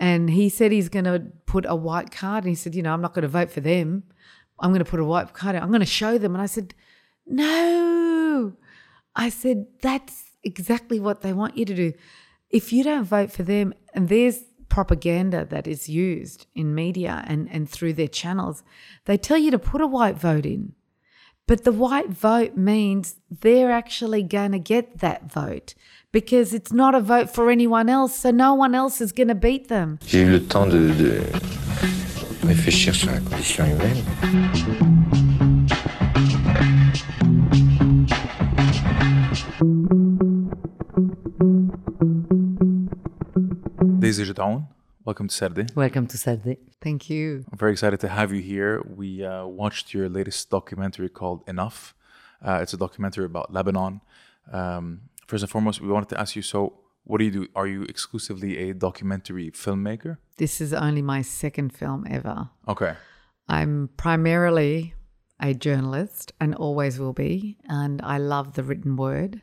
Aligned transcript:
And 0.00 0.30
he 0.30 0.48
said 0.48 0.72
he's 0.72 0.88
going 0.88 1.04
to 1.04 1.26
put 1.44 1.66
a 1.68 1.76
white 1.76 2.10
card. 2.10 2.44
And 2.44 2.48
he 2.48 2.54
said, 2.54 2.74
you 2.74 2.82
know, 2.82 2.92
I'm 2.92 3.02
not 3.02 3.12
going 3.12 3.22
to 3.22 3.28
vote 3.28 3.50
for 3.50 3.60
them. 3.60 4.02
I'm 4.58 4.70
going 4.70 4.84
to 4.84 4.90
put 4.90 4.98
a 4.98 5.04
white 5.04 5.32
card. 5.34 5.54
I'm 5.54 5.68
going 5.68 5.80
to 5.80 5.86
show 5.86 6.16
them. 6.18 6.34
And 6.34 6.42
I 6.42 6.46
said, 6.46 6.74
no. 7.26 8.54
I 9.14 9.28
said, 9.28 9.66
that's 9.82 10.32
exactly 10.42 10.98
what 10.98 11.20
they 11.20 11.34
want 11.34 11.58
you 11.58 11.66
to 11.66 11.74
do. 11.74 11.92
If 12.48 12.72
you 12.72 12.82
don't 12.82 13.04
vote 13.04 13.30
for 13.30 13.42
them, 13.42 13.74
and 13.94 14.08
there's 14.08 14.42
propaganda 14.70 15.44
that 15.50 15.66
is 15.66 15.88
used 15.88 16.46
in 16.54 16.74
media 16.74 17.22
and, 17.26 17.48
and 17.50 17.68
through 17.68 17.92
their 17.92 18.08
channels, 18.08 18.62
they 19.04 19.18
tell 19.18 19.36
you 19.36 19.50
to 19.50 19.58
put 19.58 19.82
a 19.82 19.86
white 19.86 20.16
vote 20.16 20.46
in. 20.46 20.72
But 21.50 21.64
the 21.64 21.72
white 21.72 22.10
vote 22.10 22.56
means 22.56 23.16
they're 23.28 23.72
actually 23.72 24.22
going 24.22 24.52
to 24.52 24.60
get 24.60 25.00
that 25.00 25.32
vote 25.32 25.74
because 26.12 26.54
it's 26.54 26.72
not 26.72 26.94
a 26.94 27.00
vote 27.00 27.28
for 27.28 27.50
anyone 27.50 27.88
else, 27.88 28.14
so 28.14 28.30
no 28.30 28.54
one 28.54 28.72
else 28.72 29.00
is 29.00 29.10
going 29.10 29.26
to 29.26 29.34
beat 29.34 29.66
them. 29.66 29.98
J'ai 30.06 30.22
eu 30.22 30.30
le 30.30 30.38
temps 30.46 30.66
de, 30.66 30.92
de 30.94 31.22
réfléchir 32.46 32.94
sur 32.94 33.10
la 33.10 33.18
condition 33.18 33.64
humaine. 33.66 33.96
Daizy 43.98 44.24
Gedeon, 44.24 44.62
welcome 45.04 45.28
to 45.28 45.34
Sarde. 45.34 45.74
Welcome 45.74 46.06
to 46.08 46.18
Sarde. 46.18 46.56
Thank 46.80 47.10
you. 47.10 47.44
I'm 47.50 47.58
very 47.58 47.72
excited 47.72 48.00
to 48.00 48.08
have 48.08 48.32
you 48.32 48.40
here. 48.40 48.82
We 48.82 49.24
uh, 49.24 49.46
watched 49.46 49.94
your 49.94 50.08
latest 50.08 50.50
documentary 50.50 51.08
called 51.08 51.42
Enough. 51.46 51.94
Uh, 52.44 52.60
it's 52.62 52.72
a 52.72 52.76
documentary 52.76 53.24
about 53.24 53.52
Lebanon. 53.52 54.00
Um, 54.52 55.02
first 55.26 55.42
and 55.42 55.50
foremost, 55.50 55.80
we 55.80 55.88
wanted 55.88 56.08
to 56.10 56.20
ask 56.20 56.36
you 56.36 56.42
so, 56.42 56.74
what 57.04 57.18
do 57.18 57.24
you 57.24 57.30
do? 57.30 57.48
Are 57.54 57.66
you 57.66 57.82
exclusively 57.84 58.58
a 58.70 58.74
documentary 58.74 59.50
filmmaker? 59.50 60.18
This 60.36 60.60
is 60.60 60.72
only 60.72 61.02
my 61.02 61.22
second 61.22 61.72
film 61.72 62.06
ever. 62.08 62.50
Okay. 62.68 62.94
I'm 63.48 63.90
primarily 63.96 64.94
a 65.40 65.54
journalist 65.54 66.32
and 66.40 66.54
always 66.54 66.98
will 66.98 67.14
be, 67.14 67.56
and 67.68 68.00
I 68.02 68.18
love 68.18 68.54
the 68.54 68.62
written 68.62 68.96
word. 68.96 69.42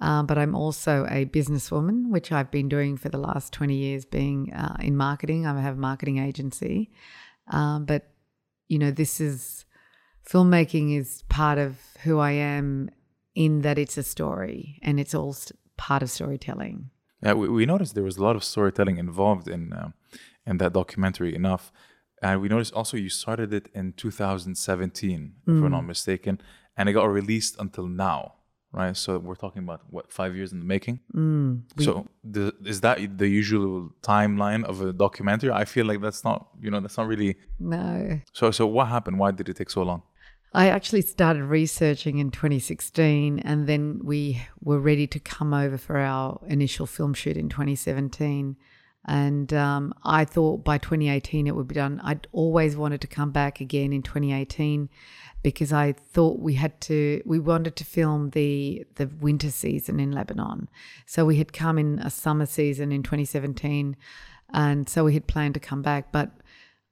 Uh, 0.00 0.22
but 0.22 0.36
I'm 0.36 0.54
also 0.54 1.06
a 1.08 1.24
businesswoman, 1.24 2.10
which 2.10 2.32
I've 2.32 2.50
been 2.50 2.68
doing 2.68 2.96
for 2.96 3.08
the 3.08 3.18
last 3.18 3.52
20 3.52 3.74
years, 3.74 4.04
being 4.04 4.52
uh, 4.52 4.76
in 4.80 4.96
marketing. 4.96 5.46
I 5.46 5.60
have 5.60 5.76
a 5.76 5.80
marketing 5.80 6.18
agency. 6.18 6.90
Um, 7.48 7.84
but, 7.84 8.10
you 8.68 8.78
know, 8.78 8.90
this 8.90 9.20
is 9.20 9.64
filmmaking 10.28 10.98
is 10.98 11.22
part 11.28 11.58
of 11.58 11.78
who 12.02 12.18
I 12.18 12.32
am 12.32 12.90
in 13.34 13.62
that 13.62 13.78
it's 13.78 13.98
a 13.98 14.02
story 14.02 14.78
and 14.82 14.98
it's 14.98 15.14
all 15.14 15.32
st- 15.32 15.58
part 15.76 16.02
of 16.02 16.10
storytelling. 16.10 16.90
Yeah, 17.22 17.34
we, 17.34 17.48
we 17.48 17.66
noticed 17.66 17.94
there 17.94 18.04
was 18.04 18.16
a 18.16 18.22
lot 18.22 18.36
of 18.36 18.44
storytelling 18.44 18.98
involved 18.98 19.48
in 19.48 19.72
uh, 19.72 19.90
in 20.46 20.58
that 20.58 20.72
documentary. 20.74 21.34
Enough, 21.34 21.72
and 22.22 22.40
we 22.40 22.48
noticed 22.48 22.74
also 22.74 22.96
you 22.96 23.08
started 23.08 23.52
it 23.52 23.68
in 23.74 23.92
2017, 23.94 25.34
if 25.46 25.60
we're 25.60 25.68
not 25.68 25.86
mistaken, 25.86 26.40
and 26.76 26.88
it 26.88 26.92
got 26.92 27.10
released 27.10 27.56
until 27.58 27.86
now, 27.86 28.34
right? 28.74 28.96
So 28.96 29.18
we're 29.18 29.36
talking 29.36 29.62
about 29.62 29.82
what 29.90 30.12
five 30.12 30.34
years 30.36 30.52
in 30.52 30.58
the 30.58 30.64
making. 30.64 31.00
so 31.84 32.06
the, 32.24 32.52
is 32.64 32.80
that 32.82 33.18
the 33.18 33.28
usual 33.28 33.90
timeline 34.02 34.64
of 34.64 34.80
a 34.80 34.92
documentary? 34.92 35.50
I 35.50 35.64
feel 35.64 35.86
like 35.86 36.00
that's 36.00 36.24
not, 36.24 36.48
you 36.60 36.70
know, 36.70 36.80
that's 36.80 36.96
not 36.96 37.06
really. 37.06 37.36
No. 37.58 38.20
So 38.32 38.50
so 38.50 38.66
what 38.66 38.88
happened? 38.88 39.18
Why 39.18 39.30
did 39.30 39.48
it 39.48 39.56
take 39.56 39.70
so 39.70 39.82
long? 39.82 40.02
I 40.52 40.68
actually 40.68 41.02
started 41.02 41.44
researching 41.44 42.18
in 42.18 42.30
2016, 42.30 43.40
and 43.40 43.66
then 43.66 44.00
we 44.04 44.40
were 44.62 44.78
ready 44.78 45.08
to 45.08 45.18
come 45.18 45.52
over 45.52 45.76
for 45.76 45.98
our 45.98 46.40
initial 46.46 46.86
film 46.86 47.12
shoot 47.12 47.36
in 47.36 47.48
2017. 47.48 48.56
And 49.06 49.52
um, 49.52 49.92
I 50.04 50.24
thought 50.24 50.64
by 50.64 50.78
2018 50.78 51.46
it 51.46 51.56
would 51.56 51.68
be 51.68 51.74
done. 51.74 52.00
I'd 52.02 52.26
always 52.32 52.76
wanted 52.76 53.00
to 53.02 53.06
come 53.06 53.32
back 53.32 53.60
again 53.60 53.92
in 53.92 54.02
2018 54.02 54.88
because 55.44 55.74
I 55.74 55.92
thought 55.92 56.40
we 56.40 56.54
had 56.54 56.80
to. 56.80 57.22
We 57.24 57.38
wanted 57.38 57.76
to 57.76 57.84
film 57.84 58.30
the 58.30 58.84
the 58.96 59.06
winter 59.20 59.50
season 59.50 60.00
in 60.00 60.10
Lebanon, 60.10 60.68
so 61.06 61.24
we 61.24 61.36
had 61.36 61.52
come 61.52 61.78
in 61.78 62.00
a 62.00 62.10
summer 62.10 62.46
season 62.46 62.90
in 62.90 63.04
2017, 63.04 63.94
and 64.52 64.88
so 64.88 65.04
we 65.04 65.14
had 65.14 65.28
planned 65.28 65.54
to 65.54 65.60
come 65.60 65.82
back. 65.82 66.10
But 66.10 66.30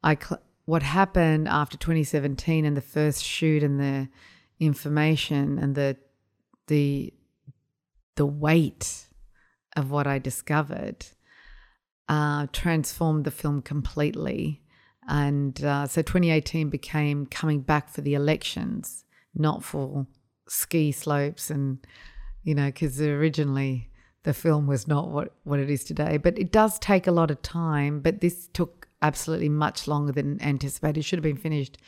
I 0.05 0.17
cl- 0.17 0.43
what 0.67 0.83
happened 0.83 1.49
after 1.49 1.77
2017 1.77 2.65
and 2.65 2.77
the 2.77 2.83
first 2.83 3.25
shoot 3.25 3.63
and 3.65 3.81
the 3.81 4.09
information 4.61 5.59
and 5.59 5.75
the 5.75 5.97
the 6.69 7.13
the 8.17 8.27
weight 8.27 9.07
of 9.75 9.91
what 9.91 10.07
I 10.07 10.19
discovered 10.19 11.07
uh, 12.09 12.47
transformed 12.53 13.25
the 13.25 13.31
film 13.31 13.63
completely. 13.63 14.62
And 15.09 15.63
uh, 15.65 15.87
so 15.87 16.03
2018 16.03 16.71
became 16.71 17.27
coming 17.27 17.61
back 17.61 17.89
for 17.89 18.01
the 18.01 18.15
elections, 18.15 19.05
not 19.35 19.65
for 19.65 20.07
ski 20.49 20.93
slopes 20.93 21.51
and, 21.51 21.79
you 22.43 22.55
know, 22.55 22.67
because 22.67 23.01
originally 23.01 23.91
the 24.23 24.35
film 24.35 24.67
was 24.67 24.87
not 24.87 25.09
what, 25.09 25.35
what 25.45 25.59
it 25.59 25.71
is 25.71 25.85
today. 25.85 26.17
But 26.17 26.39
it 26.39 26.53
does 26.53 26.79
take 26.79 27.07
a 27.07 27.13
lot 27.13 27.31
of 27.31 27.43
time, 27.43 28.01
but 28.01 28.21
this 28.21 28.49
took 28.53 28.89
absolutely 29.01 29.49
much 29.49 29.89
longer 29.89 30.13
than 30.13 30.41
anticipated. 30.41 31.01
It 31.01 31.03
should 31.03 31.19
have 31.19 31.25
been 31.25 31.37
finished 31.37 31.79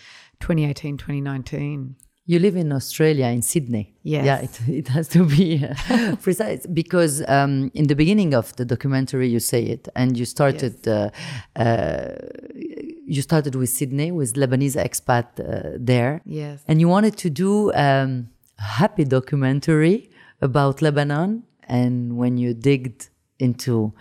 2018, 0.41 0.97
2019. 0.99 1.97
You 2.27 2.39
live 2.39 2.57
in 2.57 2.73
Australia, 2.73 3.27
in 3.27 3.43
Sydney. 3.43 3.95
Yes. 4.03 4.25
Yeah, 4.25 4.39
it, 4.39 4.69
it 4.69 4.89
has 4.89 5.09
to 5.09 5.25
be 5.25 5.63
uh, 5.63 6.17
precise 6.23 6.67
because 6.67 7.23
um, 7.29 7.71
in 7.75 7.87
the 7.87 7.95
beginning 7.95 8.33
of 8.33 8.57
the 8.57 8.65
documentary 8.65 9.29
you 9.29 9.41
say 9.41 9.63
it, 9.65 9.89
and 9.95 10.17
you 10.17 10.25
started 10.25 10.89
uh, 10.89 11.11
uh, 11.57 12.15
you 12.55 13.21
started 13.21 13.55
with 13.55 13.69
Sydney 13.69 14.11
with 14.11 14.35
Lebanese 14.35 14.77
expat 14.77 15.39
uh, 15.39 15.77
there. 15.79 16.23
Yes. 16.25 16.65
and 16.67 16.81
you 16.81 16.89
wanted 16.89 17.19
to 17.19 17.29
do 17.29 17.73
um, 17.75 18.31
a 18.59 18.63
happy 18.63 19.05
documentary 19.05 20.09
about 20.41 20.81
Lebanon. 20.81 21.43
And 21.69 22.17
when 22.17 22.39
you 22.39 22.55
digged 22.55 23.09
into 23.39 23.93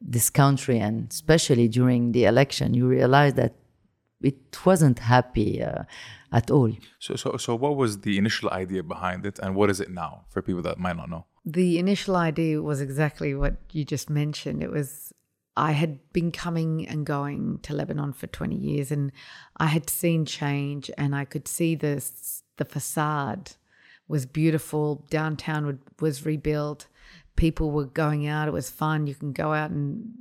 this 0.00 0.28
country, 0.28 0.78
and 0.78 1.10
especially 1.10 1.68
during 1.68 2.12
the 2.12 2.24
election, 2.24 2.74
you 2.74 2.86
realized 2.86 3.36
that 3.36 3.54
it 4.22 4.64
wasn't 4.64 4.98
happy 4.98 5.62
uh, 5.62 5.84
at 6.32 6.50
all. 6.50 6.72
So 6.98 7.16
so 7.16 7.36
so 7.36 7.54
what 7.54 7.76
was 7.76 8.00
the 8.00 8.18
initial 8.18 8.50
idea 8.50 8.82
behind 8.82 9.26
it, 9.26 9.38
and 9.38 9.54
what 9.54 9.70
is 9.70 9.80
it 9.80 9.90
now 9.90 10.24
for 10.28 10.42
people 10.42 10.62
that 10.62 10.78
might 10.78 10.96
not 10.96 11.10
know? 11.10 11.26
The 11.44 11.78
initial 11.78 12.16
idea 12.16 12.62
was 12.62 12.80
exactly 12.80 13.34
what 13.34 13.56
you 13.72 13.84
just 13.84 14.08
mentioned. 14.08 14.62
It 14.62 14.70
was 14.70 15.12
I 15.56 15.72
had 15.72 16.12
been 16.12 16.32
coming 16.32 16.88
and 16.88 17.04
going 17.04 17.58
to 17.62 17.74
Lebanon 17.74 18.12
for 18.14 18.26
20 18.26 18.56
years 18.56 18.90
and 18.90 19.12
I 19.58 19.66
had 19.66 19.90
seen 19.90 20.24
change 20.24 20.90
and 20.96 21.14
I 21.14 21.24
could 21.24 21.46
see 21.46 21.74
this 21.74 22.42
the 22.56 22.64
facade 22.64 23.52
was 24.08 24.26
beautiful. 24.26 25.04
Downtown 25.10 25.66
would, 25.66 25.80
was 26.00 26.24
rebuilt. 26.24 26.86
People 27.36 27.70
were 27.70 27.86
going 27.86 28.26
out. 28.26 28.48
It 28.48 28.52
was 28.52 28.70
fun. 28.70 29.06
You 29.06 29.14
can 29.14 29.32
go 29.32 29.52
out 29.52 29.70
and 29.70 30.12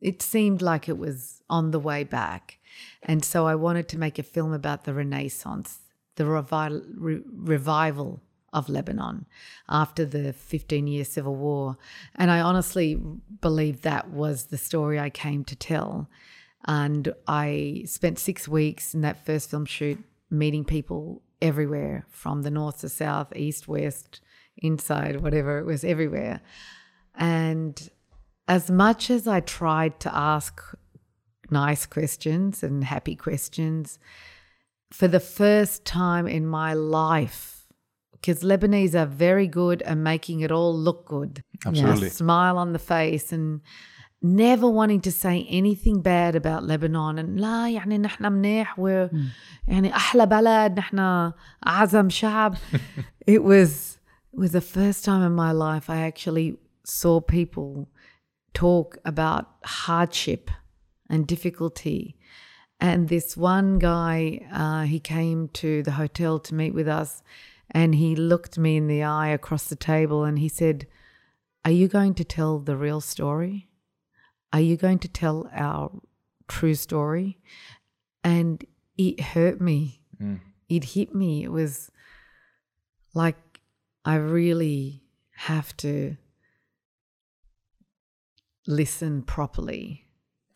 it 0.00 0.22
seemed 0.22 0.62
like 0.62 0.88
it 0.88 0.98
was 0.98 1.42
on 1.50 1.70
the 1.70 1.80
way 1.80 2.04
back. 2.04 2.58
And 3.02 3.24
so 3.24 3.46
I 3.46 3.54
wanted 3.54 3.88
to 3.88 3.98
make 3.98 4.18
a 4.18 4.22
film 4.22 4.52
about 4.52 4.84
the 4.84 4.94
Renaissance, 4.94 5.80
the 6.16 6.24
revi- 6.24 6.84
re- 6.96 7.22
revival 7.26 8.20
of 8.52 8.68
Lebanon 8.68 9.26
after 9.68 10.04
the 10.04 10.32
15 10.32 10.86
year 10.86 11.04
civil 11.04 11.36
war. 11.36 11.76
And 12.16 12.30
I 12.30 12.40
honestly 12.40 13.00
believe 13.40 13.82
that 13.82 14.10
was 14.10 14.46
the 14.46 14.58
story 14.58 14.98
I 14.98 15.10
came 15.10 15.44
to 15.44 15.56
tell. 15.56 16.08
And 16.66 17.14
I 17.26 17.84
spent 17.86 18.18
six 18.18 18.46
weeks 18.46 18.94
in 18.94 19.00
that 19.02 19.24
first 19.24 19.50
film 19.50 19.66
shoot 19.66 20.02
meeting 20.30 20.64
people 20.64 21.22
everywhere 21.40 22.06
from 22.10 22.42
the 22.42 22.50
north 22.50 22.80
to 22.80 22.88
south, 22.88 23.34
east, 23.34 23.66
west, 23.66 24.20
inside, 24.56 25.20
whatever, 25.20 25.58
it 25.58 25.64
was 25.64 25.84
everywhere. 25.84 26.40
And 27.14 27.90
as 28.46 28.70
much 28.70 29.10
as 29.10 29.26
I 29.26 29.40
tried 29.40 30.00
to 30.00 30.14
ask 30.14 30.60
nice 31.49 31.85
questions 31.85 32.63
and 32.63 32.83
happy 32.83 33.15
questions, 33.15 33.99
for 34.91 35.07
the 35.07 35.19
first 35.19 35.85
time 35.85 36.27
in 36.27 36.45
my 36.45 36.73
life, 36.73 37.67
because 38.13 38.43
Lebanese 38.43 38.95
are 38.95 39.05
very 39.05 39.47
good 39.47 39.81
at 39.83 39.97
making 39.97 40.41
it 40.41 40.51
all 40.51 40.75
look 40.77 41.05
good. 41.05 41.43
Absolutely. 41.65 42.07
A 42.07 42.11
smile 42.11 42.57
on 42.57 42.73
the 42.73 42.79
face 42.79 43.31
and 43.31 43.61
never 44.21 44.67
wanting 44.67 45.01
to 45.01 45.11
say 45.11 45.45
anything 45.49 46.01
bad 46.01 46.35
about 46.35 46.63
Lebanon 46.63 47.19
and 47.19 47.39
لا 47.39 47.69
يعني 47.69 47.97
نحن 47.97 48.31
منيح 48.31 48.79
و 48.79 49.07
يعني 49.67 49.95
أحلى 49.95 50.25
بلد 50.25 50.77
نحن 50.77 51.31
أعظم 51.67 52.09
شعب 52.09 52.57
it 53.27 53.43
was 53.43 53.99
it 54.33 54.39
was 54.39 54.51
the 54.51 54.61
first 54.61 55.05
time 55.05 55.21
in 55.21 55.33
my 55.33 55.51
life 55.51 55.89
I 55.89 55.97
actually 56.01 56.57
saw 56.83 57.21
people 57.21 57.87
talk 58.53 58.97
about 59.05 59.45
hardship 59.63 60.49
and 61.10 61.26
difficulty 61.26 62.16
and 62.78 63.08
this 63.08 63.36
one 63.36 63.78
guy 63.78 64.40
uh, 64.52 64.82
he 64.82 64.98
came 64.98 65.48
to 65.48 65.82
the 65.82 65.92
hotel 65.92 66.38
to 66.38 66.54
meet 66.54 66.72
with 66.72 66.88
us 66.88 67.22
and 67.70 67.94
he 67.94 68.16
looked 68.16 68.56
me 68.58 68.76
in 68.76 68.86
the 68.86 69.02
eye 69.02 69.28
across 69.28 69.64
the 69.66 69.76
table 69.76 70.24
and 70.24 70.38
he 70.38 70.48
said 70.48 70.86
are 71.64 71.70
you 71.70 71.88
going 71.88 72.14
to 72.14 72.24
tell 72.24 72.58
the 72.58 72.76
real 72.76 73.02
story 73.02 73.68
Are 74.52 74.60
you 74.60 74.76
going 74.76 74.98
to 75.00 75.08
tell 75.08 75.48
our 75.54 75.92
true 76.48 76.74
story? 76.74 77.38
And 78.24 78.64
it 78.96 79.20
hurt 79.20 79.60
me. 79.60 80.02
It 80.68 80.84
hit 80.84 81.14
me. 81.14 81.44
It 81.44 81.52
was 81.52 81.90
like 83.14 83.36
I 84.04 84.16
really 84.16 85.04
have 85.36 85.76
to 85.78 86.16
listen 88.66 89.22
properly. 89.22 90.06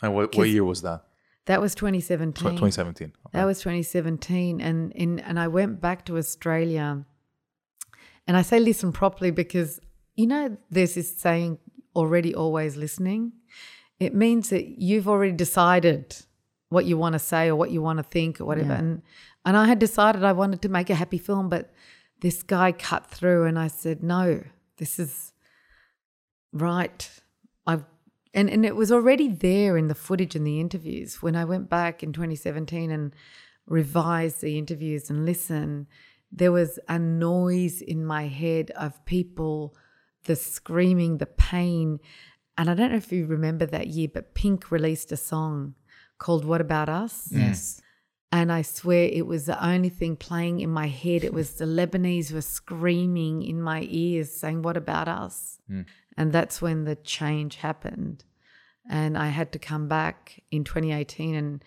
And 0.05 0.15
what, 0.15 0.23
what 0.27 0.33
'Cause- 0.35 0.49
year 0.53 0.65
was 0.65 0.83
that? 0.83 1.05
That 1.47 1.61
was 1.61 1.75
2017. 1.75 2.43
2017. 2.43 3.09
Okay. 3.09 3.39
That 3.39 3.45
was 3.45 3.59
2017, 3.61 4.61
and 4.61 4.93
in 4.93 5.21
and 5.21 5.39
I 5.39 5.49
went 5.49 5.81
back 5.81 6.05
to 6.07 6.17
Australia, 6.17 7.05
and 8.27 8.37
I 8.37 8.43
say 8.43 8.59
listen 8.61 8.93
properly 8.93 9.31
because 9.31 9.79
you 10.15 10.27
know 10.27 10.57
there's 10.71 10.95
this 10.95 11.15
saying 11.17 11.59
already 11.95 12.35
always 12.35 12.77
listening. 12.77 13.33
It 14.01 14.15
means 14.15 14.49
that 14.51 14.81
you've 14.81 15.07
already 15.09 15.33
decided 15.33 16.17
what 16.71 16.87
you 16.87 16.97
want 16.99 17.13
to 17.13 17.19
say 17.19 17.49
or 17.51 17.57
what 17.57 17.71
you 17.71 17.83
want 17.83 17.99
to 17.99 18.03
think 18.05 18.41
or 18.41 18.47
whatever, 18.47 18.73
Yeah. 18.75 18.79
and 18.79 19.03
and 19.45 19.57
I 19.57 19.67
had 19.67 19.79
decided 19.79 20.25
I 20.25 20.33
wanted 20.33 20.61
to 20.63 20.71
make 20.71 20.89
a 20.89 20.95
happy 20.95 21.19
film, 21.19 21.49
but 21.51 21.71
this 22.21 22.43
guy 22.43 22.73
cut 22.73 23.05
through, 23.07 23.45
and 23.45 23.59
I 23.59 23.69
said 23.69 24.03
no, 24.03 24.43
this 24.79 24.99
is 24.99 25.33
right. 26.53 27.11
I've 27.67 27.85
and 28.35 28.51
and 28.51 28.67
it 28.67 28.77
was 28.77 28.93
already 28.93 29.29
there 29.29 29.77
in 29.77 29.89
the 29.89 29.95
footage 29.95 30.35
and 30.35 30.47
the 30.47 30.61
interviews 30.61 31.23
when 31.23 31.37
I 31.37 31.45
went 31.45 31.71
back 31.71 32.03
in 32.03 32.13
2017 32.13 32.91
and 32.91 33.15
revised 33.67 34.43
the 34.43 34.59
interviews 34.59 35.09
and 35.09 35.25
listened. 35.25 35.87
There 36.31 36.53
was 36.53 36.81
a 36.89 36.99
noise 36.99 37.81
in 37.81 38.05
my 38.05 38.27
head 38.27 38.73
of 38.73 39.05
people, 39.05 39.77
the 40.25 40.35
screaming, 40.35 41.19
the 41.19 41.27
pain, 41.27 42.01
and 42.59 42.69
I 42.69 42.75
don't 42.75 42.91
know 42.91 42.97
if 42.97 43.13
you 43.13 43.27
remember 43.27 43.67
that 43.67 43.87
year, 43.87 44.09
but 44.13 44.35
Pink 44.35 44.71
released 44.71 45.13
a 45.13 45.17
song 45.17 45.75
called 46.19 46.45
"What 46.45 46.61
About 46.61 46.89
Us." 46.89 47.29
Mm. 47.33 47.39
Yes. 47.39 47.81
And 48.35 48.51
I 48.51 48.63
swear 48.63 49.09
it 49.13 49.29
was 49.29 49.47
the 49.47 49.65
only 49.65 49.91
thing 49.91 50.17
playing 50.17 50.59
in 50.59 50.69
my 50.69 50.89
head. 50.89 51.23
It 51.23 51.33
was 51.33 51.53
the 51.53 51.67
Lebanese 51.67 52.33
were 52.33 52.41
screaming 52.41 53.43
in 53.43 53.63
my 53.63 53.87
ears, 53.89 54.33
saying, 54.33 54.63
What 54.63 54.77
about 54.77 55.07
us? 55.07 55.61
Mm. 55.71 55.87
And 56.17 56.33
that's 56.33 56.63
when 56.63 56.85
the 56.85 56.97
change 56.97 57.57
happened. 57.57 58.25
And 58.89 59.17
I 59.17 59.29
had 59.29 59.53
to 59.53 59.59
come 59.59 59.89
back 59.89 60.43
in 60.51 60.65
2018, 60.65 61.35
and 61.35 61.65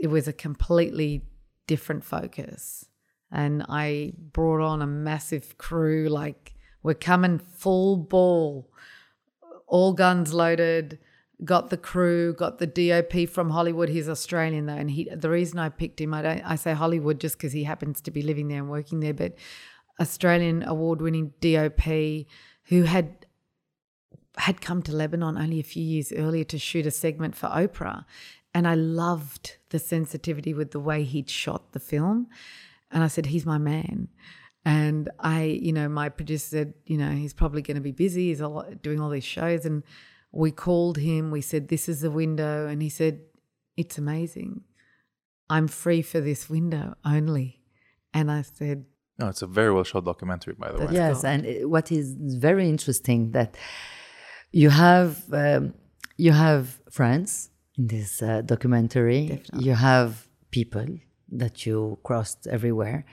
it 0.00 0.08
was 0.08 0.26
a 0.26 0.32
completely 0.32 1.22
different 1.66 2.04
focus. 2.04 2.86
And 3.30 3.64
I 3.68 4.14
brought 4.16 4.60
on 4.60 4.82
a 4.82 4.86
massive 4.86 5.58
crew, 5.58 6.08
like, 6.08 6.54
we're 6.82 6.94
coming 6.94 7.38
full 7.38 7.96
ball, 7.96 8.70
all 9.66 9.92
guns 9.92 10.34
loaded. 10.34 10.98
Got 11.44 11.70
the 11.70 11.76
crew, 11.76 12.34
got 12.34 12.58
the 12.58 12.68
DOP 12.68 13.28
from 13.28 13.50
Hollywood. 13.50 13.88
He's 13.88 14.08
Australian 14.08 14.66
though, 14.66 14.74
and 14.74 14.88
he. 14.88 15.08
The 15.12 15.28
reason 15.28 15.58
I 15.58 15.70
picked 15.70 16.00
him, 16.00 16.14
I 16.14 16.22
don't. 16.22 16.40
I 16.42 16.54
say 16.54 16.72
Hollywood 16.72 17.18
just 17.18 17.36
because 17.36 17.52
he 17.52 17.64
happens 17.64 18.00
to 18.02 18.12
be 18.12 18.22
living 18.22 18.46
there 18.46 18.58
and 18.58 18.70
working 18.70 19.00
there, 19.00 19.14
but 19.14 19.34
Australian 20.00 20.62
award-winning 20.62 21.32
DOP 21.40 22.26
who 22.66 22.84
had 22.84 23.21
had 24.38 24.60
come 24.60 24.82
to 24.82 24.92
Lebanon 24.92 25.36
only 25.36 25.60
a 25.60 25.64
few 25.64 25.82
years 25.82 26.12
earlier 26.12 26.44
to 26.44 26.58
shoot 26.58 26.86
a 26.86 26.90
segment 26.90 27.34
for 27.36 27.48
Oprah, 27.48 28.04
and 28.54 28.66
I 28.66 28.74
loved 28.74 29.56
the 29.70 29.78
sensitivity 29.78 30.54
with 30.54 30.70
the 30.72 30.80
way 30.80 31.04
he'd 31.04 31.30
shot 31.30 31.72
the 31.72 31.80
film, 31.80 32.28
and 32.90 33.02
I 33.02 33.08
said, 33.08 33.26
"He's 33.26 33.46
my 33.46 33.58
man." 33.58 34.08
And 34.64 35.10
I, 35.18 35.42
you 35.44 35.72
know, 35.72 35.88
my 35.88 36.08
producer 36.08 36.46
said, 36.46 36.74
you 36.86 36.96
know, 36.96 37.10
he's 37.10 37.34
probably 37.34 37.62
going 37.62 37.74
to 37.74 37.80
be 37.80 37.90
busy. 37.90 38.28
He's 38.28 38.40
a 38.40 38.46
lot, 38.46 38.80
doing 38.80 39.00
all 39.00 39.10
these 39.10 39.24
shows. 39.24 39.64
And 39.64 39.82
we 40.30 40.52
called 40.52 40.98
him. 40.98 41.32
We 41.32 41.40
said, 41.40 41.66
this 41.66 41.88
is 41.88 42.00
the 42.00 42.12
window. 42.12 42.68
And 42.68 42.80
he 42.80 42.88
said, 42.88 43.22
it's 43.76 43.98
amazing. 43.98 44.62
I'm 45.50 45.68
free 45.68 46.02
for 46.02 46.20
this 46.20 46.48
window 46.48 46.94
only. 47.04 47.60
And 48.14 48.30
I 48.30 48.42
said, 48.42 48.84
No, 49.18 49.28
it's 49.28 49.42
a 49.42 49.46
very 49.46 49.72
well 49.72 49.84
shot 49.84 50.04
documentary, 50.04 50.54
by 50.54 50.70
the 50.72 50.86
way. 50.86 50.92
Yes 50.92 51.24
and 51.24 51.70
what 51.70 51.90
is 51.90 52.14
very 52.18 52.68
interesting 52.68 53.32
that 53.32 53.56
you 54.52 54.70
have 54.70 55.22
um, 55.32 55.74
you 56.16 56.32
have 56.32 56.80
friends 56.90 57.50
in 57.78 57.86
this 57.88 58.22
uh, 58.22 58.42
documentary 58.42 59.26
Definitely. 59.26 59.64
you 59.64 59.74
have 59.74 60.28
people 60.50 60.86
that 61.30 61.64
you 61.66 61.98
crossed 62.02 62.46
everywhere 62.46 63.04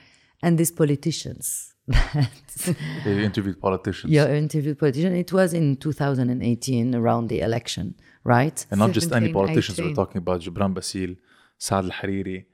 and 0.42 0.58
these 0.58 0.70
politicians 0.70 1.74
They 3.04 3.24
interviewed 3.24 3.60
politicians. 3.60 4.12
you 4.12 4.22
interviewed 4.22 4.78
politicians 4.78 5.16
it 5.16 5.32
was 5.32 5.52
in 5.54 5.76
2018 5.76 6.94
around 6.94 7.28
the 7.28 7.40
election 7.40 7.94
right 8.22 8.64
And 8.70 8.78
not 8.78 8.92
just 8.92 9.06
any 9.12 9.32
17, 9.32 9.32
politicians. 9.32 9.78
We're 9.80 9.94
talking 9.94 10.18
about 10.18 10.40
Gebran 10.42 10.74
Bassil, 10.74 11.16
Saad 11.58 11.84
Al 11.86 11.90
Hariri, 11.90 12.44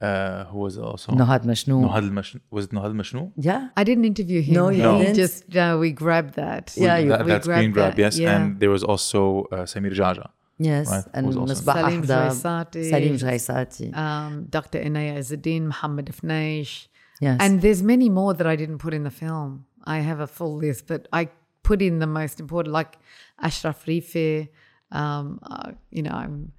uh, 0.00 0.44
who 0.44 0.58
was 0.58 0.76
also. 0.78 1.12
Nohad 1.12 1.44
Mashnou 1.44 1.80
Nohad 1.88 2.02
Al 2.04 2.10
Mashnou. 2.10 2.40
Was 2.50 2.64
it 2.66 2.70
Nohad 2.72 2.84
Al 2.86 2.92
Mashnou? 2.92 3.32
yeah 3.36 3.68
I 3.76 3.84
didn't 3.84 4.04
interview 4.04 4.40
him. 4.42 4.54
No, 4.54 4.68
you 4.68 4.82
He 4.82 4.98
didn't? 5.04 5.14
just, 5.16 5.48
no, 5.54 5.78
we 5.78 5.90
grabbed 5.92 6.34
that. 6.34 6.74
Yeah, 6.76 6.98
you- 6.98 7.08
that, 7.08 7.24
we 7.24 7.30
that's 7.32 7.46
grabbed 7.46 7.72
Grab, 7.72 7.92
that, 7.92 7.98
yes. 7.98 8.18
yeah. 8.18 8.36
And 8.36 8.60
there 8.60 8.70
was 8.70 8.82
also 8.84 9.44
uh, 9.52 9.56
Samir 9.72 9.94
Geagea. 9.94 10.28
yes 10.58 10.90
Right, 10.90 11.04
and 11.14 11.26
was 11.26 11.36
also- 11.36 11.54
Misbah 11.54 11.74
Salim 11.74 12.02
Jreissati. 12.02 12.82
Salim 12.90 13.16
Jreissati 13.22 13.96
Um, 13.96 14.46
Dr. 14.56 14.78
Inaya 14.88 15.14
Azzedine, 15.20 15.64
Mohammed 15.72 16.06
Fneish. 16.18 16.88
yes 17.20 17.38
And 17.42 17.62
there's 17.62 17.82
many 17.82 18.08
more 18.20 18.32
that 18.38 18.46
I 18.46 18.56
didn't 18.56 18.78
put 18.86 18.92
in 18.98 19.04
the 19.04 19.10
film. 19.24 19.64
I 19.84 19.98
have 20.10 20.20
a 20.20 20.26
full 20.26 20.54
list, 20.56 20.86
but 20.92 21.02
I 21.12 21.22
put 21.62 21.80
in 21.88 21.94
the 22.04 22.06
most 22.20 22.36
important, 22.44 22.72
like 22.80 22.92
Ashraf 23.40 23.78
Rifi. 23.86 24.48
Um, 24.92 25.40
uh, 25.42 25.72
you 25.90 26.02
know, 26.06 26.12
I'm, 26.22 26.52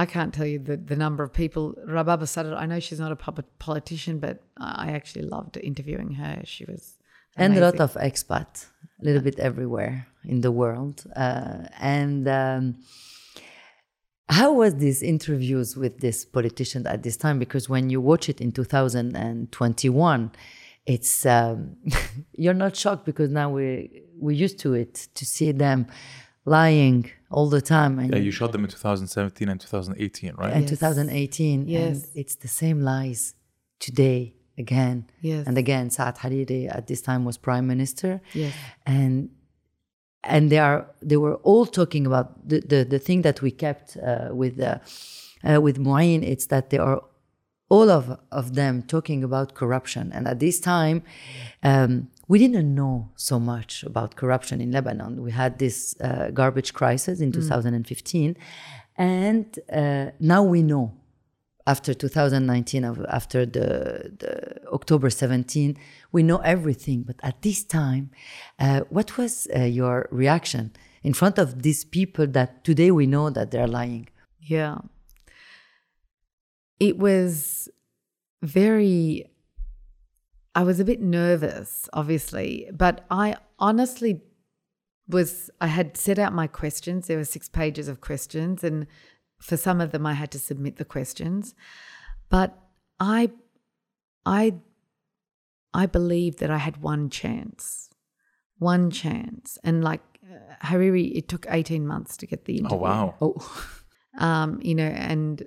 I 0.00 0.06
can't 0.06 0.32
tell 0.32 0.46
you 0.46 0.58
the, 0.58 0.78
the 0.78 0.96
number 0.96 1.22
of 1.22 1.30
people. 1.42 1.74
Rababa 1.86 2.26
Sadr, 2.26 2.54
I 2.54 2.64
know 2.64 2.80
she's 2.80 3.02
not 3.04 3.12
a 3.12 3.16
public 3.16 3.46
politician, 3.58 4.18
but 4.18 4.42
I 4.56 4.92
actually 4.92 5.26
loved 5.26 5.58
interviewing 5.58 6.12
her. 6.12 6.40
She 6.44 6.64
was 6.64 6.96
and 7.36 7.54
a 7.58 7.60
lot 7.60 7.80
of 7.80 7.92
expat, 7.94 8.66
a 9.00 9.04
little 9.04 9.20
bit 9.20 9.38
everywhere 9.38 10.06
in 10.24 10.40
the 10.40 10.50
world. 10.50 11.04
Uh, 11.14 11.66
and 11.78 12.26
um, 12.28 12.76
how 14.30 14.54
was 14.54 14.76
these 14.76 15.02
interviews 15.02 15.76
with 15.76 16.00
this 16.00 16.24
politician 16.24 16.86
at 16.86 17.02
this 17.02 17.18
time? 17.18 17.38
Because 17.38 17.68
when 17.68 17.90
you 17.90 18.00
watch 18.00 18.30
it 18.30 18.40
in 18.40 18.52
2021, 18.52 20.32
it's 20.86 21.26
um, 21.26 21.76
you're 22.32 22.54
not 22.54 22.74
shocked 22.74 23.04
because 23.04 23.28
now 23.28 23.50
we 23.50 24.02
we're 24.16 24.40
used 24.46 24.58
to 24.60 24.72
it 24.72 24.94
to 25.14 25.26
see 25.26 25.52
them 25.52 25.86
lying 26.58 27.00
all 27.30 27.48
the 27.56 27.60
time. 27.60 27.92
And 28.02 28.12
Yeah, 28.12 28.22
you 28.26 28.32
shot 28.32 28.50
them 28.52 28.64
in 28.64 28.70
2017 28.70 29.48
and 29.48 29.60
2018, 29.60 30.34
right? 30.36 30.52
in 30.56 30.62
Yes. 30.62 30.70
2018, 30.70 31.68
Yes. 31.68 31.80
and 31.86 31.96
it's 32.20 32.36
the 32.36 32.48
same 32.48 32.78
lies 32.92 33.34
today 33.78 34.34
again 34.58 35.04
Yes. 35.22 35.46
and 35.46 35.56
again. 35.58 35.90
Saad 35.90 36.16
Hariri 36.22 36.62
at 36.78 36.86
this 36.86 37.00
time 37.08 37.22
was 37.28 37.36
prime 37.38 37.66
minister 37.66 38.20
Yes. 38.34 38.52
and 38.86 39.28
and 40.34 40.50
they 40.50 40.58
are 40.58 40.80
they 41.08 41.16
were 41.16 41.36
all 41.50 41.66
talking 41.80 42.04
about 42.06 42.26
the 42.50 42.58
the, 42.72 42.80
the 42.94 42.98
thing 42.98 43.22
that 43.22 43.40
we 43.44 43.50
kept 43.50 43.96
uh, 43.96 44.28
with 44.40 44.54
uh, 44.60 44.78
uh, 45.48 45.60
with 45.66 45.76
Muayin 45.78 46.22
it's 46.32 46.46
that 46.46 46.64
they 46.70 46.78
are 46.88 47.00
all 47.74 47.88
of 47.98 48.04
of 48.40 48.46
them 48.60 48.82
talking 48.94 49.24
about 49.24 49.54
corruption 49.54 50.04
and 50.16 50.26
at 50.32 50.38
this 50.38 50.60
time 50.60 50.98
um, 51.70 52.08
we 52.30 52.38
didn't 52.38 52.72
know 52.76 53.10
so 53.16 53.40
much 53.40 53.82
about 53.82 54.14
corruption 54.14 54.60
in 54.60 54.70
Lebanon. 54.70 55.20
We 55.20 55.32
had 55.32 55.58
this 55.58 55.96
uh, 56.00 56.30
garbage 56.32 56.72
crisis 56.72 57.20
in 57.20 57.32
2015 57.32 58.36
and 58.96 59.58
uh, 59.72 60.12
now 60.20 60.44
we 60.44 60.62
know 60.62 60.92
after 61.66 61.92
2019 61.92 62.84
after 63.08 63.44
the, 63.44 64.12
the 64.16 64.68
october 64.72 65.10
17 65.10 65.76
we 66.12 66.22
know 66.22 66.36
everything. 66.38 67.02
But 67.02 67.16
at 67.24 67.42
this 67.42 67.64
time 67.64 68.12
uh, 68.60 68.82
what 68.90 69.18
was 69.18 69.48
uh, 69.56 69.62
your 69.62 70.08
reaction 70.12 70.70
in 71.02 71.14
front 71.14 71.36
of 71.36 71.62
these 71.62 71.84
people 71.84 72.28
that 72.28 72.62
today 72.62 72.92
we 72.92 73.08
know 73.08 73.30
that 73.30 73.50
they're 73.50 73.66
lying? 73.66 74.08
Yeah. 74.38 74.78
It 76.78 76.96
was 76.96 77.68
very, 78.40 79.29
I 80.54 80.62
was 80.64 80.80
a 80.80 80.84
bit 80.84 81.00
nervous, 81.00 81.88
obviously, 81.92 82.68
but 82.72 83.04
I 83.10 83.36
honestly 83.58 84.22
was, 85.08 85.50
I 85.60 85.68
had 85.68 85.96
set 85.96 86.18
out 86.18 86.32
my 86.32 86.46
questions. 86.46 87.06
There 87.06 87.18
were 87.18 87.24
six 87.24 87.48
pages 87.48 87.88
of 87.88 88.00
questions, 88.00 88.64
and 88.64 88.86
for 89.40 89.56
some 89.56 89.80
of 89.80 89.92
them, 89.92 90.06
I 90.06 90.14
had 90.14 90.30
to 90.32 90.38
submit 90.38 90.76
the 90.76 90.84
questions. 90.84 91.54
But 92.28 92.58
I, 92.98 93.30
I, 94.26 94.54
I 95.72 95.86
believed 95.86 96.40
that 96.40 96.50
I 96.50 96.58
had 96.58 96.82
one 96.82 97.10
chance, 97.10 97.90
one 98.58 98.90
chance. 98.90 99.56
And 99.62 99.84
like 99.84 100.02
uh, 100.28 100.66
Hariri, 100.66 101.16
it 101.16 101.28
took 101.28 101.46
18 101.48 101.86
months 101.86 102.16
to 102.18 102.26
get 102.26 102.44
the 102.44 102.58
interview 102.58 102.76
Oh, 102.76 102.80
wow. 102.80 103.14
oh 103.20 103.66
um, 104.18 104.60
you 104.62 104.74
know, 104.74 104.84
and 104.84 105.44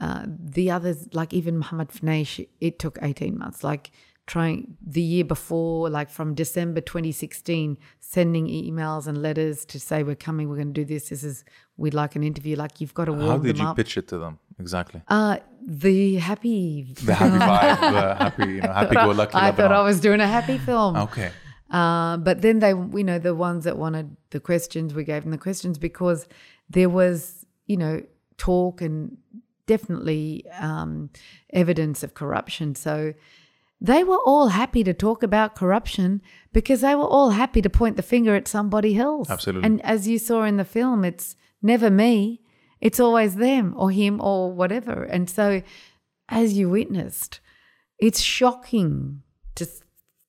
uh, 0.00 0.24
the 0.26 0.70
others, 0.70 1.08
like 1.12 1.32
even 1.32 1.58
Muhammad 1.58 1.88
Fneish, 1.90 2.46
it 2.60 2.78
took 2.78 2.98
18 3.00 3.38
months. 3.38 3.62
Like 3.62 3.90
trying 4.30 4.76
the 4.80 5.02
year 5.02 5.24
before, 5.24 5.90
like 5.90 6.08
from 6.08 6.34
December 6.34 6.80
2016, 6.80 7.76
sending 7.98 8.46
emails 8.46 9.08
and 9.08 9.20
letters 9.20 9.64
to 9.64 9.80
say 9.80 10.04
we're 10.04 10.14
coming, 10.14 10.48
we're 10.48 10.54
going 10.54 10.72
to 10.72 10.80
do 10.80 10.84
this. 10.84 11.08
This 11.08 11.24
is 11.24 11.44
we'd 11.76 11.94
like 11.94 12.14
an 12.14 12.22
interview. 12.22 12.54
Like 12.54 12.80
you've 12.80 12.94
got 12.94 13.06
to 13.06 13.12
warm 13.12 13.26
How 13.28 13.38
did 13.38 13.58
you 13.58 13.66
up. 13.66 13.74
pitch 13.74 13.96
it 13.96 14.06
to 14.08 14.18
them 14.18 14.38
exactly? 14.60 15.02
Uh, 15.08 15.38
the 15.66 16.14
happy. 16.14 16.94
The 17.02 17.14
happy 17.14 17.38
vibe, 17.38 17.92
the 17.98 18.14
happy, 18.24 18.46
you 18.46 18.60
know, 18.60 18.72
happy 18.72 18.94
go 18.94 19.10
lucky. 19.10 19.34
I 19.34 19.50
thought 19.50 19.72
I 19.72 19.82
was 19.82 19.98
doing 19.98 20.20
a 20.20 20.28
happy 20.28 20.58
film. 20.58 20.96
okay. 20.96 21.32
Uh, 21.68 22.16
but 22.16 22.40
then 22.40 22.60
they, 22.60 22.70
you 22.70 23.04
know, 23.04 23.18
the 23.18 23.34
ones 23.34 23.64
that 23.64 23.76
wanted 23.78 24.16
the 24.30 24.38
questions, 24.38 24.94
we 24.94 25.02
gave 25.02 25.22
them 25.22 25.32
the 25.32 25.38
questions 25.38 25.76
because 25.76 26.28
there 26.68 26.88
was, 26.88 27.44
you 27.66 27.76
know, 27.76 28.00
talk 28.38 28.80
and 28.80 29.16
definitely 29.66 30.44
um, 30.58 31.10
evidence 31.52 32.02
of 32.04 32.14
corruption. 32.14 32.74
So 32.74 33.14
they 33.80 34.04
were 34.04 34.18
all 34.26 34.48
happy 34.48 34.84
to 34.84 34.92
talk 34.92 35.22
about 35.22 35.54
corruption 35.56 36.20
because 36.52 36.80
they 36.82 36.94
were 36.94 37.06
all 37.16 37.30
happy 37.30 37.62
to 37.62 37.70
point 37.70 37.96
the 37.96 38.02
finger 38.02 38.34
at 38.34 38.46
somebody 38.48 38.96
else. 38.98 39.30
Absolutely. 39.30 39.66
And 39.66 39.80
as 39.84 40.06
you 40.06 40.18
saw 40.18 40.42
in 40.44 40.56
the 40.58 40.64
film, 40.64 41.04
it's 41.04 41.36
never 41.62 41.90
me, 41.90 42.42
it's 42.80 43.00
always 43.00 43.36
them 43.36 43.74
or 43.76 43.90
him 43.90 44.20
or 44.20 44.52
whatever. 44.52 45.04
And 45.04 45.28
so, 45.30 45.62
as 46.28 46.52
you 46.54 46.68
witnessed, 46.68 47.40
it's 47.98 48.20
shocking 48.20 49.22
to 49.54 49.66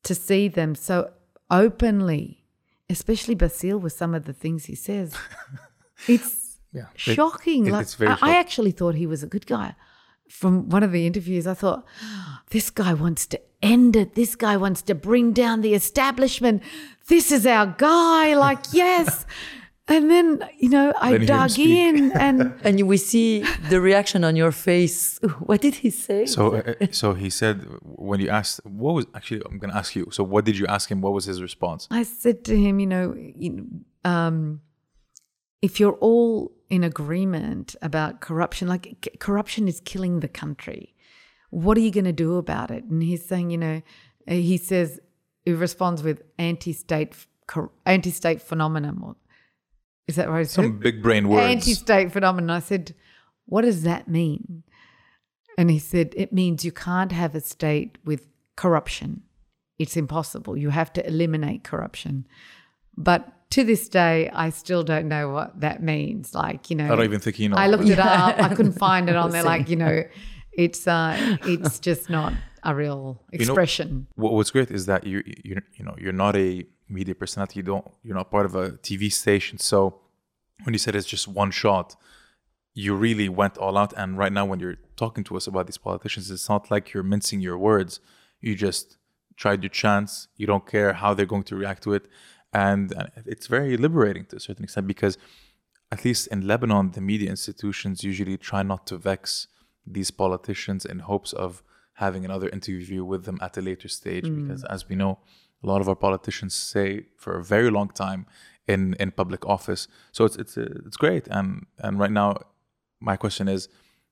to 0.03 0.15
see 0.15 0.47
them 0.47 0.73
so 0.75 1.11
openly, 1.49 2.43
especially 2.89 3.35
Bassil 3.35 3.79
with 3.79 3.93
some 3.93 4.15
of 4.15 4.25
the 4.25 4.33
things 4.33 4.65
he 4.65 4.75
says. 4.75 5.13
It's 6.07 6.57
Yeah. 6.73 6.85
Shocking. 6.95 7.67
it- 7.67 7.71
like, 7.73 7.83
it's 7.83 8.01
I, 8.01 8.17
I 8.21 8.35
actually 8.37 8.71
thought 8.71 8.95
he 8.95 9.05
was 9.05 9.21
a 9.23 9.27
good 9.27 9.45
guy. 9.45 9.75
From 10.31 10.69
one 10.69 10.83
of 10.83 10.91
the 10.91 11.05
interviews, 11.05 11.45
I 11.45 11.53
thought, 11.53 11.85
this 12.49 12.69
guy 12.69 12.93
wants 12.93 13.25
to 13.27 13.39
end 13.61 13.95
it. 13.95 14.15
This 14.15 14.35
guy 14.35 14.57
wants 14.57 14.81
to 14.83 14.95
bring 14.95 15.33
down 15.33 15.61
the 15.61 15.73
establishment. 15.73 16.63
This 17.07 17.31
is 17.31 17.45
our 17.45 17.67
guy. 17.77 18.35
Like, 18.35 18.59
yes. 18.71 19.25
And 19.87 20.09
then, 20.09 20.47
you 20.57 20.69
know, 20.69 20.93
I 21.01 21.17
Then 21.17 21.21
you 21.21 21.65
hear 21.65 21.95
him 21.95 22.09
dug 22.09 22.15
in 22.15 22.17
and 22.17 22.53
And 22.63 22.87
we 22.87 22.97
see 22.97 23.43
the 23.69 23.81
reaction 23.81 24.23
on 24.23 24.35
your 24.35 24.51
face. 24.51 25.19
What 25.39 25.61
did 25.61 25.75
he 25.75 25.89
say? 25.89 26.25
So, 26.25 26.55
uh, 26.55 26.87
so 26.91 27.13
he 27.13 27.29
said 27.29 27.65
when 27.81 28.19
you 28.19 28.29
asked, 28.29 28.61
what 28.63 28.93
was 28.93 29.05
actually? 29.13 29.41
I'm 29.45 29.57
going 29.57 29.71
to 29.71 29.77
ask 29.77 29.95
you. 29.95 30.07
So, 30.11 30.23
what 30.23 30.45
did 30.45 30.57
you 30.57 30.67
ask 30.67 30.89
him? 30.89 31.01
What 31.01 31.13
was 31.13 31.25
his 31.25 31.41
response? 31.41 31.87
I 31.91 32.03
said 32.03 32.45
to 32.45 32.57
him, 32.57 32.79
you 32.79 32.87
know, 32.87 33.15
you 33.17 33.49
know, 33.49 34.09
um, 34.09 34.61
if 35.61 35.79
you're 35.79 35.97
all 35.99 36.51
in 36.71 36.85
agreement 36.85 37.75
about 37.81 38.21
corruption, 38.21 38.67
like 38.67 38.85
c- 39.03 39.17
corruption 39.19 39.67
is 39.67 39.81
killing 39.81 40.21
the 40.21 40.27
country, 40.29 40.95
what 41.49 41.77
are 41.77 41.81
you 41.81 41.91
going 41.91 42.05
to 42.05 42.13
do 42.13 42.37
about 42.37 42.71
it? 42.71 42.85
And 42.85 43.03
he's 43.03 43.25
saying, 43.25 43.51
you 43.51 43.57
know, 43.57 43.81
he 44.25 44.57
says, 44.57 44.99
he 45.43 45.51
responds 45.51 46.01
with 46.01 46.23
anti-state, 46.39 47.13
cor- 47.45 47.71
anti-state 47.85 48.41
phenomenon. 48.41 49.15
Is 50.07 50.15
that 50.15 50.29
right? 50.29 50.47
Some 50.47 50.79
big 50.79 51.03
brain 51.03 51.27
words. 51.27 51.45
Anti-state 51.45 52.13
phenomenon. 52.13 52.49
I 52.49 52.59
said, 52.59 52.95
what 53.45 53.63
does 53.63 53.83
that 53.83 54.07
mean? 54.07 54.63
And 55.57 55.69
he 55.69 55.77
said, 55.77 56.13
it 56.15 56.31
means 56.31 56.63
you 56.63 56.71
can't 56.71 57.11
have 57.11 57.35
a 57.35 57.41
state 57.41 57.97
with 58.05 58.27
corruption. 58.55 59.23
It's 59.77 59.97
impossible. 59.97 60.55
You 60.55 60.69
have 60.69 60.93
to 60.93 61.05
eliminate 61.05 61.65
corruption. 61.65 62.27
But 62.95 63.27
to 63.51 63.63
this 63.63 63.87
day, 63.89 64.29
I 64.33 64.49
still 64.49 64.83
don't 64.83 65.07
know 65.07 65.29
what 65.29 65.59
that 65.59 65.83
means. 65.83 66.33
Like, 66.33 66.69
you 66.69 66.75
know, 66.75 66.85
I 66.85 66.95
don't 66.95 67.05
even 67.05 67.19
think 67.19 67.35
he 67.35 67.47
knows. 67.47 67.59
I 67.59 67.67
looked 67.67 67.87
it 67.87 67.99
up. 67.99 68.39
I 68.39 68.53
couldn't 68.55 68.73
find 68.73 69.09
it 69.09 69.15
on 69.23 69.31
there. 69.31 69.43
Like, 69.43 69.69
you 69.69 69.75
know, 69.75 70.03
it's 70.51 70.87
uh, 70.87 71.37
it's 71.43 71.79
just 71.79 72.09
not 72.09 72.33
a 72.63 72.73
real 72.73 72.97
know- 72.97 73.19
expression. 73.31 74.07
What, 74.15 74.33
what's 74.33 74.51
great 74.51 74.71
is 74.71 74.85
that 74.87 75.05
you 75.05 75.23
you 75.25 75.61
you 75.75 75.85
know 75.85 75.95
you're 75.99 76.13
not 76.13 76.35
a 76.35 76.65
media 76.89 77.15
personality. 77.15 77.59
You 77.59 77.63
don't 77.63 77.87
you're 78.03 78.15
not 78.15 78.31
part 78.31 78.45
of 78.45 78.55
a 78.55 78.71
TV 78.71 79.11
station. 79.11 79.57
So 79.59 79.99
when 80.63 80.73
you 80.73 80.79
said 80.79 80.95
it's 80.95 81.07
just 81.07 81.27
one 81.27 81.51
shot, 81.51 81.95
you 82.73 82.95
really 82.95 83.29
went 83.29 83.57
all 83.57 83.77
out. 83.77 83.93
And 83.97 84.17
right 84.17 84.31
now, 84.31 84.45
when 84.45 84.59
you're 84.59 84.77
talking 84.95 85.23
to 85.25 85.35
us 85.35 85.47
about 85.47 85.67
these 85.67 85.77
politicians, 85.77 86.31
it's 86.31 86.47
not 86.47 86.71
like 86.71 86.93
you're 86.93 87.03
mincing 87.03 87.41
your 87.41 87.57
words. 87.57 87.99
You 88.39 88.55
just 88.55 88.97
tried 89.35 89.63
your 89.63 89.69
chance. 89.69 90.27
You 90.37 90.47
don't 90.47 90.65
care 90.65 90.93
how 90.93 91.13
they're 91.13 91.25
going 91.25 91.43
to 91.43 91.55
react 91.55 91.83
to 91.83 91.93
it, 91.93 92.07
and 92.53 92.93
uh, 92.93 93.05
it's 93.25 93.47
very 93.47 93.77
liberating 93.77 94.25
to 94.25 94.35
a 94.35 94.39
certain 94.39 94.63
extent 94.63 94.87
because 94.87 95.17
at 95.91 96.05
least 96.05 96.27
in 96.27 96.47
Lebanon, 96.47 96.91
the 96.91 97.01
media 97.01 97.29
institutions 97.29 98.03
usually 98.03 98.37
try 98.37 98.63
not 98.63 98.87
to 98.87 98.97
vex 98.97 99.47
these 99.85 100.11
politicians 100.11 100.85
in 100.85 100.99
hopes 100.99 101.33
of 101.33 101.63
having 101.95 102.23
another 102.23 102.49
interview 102.49 103.03
with 103.03 103.25
them 103.25 103.37
at 103.41 103.57
a 103.57 103.61
later 103.61 103.87
stage. 103.87 104.23
Because 104.23 104.63
as 104.65 104.87
we 104.87 104.95
know, 104.95 105.19
a 105.63 105.67
lot 105.67 105.81
of 105.81 105.89
our 105.89 105.95
politicians 105.95 106.53
say 106.53 107.05
for 107.17 107.37
a 107.37 107.43
very 107.43 107.69
long 107.69 107.89
time 107.89 108.25
in, 108.67 108.95
in 108.99 109.11
public 109.11 109.45
office. 109.45 109.87
So 110.11 110.25
it's 110.25 110.37
it's 110.37 110.57
uh, 110.57 110.67
it's 110.85 110.97
great. 110.97 111.27
And 111.27 111.65
and 111.79 111.99
right 111.99 112.11
now, 112.11 112.37
my 112.99 113.17
question 113.17 113.47
is, 113.47 113.67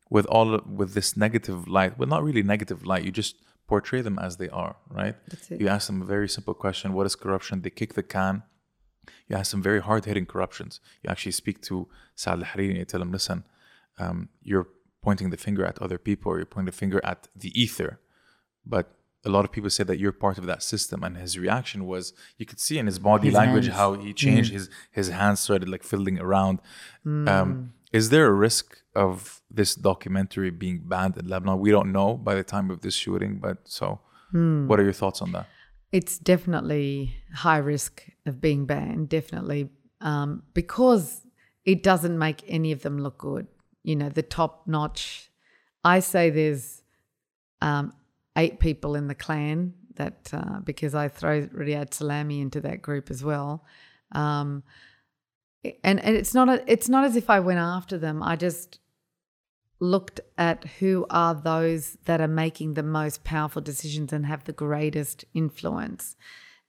with 0.09 0.25
all 0.25 0.59
with 0.65 0.93
this 0.93 1.15
negative 1.15 1.67
light, 1.67 1.97
well, 1.97 2.09
not 2.09 2.23
really 2.23 2.43
negative 2.43 2.85
light, 2.85 3.03
you 3.03 3.11
just 3.11 3.35
portray 3.73 4.01
them 4.07 4.17
as 4.27 4.33
they 4.41 4.49
are, 4.63 4.75
right? 4.99 5.15
That's 5.31 5.51
it. 5.51 5.61
You 5.61 5.67
ask 5.75 5.83
them 5.89 6.01
a 6.05 6.09
very 6.15 6.29
simple 6.37 6.55
question: 6.63 6.85
What 6.97 7.05
is 7.09 7.15
corruption? 7.23 7.55
They 7.63 7.73
kick 7.81 7.91
the 7.99 8.05
can 8.17 8.35
you 9.27 9.35
ask 9.35 9.51
some 9.51 9.61
very 9.61 9.81
hard 9.81 10.05
hitting 10.05 10.25
corruptions. 10.25 10.79
You 11.03 11.09
actually 11.09 11.31
speak 11.33 11.61
to 11.63 11.87
Saad 12.15 12.39
Al 12.39 12.45
Hariri 12.45 12.69
and 12.69 12.77
you 12.77 12.85
tell 12.85 13.01
him, 13.01 13.11
listen, 13.11 13.43
um, 13.97 14.29
you're 14.41 14.67
pointing 15.01 15.29
the 15.29 15.37
finger 15.37 15.65
at 15.65 15.81
other 15.81 15.97
people 15.97 16.31
or 16.31 16.37
you're 16.37 16.45
pointing 16.45 16.71
the 16.73 16.79
finger 16.83 16.99
at 17.03 17.27
the 17.35 17.51
ether. 17.59 17.99
But 18.65 18.91
a 19.25 19.29
lot 19.29 19.45
of 19.45 19.51
people 19.51 19.69
say 19.69 19.83
that 19.83 19.99
you're 19.99 20.11
part 20.11 20.37
of 20.37 20.45
that 20.45 20.63
system. 20.63 21.03
And 21.03 21.17
his 21.17 21.37
reaction 21.37 21.85
was 21.85 22.13
you 22.37 22.45
could 22.45 22.59
see 22.59 22.77
in 22.77 22.85
his 22.85 22.99
body 22.99 23.27
His 23.27 23.35
language 23.35 23.65
hands. 23.65 23.77
how 23.77 23.93
he 23.93 24.13
changed 24.13 24.51
his, 24.51 24.69
his 24.91 25.09
hands 25.09 25.39
started 25.41 25.69
like 25.69 25.83
fiddling 25.83 26.19
around. 26.19 26.59
Um, 27.05 27.73
is 27.91 28.09
there 28.09 28.27
a 28.27 28.33
risk 28.33 28.77
of 28.95 29.41
this 29.49 29.75
documentary 29.75 30.49
being 30.49 30.81
banned 30.85 31.17
in 31.17 31.27
Lebanon? 31.27 31.59
We 31.59 31.71
don't 31.71 31.91
know 31.91 32.15
by 32.15 32.35
the 32.35 32.43
time 32.43 32.69
of 32.69 32.81
this 32.81 32.93
shooting, 32.93 33.39
but 33.39 33.57
so 33.65 33.99
what 34.67 34.79
are 34.79 34.83
your 34.83 34.93
thoughts 34.93 35.21
on 35.21 35.31
that? 35.31 35.47
it's 35.91 36.19
definitely 36.19 37.15
high 37.33 37.57
risk 37.57 38.03
of 38.25 38.39
being 38.39 38.65
banned, 38.65 39.09
definitely, 39.09 39.69
um, 40.01 40.43
because 40.53 41.25
it 41.65 41.83
doesn't 41.83 42.17
make 42.17 42.43
any 42.47 42.71
of 42.71 42.81
them 42.83 42.99
look 42.99 43.17
good. 43.17 43.47
You 43.83 43.95
know, 43.95 44.09
the 44.09 44.21
top 44.23 44.67
notch. 44.67 45.29
I 45.83 45.99
say 45.99 46.29
there's 46.29 46.83
um, 47.61 47.93
eight 48.37 48.59
people 48.59 48.95
in 48.95 49.07
the 49.07 49.15
clan 49.15 49.73
that 49.95 50.29
uh, 50.33 50.59
because 50.59 50.93
I 50.93 51.07
throw 51.07 51.43
Riad 51.47 51.91
Salameh 51.91 52.41
into 52.41 52.61
that 52.61 52.81
group 52.81 53.09
as 53.09 53.23
well. 53.23 53.65
Um, 54.11 54.63
and 55.83 55.99
and 55.99 56.15
it's 56.15 56.33
not 56.33 56.49
a, 56.49 56.63
it's 56.71 56.89
not 56.89 57.03
as 57.03 57.15
if 57.15 57.29
I 57.29 57.39
went 57.39 57.59
after 57.59 57.97
them. 57.97 58.23
I 58.23 58.35
just 58.35 58.79
looked 59.79 60.19
at 60.37 60.65
who 60.79 61.05
are 61.09 61.33
those 61.33 61.97
that 62.05 62.19
are 62.19 62.27
making 62.27 62.73
the 62.73 62.83
most 62.83 63.23
powerful 63.23 63.61
decisions 63.61 64.11
and 64.11 64.25
have 64.25 64.43
the 64.43 64.51
greatest 64.53 65.23
influence. 65.33 66.15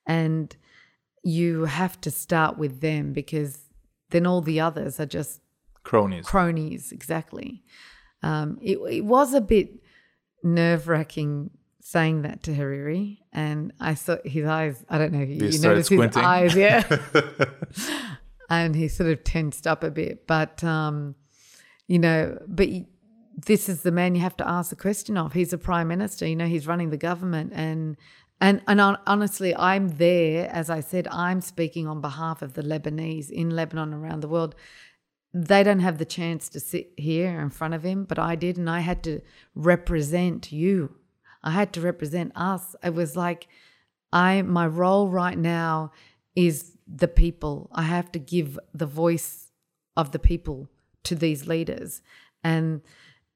And 0.07 0.55
you 1.23 1.65
have 1.65 2.01
to 2.03 2.11
start 2.11 2.57
with 2.57 2.81
them 2.81 3.13
because 3.13 3.59
then 4.11 4.27
all 4.27 4.41
the 4.41 4.61
others 4.61 4.99
are 5.01 5.07
just 5.07 5.41
Cronies. 5.83 6.27
cronies, 6.27 6.93
exactly. 6.93 7.63
Um, 8.23 8.59
it, 8.63 8.79
it 8.91 9.05
was 9.05 9.35
a 9.35 9.41
bit 9.41 9.83
nerve 10.43 10.89
wracking 10.89 11.51
saying 11.81 12.23
that 12.23 12.43
to 12.45 12.53
Hariri, 12.53 13.19
and 13.33 13.73
I 13.81 13.95
saw 13.95 14.19
his 14.25 14.45
eyes. 14.47 14.85
I 14.89 14.99
don't 14.99 15.13
know. 15.13 15.21
You, 15.21 15.51
started 15.51 15.63
noticed 15.63 15.91
his 15.91 15.99
squinting? 15.99 16.23
eyes, 16.23 16.55
yeah. 16.55 16.85
and 18.51 18.75
he 18.75 18.89
sort 18.89 19.11
of 19.11 19.25
tensed 19.25 19.67
up 19.67 19.83
a 19.83 19.91
bit, 19.91 20.27
but 20.27 20.63
um, 20.63 21.15
you 21.87 21.99
know, 21.99 22.39
but 22.47 22.69
this 23.47 23.69
is 23.69 23.83
the 23.83 23.93
man 23.93 24.15
you 24.15 24.21
have 24.21 24.37
to 24.37 24.49
ask 24.49 24.71
the 24.71 24.77
question 24.77 25.17
of. 25.17 25.33
He's 25.33 25.53
a 25.53 25.59
prime 25.59 25.89
minister. 25.89 26.27
You 26.27 26.37
know, 26.37 26.47
he's 26.47 26.67
running 26.67 26.91
the 26.91 26.97
government, 26.99 27.53
and 27.55 27.97
and 28.41 28.61
and 28.67 28.81
honestly, 29.07 29.57
I'm 29.57 29.89
there. 29.97 30.51
As 30.51 30.69
I 30.69 30.81
said, 30.81 31.09
I'm 31.09 31.41
speaking 31.41 31.87
on 31.87 32.01
behalf 32.01 32.43
of 32.43 32.53
the 32.53 32.63
Lebanese 32.63 33.31
in 33.31 33.51
Lebanon 33.51 33.95
around 33.95 34.21
the 34.21 34.29
world 34.29 34.55
they 35.33 35.63
don't 35.63 35.81
have 35.81 35.99
the 35.99 36.05
chance 36.05 36.49
to 36.49 36.61
sit 36.61 36.93
here 36.97 37.41
in 37.41 37.51
front 37.51 37.75
of 37.75 37.85
him, 37.85 38.05
but 38.05 38.19
I 38.19 38.35
did, 38.35 38.57
and 38.57 38.69
I 38.69 38.81
had 38.81 39.03
to 39.05 39.21
represent 39.55 40.51
you. 40.51 40.97
I 41.43 41.53
had 41.53 41.73
to 41.75 41.81
represent 41.81 42.33
us. 42.35 42.75
It 42.83 42.95
was 42.95 43.17
like 43.17 43.47
I 44.13 44.43
my 44.43 44.67
role 44.67 45.09
right 45.09 45.39
now 45.39 45.93
is 46.35 46.77
the 46.95 47.09
people. 47.09 47.71
I 47.73 47.83
have 47.83 48.11
to 48.13 48.19
give 48.19 48.59
the 48.75 48.87
voice 48.87 49.51
of 49.97 50.13
the 50.13 50.19
people 50.19 50.69
to 51.05 51.15
these 51.15 51.47
leaders. 51.47 52.03
And, 52.43 52.81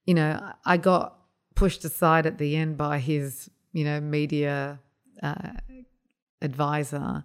you 0.07 0.15
know, 0.15 0.53
I 0.65 0.77
got 0.77 1.19
pushed 1.55 1.85
aside 1.85 2.27
at 2.27 2.39
the 2.39 2.57
end 2.57 2.77
by 2.77 2.99
his, 2.99 3.51
you 3.73 3.85
know, 3.85 4.01
media 4.01 4.81
uh, 5.23 5.53
advisor. 6.43 7.25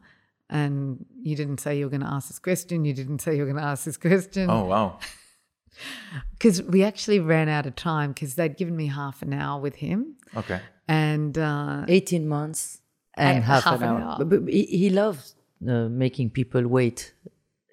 And 0.49 1.05
you 1.21 1.35
didn't 1.35 1.59
say 1.59 1.77
you 1.77 1.85
were 1.85 1.89
going 1.91 2.01
to 2.01 2.07
ask 2.07 2.27
this 2.27 2.39
question. 2.39 2.85
You 2.85 2.93
didn't 2.93 3.19
say 3.19 3.33
you 3.35 3.39
were 3.43 3.51
going 3.51 3.61
to 3.63 3.67
ask 3.69 3.83
this 3.85 3.97
question. 3.97 4.49
Oh, 4.49 4.65
wow. 4.65 4.99
because 6.31 6.61
we 6.63 6.83
actually 6.83 7.19
ran 7.19 7.49
out 7.49 7.65
of 7.65 7.75
time 7.75 8.11
because 8.11 8.35
they'd 8.35 8.57
given 8.57 8.75
me 8.75 8.87
half 8.87 9.21
an 9.21 9.33
hour 9.33 9.61
with 9.61 9.75
him, 9.75 10.15
Okay. 10.35 10.59
and 10.87 11.37
uh, 11.37 11.85
18 11.87 12.27
months 12.27 12.81
and 13.15 13.37
And 13.37 13.43
half, 13.45 13.63
half 13.63 13.75
an 13.77 13.83
an 13.83 13.89
hour. 13.89 14.01
hour. 14.01 14.15
But, 14.25 14.29
but 14.45 14.53
he, 14.53 14.63
he 14.65 14.89
loves 14.89 15.35
making 15.61 16.29
people 16.31 16.67
wait. 16.67 17.13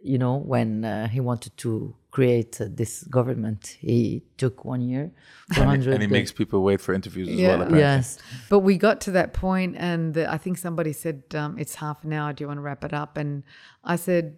You 0.03 0.19
know, 0.19 0.37
when 0.37 0.85
uh, 0.85 1.09
he 1.09 1.19
wanted 1.21 1.57
to 1.59 1.95
create 2.13 2.61
uh, 2.61 2.67
this 2.71 3.03
government, 3.05 3.77
he 3.81 4.23
took 4.37 4.65
one 4.65 4.81
year, 4.81 5.11
400 5.55 5.93
And 5.95 6.03
he 6.03 6.07
days. 6.07 6.13
makes 6.13 6.33
people 6.33 6.63
wait 6.63 6.81
for 6.81 6.95
interviews 6.95 7.29
as 7.29 7.35
Yeah. 7.35 7.49
well. 7.49 7.63
Apparently. 7.63 7.81
Yes. 7.81 8.19
But 8.49 8.61
we 8.61 8.77
got 8.79 9.01
to 9.03 9.11
that 9.13 9.33
point, 9.33 9.75
and 9.77 10.15
the, 10.15 10.31
I 10.33 10.39
think 10.39 10.59
somebody 10.59 10.93
said 10.93 11.25
um, 11.35 11.59
it's 11.59 11.75
half 11.77 12.05
an 12.05 12.13
hour. 12.13 12.33
Do 12.33 12.45
you 12.45 12.49
want 12.49 12.59
to 12.59 12.63
wrap 12.63 12.85
it 12.85 12.95
up? 12.95 13.17
And 13.17 13.43
I 13.83 13.97
said, 13.97 14.37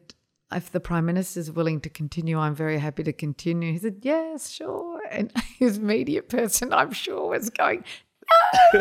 if 0.50 0.72
the 0.72 0.80
prime 0.80 1.04
minister 1.04 1.38
is 1.40 1.52
willing 1.52 1.80
to 1.82 1.90
continue, 1.90 2.38
I'm 2.38 2.54
very 2.54 2.78
happy 2.78 3.02
to 3.04 3.12
continue. 3.12 3.70
He 3.72 3.78
said, 3.78 3.98
yes, 4.00 4.48
sure. 4.48 5.02
And 5.10 5.30
his 5.58 5.78
media 5.78 6.22
person, 6.22 6.72
I'm 6.72 6.92
sure, 6.92 7.28
was 7.28 7.50
going, 7.50 7.84
no, 8.72 8.80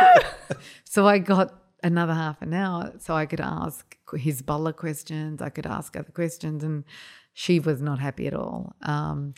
no. 0.00 0.18
so 0.84 1.08
I 1.08 1.18
got 1.18 1.52
another 1.86 2.14
half 2.14 2.42
an 2.42 2.52
hour, 2.52 2.92
so 2.98 3.14
I 3.14 3.26
could 3.26 3.40
ask 3.40 3.96
Hezbollah 4.24 4.74
questions. 4.76 5.40
I 5.40 5.50
could 5.50 5.66
ask 5.66 5.96
other 5.96 6.12
questions, 6.12 6.64
and 6.64 6.84
she 7.32 7.60
was 7.60 7.80
not 7.80 7.98
happy 7.98 8.26
at 8.26 8.34
all. 8.34 8.74
Um, 8.82 9.34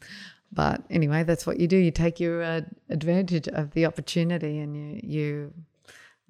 but 0.51 0.83
anyway, 0.99 1.25
that's 1.25 1.47
what 1.47 1.61
you 1.61 1.69
do. 1.69 1.77
You 1.77 1.91
take 1.91 2.19
your 2.19 2.43
uh, 2.43 2.63
advantage 2.89 3.49
of 3.61 3.73
the 3.77 3.85
opportunity, 3.91 4.59
and 4.59 4.71
you 4.77 4.89
you 5.17 5.31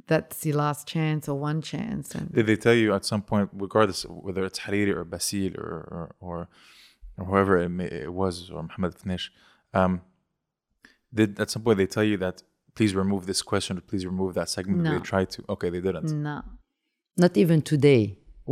that's 0.09 0.45
your 0.47 0.57
last 0.57 0.89
chance 0.89 1.29
or 1.29 1.39
one 1.39 1.61
chance. 1.63 2.15
And 2.15 2.33
Did 2.33 2.47
they 2.47 2.57
tell 2.57 2.75
you 2.75 2.95
at 2.95 3.05
some 3.05 3.23
point, 3.23 3.51
regardless 3.53 4.05
of 4.05 4.11
whether 4.27 4.45
it's 4.45 4.61
Hariri 4.61 4.93
or 4.99 5.05
Bassil 5.05 5.57
or 5.57 5.73
or, 5.97 6.05
or, 6.21 6.49
or 7.19 7.25
whoever 7.27 7.59
it, 7.59 7.69
may, 7.69 7.89
it 8.09 8.13
was, 8.13 8.51
or 8.51 8.63
Mohammed 8.63 8.95
Fneish, 9.01 9.27
um, 9.73 10.01
did 11.19 11.39
at 11.39 11.51
some 11.51 11.63
point 11.63 11.79
they 11.79 11.87
tell 11.87 12.05
you 12.13 12.17
that 12.25 12.43
please 12.78 12.92
remove 13.02 13.23
this 13.30 13.42
question 13.50 13.73
please 13.90 14.04
remove 14.12 14.30
that 14.40 14.49
segment? 14.56 14.78
No. 14.87 14.90
They 14.92 15.00
tried 15.12 15.28
to. 15.35 15.40
Okay, 15.54 15.68
they 15.75 15.82
didn't. 15.87 16.11
no, 16.28 16.37
Not 17.25 17.35
even 17.42 17.58
today, 17.73 18.04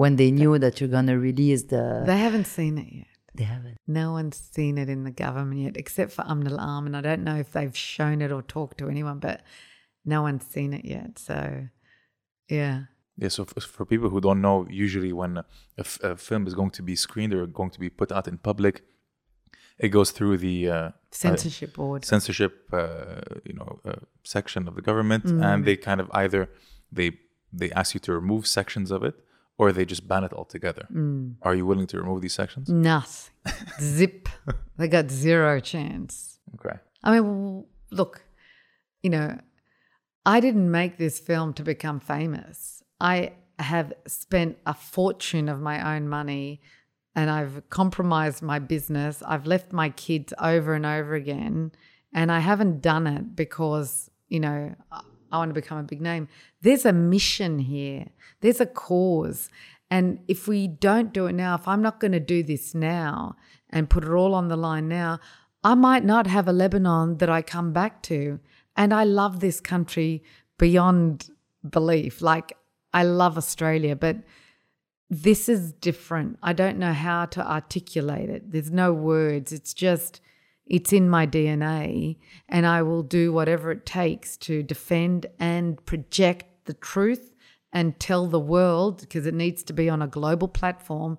when 0.03 0.13
they 0.21 0.31
knew 0.39 0.53
that 0.65 0.75
you're 0.79 0.95
going 0.99 1.11
to 1.15 1.19
release 1.31 1.63
the. 1.73 1.85
they 2.11 2.19
haven't 2.27 2.49
seen 2.59 2.75
it 2.85 2.89
yet. 3.01 3.07
they 3.39 3.45
haven't. 3.57 3.77
No 4.01 4.07
one's 4.19 4.39
seen 4.57 4.75
it 4.83 4.89
in 4.95 5.01
the 5.09 5.15
government 5.27 5.61
yet, 5.67 5.77
except 5.83 6.11
for 6.17 6.23
Amn 6.33 6.47
al 6.53 6.59
Aam, 6.71 6.83
and 6.89 6.95
I 7.01 7.03
don't 7.09 7.25
know 7.29 7.37
if 7.45 7.49
they've 7.55 7.79
shown 7.95 8.17
it 8.25 8.31
or 8.37 8.43
talked 8.57 8.77
to 8.81 8.87
anyone, 8.95 9.19
but 9.29 9.39
no 10.15 10.19
one's 10.27 10.47
seen 10.55 10.71
it 10.79 10.85
yet. 10.97 11.11
So, 11.29 11.39
yeah. 12.59 12.77
Yeah, 13.23 13.31
so 13.37 13.43
f- 13.57 13.65
for 13.77 13.85
people 13.93 14.09
who 14.13 14.21
don't 14.27 14.43
know, 14.47 14.57
usually 14.87 15.13
when 15.21 15.33
a, 15.39 15.45
f- 15.91 16.01
a 16.11 16.17
film 16.29 16.43
is 16.49 16.55
going 16.61 16.73
to 16.79 16.83
be 16.91 16.97
screened 17.07 17.33
or 17.35 17.47
going 17.61 17.71
to 17.77 17.81
be 17.87 17.91
put 18.01 18.11
out 18.17 18.27
in 18.29 18.37
public, 18.51 18.75
it 19.79 19.89
goes 19.89 20.11
through 20.11 20.39
the 20.39 20.71
uh, 20.71 20.91
Censorship 21.11 21.75
board. 21.75 22.05
censorship, 22.05 22.69
uh, 22.73 23.21
you 23.45 23.55
know, 23.55 23.81
uh, 23.85 23.93
section 24.25 24.69
of 24.69 24.75
the 24.75 24.83
government, 24.83 25.25
Mm. 25.25 25.45
and 25.45 25.65
they 25.65 25.77
kind 25.77 26.01
of 26.01 26.09
either 26.13 26.49
they 26.93 27.19
they 27.53 27.71
ask 27.73 27.95
you 27.95 28.01
to 28.01 28.13
remove 28.13 28.47
sections 28.47 28.91
of 28.91 29.03
it, 29.03 29.15
or 29.59 29.73
they 29.73 29.85
just 29.85 30.07
ban 30.09 30.25
it 30.25 30.33
altogether. 30.33 30.87
Mm. 30.93 31.37
Are 31.43 31.55
you 31.55 31.65
willing 31.67 31.87
to 31.89 31.97
remove 31.99 32.21
these 32.21 32.35
sections? 32.35 32.69
Nothing. 32.69 33.33
Zip. 33.81 34.29
They 34.77 34.89
got 34.89 35.11
zero 35.11 35.61
chance. 35.61 36.39
Okay. 36.57 36.77
I 37.03 37.09
mean, 37.19 37.65
look, 37.91 38.25
you 39.03 39.11
know, 39.11 39.39
I 40.27 40.41
didn't 40.41 40.71
make 40.71 40.99
this 40.99 41.19
film 41.21 41.55
to 41.55 41.63
become 41.63 42.01
famous. 42.01 42.83
I 43.01 43.33
have 43.59 43.93
spent 44.07 44.59
a 44.67 44.75
fortune 44.75 45.49
of 45.49 45.61
my 45.61 45.97
own 45.97 46.09
money 46.09 46.61
and 47.17 47.31
I've 47.31 47.69
compromised 47.71 48.43
my 48.43 48.59
business. 48.59 49.23
I've 49.27 49.47
left 49.47 49.73
my 49.73 49.89
kids 49.89 50.35
over 50.39 50.75
and 50.75 50.85
over 50.85 51.15
again. 51.15 51.73
And 52.13 52.31
I 52.31 52.41
haven't 52.41 52.83
done 52.83 53.07
it 53.07 53.35
because, 53.35 54.11
you 54.29 54.39
know, 54.39 54.75
I- 54.93 55.03
want 55.33 55.51
to 55.51 55.55
become 55.55 55.79
a 55.79 55.83
big 55.83 56.01
name. 56.01 56.29
There's 56.63 56.87
a 56.87 56.93
mission 56.93 57.59
here, 57.59 58.07
there's 58.41 58.61
a 58.61 58.67
cause. 58.67 59.51
And 59.91 60.21
if 60.29 60.49
we 60.49 60.67
don't 60.67 61.13
do 61.13 61.27
it 61.27 61.35
now, 61.35 61.55
if 61.55 61.69
I'm 61.69 61.83
not 61.83 62.01
going 62.01 62.13
to 62.13 62.21
do 62.21 62.43
this 62.43 62.75
now 62.75 63.37
and 63.71 63.91
put 63.91 64.03
it 64.05 64.11
all 64.11 64.35
on 64.35 64.49
the 64.49 64.57
line 64.57 64.89
now, 64.89 65.21
I 65.63 65.75
might 65.75 66.05
not 66.05 66.27
have 66.27 66.49
a 66.49 66.53
Lebanon 66.53 67.19
that 67.19 67.29
I 67.29 67.43
come 67.43 67.73
back 67.73 68.03
to. 68.05 68.41
And 68.77 68.93
I 68.93 69.05
love 69.05 69.41
this 69.41 69.61
country 69.61 70.23
beyond 70.59 71.31
belief. 71.69 72.21
Like, 72.21 72.57
I 72.93 73.03
love 73.05 73.37
Australia, 73.37 73.95
but 73.95 74.17
this 75.09 75.49
is 75.49 75.73
different. 75.73 76.39
I 76.43 76.53
don't 76.53 76.79
know 76.79 76.93
how 76.93 77.27
to 77.27 77.47
articulate 77.47 78.29
it. 78.29 78.51
There's 78.51 78.71
no 78.71 78.93
words. 78.93 79.53
It's 79.53 79.73
just, 79.73 80.21
it's 80.67 80.93
in 80.93 81.09
my 81.09 81.27
DNA. 81.27 82.17
And 82.49 82.67
I 82.67 82.83
will 82.83 83.03
do 83.03 83.33
whatever 83.33 83.71
it 83.71 83.87
takes 83.87 84.37
to 84.39 84.63
defend 84.63 85.27
and 85.39 85.85
project 85.87 86.47
the 86.65 86.75
truth 86.75 87.35
and 87.73 87.99
tell 88.01 88.27
the 88.27 88.41
world, 88.41 89.01
because 89.01 89.27
it 89.27 89.35
needs 89.35 89.63
to 89.65 89.73
be 89.73 89.89
on 89.89 90.01
a 90.01 90.07
global 90.07 90.49
platform 90.49 91.19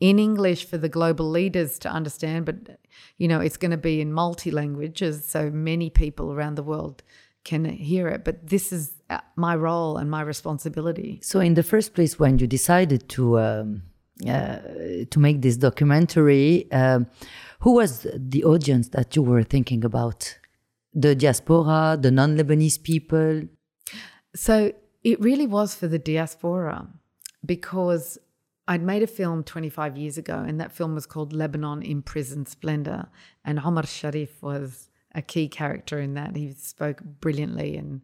in 0.00 0.18
English 0.18 0.66
for 0.66 0.76
the 0.76 0.88
global 0.88 1.30
leaders 1.30 1.78
to 1.78 1.88
understand. 1.88 2.44
But, 2.44 2.80
you 3.18 3.28
know, 3.28 3.40
it's 3.40 3.56
going 3.56 3.70
to 3.70 3.76
be 3.76 4.00
in 4.00 4.12
multi 4.12 4.50
languages 4.50 5.26
so 5.26 5.48
many 5.48 5.90
people 5.90 6.32
around 6.32 6.56
the 6.56 6.62
world 6.62 7.02
can 7.44 7.64
hear 7.64 8.08
it. 8.08 8.24
But 8.24 8.48
this 8.48 8.72
is 8.72 8.94
uh, 9.10 9.18
my 9.36 9.54
role 9.56 9.96
and 9.96 10.10
my 10.10 10.22
responsibility. 10.22 11.20
So, 11.22 11.40
in 11.40 11.54
the 11.54 11.62
first 11.62 11.94
place, 11.94 12.18
when 12.18 12.38
you 12.38 12.46
decided 12.46 13.08
to 13.10 13.38
um, 13.38 13.82
uh, 14.26 14.58
to 15.10 15.18
make 15.18 15.42
this 15.42 15.56
documentary, 15.56 16.70
um, 16.70 17.06
who 17.60 17.74
was 17.74 18.06
the 18.14 18.44
audience 18.44 18.88
that 18.88 19.16
you 19.16 19.22
were 19.22 19.42
thinking 19.42 19.84
about? 19.84 20.38
The 20.94 21.14
diaspora, 21.14 21.98
the 22.00 22.10
non-Lebanese 22.10 22.82
people. 22.82 23.42
So 24.34 24.72
it 25.02 25.20
really 25.20 25.46
was 25.46 25.74
for 25.74 25.88
the 25.88 25.98
diaspora 25.98 26.86
because 27.44 28.18
I'd 28.68 28.82
made 28.82 29.02
a 29.02 29.06
film 29.06 29.42
25 29.42 29.96
years 29.96 30.18
ago, 30.18 30.38
and 30.38 30.60
that 30.60 30.72
film 30.72 30.94
was 30.94 31.06
called 31.06 31.32
Lebanon 31.32 31.82
Imprisoned 31.82 32.48
Splendor. 32.48 33.08
And 33.44 33.58
Omar 33.58 33.86
Sharif 33.86 34.42
was 34.42 34.88
a 35.14 35.22
key 35.22 35.48
character 35.48 35.98
in 36.00 36.14
that. 36.14 36.36
He 36.36 36.52
spoke 36.52 37.02
brilliantly 37.02 37.76
and 37.76 38.00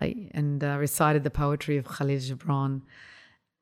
and 0.00 0.62
uh, 0.62 0.76
recited 0.78 1.24
the 1.24 1.30
poetry 1.30 1.76
of 1.76 1.86
Khalil 1.86 2.18
Gibran. 2.18 2.82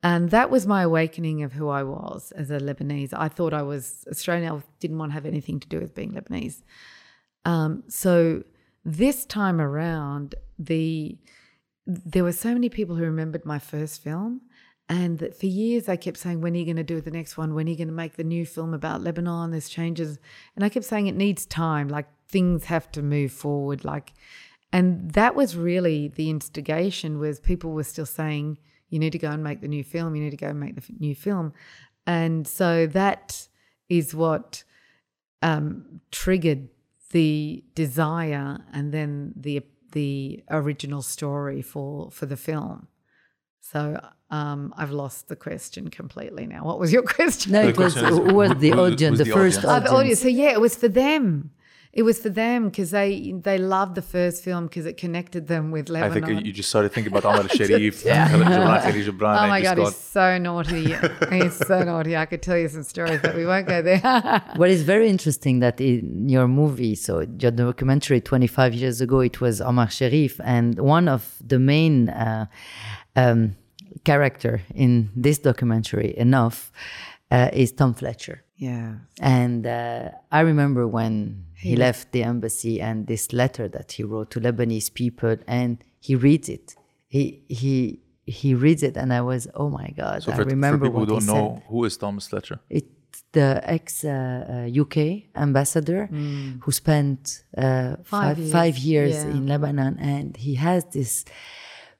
And 0.03 0.31
that 0.31 0.51
was 0.51 0.67
my 0.67 0.83
awakening 0.83 1.43
of 1.43 1.55
who 1.55 1.69
I 1.69 1.83
was 1.83 2.31
as 2.33 2.51
a 2.51 2.59
Lebanese. 2.59 3.15
I 3.15 3.29
thought 3.29 3.55
I 3.55 3.63
was 3.63 4.05
Australian. 4.11 4.53
I 4.53 4.63
didn't 4.79 4.99
want 4.99 5.13
to 5.13 5.15
have 5.15 5.25
anything 5.25 5.61
to 5.61 5.69
do 5.69 5.81
with 5.81 5.95
being 5.95 6.13
Lebanese. 6.13 6.63
Um, 7.47 7.85
so 7.89 8.43
this 8.85 9.25
time 9.25 9.61
around, 9.61 10.35
the 10.59 11.19
there 11.87 12.25
were 12.25 12.33
so 12.33 12.53
many 12.53 12.69
people 12.69 12.97
who 12.97 13.05
remembered 13.05 13.45
my 13.45 13.59
first 13.59 14.03
film, 14.03 14.41
and 14.89 15.19
that 15.19 15.39
for 15.39 15.47
years 15.47 15.89
I 15.89 15.97
kept 15.97 16.19
saying, 16.19 16.41
"When 16.41 16.55
are 16.55 16.59
you 16.59 16.65
going 16.65 16.77
to 16.77 16.83
do 16.83 17.01
the 17.01 17.11
next 17.11 17.39
one? 17.39 17.55
When 17.55 17.67
are 17.67 17.71
you 17.71 17.77
going 17.77 17.89
to 17.89 17.95
make 17.95 18.17
the 18.17 18.25
new 18.25 18.45
film 18.45 18.75
about 18.75 19.03
Lebanon? 19.03 19.53
There's 19.53 19.69
changes," 19.69 20.19
and 20.55 20.65
I 20.65 20.69
kept 20.69 20.85
saying 20.85 21.07
it 21.07 21.17
needs 21.17 21.47
time. 21.47 21.89
Like 21.89 22.09
things 22.35 22.65
have 22.65 22.91
to 22.91 23.01
move 23.01 23.31
forward. 23.31 23.85
Like, 23.85 24.13
and 24.73 25.13
that 25.13 25.37
was 25.37 25.57
really 25.57 26.09
the 26.09 26.31
instigation. 26.31 27.21
Was 27.21 27.39
people 27.39 27.71
were 27.71 27.85
still 27.85 28.07
saying, 28.07 28.59
"You 28.89 28.99
need 28.99 29.13
to 29.13 29.21
go 29.21 29.31
and 29.31 29.43
make 29.45 29.61
the 29.61 29.69
new 29.69 29.85
film. 29.85 30.17
You 30.17 30.23
need 30.25 30.37
to 30.39 30.45
go 30.47 30.49
and 30.49 30.59
make 30.59 30.75
the 30.75 30.83
f- 30.83 30.91
new 30.99 31.15
film," 31.15 31.53
and 32.09 32.47
so 32.47 32.89
that 32.89 33.47
is 33.89 34.17
what 34.17 34.65
um, 35.43 36.01
triggered 36.11 36.69
the 37.13 37.63
desire 37.77 38.59
and 38.73 38.93
then 38.93 39.33
the 39.37 39.63
the 39.93 40.43
original 40.51 41.03
story 41.03 41.63
for 41.63 42.11
for 42.11 42.27
the 42.27 42.37
film. 42.37 42.89
So 43.61 43.81
um, 44.31 44.75
I've 44.77 44.91
lost 44.91 45.29
the 45.29 45.37
question 45.37 45.89
completely 45.89 46.47
now. 46.49 46.65
What 46.65 46.81
was 46.81 46.93
your 46.93 47.03
question? 47.17 47.53
No, 47.53 47.63
it 47.63 47.79
was 47.79 47.95
who 47.95 48.35
was 48.35 48.51
the 48.59 48.73
audience, 48.73 49.19
who's 49.19 49.19
the, 49.19 49.25
the 49.25 49.39
first 49.41 49.65
audience? 49.65 49.87
Oh, 49.89 49.93
the 49.93 49.97
audience. 49.99 50.21
So 50.23 50.29
yeah, 50.29 50.51
it 50.51 50.61
was 50.61 50.75
for 50.75 50.89
them. 50.89 51.53
It 51.95 52.03
was 52.03 52.19
for 52.19 52.29
them 52.29 52.65
because 52.71 52.91
they 52.91 53.33
they 53.49 53.57
loved 53.57 53.95
the 53.95 54.03
first 54.03 54.43
film 54.43 54.67
because 54.67 54.85
it 54.85 54.97
connected 54.97 55.47
them 55.47 55.71
with 55.71 55.89
Lebanon. 55.89 56.25
I 56.25 56.27
think 56.27 56.45
you 56.45 56.53
just 56.53 56.69
started 56.69 56.93
thinking 56.93 57.13
about 57.13 57.25
Omar 57.25 57.49
Sharif, 57.57 58.03
Khalid 58.03 58.47
Gibran, 58.49 58.83
Khalid 58.83 59.07
Gibran, 59.07 59.45
Oh 59.45 59.47
my 59.47 59.63
God, 59.63 59.77
got, 59.77 59.87
he's 59.87 59.97
so 59.97 60.39
naughty. 60.39 60.97
he's 61.31 61.57
so 61.57 61.85
naughty. 61.85 62.17
I 62.17 62.27
could 62.27 62.43
tell 62.43 62.59
you 62.59 62.69
some 62.69 62.83
stories, 62.83 63.21
but 63.23 63.37
we 63.37 63.47
won't 63.47 63.69
go 63.69 63.81
there. 63.81 64.03
What 64.57 64.71
is 64.71 64.83
very 64.83 65.09
interesting 65.09 65.61
that 65.61 65.81
in 65.81 66.29
your 66.29 66.49
movie, 66.49 66.97
so 66.97 67.21
your 67.39 67.53
documentary 67.53 68.21
25 68.21 68.75
years 68.75 69.01
ago, 69.01 69.21
it 69.21 69.41
was 69.41 69.61
Omar 69.61 69.89
Sharif, 69.89 70.41
and 70.43 70.81
one 70.81 71.07
of 71.07 71.37
the 71.47 71.61
main 71.61 72.09
uh, 72.09 72.47
um, 73.15 73.55
character 74.05 74.63
in 74.75 75.11
this 75.15 75.39
documentary, 75.39 76.13
enough, 76.17 76.73
uh, 77.31 77.51
is 77.53 77.73
Tom 77.73 77.95
Fletcher. 77.95 78.45
yeah. 78.57 78.95
And 79.21 79.67
uh, 79.67 80.11
I 80.31 80.41
remember 80.41 80.87
when 80.87 81.47
he 81.57 81.77
left 81.77 82.13
the 82.13 82.23
embassy 82.23 82.81
and 82.81 83.07
this 83.07 83.33
letter 83.33 83.69
that 83.69 83.93
he 83.93 84.03
wrote 84.05 84.31
to 84.33 84.41
Lebanese 84.41 84.93
people, 84.93 85.37
and 85.47 85.83
he 86.01 86.15
reads 86.15 86.49
it. 86.49 86.77
He 87.09 87.43
he 87.49 88.01
he 88.27 88.55
reads 88.55 88.83
it, 88.83 88.97
and 88.97 89.13
I 89.13 89.21
was, 89.21 89.49
oh 89.55 89.71
my 89.71 89.89
god! 89.97 90.23
So 90.23 90.33
I 90.33 90.37
for, 90.37 90.45
remember 90.45 90.87
for 90.87 90.91
people 90.91 91.01
who 91.01 91.07
don't 91.07 91.21
he 91.23 91.27
know, 91.27 91.55
said. 91.57 91.63
who 91.69 91.85
is 91.85 91.97
Thomas 91.97 92.27
Fletcher? 92.29 92.61
It 92.71 92.87
the 93.33 93.61
ex 93.65 94.05
uh, 94.05 94.11
uh, 94.71 94.81
UK 94.83 94.97
ambassador 95.35 96.07
who 96.07 96.71
spent 96.73 97.45
uh, 97.57 97.97
Five 98.05 98.05
five, 98.05 98.39
years, 98.39 98.53
five 98.53 98.79
years 98.79 99.15
yeah. 99.15 99.31
in 99.31 99.47
Lebanon, 99.47 99.99
and 99.99 100.37
he 100.37 100.55
has 100.55 100.85
this 100.87 101.25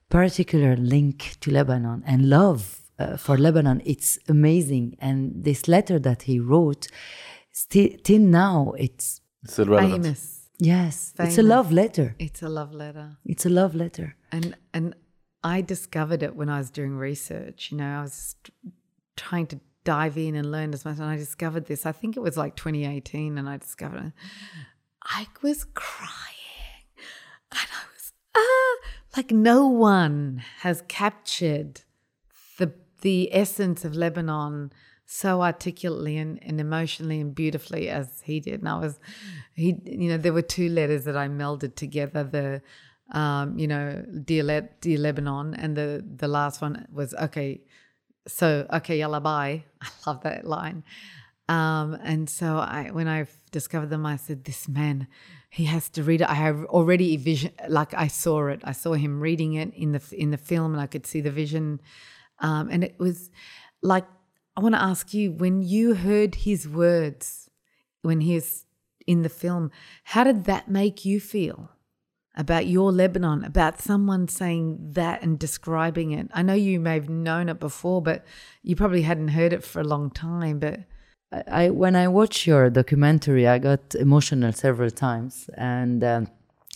particular 0.09 0.77
link 0.77 1.37
to 1.41 1.51
Lebanon 1.51 2.03
and 2.07 2.29
love 2.29 2.84
uh, 2.99 3.17
for 3.17 3.37
Lebanon. 3.37 3.83
It's 3.85 4.19
amazing, 4.29 4.97
and 5.01 5.45
this 5.45 5.69
letter 5.69 5.99
that 6.01 6.23
he 6.23 6.39
wrote, 6.39 6.89
still 7.53 7.91
till 8.03 8.21
now, 8.21 8.73
it's 8.79 9.21
It's 9.43 9.53
still 9.55 9.67
relevant. 9.67 10.05
Famous. 10.05 10.49
yes, 10.59 11.13
it's 11.19 11.39
a 11.39 11.43
love 11.43 11.73
letter. 11.73 12.15
It's 12.19 12.43
a 12.43 12.49
love 12.49 12.73
letter. 12.73 13.17
It's 13.25 13.47
a 13.47 13.51
love 13.51 13.75
letter. 13.75 14.17
And 14.33 14.57
and 14.73 14.95
I 15.43 15.61
discovered 15.61 16.23
it 16.23 16.35
when 16.37 16.49
I 16.49 16.59
was 16.59 16.71
doing 16.71 16.97
research. 16.97 17.71
You 17.71 17.79
know, 17.79 17.99
I 17.99 18.03
was 18.03 18.37
trying 19.17 19.47
to 19.49 19.61
dive 19.85 20.17
in 20.17 20.35
and 20.35 20.51
learn 20.51 20.73
as 20.73 20.85
much, 20.85 20.99
and 20.99 21.07
I 21.07 21.17
discovered 21.17 21.67
this. 21.67 21.85
I 21.87 21.93
think 21.93 22.17
it 22.17 22.21
was 22.21 22.37
like 22.37 22.57
2018, 22.57 23.37
and 23.39 23.49
I 23.49 23.57
discovered 23.59 24.03
it. 24.07 24.13
I 25.03 25.27
was 25.43 25.67
crying, 25.75 26.87
and 27.53 27.69
I 27.81 27.85
was 27.95 28.13
ah, 28.35 28.77
like 29.17 29.31
no 29.31 29.67
one 29.69 30.43
has 30.61 30.83
captured 30.89 31.83
the 33.05 33.29
essence 33.33 33.85
of 33.85 33.95
Lebanon 33.95 34.73
so 35.07 35.43
articulately 35.43 36.17
and, 36.17 36.43
and 36.43 36.59
emotionally 36.59 37.21
and 37.21 37.35
beautifully 37.35 37.91
as 37.91 38.23
he 38.25 38.41
did. 38.41 38.61
And 38.61 38.69
I 38.69 38.79
was, 38.79 38.99
he, 39.55 39.77
you 39.85 40.09
know, 40.09 40.17
there 40.17 40.33
were 40.33 40.43
two 40.43 40.71
letters 40.71 41.05
that 41.05 41.17
I 41.17 41.29
melded 41.29 41.75
together. 41.77 42.25
The, 42.25 42.63
um, 43.17 43.59
you 43.59 43.69
know, 43.69 44.03
dear, 44.25 44.43
Le- 44.43 44.69
dear 44.81 44.99
Lebanon, 44.99 45.55
and 45.55 45.77
the 45.77 46.03
the 46.17 46.27
last 46.27 46.63
one 46.63 46.87
was 46.91 47.15
okay. 47.15 47.61
So 48.27 48.67
okay, 48.73 48.99
yalla 48.99 49.21
bye. 49.21 49.65
I 49.83 49.89
love 50.07 50.23
that 50.23 50.47
line. 50.47 50.83
Um, 51.47 51.99
and 52.03 52.31
so 52.31 52.57
I, 52.57 52.89
when 52.91 53.07
I 53.07 53.27
discovered 53.53 53.91
them, 53.91 54.07
I 54.07 54.17
said, 54.17 54.45
"This 54.45 54.67
man, 54.67 55.07
he 55.51 55.65
has 55.67 55.91
to 55.91 56.03
read 56.03 56.23
it." 56.23 56.31
I 56.31 56.35
have 56.47 56.65
already 56.65 57.15
vision, 57.19 57.53
like 57.69 57.93
I 57.93 58.07
saw 58.07 58.47
it. 58.47 58.63
I 58.65 58.73
saw 58.73 58.95
him 58.95 59.21
reading 59.21 59.53
it 59.53 59.75
in 59.75 59.93
the 59.93 60.03
in 60.17 60.31
the 60.31 60.39
film, 60.39 60.73
and 60.73 60.81
I 60.81 60.87
could 60.87 61.07
see 61.07 61.21
the 61.21 61.31
vision. 61.31 61.83
Um, 62.45 62.69
and 62.71 62.85
it 62.85 62.97
was 62.99 63.31
like 63.83 64.05
I 64.57 64.61
want 64.61 64.75
to 64.75 64.83
ask 64.83 65.13
you 65.15 65.33
when 65.33 65.63
you 65.63 65.95
heard 65.95 66.35
his 66.37 66.69
words 66.69 67.51
when 68.03 68.21
he 68.21 68.35
was 68.35 68.67
in 69.07 69.23
the 69.23 69.29
film, 69.29 69.71
how 70.05 70.25
did 70.25 70.45
that 70.45 70.69
make 70.69 71.05
you 71.05 71.21
feel 71.21 71.71
about 72.37 72.67
your 72.67 72.93
Lebanon? 72.93 73.45
About 73.45 73.81
someone 73.81 74.29
saying 74.29 74.93
that 74.93 75.23
and 75.23 75.39
describing 75.39 76.13
it? 76.13 76.29
I 76.33 76.43
know 76.43 76.55
you 76.55 76.79
may 76.79 76.95
have 76.95 77.09
known 77.09 77.49
it 77.49 77.59
before, 77.59 78.03
but 78.03 78.25
you 78.63 78.77
probably 78.77 79.03
hadn't 79.03 79.29
heard 79.29 79.53
it 79.53 79.65
for 79.65 79.81
a 79.81 79.85
long 79.85 80.11
time. 80.11 80.59
But 80.59 80.81
I, 81.49 81.71
when 81.71 81.97
I 81.97 82.09
watched 82.09 82.47
your 82.47 82.71
documentary, 82.71 83.49
I 83.49 83.59
got 83.59 83.95
emotional 83.95 84.53
several 84.53 84.91
times, 84.91 85.51
and 85.57 86.05
um, 86.05 86.29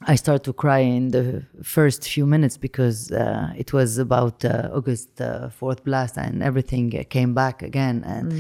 I 0.07 0.15
started 0.15 0.45
to 0.45 0.53
cry 0.53 0.79
in 0.79 1.09
the 1.09 1.45
first 1.63 2.09
few 2.09 2.25
minutes 2.25 2.57
because 2.57 3.11
uh, 3.11 3.53
it 3.57 3.73
was 3.73 3.99
about 3.99 4.45
uh, 4.45 4.71
August 4.73 5.21
uh, 5.21 5.49
fourth 5.49 5.85
blast, 5.85 6.17
and 6.17 6.43
everything 6.43 6.91
came 7.11 7.35
back 7.35 7.63
again. 7.63 8.05
And 8.05 8.33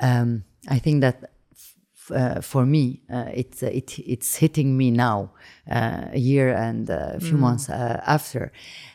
um, 0.00 0.44
I 0.68 0.78
think 0.78 1.00
that 1.00 1.32
f- 1.52 2.10
uh, 2.12 2.40
for 2.40 2.64
me, 2.64 3.02
uh, 3.12 3.30
it's 3.34 3.64
uh, 3.64 3.66
it 3.66 3.98
it's 3.98 4.36
hitting 4.36 4.76
me 4.76 4.92
now, 4.92 5.32
uh, 5.68 6.04
a 6.12 6.18
year 6.18 6.54
and 6.54 6.88
a 6.88 7.18
few 7.18 7.36
months 7.36 7.68
uh, 7.68 8.00
after. 8.06 8.52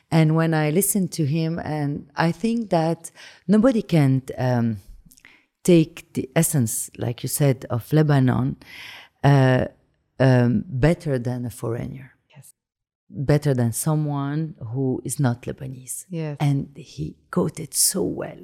And 0.10 0.36
when 0.38 0.54
I 0.54 0.70
listen 0.70 1.10
to 1.10 1.26
him, 1.26 1.60
and 1.60 2.10
I 2.16 2.32
think 2.32 2.70
that 2.70 3.12
nobody 3.48 3.82
can. 3.82 4.22
Um, 4.38 4.78
take 5.64 6.14
the 6.14 6.30
essence, 6.34 6.90
like 6.98 7.24
you 7.24 7.28
said, 7.28 7.66
of 7.70 7.92
Lebanon 7.92 8.56
uh, 9.22 9.66
um, 10.20 10.64
better 10.68 11.20
than 11.20 11.46
a 11.46 11.50
foreigner. 11.50 12.14
Yes. 12.36 12.54
Better 13.10 13.54
than 13.54 13.72
someone 13.74 14.56
who 14.74 15.02
is 15.06 15.20
not 15.20 15.44
Lebanese. 15.44 16.06
Yes. 16.10 16.38
And 16.40 16.70
he 16.76 17.16
quoted 17.32 17.74
so 17.74 18.04
well, 18.04 18.42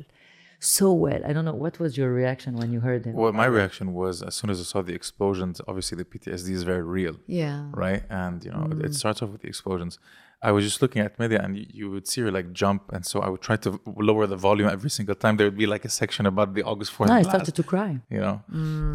so 0.59 0.93
well. 0.93 1.21
I 1.25 1.33
don't 1.33 1.45
know, 1.45 1.55
what 1.55 1.79
was 1.79 1.97
your 1.97 2.11
reaction 2.13 2.55
when 2.55 2.71
you 2.71 2.79
heard 2.79 3.05
him? 3.05 3.13
Well, 3.15 3.33
my 3.33 3.45
reaction 3.45 3.93
was 3.93 4.21
as 4.21 4.35
soon 4.35 4.49
as 4.49 4.59
I 4.59 4.63
saw 4.63 4.81
the 4.81 4.93
explosions, 4.93 5.59
obviously 5.67 5.97
the 5.97 6.05
PTSD 6.05 6.49
is 6.51 6.63
very 6.63 6.83
real, 6.83 7.15
yeah, 7.27 7.65
right? 7.71 8.03
And, 8.09 8.43
you 8.45 8.51
know, 8.51 8.67
it- 8.71 8.85
it 8.85 8.93
starts 8.95 9.21
off 9.21 9.29
with 9.31 9.41
the 9.41 9.47
explosions. 9.47 9.99
I 10.41 10.51
was 10.51 10.65
just 10.65 10.81
looking 10.81 11.01
at 11.01 11.17
media 11.19 11.39
and 11.41 11.57
you, 11.57 11.65
you 11.79 11.89
would 11.89 12.05
see 12.05 12.19
her 12.21 12.29
like 12.29 12.51
jump. 12.51 12.81
And 12.91 13.05
so 13.05 13.21
I 13.21 13.29
would 13.29 13.39
try 13.41 13.55
to 13.65 13.79
lower 14.09 14.27
the 14.27 14.35
volume 14.35 14.67
every 14.67 14.89
single 14.89 15.15
time. 15.15 15.37
There 15.37 15.47
would 15.47 15.57
be 15.57 15.65
like 15.75 15.85
a 15.85 15.89
section 15.89 16.25
about 16.25 16.53
the 16.53 16.63
August 16.63 16.91
4th. 16.93 17.07
no, 17.07 17.13
I 17.13 17.21
blast, 17.21 17.29
started 17.35 17.55
to 17.55 17.63
cry. 17.63 17.91
you 18.09 18.19
know 18.19 18.41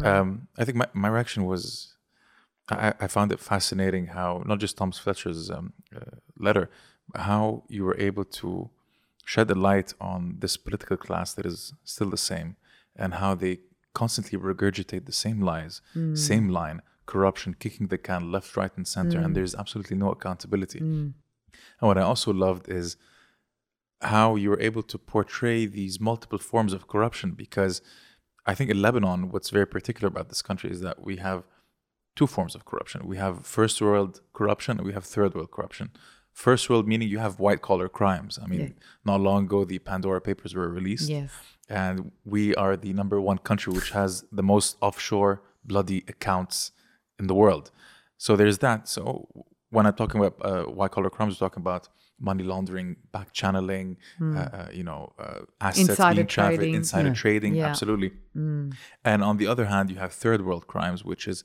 um, 0.09 0.47
i 0.59 0.63
think 0.65 0.77
my, 0.77 0.87
my 0.93 1.09
reaction 1.09 1.45
was 1.45 1.95
I, 2.71 2.93
I 2.99 3.07
found 3.07 3.31
it 3.31 3.39
fascinating 3.39 4.07
how 4.07 4.43
not 4.45 4.59
just 4.59 4.77
thomas 4.77 4.99
fletcher's 4.99 5.49
um, 5.49 5.73
uh, 5.95 6.17
letter 6.37 6.69
but 7.11 7.21
how 7.21 7.63
you 7.67 7.83
were 7.83 7.97
able 7.97 8.25
to 8.25 8.69
shed 9.25 9.49
a 9.51 9.55
light 9.55 9.93
on 9.99 10.37
this 10.39 10.57
political 10.57 10.97
class 10.97 11.33
that 11.33 11.45
is 11.45 11.73
still 11.83 12.09
the 12.09 12.17
same 12.17 12.55
and 12.95 13.15
how 13.15 13.35
they 13.35 13.59
constantly 13.93 14.37
regurgitate 14.37 15.05
the 15.05 15.11
same 15.11 15.41
lies 15.41 15.81
same 16.15 16.49
line 16.49 16.81
corruption 17.05 17.55
kicking 17.59 17.87
the 17.87 17.97
can 17.97 18.31
left 18.31 18.55
right 18.55 18.71
and 18.77 18.87
center 18.87 19.17
and 19.25 19.35
there's 19.35 19.55
absolutely 19.55 19.97
no 19.97 20.11
accountability. 20.11 20.79
And 21.79 21.87
what 21.89 21.97
i 21.97 22.01
also 22.01 22.31
loved 22.31 22.69
is 22.69 22.97
how 24.01 24.35
you 24.35 24.49
were 24.51 24.61
able 24.61 24.83
to 24.83 24.97
portray 24.97 25.65
these 25.65 25.99
multiple 25.99 26.37
forms 26.39 26.71
of 26.73 26.87
corruption 26.87 27.31
because 27.31 27.81
I 28.45 28.55
think 28.55 28.69
in 28.71 28.81
Lebanon, 28.81 29.29
what's 29.31 29.49
very 29.49 29.67
particular 29.67 30.07
about 30.07 30.29
this 30.29 30.41
country 30.41 30.71
is 30.71 30.81
that 30.81 31.03
we 31.03 31.17
have 31.17 31.43
two 32.19 32.27
forms 32.35 32.53
of 32.57 32.61
corruption. 32.69 32.99
We 33.13 33.17
have 33.25 33.35
first 33.57 33.75
world 33.87 34.11
corruption 34.39 34.73
and 34.77 34.85
we 34.89 34.93
have 34.97 35.05
third 35.15 35.31
world 35.35 35.51
corruption. 35.55 35.87
First 36.47 36.63
world 36.69 36.85
meaning 36.91 37.07
you 37.13 37.19
have 37.27 37.33
white 37.45 37.61
collar 37.69 37.87
crimes. 37.99 38.33
I 38.43 38.45
mean, 38.51 38.61
Yeah. 38.61 38.73
not 39.09 39.17
long 39.29 39.41
ago, 39.47 39.59
the 39.73 39.79
Pandora 39.91 40.21
Papers 40.29 40.51
were 40.59 40.69
released. 40.79 41.07
yes, 41.17 41.31
And 41.83 41.95
we 42.35 42.43
are 42.63 42.73
the 42.85 42.91
number 43.01 43.17
one 43.31 43.39
country 43.49 43.71
which 43.77 43.91
has 44.01 44.11
the 44.39 44.45
most 44.53 44.69
offshore 44.87 45.33
bloody 45.71 45.99
accounts 46.13 46.57
in 47.19 47.25
the 47.31 47.37
world. 47.43 47.65
So 48.25 48.29
there's 48.39 48.59
that. 48.65 48.79
So 48.95 49.03
when 49.75 49.83
I'm 49.87 49.97
talking 50.01 50.19
about 50.21 50.35
uh, 50.49 50.63
white 50.79 50.91
collar 50.95 51.11
crimes, 51.15 51.31
we're 51.33 51.45
talking 51.47 51.63
about 51.67 51.83
money 52.31 52.43
laundering, 52.53 52.89
back 53.15 53.27
channeling, 53.41 53.87
uh, 54.21 54.25
uh, 54.57 54.69
you 54.79 54.85
know, 54.89 55.01
uh, 55.25 55.39
assets. 55.69 55.89
Insider 55.89 56.15
being 56.21 56.27
trafficked, 56.35 56.59
trading. 56.61 56.75
insider 56.81 57.13
trading, 57.23 57.51
Yeah. 57.55 57.69
Absolutely. 57.71 58.11
And 59.11 59.19
on 59.29 59.35
the 59.41 59.47
other 59.53 59.65
hand, 59.73 59.85
you 59.93 59.97
have 60.05 60.11
third 60.25 60.39
world 60.47 60.65
crimes, 60.73 60.99
which 61.11 61.23
is 61.33 61.37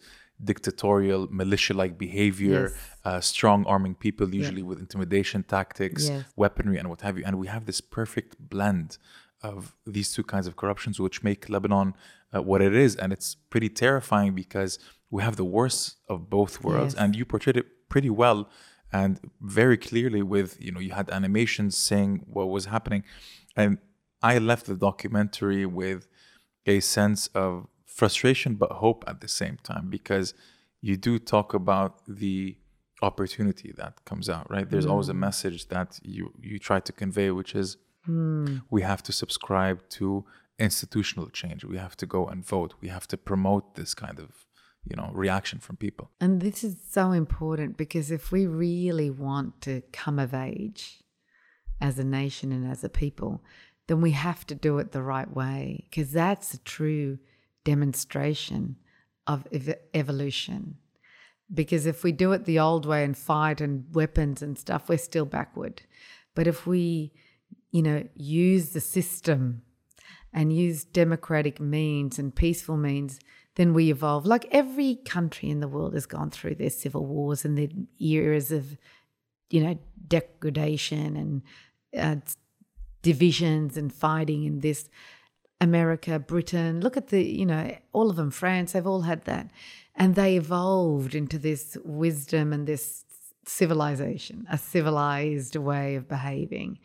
dictatorial, 0.45 1.29
militia-like 1.31 1.95
behavior, 1.99 2.63
Yes. 2.71 2.79
uh, 3.05 3.21
strong 3.21 3.65
arming 3.67 3.95
people, 3.95 4.27
usually 4.35 4.63
with 4.63 4.79
intimidation 4.79 5.43
tactics, 5.57 6.09
Yes. 6.09 6.25
weaponry, 6.37 6.77
and 6.79 6.89
what 6.89 7.01
have 7.07 7.15
you. 7.19 7.25
And 7.27 7.39
we 7.43 7.47
have 7.55 7.65
this 7.67 7.81
perfect 7.81 8.33
blend 8.55 8.99
of 9.43 9.75
these 9.87 10.13
two 10.17 10.23
kinds 10.23 10.47
of 10.47 10.57
corruptions, 10.57 10.99
which 10.99 11.23
make 11.23 11.49
Lebanon 11.49 11.95
uh, 12.35 12.43
what 12.43 12.61
it 12.63 12.75
is. 12.75 12.97
And 12.97 13.13
it's 13.13 13.35
pretty 13.53 13.69
terrifying 13.69 14.35
because 14.35 14.79
we 15.11 15.23
have 15.23 15.37
the 15.37 15.45
worst 15.45 15.97
of 16.09 16.29
both 16.31 16.63
worlds. 16.65 16.95
Yes. 16.95 17.03
And 17.03 17.15
you 17.17 17.25
portrayed 17.25 17.57
it 17.57 17.67
pretty 17.89 18.11
well 18.11 18.49
and 18.93 19.21
very 19.41 19.77
clearly 19.77 20.23
with, 20.23 20.61
you 20.61 20.73
know, 20.73 20.81
you 20.81 20.93
had 20.93 21.11
animations 21.11 21.77
saying 21.77 22.23
what 22.27 22.47
was 22.49 22.67
happening. 22.67 23.03
And 23.57 23.79
I 24.23 24.39
left 24.39 24.67
the 24.67 24.75
documentary 24.77 25.67
with 25.67 26.09
a 26.67 26.81
sense 26.81 27.27
of 27.35 27.67
frustration 28.01 28.55
but 28.55 28.71
hope 28.85 29.05
at 29.07 29.21
the 29.21 29.29
same 29.29 29.57
time 29.63 29.87
because 29.89 30.35
you 30.81 30.97
do 30.97 31.19
talk 31.19 31.55
about 31.55 31.93
the 32.07 32.57
opportunity 33.03 33.73
that 33.77 34.05
comes 34.05 34.29
out 34.29 34.51
right? 34.51 34.69
There's 34.71 34.87
always 34.87 35.09
a 35.09 35.19
mm. 35.19 35.27
message 35.29 35.69
that 35.69 35.91
you 36.03 36.33
you 36.41 36.59
try 36.59 36.81
to 36.89 36.93
convey 36.93 37.31
which 37.31 37.55
is 37.55 37.69
hmm. 38.07 38.59
we 38.71 38.83
have 38.83 39.03
to 39.09 39.13
subscribe 39.13 39.79
to 39.99 40.25
institutional 40.59 41.29
change. 41.31 41.65
We 41.65 41.79
have 41.79 41.97
to 41.97 42.07
go 42.07 42.27
and 42.27 42.45
vote. 42.45 42.75
We 42.81 42.89
have 42.89 43.07
to 43.09 43.17
promote 43.17 43.75
this 43.75 43.95
kind 43.95 44.19
of 44.19 44.31
you 44.85 44.97
know 44.97 45.11
reaction 45.13 45.59
from 45.59 45.77
people. 45.77 46.11
And 46.21 46.41
this 46.41 46.63
is 46.65 46.77
so 46.91 47.13
important 47.13 47.77
because 47.77 48.11
if 48.11 48.31
we 48.33 48.47
really 48.47 49.11
want 49.11 49.61
to 49.63 49.83
come 49.93 50.19
of 50.19 50.35
age 50.35 51.03
as 51.81 51.99
a 51.99 52.05
nation 52.05 52.53
and 52.53 52.71
as 52.71 52.85
a 52.85 52.89
people, 52.89 53.43
then 53.89 54.01
we 54.01 54.13
have 54.13 54.47
to 54.47 54.55
do 54.55 54.79
it 54.79 54.93
the 54.93 55.03
right 55.03 55.31
way 55.35 55.87
because 55.89 56.13
that's 56.13 56.55
a 56.55 56.59
true 56.59 57.19
demonstration 57.65 58.77
of 59.27 59.47
ev- 59.53 59.79
evolution. 59.93 60.77
Because 61.53 61.87
if 61.87 62.03
we 62.03 62.13
do 62.13 62.33
it 62.33 62.45
the 62.45 62.59
old 62.59 62.87
way 62.87 63.05
and 63.05 63.17
fight 63.17 63.61
and 63.61 63.85
weapons 63.93 64.43
and 64.43 64.59
stuff, 64.59 64.89
we're 64.89 64.99
still 64.99 65.27
backward. 65.27 65.83
But 66.35 66.47
if 66.47 66.67
we, 66.67 67.13
you 67.71 67.83
know, 67.83 68.09
use 68.15 68.71
the 68.71 68.81
system 68.81 69.63
and 70.33 70.55
use 70.55 70.85
democratic 70.85 71.61
means 71.61 72.19
and 72.19 72.35
peaceful 72.35 72.77
means, 72.77 73.21
then 73.57 73.73
we 73.73 73.91
evolve. 73.91 74.27
Like 74.27 74.47
every 74.51 74.97
country 74.97 75.49
in 75.49 75.61
the 75.61 75.69
world 75.69 75.95
has 75.95 76.07
gone 76.07 76.31
through 76.31 76.57
their 76.57 76.71
civil 76.71 77.07
wars 77.07 77.45
and 77.45 77.57
their 77.57 77.69
eras 78.01 78.51
of, 78.51 78.77
you 79.51 79.63
know, 79.63 79.79
degradation 80.09 81.17
and 81.17 81.43
uh, 81.97 82.21
divisions 83.03 83.77
and 83.77 83.93
fighting 83.93 84.47
and 84.47 84.63
this. 84.63 84.89
America, 85.61 86.19
Britain, 86.19 86.81
look 86.81 86.97
at 86.97 87.09
the, 87.09 87.23
you 87.23 87.47
know, 87.47 87.77
all 87.93 88.11
of 88.11 88.17
them, 88.17 88.31
France, 88.31 88.73
they've 88.73 88.87
all 88.87 89.03
had 89.03 89.25
that. 89.25 89.51
And 89.95 90.15
they 90.15 90.37
evolved 90.37 91.15
into 91.15 91.39
this 91.39 91.77
wisdom 91.85 92.53
and 92.53 92.67
this 92.67 93.05
civilization, 93.47 94.47
a 94.51 94.59
civilized 94.59 95.57
way 95.57 95.95
of 95.95 96.09
behaving. 96.09 96.79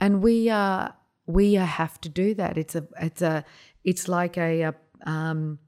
And 0.00 0.22
we 0.22 0.48
are 0.48 0.94
we 1.26 1.54
have 1.54 2.00
to 2.00 2.08
do 2.08 2.34
that. 2.34 2.58
It's 2.58 2.74
a 2.74 2.86
it's 3.00 3.22
a 3.22 3.44
it's 3.84 4.08
like 4.08 4.36
a, 4.36 4.62
a 4.62 4.74
um, 5.06 5.58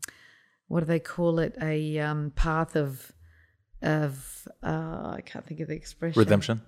what 0.68 0.80
do 0.80 0.86
they 0.86 1.00
call 1.00 1.38
it? 1.38 1.56
A 1.60 1.98
um, 1.98 2.32
path 2.34 2.76
of 2.76 3.12
of 3.82 4.48
uh, 4.62 5.14
I 5.16 5.22
can't 5.24 5.46
think 5.46 5.60
of 5.60 5.68
the 5.68 5.74
expression. 5.74 6.18
Redemption. 6.18 6.62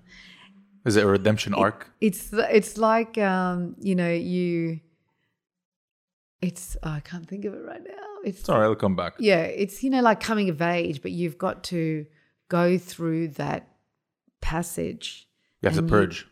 Is 0.84 0.96
it 0.96 1.04
a 1.04 1.06
redemption 1.06 1.54
arc? 1.54 1.90
It's 2.00 2.32
it's 2.32 2.76
like 2.78 3.18
um, 3.18 3.76
you 3.80 3.94
know 3.94 4.12
you. 4.12 4.80
It's 6.42 6.76
oh, 6.82 6.90
I 6.90 7.00
can't 7.00 7.26
think 7.26 7.44
of 7.44 7.54
it 7.54 7.64
right 7.64 7.82
now. 7.82 8.06
It's 8.24 8.44
Sorry, 8.44 8.64
I'll 8.64 8.74
come 8.74 8.96
back. 8.96 9.14
yeah, 9.18 9.42
it's 9.42 9.82
you 9.82 9.90
know 9.90 10.02
like 10.02 10.20
coming 10.20 10.48
of 10.48 10.60
age, 10.60 11.00
but 11.00 11.12
you've 11.12 11.38
got 11.38 11.64
to 11.64 12.04
go 12.48 12.76
through 12.78 13.28
that 13.28 13.68
passage. 14.40 15.28
You 15.60 15.68
have 15.68 15.76
to 15.76 15.82
purge. 15.84 16.26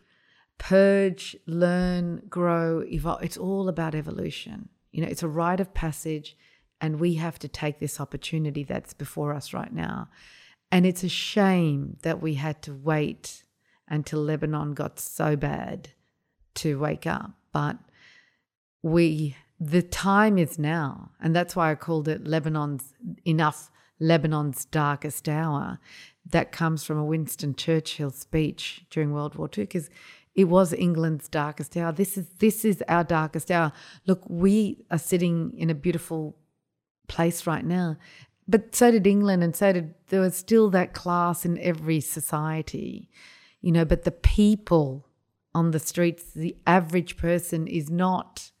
purge, 0.57 1.35
learn, 1.47 2.23
grow, 2.29 2.83
evolve. 2.85 3.23
It's 3.23 3.37
all 3.37 3.69
about 3.69 3.95
evolution. 3.95 4.69
You 4.91 5.01
know, 5.01 5.07
it's 5.07 5.23
a 5.23 5.27
rite 5.27 5.61
of 5.61 5.73
passage, 5.73 6.35
and 6.81 6.99
we 6.99 7.15
have 7.15 7.39
to 7.39 7.47
take 7.47 7.79
this 7.79 7.99
opportunity 8.01 8.63
that's 8.63 8.93
before 8.93 9.33
us 9.33 9.53
right 9.53 9.73
now. 9.73 10.09
And 10.71 10.85
it's 10.85 11.03
a 11.03 11.09
shame 11.09 11.97
that 12.01 12.21
we 12.21 12.35
had 12.35 12.61
to 12.63 12.73
wait 12.73 13.43
until 13.87 14.21
Lebanon 14.21 14.73
got 14.73 14.99
so 14.99 15.35
bad 15.35 15.89
to 16.55 16.79
wake 16.79 17.07
up. 17.07 17.31
But 17.51 17.77
we, 18.81 19.35
the 19.61 19.83
time 19.83 20.39
is 20.39 20.57
now. 20.57 21.11
And 21.21 21.35
that's 21.35 21.55
why 21.55 21.71
I 21.71 21.75
called 21.75 22.07
it 22.07 22.25
Lebanon's 22.25 22.95
enough, 23.25 23.69
Lebanon's 23.99 24.65
darkest 24.65 25.29
hour. 25.29 25.79
That 26.25 26.51
comes 26.51 26.83
from 26.83 26.97
a 26.97 27.05
Winston 27.05 27.53
Churchill 27.55 28.09
speech 28.09 28.85
during 28.89 29.13
World 29.13 29.35
War 29.35 29.49
II, 29.55 29.65
because 29.65 29.89
it 30.33 30.45
was 30.45 30.73
England's 30.73 31.27
darkest 31.27 31.77
hour. 31.77 31.91
This 31.91 32.17
is 32.17 32.27
this 32.39 32.65
is 32.65 32.83
our 32.87 33.03
darkest 33.03 33.51
hour. 33.51 33.71
Look, 34.07 34.23
we 34.27 34.83
are 34.89 34.97
sitting 34.97 35.53
in 35.55 35.69
a 35.69 35.75
beautiful 35.75 36.35
place 37.07 37.45
right 37.45 37.65
now. 37.65 37.97
But 38.47 38.75
so 38.75 38.91
did 38.91 39.05
England, 39.05 39.43
and 39.43 39.55
so 39.55 39.73
did 39.73 39.93
there 40.07 40.21
was 40.21 40.35
still 40.35 40.69
that 40.71 40.93
class 40.93 41.45
in 41.45 41.59
every 41.59 41.99
society, 41.99 43.09
you 43.61 43.71
know. 43.71 43.85
But 43.85 44.03
the 44.03 44.11
people 44.11 45.07
on 45.53 45.71
the 45.71 45.79
streets, 45.79 46.31
the 46.33 46.55
average 46.65 47.17
person 47.17 47.67
is 47.67 47.89
not 47.89 48.51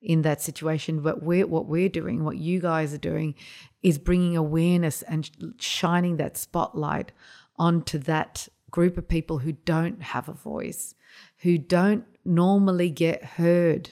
in 0.00 0.22
that 0.22 0.40
situation. 0.40 1.00
But 1.00 1.22
we're, 1.22 1.46
what 1.46 1.66
we're 1.66 1.88
doing, 1.88 2.24
what 2.24 2.38
you 2.38 2.60
guys 2.60 2.94
are 2.94 2.98
doing, 2.98 3.34
is 3.82 3.98
bringing 3.98 4.36
awareness 4.36 5.02
and 5.02 5.30
shining 5.58 6.16
that 6.16 6.36
spotlight 6.36 7.12
onto 7.56 7.98
that 7.98 8.48
group 8.70 8.98
of 8.98 9.08
people 9.08 9.38
who 9.38 9.52
don't 9.52 10.02
have 10.02 10.28
a 10.28 10.32
voice, 10.32 10.94
who 11.38 11.58
don't 11.58 12.04
normally 12.24 12.90
get 12.90 13.24
heard. 13.24 13.90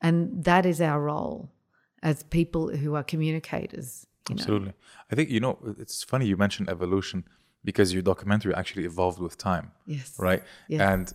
And 0.00 0.44
that 0.44 0.64
is 0.66 0.80
our 0.80 1.00
role 1.00 1.50
as 2.02 2.22
people 2.24 2.68
who 2.76 2.94
are 2.94 3.02
communicators. 3.02 4.06
You 4.28 4.36
know? 4.36 4.40
Absolutely. 4.40 4.72
I 5.10 5.14
think, 5.14 5.30
you 5.30 5.40
know, 5.40 5.58
it's 5.78 6.02
funny 6.04 6.26
you 6.26 6.36
mentioned 6.36 6.68
evolution 6.68 7.24
because 7.64 7.92
your 7.92 8.02
documentary 8.02 8.54
actually 8.54 8.84
evolved 8.84 9.18
with 9.18 9.36
time, 9.36 9.72
Yes. 9.86 10.14
right? 10.18 10.42
Yes. 10.68 10.80
And 10.80 11.12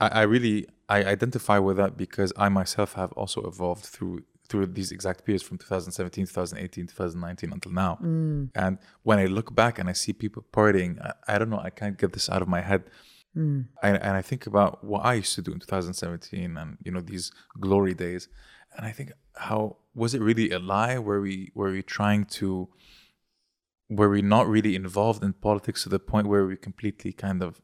I, 0.00 0.08
I 0.08 0.22
really 0.22 0.66
I 0.88 1.04
identify 1.04 1.58
with 1.58 1.76
that 1.78 1.96
because 1.96 2.32
I 2.36 2.48
myself 2.48 2.94
have 2.94 3.12
also 3.12 3.42
evolved 3.42 3.84
through 3.84 4.24
through 4.48 4.66
these 4.66 4.92
exact 4.92 5.24
periods 5.24 5.42
from 5.42 5.58
2017, 5.58 6.26
2018, 6.26 6.86
2019 6.86 7.52
until 7.52 7.72
now. 7.72 7.98
Mm. 8.00 8.50
And 8.54 8.78
when 9.02 9.18
I 9.18 9.26
look 9.26 9.52
back 9.54 9.80
and 9.80 9.88
I 9.88 9.92
see 9.92 10.12
people 10.12 10.44
partying, 10.52 11.02
I, 11.02 11.34
I 11.34 11.38
don't 11.38 11.50
know, 11.50 11.58
I 11.58 11.70
can't 11.70 11.98
get 11.98 12.12
this 12.12 12.30
out 12.30 12.42
of 12.42 12.48
my 12.48 12.60
head. 12.60 12.84
Mm. 13.36 13.66
I, 13.82 13.88
and 13.88 14.16
I 14.16 14.22
think 14.22 14.46
about 14.46 14.84
what 14.84 15.04
I 15.04 15.14
used 15.14 15.34
to 15.34 15.42
do 15.42 15.52
in 15.52 15.58
2017 15.58 16.56
and 16.56 16.78
you 16.84 16.92
know 16.92 17.00
these 17.00 17.32
glory 17.60 17.94
days, 17.94 18.28
and 18.76 18.86
I 18.86 18.92
think 18.92 19.12
how 19.34 19.76
was 19.94 20.14
it 20.14 20.20
really 20.20 20.50
a 20.50 20.58
lie? 20.58 20.98
Were 20.98 21.20
we 21.20 21.50
were 21.54 21.72
we 21.72 21.82
trying 21.82 22.24
to 22.40 22.68
were 23.88 24.08
we 24.08 24.22
not 24.22 24.48
really 24.48 24.74
involved 24.74 25.22
in 25.22 25.32
politics 25.32 25.82
to 25.84 25.88
the 25.88 25.98
point 25.98 26.26
where 26.26 26.46
we 26.46 26.56
completely 26.56 27.12
kind 27.12 27.42
of 27.42 27.60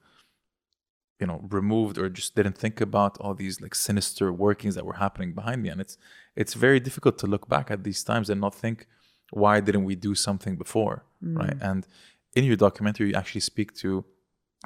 you 1.21 1.27
know 1.27 1.41
removed 1.51 1.99
or 1.99 2.09
just 2.09 2.35
didn't 2.35 2.59
think 2.59 2.81
about 2.81 3.19
all 3.19 3.35
these 3.35 3.61
like 3.61 3.75
sinister 3.75 4.33
workings 4.33 4.75
that 4.75 4.87
were 4.87 4.95
happening 4.95 5.33
behind 5.33 5.63
me. 5.63 5.69
And 5.69 5.81
it's 5.81 5.97
it's 6.37 6.55
very 6.55 6.81
difficult 6.81 7.19
to 7.19 7.27
look 7.27 7.49
back 7.49 7.71
at 7.71 7.85
these 7.85 8.03
times 8.03 8.31
and 8.31 8.41
not 8.41 8.55
think 8.55 8.87
why 9.31 9.61
didn't 9.61 9.85
we 9.85 9.95
do 9.95 10.15
something 10.15 10.57
before? 10.57 11.05
Mm. 11.25 11.39
Right? 11.39 11.57
And 11.61 11.87
in 12.35 12.45
your 12.45 12.57
documentary 12.57 13.09
you 13.11 13.15
actually 13.15 13.41
speak 13.41 13.75
to 13.77 14.05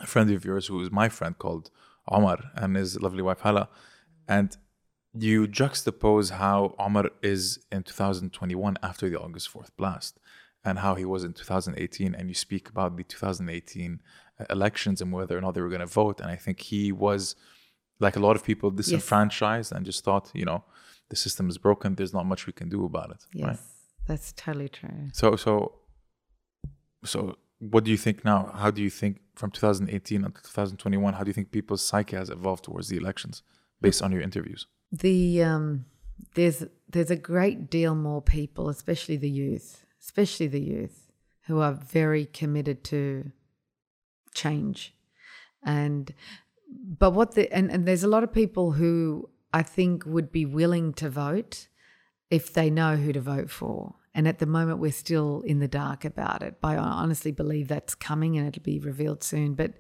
a 0.01 0.07
friend 0.07 0.31
of 0.31 0.45
yours 0.45 0.67
who 0.67 0.81
is 0.83 0.91
my 0.91 1.09
friend 1.09 1.39
called 1.39 1.71
Omar 2.09 2.39
and 2.55 2.77
his 2.77 3.01
lovely 3.01 3.23
wife 3.23 3.41
Hala. 3.41 3.69
And 4.29 4.57
you 5.13 5.47
juxtapose 5.47 6.31
how 6.33 6.75
Omar 6.79 7.11
is 7.23 7.59
in 7.73 7.83
2021 7.83 8.77
after 8.83 9.09
the 9.09 9.21
August 9.21 9.53
4th 9.53 9.71
blast 9.77 10.19
and 10.65 10.81
how 10.81 10.95
he 10.95 11.05
was 11.05 11.25
in 11.25 11.33
2018 11.33 12.15
and 12.15 12.29
you 12.29 12.35
speak 12.35 12.69
about 12.69 12.97
the 12.97 13.05
2018 13.05 14.01
elections 14.51 15.01
and 15.01 15.13
whether 15.13 15.37
or 15.37 15.41
not 15.41 15.55
they 15.55 15.61
were 15.61 15.69
going 15.69 15.81
to 15.81 15.87
vote. 15.87 16.21
And 16.21 16.31
I 16.31 16.37
think 16.37 16.61
he 16.61 16.93
was 16.93 17.37
like 18.01 18.17
a 18.17 18.21
lot 18.21 18.37
of 18.37 18.45
people 18.45 18.71
disenfranchised 18.71 19.73
and 19.73 19.85
just 19.87 20.05
thought 20.05 20.31
you 20.35 20.45
know 20.45 20.65
the 21.09 21.17
system 21.17 21.49
is 21.49 21.59
broken. 21.59 21.95
There's 21.95 22.13
not 22.13 22.27
much 22.27 22.47
we 22.47 22.53
can 22.53 22.69
do 22.69 22.85
about 22.85 23.11
it 23.11 23.25
Yes, 23.33 23.47
right 23.47 23.59
that's 24.07 24.33
totally 24.33 24.69
true. 24.69 25.09
so 25.13 25.37
so 25.37 25.73
so 27.05 27.37
what 27.59 27.85
do 27.85 27.91
you 27.91 27.97
think 27.97 28.25
now? 28.25 28.51
How 28.55 28.71
do 28.71 28.83
you 28.83 28.91
think 28.91 29.21
from 29.35 29.51
2018 29.51 30.25
until 30.25 30.43
2021 30.43 31.15
how 31.15 31.23
do 31.25 31.29
you 31.31 31.33
think 31.33 31.51
people's 31.51 31.83
psyche 31.83 32.17
has 32.17 32.29
evolved 32.31 32.65
towards 32.65 32.89
the 32.89 32.97
elections 32.97 33.43
based 33.81 34.03
on 34.03 34.13
your 34.13 34.21
interviews? 34.21 34.67
The 34.93 35.43
um, 35.43 35.87
there's 36.35 36.65
there's 36.89 37.11
a 37.11 37.17
great 37.17 37.71
deal 37.71 37.95
more 37.95 38.23
people, 38.23 38.69
especially 38.69 39.17
the 39.17 39.31
youth, 39.31 39.85
especially 40.01 40.47
the 40.49 40.61
youth, 40.61 41.11
who 41.47 41.61
are 41.61 41.73
very 41.73 42.27
committed 42.27 42.85
to 42.85 43.33
change, 44.37 44.95
and 45.65 46.15
but 46.99 47.11
what 47.11 47.35
the 47.35 47.53
and, 47.53 47.71
and 47.71 47.87
there's 47.87 48.05
a 48.05 48.09
lot 48.09 48.23
of 48.23 48.33
people 48.33 48.73
who 48.73 49.29
I 49.53 49.63
think 49.63 50.05
would 50.07 50.31
be 50.31 50.45
willing 50.45 50.93
to 50.95 51.09
vote 51.09 51.69
if 52.31 52.53
they 52.53 52.71
know 52.71 52.97
who 52.97 53.13
to 53.13 53.21
vote 53.21 53.51
for. 53.51 53.95
And 54.15 54.27
at 54.27 54.39
the 54.39 54.47
moment, 54.47 54.79
we're 54.79 54.93
still 54.93 55.43
in 55.43 55.59
the 55.59 55.69
dark 55.69 56.05
about 56.05 56.43
it. 56.43 56.57
But 56.61 56.79
I 56.79 56.79
honestly 56.79 57.33
believe 57.33 57.69
that's 57.69 57.95
coming 57.95 58.39
and 58.39 58.49
it'll 58.49 58.63
be 58.63 58.79
revealed 58.79 59.23
soon. 59.23 59.55
But 59.55 59.75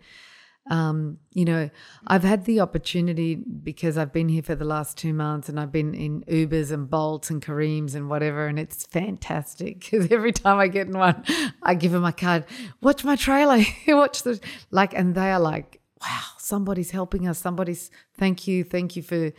um, 0.69 1.19
you 1.33 1.45
know, 1.45 1.71
I've 2.07 2.25
had 2.25 2.45
the 2.45 2.61
opportunity 2.61 3.37
because 3.37 3.97
I've 3.97 4.13
been 4.13 4.29
here 4.29 4.43
for 4.43 4.57
the 4.57 4.65
last 4.65 4.99
two 4.99 5.15
months 5.15 5.49
and 5.49 5.61
I've 5.61 5.71
been 5.71 5.95
in 5.95 6.23
Ubers 6.23 6.73
and 6.73 6.91
Bolts 6.91 7.31
and 7.31 7.41
Careems 7.41 7.95
and 7.95 8.11
whatever, 8.11 8.47
and 8.47 8.59
it's 8.59 8.85
fantastic 8.85 9.81
because 9.81 10.11
every 10.11 10.33
time 10.33 10.59
I 10.59 10.69
get 10.69 10.89
in 10.89 10.99
one, 10.99 11.25
I 11.63 11.75
give 11.75 11.93
them 11.93 12.03
my 12.03 12.13
card. 12.13 12.45
Watch 12.81 13.05
my 13.05 13.17
trailer. 13.17 13.63
Watch 13.89 14.23
the 14.23 14.41
like, 14.71 14.93
and 14.93 15.15
they 15.15 15.31
are 15.31 15.41
like, 15.41 15.81
"Wow, 16.03 16.23
somebody's 16.39 16.91
helping 16.91 17.29
us. 17.29 17.39
Somebody's 17.39 17.91
thank 18.19 18.49
you, 18.49 18.65
thank 18.65 18.97
you 18.97 19.03
for." 19.03 19.33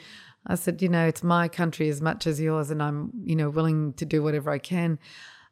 I 0.49 0.55
said, 0.55 0.81
you 0.81 0.87
know, 0.87 1.05
it's 1.05 1.23
my 1.23 1.49
country 1.49 1.89
as 1.89 2.01
much 2.01 2.25
as 2.25 2.39
yours, 2.39 2.71
and 2.71 2.81
I'm, 2.81 3.11
you 3.25 3.35
know, 3.35 3.49
willing 3.49 3.91
to 3.93 4.05
do 4.05 4.23
whatever 4.23 4.49
I 4.49 4.59
can. 4.59 4.97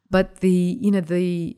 But 0.09 0.37
the, 0.37 0.49
you 0.49 0.89
know, 0.89 1.01
the 1.01 1.57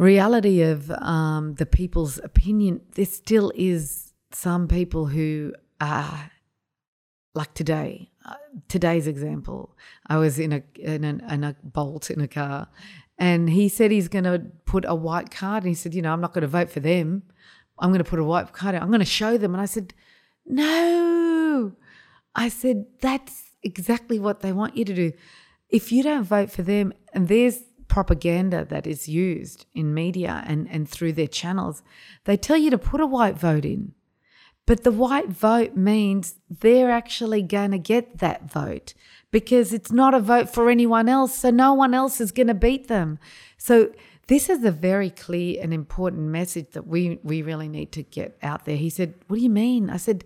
reality 0.00 0.62
of 0.62 0.90
um, 0.90 1.54
the 1.54 1.66
people's 1.66 2.18
opinion, 2.18 2.80
there 2.94 3.04
still 3.04 3.52
is 3.54 4.12
some 4.32 4.66
people 4.68 5.06
who 5.06 5.52
are 5.80 6.30
like 7.34 7.54
today. 7.54 8.10
Uh, 8.24 8.34
today's 8.68 9.06
example, 9.06 9.76
I 10.06 10.16
was 10.16 10.38
in 10.38 10.52
a 10.52 10.62
in 10.78 11.04
a, 11.04 11.32
in 11.34 11.44
a 11.44 11.56
bolt 11.62 12.10
in 12.10 12.20
a 12.20 12.28
car, 12.28 12.68
and 13.18 13.48
he 13.50 13.68
said 13.68 13.90
he's 13.90 14.08
going 14.08 14.24
to 14.24 14.42
put 14.64 14.84
a 14.86 14.94
white 14.94 15.30
card, 15.30 15.64
and 15.64 15.68
he 15.68 15.74
said, 15.74 15.94
you 15.94 16.02
know, 16.02 16.12
I'm 16.12 16.20
not 16.20 16.32
going 16.34 16.42
to 16.42 16.48
vote 16.48 16.70
for 16.70 16.80
them. 16.80 17.22
I'm 17.78 17.90
going 17.90 18.04
to 18.04 18.10
put 18.10 18.18
a 18.18 18.24
white 18.24 18.52
card. 18.52 18.74
I'm 18.74 18.88
going 18.88 19.00
to 19.00 19.06
show 19.06 19.38
them, 19.38 19.54
and 19.54 19.60
I 19.60 19.66
said, 19.66 19.94
no. 20.46 21.72
I 22.34 22.48
said 22.48 22.86
that's 23.00 23.42
exactly 23.62 24.18
what 24.18 24.40
they 24.40 24.52
want 24.52 24.76
you 24.76 24.84
to 24.84 24.94
do. 24.94 25.12
If 25.68 25.92
you 25.92 26.02
don't 26.02 26.24
vote 26.24 26.50
for 26.50 26.62
them, 26.62 26.92
and 27.12 27.28
there's 27.28 27.60
propaganda 27.90 28.64
that 28.64 28.86
is 28.86 29.08
used 29.08 29.66
in 29.74 29.92
media 29.92 30.42
and, 30.46 30.66
and 30.70 30.88
through 30.88 31.12
their 31.12 31.26
channels, 31.26 31.82
they 32.24 32.36
tell 32.36 32.56
you 32.56 32.70
to 32.70 32.78
put 32.78 33.00
a 33.00 33.06
white 33.06 33.36
vote 33.36 33.66
in. 33.66 33.92
But 34.66 34.84
the 34.84 34.92
white 34.92 35.30
vote 35.30 35.76
means 35.76 36.36
they're 36.48 36.90
actually 36.90 37.42
going 37.42 37.72
to 37.72 37.78
get 37.78 38.18
that 38.18 38.50
vote 38.50 38.94
because 39.30 39.72
it's 39.72 39.90
not 39.90 40.14
a 40.14 40.20
vote 40.20 40.48
for 40.48 40.70
anyone 40.70 41.08
else. 41.08 41.36
So 41.36 41.50
no 41.50 41.74
one 41.74 41.92
else 41.92 42.20
is 42.20 42.30
going 42.30 42.46
to 42.46 42.54
beat 42.54 42.88
them. 42.88 43.18
So 43.58 43.92
this 44.28 44.48
is 44.48 44.62
a 44.64 44.70
very 44.70 45.10
clear 45.10 45.60
and 45.60 45.74
important 45.74 46.28
message 46.28 46.70
that 46.72 46.86
we, 46.86 47.18
we 47.24 47.42
really 47.42 47.68
need 47.68 47.90
to 47.92 48.04
get 48.04 48.38
out 48.42 48.64
there. 48.64 48.76
He 48.76 48.90
said, 48.90 49.14
What 49.26 49.36
do 49.36 49.42
you 49.42 49.50
mean? 49.50 49.90
I 49.90 49.96
said, 49.96 50.24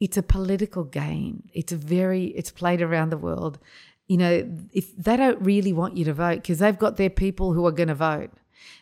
it's 0.00 0.16
a 0.16 0.22
political 0.22 0.84
game. 0.84 1.48
It's 1.54 1.72
a 1.72 1.76
very 1.76 2.26
it's 2.26 2.50
played 2.50 2.82
around 2.82 3.10
the 3.10 3.16
world. 3.16 3.58
You 4.06 4.16
know, 4.18 4.58
if 4.72 4.96
they 4.96 5.16
don't 5.16 5.40
really 5.40 5.72
want 5.72 5.96
you 5.96 6.04
to 6.04 6.14
vote 6.14 6.36
because 6.36 6.58
they've 6.58 6.78
got 6.78 6.96
their 6.96 7.10
people 7.10 7.52
who 7.52 7.66
are 7.66 7.72
going 7.72 7.88
to 7.88 7.94
vote. 7.94 8.30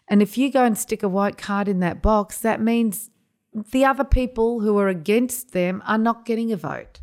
And 0.09 0.21
if 0.21 0.37
you 0.37 0.51
go 0.51 0.65
and 0.65 0.77
stick 0.77 1.03
a 1.03 1.09
white 1.09 1.39
card 1.39 1.67
in 1.67 1.81
that 1.81 2.03
box, 2.03 2.39
that 2.39 2.61
means 2.61 3.11
the 3.55 3.85
other 3.85 4.05
people 4.05 4.61
who 4.61 4.77
are 4.79 4.89
against 4.89 5.53
them 5.53 5.83
are 5.87 5.99
not 5.99 6.27
getting 6.27 6.53
a 6.53 6.57
vote. 6.57 7.01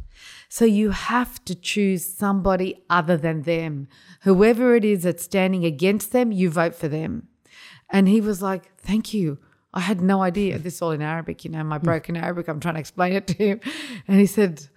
So 0.49 0.65
you 0.65 0.91
have 0.91 1.43
to 1.45 1.55
choose 1.55 2.05
somebody 2.05 2.84
other 2.89 3.17
than 3.17 3.43
them. 3.43 3.88
Whoever 4.23 4.75
it 4.75 4.84
is 4.84 5.03
that's 5.03 5.23
standing 5.23 5.65
against 5.65 6.12
them, 6.12 6.31
you 6.31 6.49
vote 6.49 6.75
for 6.75 6.88
them. 6.88 7.29
And 7.89 8.07
he 8.07 8.21
was 8.21 8.41
like, 8.41 8.75
Thank 8.77 9.13
you. 9.13 9.39
I 9.73 9.79
had 9.79 10.01
no 10.01 10.21
idea. 10.21 10.60
This 10.60 10.75
is 10.75 10.81
all 10.81 10.91
in 10.91 11.01
Arabic, 11.01 11.45
you 11.45 11.51
know, 11.51 11.63
my 11.63 11.77
hmm. 11.77 11.86
broken 11.86 12.17
Arabic. 12.17 12.47
I'm 12.47 12.60
trying 12.60 12.73
to 12.75 12.79
explain 12.79 13.13
it 13.13 13.27
to 13.27 13.34
him. 13.36 13.62
And 14.07 14.19
he 14.19 14.25
said, 14.25 14.67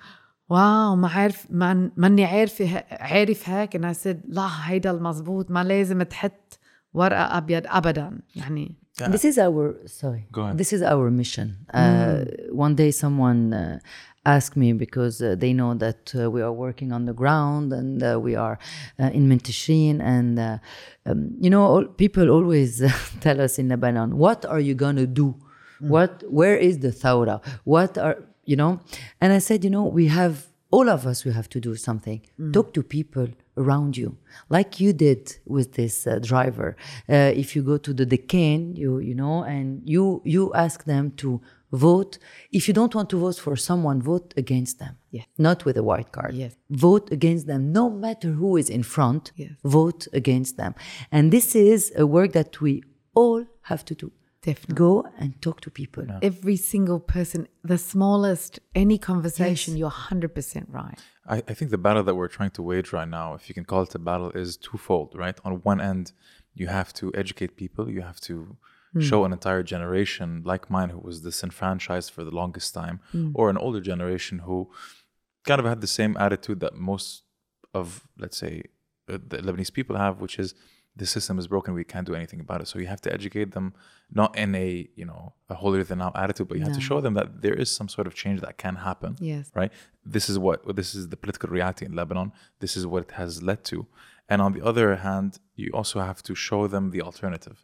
واو 0.48 0.96
ما 0.96 1.08
عارف 1.08 1.46
ما 1.50 1.90
ماني 1.96 2.24
عارفه 2.24 2.84
عارف 2.90 3.48
هيك 3.48 3.76
and 3.76 3.84
I 3.84 3.98
said 4.04 4.16
لا 4.28 4.48
هيدا 4.64 4.90
المزبوط 4.90 5.50
ما 5.50 5.64
لازم 5.64 6.02
تحط 6.02 6.58
ورقه 6.94 7.38
ابيض 7.38 7.62
ابدا 7.66 8.20
يعني 8.36 8.76
Yeah. 9.00 9.08
This 9.08 9.24
is 9.24 9.38
our 9.38 9.64
sorry. 9.86 10.22
Go 10.30 10.42
ahead. 10.42 10.56
This 10.56 10.72
is 10.72 10.80
our 10.80 11.10
mission. 11.10 11.48
Uh, 11.74 11.78
mm. 11.78 12.50
Uh, 12.50 12.54
one 12.64 12.74
day, 12.76 12.90
someone 12.92 13.52
uh, 13.52 13.80
asked 14.24 14.56
me 14.56 14.72
because 14.72 15.20
uh, 15.20 15.34
they 15.42 15.52
know 15.52 15.74
that 15.74 16.14
uh, 16.14 16.30
we 16.30 16.40
are 16.42 16.52
working 16.52 16.92
on 16.92 17.04
the 17.04 17.12
ground 17.12 17.72
and 17.72 18.00
uh, 18.04 18.20
we 18.26 18.36
are 18.36 18.56
in 19.18 19.28
Minteshreen, 19.28 19.96
and 20.00 20.32
um, 21.06 21.20
you 21.40 21.50
know, 21.50 21.64
all, 21.72 21.84
people 21.86 22.30
always 22.30 22.70
tell 23.20 23.40
us 23.40 23.58
in 23.58 23.68
Lebanon, 23.68 24.16
"What 24.16 24.40
are 24.46 24.60
you 24.60 24.74
gonna 24.84 25.08
do? 25.22 25.28
Mm. 25.82 25.88
What? 25.94 26.12
Where 26.38 26.56
is 26.56 26.78
the 26.78 26.92
thawra? 27.02 27.36
What 27.64 27.98
are?" 27.98 28.18
You 28.46 28.56
know?" 28.56 28.80
And 29.20 29.32
I 29.32 29.38
said, 29.40 29.64
you 29.64 29.70
know, 29.70 29.84
we 29.84 30.06
have 30.08 30.46
all 30.70 30.88
of 30.88 31.06
us. 31.06 31.24
We 31.24 31.32
have 31.32 31.48
to 31.50 31.60
do 31.60 31.76
something. 31.76 32.20
Talk 32.52 32.74
to 32.74 32.82
people 32.82 33.28
around 33.56 33.96
you, 33.96 34.16
like 34.48 34.80
you 34.80 34.92
did 34.92 35.36
with 35.46 35.74
this 35.74 36.06
uh, 36.06 36.18
driver. 36.18 36.76
Uh, 37.08 37.42
if 37.42 37.54
you 37.54 37.62
go 37.62 37.76
to 37.78 37.94
the 37.94 38.06
Deccan, 38.06 38.74
you 38.82 38.98
you 38.98 39.14
know, 39.14 39.44
and 39.44 39.82
you 39.84 40.20
you 40.24 40.52
ask 40.54 40.84
them 40.84 41.12
to 41.22 41.40
vote. 41.70 42.18
If 42.50 42.66
you 42.66 42.74
don't 42.74 42.94
want 42.94 43.08
to 43.10 43.18
vote 43.18 43.38
for 43.46 43.56
someone, 43.56 44.02
vote 44.02 44.34
against 44.36 44.78
them. 44.78 44.96
Yes. 45.10 45.26
Not 45.38 45.64
with 45.64 45.76
a 45.76 45.82
white 45.82 46.10
card. 46.10 46.34
Yes. 46.34 46.56
Vote 46.70 47.06
against 47.12 47.46
them, 47.46 47.72
no 47.72 47.88
matter 47.90 48.30
who 48.40 48.56
is 48.56 48.68
in 48.68 48.82
front. 48.82 49.32
Yes. 49.36 49.52
Vote 49.62 50.08
against 50.12 50.56
them, 50.56 50.74
and 51.12 51.30
this 51.30 51.54
is 51.54 51.92
a 51.96 52.06
work 52.06 52.32
that 52.32 52.60
we 52.60 52.82
all 53.14 53.46
have 53.62 53.84
to 53.84 53.94
do. 53.94 54.10
Definitely. 54.44 54.74
Go 54.74 55.06
and 55.18 55.40
talk 55.40 55.62
to 55.62 55.70
people. 55.70 56.04
Every 56.20 56.56
single 56.56 57.00
person, 57.00 57.48
the 57.62 57.78
smallest, 57.78 58.60
any 58.74 58.98
conversation, 58.98 59.76
you're 59.78 59.90
100% 59.90 60.66
right. 60.68 60.98
I, 61.26 61.36
I 61.50 61.54
think 61.54 61.70
the 61.70 61.78
battle 61.78 62.02
that 62.02 62.14
we're 62.14 62.28
trying 62.28 62.50
to 62.50 62.62
wage 62.62 62.92
right 62.92 63.08
now, 63.08 63.34
if 63.34 63.48
you 63.48 63.54
can 63.54 63.64
call 63.64 63.82
it 63.82 63.94
a 63.94 63.98
battle, 63.98 64.30
is 64.32 64.58
twofold, 64.58 65.14
right? 65.16 65.38
On 65.46 65.52
one 65.72 65.80
end, 65.80 66.12
you 66.54 66.66
have 66.66 66.92
to 66.94 67.10
educate 67.14 67.56
people, 67.56 67.90
you 67.90 68.02
have 68.02 68.20
to 68.22 68.56
show 69.00 69.24
an 69.24 69.32
entire 69.32 69.64
generation 69.64 70.28
like 70.44 70.70
mine 70.70 70.90
who 70.90 71.00
was 71.00 71.20
disenfranchised 71.22 72.12
for 72.12 72.22
the 72.22 72.30
longest 72.30 72.72
time, 72.74 73.00
or 73.34 73.50
an 73.50 73.56
older 73.56 73.80
generation 73.80 74.40
who 74.40 74.70
kind 75.44 75.58
of 75.58 75.66
had 75.66 75.80
the 75.80 75.86
same 75.86 76.16
attitude 76.16 76.60
that 76.60 76.74
most 76.76 77.24
of, 77.72 78.06
let's 78.18 78.36
say, 78.36 78.62
uh, 79.08 79.18
the 79.26 79.38
Lebanese 79.38 79.72
people 79.72 79.96
have, 79.96 80.20
which 80.20 80.38
is 80.38 80.54
the 80.96 81.06
system 81.06 81.38
is 81.38 81.46
broken, 81.48 81.74
we 81.74 81.82
can't 81.84 82.06
do 82.06 82.14
anything 82.14 82.40
about 82.40 82.60
it. 82.60 82.68
So 82.68 82.78
you 82.78 82.86
have 82.86 83.00
to 83.02 83.12
educate 83.12 83.50
them, 83.52 83.74
not 84.12 84.36
in 84.38 84.54
a 84.54 84.88
you 84.94 85.04
know 85.04 85.32
a 85.48 85.54
holier 85.54 85.84
than 85.84 85.98
thou 85.98 86.12
attitude, 86.14 86.46
but 86.48 86.56
you 86.58 86.64
have 86.64 86.74
to 86.74 86.80
show 86.90 87.00
them 87.00 87.14
that 87.14 87.42
there 87.42 87.54
is 87.62 87.68
some 87.78 87.88
sort 87.88 88.06
of 88.06 88.14
change 88.14 88.40
that 88.42 88.58
can 88.58 88.76
happen 88.76 89.16
Yes. 89.20 89.50
right? 89.54 89.72
This 90.04 90.28
is 90.30 90.38
what 90.38 90.58
this 90.76 90.94
is 90.94 91.08
the 91.08 91.16
political 91.16 91.48
reality 91.50 91.84
in 91.84 91.92
Lebanon. 92.00 92.32
This 92.60 92.76
is 92.76 92.86
what 92.86 93.02
it 93.06 93.12
has 93.12 93.42
led 93.42 93.60
to. 93.72 93.86
And 94.28 94.40
on 94.40 94.52
the 94.56 94.62
other 94.70 94.88
hand, 94.96 95.38
you 95.56 95.68
also 95.78 96.00
have 96.00 96.22
to 96.28 96.34
show 96.34 96.66
them 96.74 96.90
the 96.90 97.02
alternative. 97.02 97.58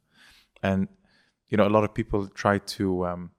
And 0.63 0.89
you 1.49 1.57
know, 1.57 1.67
a 1.67 1.75
lot 1.77 1.85
of 1.85 1.93
people 1.95 2.21
try 2.29 2.59
to 2.77 3.07
um, 3.11 3.31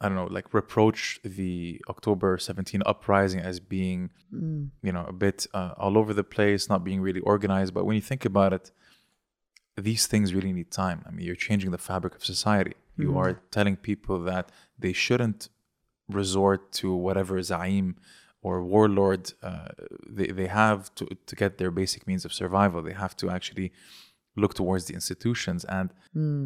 I 0.00 0.08
don't 0.08 0.16
know, 0.16 0.24
like 0.24 0.54
reproach 0.54 1.20
the 1.22 1.80
October 1.88 2.38
17 2.38 2.82
uprising 2.86 3.40
as 3.40 3.60
being, 3.60 4.10
you 4.82 4.92
know, 4.92 5.04
a 5.06 5.12
bit 5.12 5.46
uh, 5.52 5.74
all 5.76 5.98
over 5.98 6.14
the 6.14 6.24
place, 6.24 6.68
not 6.68 6.84
being 6.84 7.00
really 7.02 7.20
organized. 7.20 7.74
But 7.74 7.84
when 7.84 7.96
you 7.96 8.00
think 8.00 8.24
about 8.24 8.52
it, 8.52 8.70
these 9.76 10.06
things 10.06 10.34
really 10.34 10.52
need 10.52 10.70
time. 10.70 11.04
I 11.06 11.10
mean, 11.10 11.26
you're 11.26 11.34
changing 11.34 11.70
the 11.70 11.78
fabric 11.78 12.14
of 12.14 12.24
society. 12.24 12.74
You 12.96 13.16
are 13.18 13.40
telling 13.50 13.76
people 13.76 14.18
that 14.24 14.52
they 14.78 14.92
shouldn't 14.92 15.48
resort 16.08 16.72
to 16.72 16.94
whatever 16.94 17.40
zaim 17.40 17.94
or 18.42 18.62
warlord 18.62 19.32
uh, 19.42 19.68
they, 20.08 20.28
they 20.28 20.46
have 20.46 20.94
to, 20.96 21.06
to 21.26 21.36
get 21.36 21.58
their 21.58 21.70
basic 21.70 22.06
means 22.06 22.24
of 22.24 22.32
survival. 22.32 22.82
They 22.82 22.92
have 22.92 23.16
to 23.18 23.30
actually 23.30 23.72
look 24.36 24.54
towards 24.54 24.86
the 24.86 24.94
institutions. 24.94 25.64
And 25.64 25.90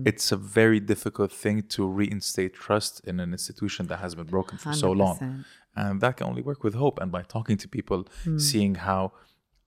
it's 0.06 0.32
a 0.32 0.36
very 0.36 0.80
difficult 0.80 1.32
thing 1.32 1.62
to 1.74 1.86
reinstate 1.86 2.54
trust 2.54 3.00
in 3.06 3.20
an 3.20 3.32
institution 3.32 3.86
that 3.88 3.98
has 3.98 4.14
been 4.14 4.26
broken 4.26 4.58
for 4.58 4.72
so 4.72 4.90
long. 4.92 5.44
And 5.76 6.00
that 6.00 6.16
can 6.18 6.26
only 6.28 6.42
work 6.42 6.62
with 6.64 6.74
hope 6.74 7.00
and 7.00 7.10
by 7.12 7.22
talking 7.22 7.56
to 7.58 7.68
people, 7.68 8.06
seeing 8.36 8.76
how 8.76 9.12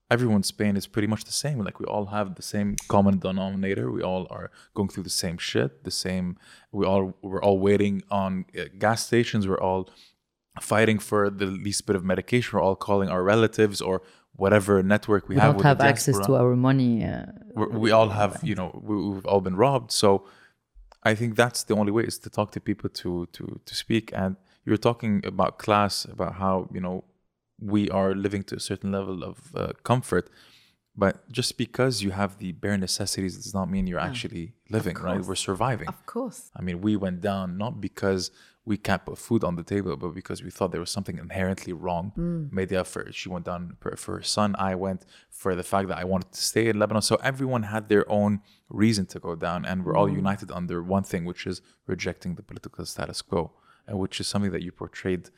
everyone's 0.09 0.51
pain 0.51 0.77
is 0.77 0.87
pretty 0.87 1.07
much 1.07 1.25
the 1.25 1.31
same. 1.33 1.59
Like 1.59 1.79
we 1.79 1.85
all 1.85 2.07
have 2.07 2.35
the 2.35 2.41
same 2.41 2.75
common 2.87 3.19
denominator. 3.19 3.91
We 3.91 4.01
all 4.01 4.25
are 4.29 4.51
going 4.73 4.89
through 4.89 5.03
the 5.03 5.09
same 5.09 5.37
shit. 5.37 5.83
The 5.83 5.91
same. 5.91 6.37
We 6.71 6.85
all 6.85 7.13
we're 7.21 7.41
all 7.41 7.59
waiting 7.59 8.03
on 8.09 8.45
uh, 8.57 8.65
gas 8.79 9.05
stations. 9.05 9.47
We're 9.47 9.59
all 9.59 9.89
fighting 10.61 10.99
for 10.99 11.29
the 11.29 11.45
least 11.45 11.85
bit 11.85 11.95
of 11.95 12.03
medication. 12.03 12.49
We're 12.53 12.63
all 12.63 12.75
calling 12.75 13.09
our 13.09 13.23
relatives 13.23 13.81
or 13.81 14.01
whatever 14.37 14.81
network 14.81 15.27
we, 15.27 15.35
We 15.35 15.41
have. 15.41 15.55
don't 15.55 15.63
have 15.63 15.81
access 15.81 16.17
to 16.25 16.35
our 16.35 16.55
money. 16.55 17.03
Uh, 17.03 17.25
We're, 17.53 17.93
all 17.93 18.09
have, 18.09 18.39
you 18.43 18.55
know, 18.55 18.69
we, 18.81 18.95
we've 19.09 19.25
all 19.25 19.41
been 19.41 19.57
robbed. 19.57 19.91
So 19.91 20.09
I 21.03 21.15
think 21.15 21.35
that's 21.35 21.63
the 21.63 21.75
only 21.75 21.91
way 21.91 22.03
is 22.03 22.17
to 22.19 22.29
talk 22.29 22.51
to 22.51 22.59
people 22.59 22.89
to 23.01 23.27
to 23.33 23.43
to 23.69 23.73
speak. 23.75 24.05
And 24.21 24.35
you're 24.65 24.83
talking 24.89 25.13
about 25.25 25.51
class, 25.65 26.05
about 26.05 26.33
how 26.43 26.69
you 26.75 26.81
know 26.85 27.03
we 27.73 27.89
are 27.89 28.13
living 28.25 28.43
to 28.49 28.55
a 28.55 28.59
certain 28.59 28.91
level 28.91 29.23
of 29.23 29.37
uh, 29.55 29.73
comfort. 29.83 30.29
But 30.99 31.15
just 31.31 31.57
because 31.57 32.01
you 32.01 32.11
have 32.11 32.39
the 32.39 32.53
bare 32.53 32.77
necessities 32.87 33.35
does 33.37 33.53
not 33.53 33.69
mean 33.69 33.85
you're 33.85 34.05
actually 34.11 34.53
living, 34.77 34.95
right? 34.97 35.23
We're 35.23 35.35
surviving. 35.35 35.87
Of 35.87 36.05
course. 36.07 36.49
I 36.55 36.61
mean, 36.63 36.81
we 36.81 36.95
went 36.95 37.21
down 37.21 37.45
not 37.63 37.79
because 37.79 38.31
we 38.67 38.75
can't 38.87 39.03
put 39.05 39.17
food 39.17 39.43
on 39.45 39.55
the 39.55 39.63
table, 39.63 39.95
but 39.95 40.09
because 40.21 40.39
we 40.43 40.51
thought 40.55 40.69
there 40.73 40.85
was 40.87 40.93
something 40.97 41.17
inherently 41.17 41.71
wrong. 41.83 42.03
Media 42.51 42.83
for 42.83 43.01
she 43.19 43.27
went 43.33 43.45
down 43.45 43.61
for, 43.79 43.95
for 44.03 44.11
her 44.17 44.27
son. 44.37 44.49
I 44.71 44.75
went 44.75 45.01
for 45.29 45.51
the 45.55 45.67
fact 45.71 45.87
that 45.87 45.99
I 46.03 46.05
wanted 46.13 46.33
to 46.33 46.43
stay 46.51 46.65
in 46.71 46.77
Lebanon. 46.77 47.01
So 47.01 47.15
everyone 47.31 47.63
had 47.63 47.83
their 47.87 48.05
own 48.19 48.41
reason 48.83 49.05
to 49.13 49.17
go 49.27 49.33
down, 49.35 49.59
and 49.69 49.85
we're 49.85 49.97
all 49.99 50.09
united 50.23 50.49
under 50.51 50.77
one 50.83 51.03
thing, 51.11 51.23
which 51.31 51.43
is 51.51 51.61
rejecting 51.93 52.35
the 52.35 52.43
political 52.43 52.85
status 52.85 53.21
quo, 53.21 53.51
and 53.87 53.97
which 54.03 54.19
is 54.19 54.27
something 54.27 54.51
that 54.51 54.63
you 54.65 54.73
portrayed 54.83 55.29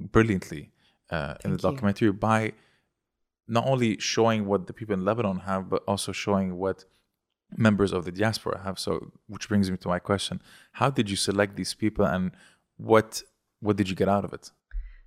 brilliantly 0.00 0.62
uh, 1.10 1.34
in 1.44 1.52
the 1.52 1.58
Thank 1.58 1.62
you. 1.62 1.70
documentary 1.70 2.12
by 2.12 2.40
not 3.46 3.64
only 3.72 3.90
showing 4.14 4.40
what 4.50 4.66
the 4.66 4.72
people 4.72 4.94
in 4.98 5.04
Lebanon 5.04 5.38
have, 5.50 5.62
but 5.72 5.84
also 5.86 6.10
showing 6.10 6.56
what 6.56 6.84
members 7.56 7.92
of 7.92 8.04
the 8.04 8.12
diaspora 8.12 8.60
have. 8.64 8.78
So, 8.78 9.12
which 9.26 9.48
brings 9.48 9.70
me 9.70 9.76
to 9.78 9.88
my 9.88 9.98
question: 9.98 10.42
How 10.72 10.90
did 10.90 11.10
you 11.10 11.16
select 11.16 11.56
these 11.56 11.74
people, 11.74 12.04
and 12.04 12.32
what 12.76 13.22
what 13.60 13.76
did 13.76 13.88
you 13.88 13.96
get 13.96 14.08
out 14.08 14.24
of 14.24 14.32
it? 14.32 14.50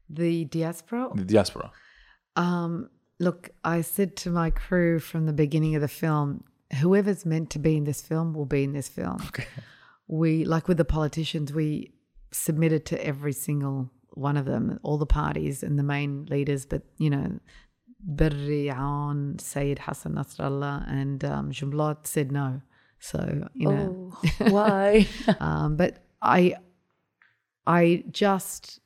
The 0.09 0.45
diaspora. 0.45 1.09
The 1.15 1.23
diaspora. 1.23 1.71
Um, 2.35 2.89
look, 3.19 3.49
I 3.63 3.81
said 3.81 4.15
to 4.17 4.29
my 4.29 4.49
crew 4.49 4.99
from 4.99 5.25
the 5.25 5.33
beginning 5.33 5.75
of 5.75 5.81
the 5.81 5.87
film, 5.87 6.43
whoever's 6.79 7.25
meant 7.25 7.49
to 7.51 7.59
be 7.59 7.77
in 7.77 7.83
this 7.85 8.01
film 8.01 8.33
will 8.33 8.45
be 8.45 8.63
in 8.63 8.73
this 8.73 8.87
film. 8.87 9.21
Okay. 9.27 9.45
We, 10.07 10.43
like 10.43 10.67
with 10.67 10.75
the 10.75 10.83
politicians, 10.83 11.53
we 11.53 11.93
submitted 12.33 12.85
to 12.87 13.05
every 13.05 13.31
single 13.31 13.89
one 14.09 14.35
of 14.35 14.43
them, 14.43 14.77
all 14.83 14.97
the 14.97 15.05
parties 15.05 15.63
and 15.63 15.79
the 15.79 15.83
main 15.83 16.25
leaders, 16.25 16.65
but 16.65 16.81
you 16.97 17.09
know, 17.09 17.39
Berri, 18.03 18.69
Aoun, 18.69 19.39
Sayyid 19.39 19.79
Hassan 19.79 20.15
Nasrallah, 20.15 20.89
and 20.91 21.23
um, 21.23 21.51
Jumblat 21.51 22.07
said 22.07 22.31
no. 22.31 22.61
So, 22.99 23.47
you 23.53 23.69
know, 23.69 24.11
oh, 24.23 24.49
why? 24.49 25.07
um, 25.39 25.75
but 25.75 26.03
I, 26.21 26.55
I 27.65 28.03
just, 28.11 28.79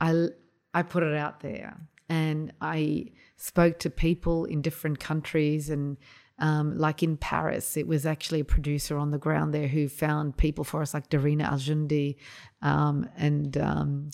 I, 0.00 0.28
I 0.72 0.82
put 0.82 1.02
it 1.02 1.14
out 1.14 1.40
there, 1.40 1.76
and 2.08 2.52
I 2.60 3.06
spoke 3.36 3.78
to 3.80 3.90
people 3.90 4.44
in 4.44 4.62
different 4.62 5.00
countries, 5.00 5.68
and 5.68 5.96
um, 6.38 6.76
like 6.78 7.02
in 7.02 7.16
Paris, 7.16 7.76
it 7.76 7.86
was 7.86 8.06
actually 8.06 8.40
a 8.40 8.44
producer 8.44 8.96
on 8.96 9.10
the 9.10 9.18
ground 9.18 9.52
there 9.52 9.68
who 9.68 9.88
found 9.88 10.36
people 10.36 10.64
for 10.64 10.82
us, 10.82 10.94
like 10.94 11.08
Darina 11.10 11.44
Al 11.44 11.58
Joundi, 11.58 12.16
um, 12.62 13.08
and 13.16 13.56
um, 13.58 14.10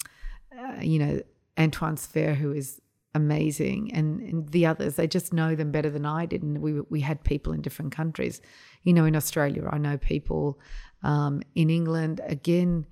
uh, 0.57 0.81
you 0.81 0.99
know 0.99 1.23
Antoine 1.59 1.97
Sfeir, 1.97 2.35
who 2.35 2.53
is 2.53 2.81
amazing, 3.25 3.81
and, 3.97 4.09
and 4.31 4.49
the 4.57 4.65
others. 4.71 4.95
They 4.95 5.09
just 5.19 5.33
know 5.33 5.51
them 5.55 5.71
better 5.77 5.91
than 5.97 6.07
I 6.21 6.27
did, 6.33 6.43
and 6.43 6.55
we 6.67 6.73
we 6.95 7.01
had 7.11 7.19
people 7.33 7.53
in 7.53 7.61
different 7.63 7.93
countries. 8.01 8.41
You 8.87 8.93
know, 8.97 9.07
in 9.11 9.17
Australia, 9.17 9.65
I 9.77 9.79
know 9.79 9.97
people. 9.99 10.59
Um, 11.03 11.35
in 11.55 11.69
England, 11.71 12.21
again, 12.37 12.87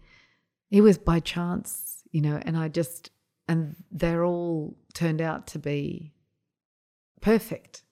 it 0.71 0.83
was 0.89 0.99
by 0.99 1.19
chance. 1.21 1.69
you 2.17 2.23
know, 2.23 2.39
and 2.47 2.57
I 2.57 2.69
just, 2.69 3.11
and 3.49 3.77
they're 3.91 4.25
all 4.25 4.77
turned 4.95 5.21
out 5.21 5.47
to 5.49 5.59
be 5.59 6.13
perfect, 7.21 7.83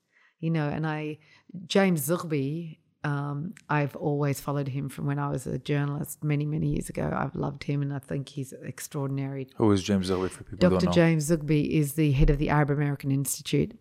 you 0.41 0.51
know, 0.51 0.69
and 0.69 0.87
I, 0.87 1.19
James 1.67 2.09
Zogby, 2.09 2.79
um, 3.05 3.55
I've 3.69 3.95
always 3.97 4.41
followed 4.41 4.69
him 4.69 4.89
from 4.89 5.07
when 5.07 5.19
I 5.19 5.29
was 5.29 5.47
a 5.47 5.59
journalist 5.59 6.25
many, 6.25 6.47
many 6.47 6.69
years 6.69 6.89
ago. 6.89 7.13
I've 7.15 7.35
loved 7.37 7.65
him 7.65 7.83
and 7.83 7.93
I 7.93 7.99
think 7.99 8.31
he's 8.31 8.55
extraordinary. 8.63 9.47
Who 9.57 9.71
is 9.73 9.83
James 9.83 10.11
Zogby 10.11 10.31
for 10.31 10.45
people 10.45 10.71
Dr. 10.71 10.71
don't 10.71 10.85
know? 10.87 10.93
James 10.93 11.31
Zogby 11.31 11.71
is 11.71 11.93
the 11.93 12.13
head 12.13 12.31
of 12.31 12.39
the 12.39 12.49
Arab 12.49 12.71
American 12.71 13.13
Institute. 13.13 13.79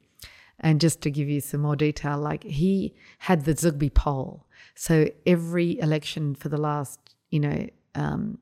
And 0.59 0.79
just 0.81 1.01
to 1.01 1.11
give 1.11 1.29
you 1.29 1.39
some 1.39 1.61
more 1.61 1.77
detail, 1.77 2.17
like 2.17 2.43
he 2.43 2.93
had 3.19 3.45
the 3.45 3.53
Zogby 3.53 3.93
poll. 3.93 4.45
So 4.75 5.09
every 5.25 5.79
election 5.79 6.35
for 6.35 6.49
the 6.49 6.57
last, 6.57 6.99
you 7.31 7.39
know, 7.39 7.67
um, 7.95 8.39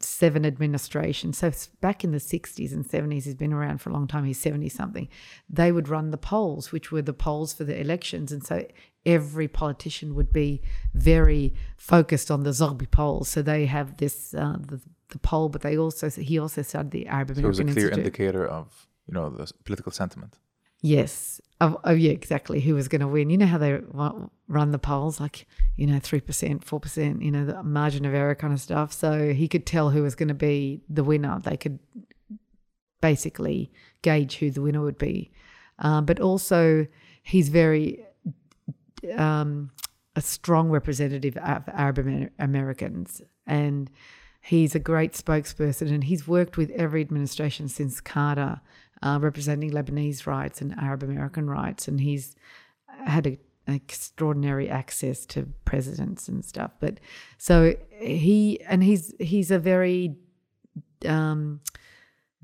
seven 0.00 0.46
administrations. 0.46 1.38
So 1.38 1.50
back 1.80 2.04
in 2.04 2.12
the 2.12 2.18
60s 2.18 2.72
and 2.72 2.84
70s, 2.84 3.24
he's 3.24 3.34
been 3.34 3.52
around 3.52 3.78
for 3.80 3.90
a 3.90 3.92
long 3.92 4.06
time, 4.06 4.24
he's 4.24 4.40
70 4.40 4.68
something. 4.68 5.08
They 5.48 5.72
would 5.72 5.88
run 5.88 6.10
the 6.10 6.18
polls, 6.18 6.70
which 6.70 6.92
were 6.92 7.02
the 7.02 7.12
polls 7.12 7.52
for 7.52 7.64
the 7.64 7.78
elections. 7.78 8.30
And 8.30 8.44
so 8.44 8.64
every 9.06 9.48
politician 9.48 10.14
would 10.14 10.32
be 10.32 10.62
very 10.94 11.54
focused 11.76 12.30
on 12.30 12.42
the 12.42 12.50
Zogby 12.50 12.90
polls. 12.90 13.28
So 13.28 13.42
they 13.42 13.66
have 13.66 13.96
this, 13.98 14.34
uh, 14.34 14.56
the, 14.60 14.80
the 15.08 15.18
poll, 15.18 15.48
but 15.48 15.62
they 15.62 15.78
also, 15.78 16.10
he 16.10 16.38
also 16.38 16.62
started 16.62 16.90
the 16.90 17.06
Arab 17.06 17.34
So 17.34 17.40
it 17.40 17.46
was 17.46 17.58
a 17.60 17.64
clear 17.64 17.88
Institute. 17.88 17.98
indicator 17.98 18.46
of 18.46 18.88
you 19.08 19.14
know 19.14 19.30
the 19.30 19.50
political 19.64 19.90
sentiment. 19.90 20.38
Yes. 20.80 21.40
Oh, 21.60 21.80
oh, 21.82 21.92
yeah, 21.92 22.12
exactly. 22.12 22.60
Who 22.60 22.74
was 22.74 22.86
going 22.86 23.00
to 23.00 23.08
win? 23.08 23.30
You 23.30 23.38
know 23.38 23.46
how 23.46 23.58
they 23.58 23.80
run 24.46 24.70
the 24.70 24.78
polls, 24.78 25.18
like 25.18 25.46
you 25.76 25.86
know, 25.86 25.98
three 25.98 26.20
percent, 26.20 26.64
four 26.64 26.78
percent, 26.78 27.20
you 27.22 27.32
know, 27.32 27.44
the 27.44 27.62
margin 27.64 28.04
of 28.04 28.14
error 28.14 28.36
kind 28.36 28.52
of 28.52 28.60
stuff. 28.60 28.92
So 28.92 29.32
he 29.32 29.48
could 29.48 29.66
tell 29.66 29.90
who 29.90 30.02
was 30.02 30.14
going 30.14 30.28
to 30.28 30.34
be 30.34 30.82
the 30.88 31.02
winner. 31.02 31.40
They 31.42 31.56
could 31.56 31.80
basically 33.00 33.72
gauge 34.02 34.36
who 34.36 34.50
the 34.50 34.62
winner 34.62 34.82
would 34.82 34.98
be. 34.98 35.32
Um, 35.80 36.04
but 36.04 36.20
also, 36.20 36.86
he's 37.22 37.48
very 37.48 38.04
um, 39.16 39.70
a 40.16 40.20
strong 40.20 40.70
representative 40.70 41.36
of 41.36 41.68
Arab 41.68 42.30
Americans, 42.38 43.22
and 43.46 43.90
he's 44.40 44.74
a 44.74 44.80
great 44.80 45.12
spokesperson. 45.12 45.92
And 45.92 46.04
he's 46.04 46.26
worked 46.26 46.56
with 46.56 46.70
every 46.70 47.00
administration 47.00 47.68
since 47.68 48.00
Carter, 48.00 48.60
uh, 49.02 49.18
representing 49.20 49.70
Lebanese 49.70 50.26
rights 50.26 50.60
and 50.60 50.74
Arab 50.78 51.02
American 51.02 51.48
rights. 51.48 51.88
And 51.88 52.00
he's 52.00 52.34
had 53.04 53.26
a, 53.26 53.38
an 53.66 53.74
extraordinary 53.74 54.68
access 54.68 55.26
to 55.26 55.48
presidents 55.64 56.28
and 56.28 56.44
stuff. 56.44 56.72
But 56.80 56.98
so 57.36 57.74
he 57.90 58.60
and 58.68 58.82
he's 58.82 59.14
he's 59.20 59.50
a 59.50 59.58
very 59.58 60.16
um, 61.06 61.60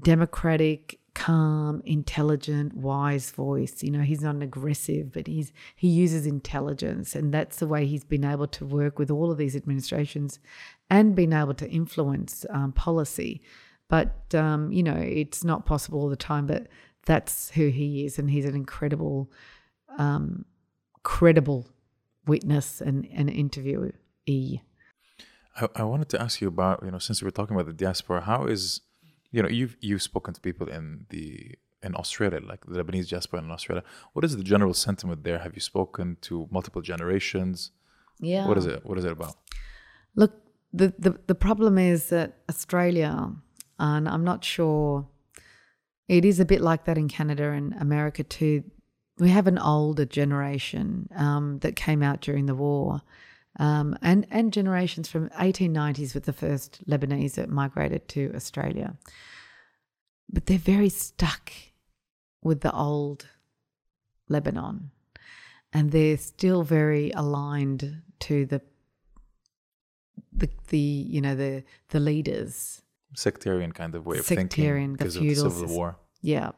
democratic, 0.02 1.00
calm, 1.14 1.80
intelligent, 1.84 2.74
wise 2.74 3.30
voice. 3.30 3.82
You 3.82 3.90
know, 3.92 4.00
he's 4.00 4.22
not 4.22 4.42
aggressive, 4.42 5.12
but 5.12 5.26
he's 5.26 5.52
he 5.76 5.88
uses 5.88 6.26
intelligence, 6.26 7.14
and 7.14 7.32
that's 7.32 7.58
the 7.58 7.66
way 7.66 7.86
he's 7.86 8.04
been 8.04 8.24
able 8.24 8.48
to 8.48 8.64
work 8.64 8.98
with 8.98 9.10
all 9.10 9.30
of 9.30 9.38
these 9.38 9.56
administrations, 9.56 10.38
and 10.90 11.14
been 11.14 11.32
able 11.32 11.54
to 11.54 11.68
influence 11.68 12.44
um, 12.50 12.72
policy. 12.72 13.42
But 13.88 14.34
um, 14.34 14.72
you 14.72 14.82
know, 14.82 14.96
it's 14.96 15.44
not 15.44 15.66
possible 15.66 16.00
all 16.00 16.08
the 16.08 16.16
time. 16.16 16.46
But 16.46 16.66
that's 17.06 17.50
who 17.50 17.68
he 17.68 18.04
is, 18.04 18.18
and 18.18 18.30
he's 18.30 18.44
an 18.44 18.54
incredible, 18.54 19.30
um, 19.98 20.44
credible 21.02 21.68
witness 22.26 22.80
and 22.80 23.06
an 23.12 23.28
interviewee. 23.28 24.60
I, 25.56 25.68
I 25.76 25.82
wanted 25.84 26.08
to 26.10 26.20
ask 26.20 26.40
you 26.40 26.48
about 26.48 26.82
you 26.84 26.90
know 26.90 26.98
since 26.98 27.22
we 27.22 27.26
were 27.26 27.30
talking 27.30 27.54
about 27.54 27.66
the 27.66 27.72
diaspora, 27.72 28.22
how 28.22 28.46
is 28.46 28.80
you 29.35 29.43
know 29.43 29.49
you've 29.49 29.76
you've 29.80 30.05
spoken 30.11 30.32
to 30.35 30.41
people 30.41 30.68
in 30.68 31.07
the 31.11 31.28
in 31.82 31.95
Australia, 32.03 32.41
like 32.53 32.62
the 32.66 32.76
Lebanese 32.82 33.09
diaspora 33.11 33.41
in 33.41 33.51
Australia. 33.51 33.85
What 34.14 34.24
is 34.24 34.37
the 34.37 34.45
general 34.53 34.74
sentiment 34.74 35.24
there? 35.24 35.39
Have 35.39 35.55
you 35.55 35.61
spoken 35.61 36.16
to 36.22 36.49
multiple 36.51 36.82
generations? 36.93 37.72
Yeah. 38.20 38.47
What 38.49 38.57
is 38.57 38.66
it? 38.66 38.80
What 38.87 38.97
is 38.97 39.05
it 39.05 39.12
about? 39.12 39.35
Look, 40.14 40.32
the, 40.72 40.95
the, 40.99 41.18
the 41.26 41.35
problem 41.35 41.76
is 41.76 42.09
that 42.09 42.39
Australia, 42.49 43.32
and 43.78 44.09
I'm 44.09 44.24
not 44.24 44.45
sure, 44.45 45.07
it 46.09 46.24
is 46.24 46.41
a 46.41 46.45
bit 46.45 46.61
like 46.61 46.85
that 46.87 46.97
in 46.97 47.09
Canada 47.09 47.51
and 47.51 47.74
America 47.74 48.22
too. 48.22 48.64
We 49.18 49.30
have 49.30 49.47
an 49.47 49.59
older 49.59 50.07
generation 50.07 51.09
um, 51.16 51.59
that 51.59 51.76
came 51.76 52.03
out 52.03 52.20
during 52.20 52.47
the 52.47 52.55
war, 52.55 53.03
um, 53.59 53.96
and 54.02 54.26
and 54.30 54.52
generations 54.52 55.09
from 55.09 55.28
1890s 55.30 56.14
with 56.14 56.24
the 56.24 56.32
first 56.32 56.86
Lebanese 56.88 57.34
that 57.34 57.48
migrated 57.48 58.09
to 58.09 58.32
Australia, 58.34 58.96
but 60.30 60.46
they're 60.46 60.59
very 60.59 60.88
stuck 60.88 61.52
with 62.42 62.61
the 62.62 62.72
old 62.72 63.28
Lebanon, 64.28 64.90
and 65.72 65.92
they're 65.92 66.16
still 66.16 66.62
very 66.62 67.11
aligned 67.12 68.02
to 68.20 68.46
the 68.46 68.61
the 70.32 70.48
the 70.68 70.78
you 70.78 71.20
know 71.20 71.34
the 71.34 71.62
the 71.90 72.00
leaders. 72.00 72.82
Sectarian 73.16 73.70
kind 73.70 73.94
of 73.94 74.05
way 74.07 74.18
of 74.18 74.24
Sectarian, 74.24 74.96
thinking 74.96 74.96
because 74.96 75.16
of 75.16 75.22
the 75.22 75.34
civil 75.36 75.76
war. 75.76 75.96
yeah 76.20 76.50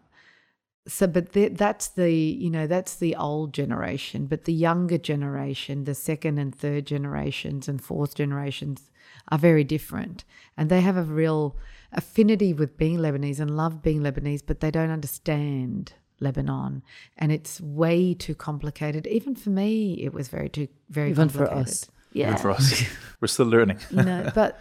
so 0.89 1.07
but 1.07 1.33
the, 1.33 1.49
that's 1.49 1.89
the 1.89 2.13
you 2.13 2.51
know 2.51 2.67
that's 2.67 2.95
the 2.97 3.15
old 3.17 3.53
generation 3.53 4.27
but 4.27 4.45
the 4.45 4.53
younger 4.53 4.99
generation 4.99 5.85
the 5.85 5.95
second 5.95 6.39
and 6.39 6.55
third 6.55 6.87
generations 6.87 7.69
and 7.69 7.83
fourth 7.83 8.15
generations 8.15 8.91
are 9.29 9.39
very 9.39 9.65
different. 9.65 10.25
And 10.57 10.71
they 10.71 10.81
have 10.81 10.97
a 10.97 11.03
real 11.03 11.57
affinity 11.93 12.53
with 12.53 12.77
being 12.77 12.99
lebanese 12.99 13.41
and 13.41 13.57
love 13.57 13.83
being 13.83 14.01
lebanese 14.03 14.43
but 14.45 14.61
they 14.61 14.71
don't 14.71 14.91
understand 14.91 15.93
lebanon. 16.21 16.83
And 17.19 17.33
it's 17.33 17.61
way 17.61 18.15
too 18.15 18.35
complicated. 18.35 19.07
Even 19.07 19.35
for 19.35 19.51
me 19.51 19.95
it 20.03 20.13
was 20.13 20.29
very 20.29 20.49
too 20.49 20.69
very 20.91 21.11
Even 21.11 21.29
for 21.29 21.51
us. 21.53 21.91
yeah. 22.13 22.29
Even 22.29 22.39
for 22.39 22.51
us, 22.51 22.85
we're 23.21 23.29
still 23.29 23.47
learning. 23.47 23.79
you 23.91 24.03
know 24.03 24.31
but 24.35 24.61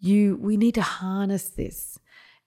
you 0.00 0.36
we 0.40 0.56
need 0.56 0.74
to 0.74 0.82
harness 0.82 1.48
this 1.48 1.98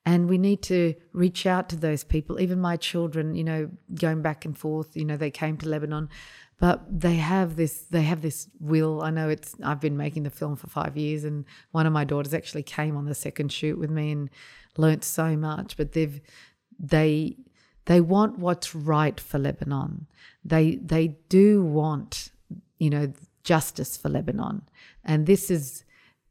and 0.05 0.29
we 0.29 0.37
need 0.37 0.61
to 0.63 0.95
reach 1.13 1.45
out 1.45 1.69
to 1.69 1.75
those 1.75 2.03
people. 2.03 2.39
Even 2.39 2.59
my 2.59 2.77
children 2.77 3.35
you 3.35 3.43
know 3.43 3.69
going 3.95 4.21
back 4.21 4.45
and 4.45 4.57
forth 4.57 4.95
you 4.95 5.05
know 5.05 5.17
they 5.17 5.31
came 5.31 5.57
to 5.57 5.69
lebanon 5.69 6.09
but 6.59 6.83
they 6.91 7.15
have 7.15 7.55
this 7.55 7.83
they 7.89 8.03
have 8.03 8.21
this 8.21 8.49
will. 8.59 9.01
I 9.01 9.09
know 9.11 9.29
it's 9.29 9.55
i've 9.63 9.81
been 9.81 9.97
making 9.97 10.23
the 10.23 10.29
film 10.29 10.55
for 10.55 10.67
five 10.67 10.97
years 10.97 11.23
and 11.23 11.45
one 11.71 11.85
of 11.85 11.93
my 11.93 12.03
daughters 12.03 12.33
actually 12.33 12.63
came 12.63 12.97
on 12.97 13.05
the 13.05 13.15
second 13.15 13.51
shoot 13.51 13.77
with 13.77 13.89
me 13.89 14.11
and 14.11 14.29
learnt 14.77 15.03
so 15.03 15.35
much 15.35 15.77
but 15.77 15.93
they've 15.93 16.21
they 16.79 17.35
they 17.89 17.99
want 17.99 18.37
what's 18.37 18.75
right 18.75 19.19
for 19.19 19.39
lebanon. 19.39 20.05
They 20.45 20.75
they 20.75 21.17
do 21.27 21.63
want 21.63 22.29
you 22.77 22.89
know 22.89 23.11
justice 23.43 23.97
for 23.97 24.09
lebanon. 24.09 24.61
And 25.03 25.25
this 25.25 25.49
is 25.49 25.83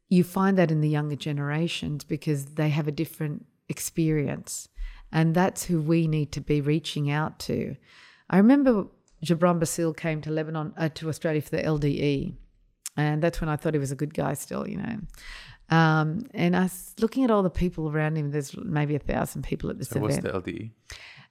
you 0.07 0.23
find 0.23 0.57
that 0.57 0.71
in 0.71 0.79
the 0.79 0.89
younger 0.89 1.17
generations 1.17 2.05
because 2.05 2.45
they 2.45 2.69
have 2.69 2.87
a 2.87 2.93
different 2.93 3.45
experience 3.69 4.67
and 5.11 5.33
that's 5.33 5.65
who 5.65 5.81
we 5.81 6.07
need 6.07 6.31
to 6.31 6.41
be 6.41 6.59
reaching 6.61 7.09
out 7.09 7.39
to 7.39 7.75
i 8.29 8.37
remember 8.37 8.85
Gebran 9.25 9.59
Bassil 9.59 9.95
came 9.95 10.21
to 10.21 10.29
lebanon 10.31 10.73
uh, 10.77 10.89
to 10.89 11.09
australia 11.09 11.41
for 11.41 11.51
the 11.51 11.63
LDE. 11.63 12.33
and 12.97 13.21
that's 13.23 13.39
when 13.41 13.49
i 13.49 13.55
thought 13.55 13.73
he 13.73 13.79
was 13.79 13.91
a 13.91 13.95
good 14.03 14.13
guy 14.13 14.33
still 14.33 14.67
you 14.67 14.77
know 14.77 14.97
um, 15.75 16.25
and 16.33 16.55
i 16.55 16.63
was 16.63 16.93
looking 16.99 17.23
at 17.23 17.31
all 17.31 17.43
the 17.43 17.49
people 17.49 17.89
around 17.89 18.17
him 18.17 18.31
there's 18.31 18.55
maybe 18.57 18.95
a 18.95 18.99
thousand 18.99 19.43
people 19.43 19.69
at 19.69 19.77
this 19.77 19.89
So 19.89 19.99
what's 19.99 20.17
event 20.17 20.33
the 20.33 20.51
LDE? 20.51 20.71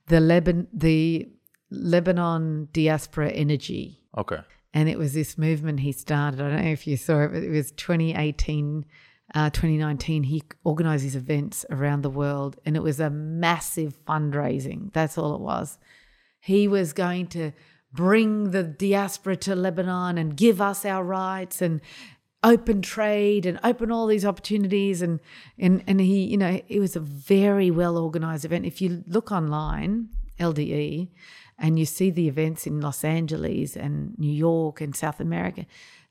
the 0.06 0.20
lebanon 0.20 0.68
the 0.72 1.28
lebanon 1.70 2.68
diaspora 2.72 3.30
energy 3.30 4.00
Okay. 4.16 4.38
and 4.74 4.88
it 4.88 4.98
was 4.98 5.12
this 5.14 5.36
movement 5.38 5.80
he 5.80 5.92
started. 5.92 6.40
I 6.40 6.48
don't 6.50 6.64
know 6.64 6.70
if 6.72 6.86
you 6.86 6.96
saw 6.96 7.20
it, 7.24 7.32
but 7.32 7.42
it 7.42 7.50
was 7.50 7.70
2018, 7.72 8.84
uh, 9.34 9.50
2019. 9.50 10.24
He 10.24 10.42
organized 10.64 11.04
these 11.04 11.16
events 11.16 11.64
around 11.70 12.02
the 12.02 12.10
world, 12.10 12.56
and 12.64 12.76
it 12.76 12.82
was 12.82 13.00
a 13.00 13.10
massive 13.10 13.94
fundraising. 14.06 14.92
That's 14.92 15.18
all 15.18 15.34
it 15.34 15.40
was. 15.40 15.78
He 16.40 16.68
was 16.68 16.92
going 16.92 17.26
to 17.28 17.52
bring 17.92 18.50
the 18.50 18.62
diaspora 18.62 19.36
to 19.36 19.54
Lebanon 19.54 20.18
and 20.18 20.36
give 20.36 20.60
us 20.60 20.84
our 20.84 21.02
rights 21.02 21.62
and 21.62 21.80
open 22.44 22.82
trade 22.82 23.44
and 23.46 23.58
open 23.64 23.90
all 23.90 24.06
these 24.06 24.24
opportunities 24.24 25.02
and 25.02 25.18
and 25.58 25.82
and 25.88 26.00
he 26.00 26.24
you 26.24 26.36
know 26.36 26.60
it 26.68 26.78
was 26.78 26.94
a 26.94 27.00
very 27.00 27.68
well 27.68 27.98
organized 27.98 28.44
event 28.44 28.64
if 28.64 28.80
you 28.80 29.02
look 29.08 29.32
online 29.32 30.08
LDE 30.38 31.08
and 31.58 31.78
you 31.78 31.84
see 31.84 32.10
the 32.10 32.28
events 32.28 32.66
in 32.66 32.80
Los 32.80 33.02
Angeles 33.02 33.76
and 33.76 34.16
New 34.18 34.32
York 34.32 34.80
and 34.80 34.94
South 34.94 35.18
America 35.18 35.66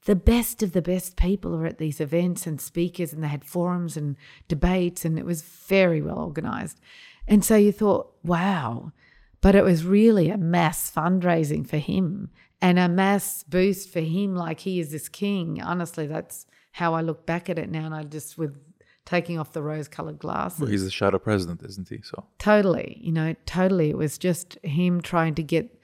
the 0.07 0.15
best 0.15 0.63
of 0.63 0.71
the 0.71 0.81
best 0.81 1.17
people 1.17 1.53
are 1.53 1.65
at 1.65 1.79
these 1.79 1.99
events 1.99 2.47
and 2.47 2.61
speakers 2.61 3.11
and 3.11 3.21
they 3.21 3.27
had 3.27 3.43
forums 3.43 3.97
and 3.97 4.15
debates 4.47 5.03
and 5.03 5.19
it 5.19 5.25
was 5.25 5.41
very 5.41 6.01
well 6.01 6.17
organized 6.17 6.79
and 7.27 7.43
so 7.43 7.57
you 7.57 7.73
thought 7.73 8.13
wow 8.23 8.93
but 9.41 9.53
it 9.53 9.65
was 9.65 9.85
really 9.85 10.29
a 10.29 10.37
mass 10.37 10.89
fundraising 10.89 11.67
for 11.67 11.77
him 11.77 12.29
and 12.61 12.79
a 12.79 12.87
mass 12.87 13.43
boost 13.43 13.89
for 13.89 13.99
him 13.99 14.33
like 14.33 14.61
he 14.61 14.79
is 14.79 14.91
this 14.91 15.09
king 15.09 15.61
honestly 15.61 16.07
that's 16.07 16.45
how 16.71 16.93
i 16.93 17.01
look 17.01 17.25
back 17.25 17.49
at 17.49 17.59
it 17.59 17.69
now 17.69 17.85
and 17.85 17.93
i 17.93 18.01
just 18.01 18.37
with 18.37 18.57
taking 19.03 19.39
off 19.39 19.53
the 19.53 19.61
rose-colored 19.61 20.19
glasses. 20.19 20.59
Well, 20.59 20.69
he's 20.69 20.83
the 20.83 20.91
shadow 20.91 21.17
president, 21.17 21.63
isn't 21.63 21.87
he? 21.87 22.01
So 22.01 22.25
totally 22.39 22.97
you 23.01 23.11
know 23.11 23.35
totally 23.45 23.89
it 23.89 23.97
was 23.97 24.17
just 24.17 24.57
him 24.63 25.01
trying 25.01 25.35
to 25.35 25.43
get 25.43 25.81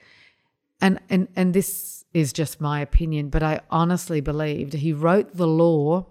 and 0.80 0.98
and 1.10 1.28
and 1.36 1.52
this 1.52 2.03
is 2.14 2.32
just 2.32 2.60
my 2.60 2.80
opinion 2.80 3.28
but 3.28 3.42
i 3.42 3.60
honestly 3.70 4.20
believed 4.20 4.72
he 4.72 4.92
wrote 4.92 5.36
the 5.36 5.46
law. 5.46 6.06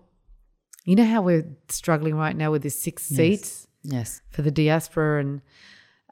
You 0.85 0.95
know 0.97 1.05
how 1.05 1.21
we're 1.21 1.47
struggling 1.69 2.15
right 2.15 2.35
now 2.35 2.51
with 2.51 2.61
these 2.61 2.77
six 2.77 3.03
seats 3.03 3.67
Yes. 3.83 4.21
for 4.29 4.41
the 4.41 4.51
diaspora? 4.51 5.21
And 5.21 5.41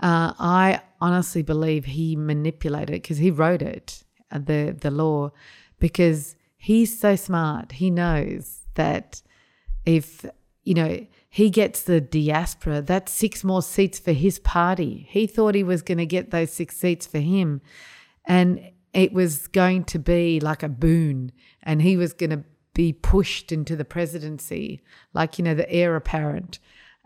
uh, 0.02 0.34
i 0.39 0.82
honestly 1.02 1.42
believe 1.44 1.84
he 1.86 2.16
manipulated 2.16 2.89
it 2.96 3.02
because 3.04 3.18
he 3.18 3.32
wrote 3.32 3.62
it 3.62 4.04
uh, 4.32 4.39
the 4.39 4.76
the 4.80 4.89
law 4.92 5.32
because 5.80 6.36
he's 6.58 6.98
so 7.00 7.16
smart. 7.16 7.74
He 7.74 7.89
knows 7.89 8.62
that 8.76 9.22
if 9.86 10.26
you 10.64 10.74
know 10.74 11.06
he 11.30 11.50
gets 11.50 11.84
the 11.84 12.00
diaspora 12.02 12.82
that's 12.82 13.12
six 13.12 13.44
more 13.44 13.62
seats 13.62 14.00
for 14.00 14.14
his 14.14 14.39
party. 14.39 15.06
He 15.10 15.28
thought 15.28 15.54
he 15.56 15.64
was 15.64 15.82
going 15.82 15.98
to 15.98 16.06
get 16.06 16.32
those 16.32 16.52
six 16.52 16.78
seats 16.78 17.06
for 17.08 17.20
him. 17.20 17.62
And 18.26 18.60
it 18.94 19.14
was 19.14 19.48
going 19.48 19.84
to 19.86 20.00
be 20.00 20.39
like 20.39 20.64
a 20.64 20.70
boon 20.70 21.32
and 21.64 21.82
he 21.82 21.98
was 21.98 22.14
going 22.14 22.30
to 22.30 22.44
be 22.74 22.94
pushed 22.94 23.52
into 23.52 23.76
the 23.76 23.86
presidency 23.86 24.82
like 25.14 25.38
you 25.38 25.44
know 25.44 25.54
the 25.54 25.70
heir 25.72 25.96
apparent 25.96 26.60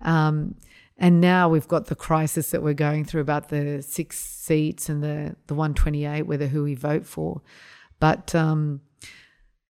um, 0.03 0.55
and 0.97 1.19
now 1.19 1.49
we've 1.49 1.67
got 1.67 1.87
the 1.87 1.95
crisis 1.95 2.51
that 2.51 2.61
we're 2.61 2.73
going 2.73 3.03
through 3.03 3.21
about 3.21 3.49
the 3.49 3.81
six 3.81 4.19
seats 4.19 4.89
and 4.89 5.03
the 5.03 5.35
the 5.47 5.55
128 5.55 6.23
whether 6.23 6.47
who 6.47 6.63
we 6.63 6.75
vote 6.75 7.05
for 7.05 7.41
but 7.99 8.35
um, 8.35 8.81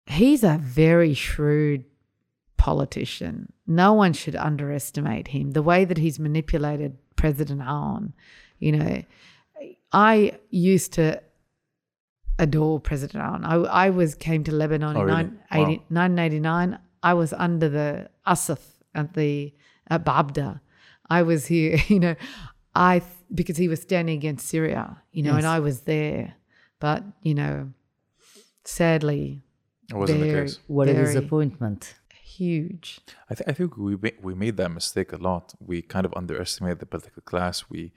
he's 0.06 0.44
a 0.44 0.58
very 0.58 1.14
shrewd 1.14 1.84
politician. 2.62 3.52
No 3.66 3.92
one 3.92 4.12
should 4.12 4.36
underestimate 4.36 5.28
him. 5.28 5.50
The 5.50 5.62
way 5.62 5.84
that 5.84 5.98
he's 5.98 6.20
manipulated 6.20 6.96
President 7.16 7.60
Aoun, 7.60 8.12
you 8.60 8.70
know, 8.70 9.02
I 9.92 10.38
used 10.50 10.92
to 10.92 11.20
adore 12.38 12.80
President 12.80 13.22
Aoun. 13.24 13.44
I, 13.44 13.54
I 13.86 13.90
was 13.90 14.14
came 14.14 14.42
to 14.44 14.52
Lebanon 14.52 14.96
Oh, 14.96 15.00
in 15.02 15.06
really? 15.06 15.22
980 15.50 15.76
Wow. 15.76 15.84
1989. 15.88 16.78
I 17.02 17.14
was 17.14 17.32
under 17.32 17.68
the 17.68 18.10
Asaf 18.26 18.60
at 18.94 19.14
the 19.14 19.52
at 19.88 20.04
Baabda. 20.04 20.60
I 21.10 21.22
was 21.22 21.46
here, 21.46 21.78
you 21.88 22.00
know, 22.00 22.14
I 22.74 23.02
because 23.34 23.56
he 23.56 23.68
was 23.68 23.80
standing 23.82 24.16
against 24.16 24.46
Syria, 24.48 25.02
you 25.12 25.22
know, 25.22 25.36
and 25.36 25.46
I 25.46 25.58
was 25.60 25.80
there. 25.80 26.34
But 26.80 27.02
you 27.22 27.34
know, 27.34 27.70
sadly, 28.64 29.42
it 29.90 29.94
wasn't 29.94 30.20
the 30.20 30.32
case. 30.32 30.58
What 30.66 30.88
a 30.88 30.94
very 30.94 31.06
disappointment. 31.06 31.94
I, 32.10 32.14
huge. 32.22 33.00
th- 33.28 33.42
I 33.46 33.52
think 33.52 33.76
we 33.76 33.96
we 34.22 34.34
made 34.34 34.56
that 34.56 34.70
mistake 34.70 35.12
a 35.12 35.16
lot. 35.16 35.54
We 35.60 35.82
kind 35.82 36.06
of 36.06 36.12
underestimated 36.16 36.78
the 36.80 36.86
political 36.86 37.22
class. 37.22 37.68
We, 37.68 37.92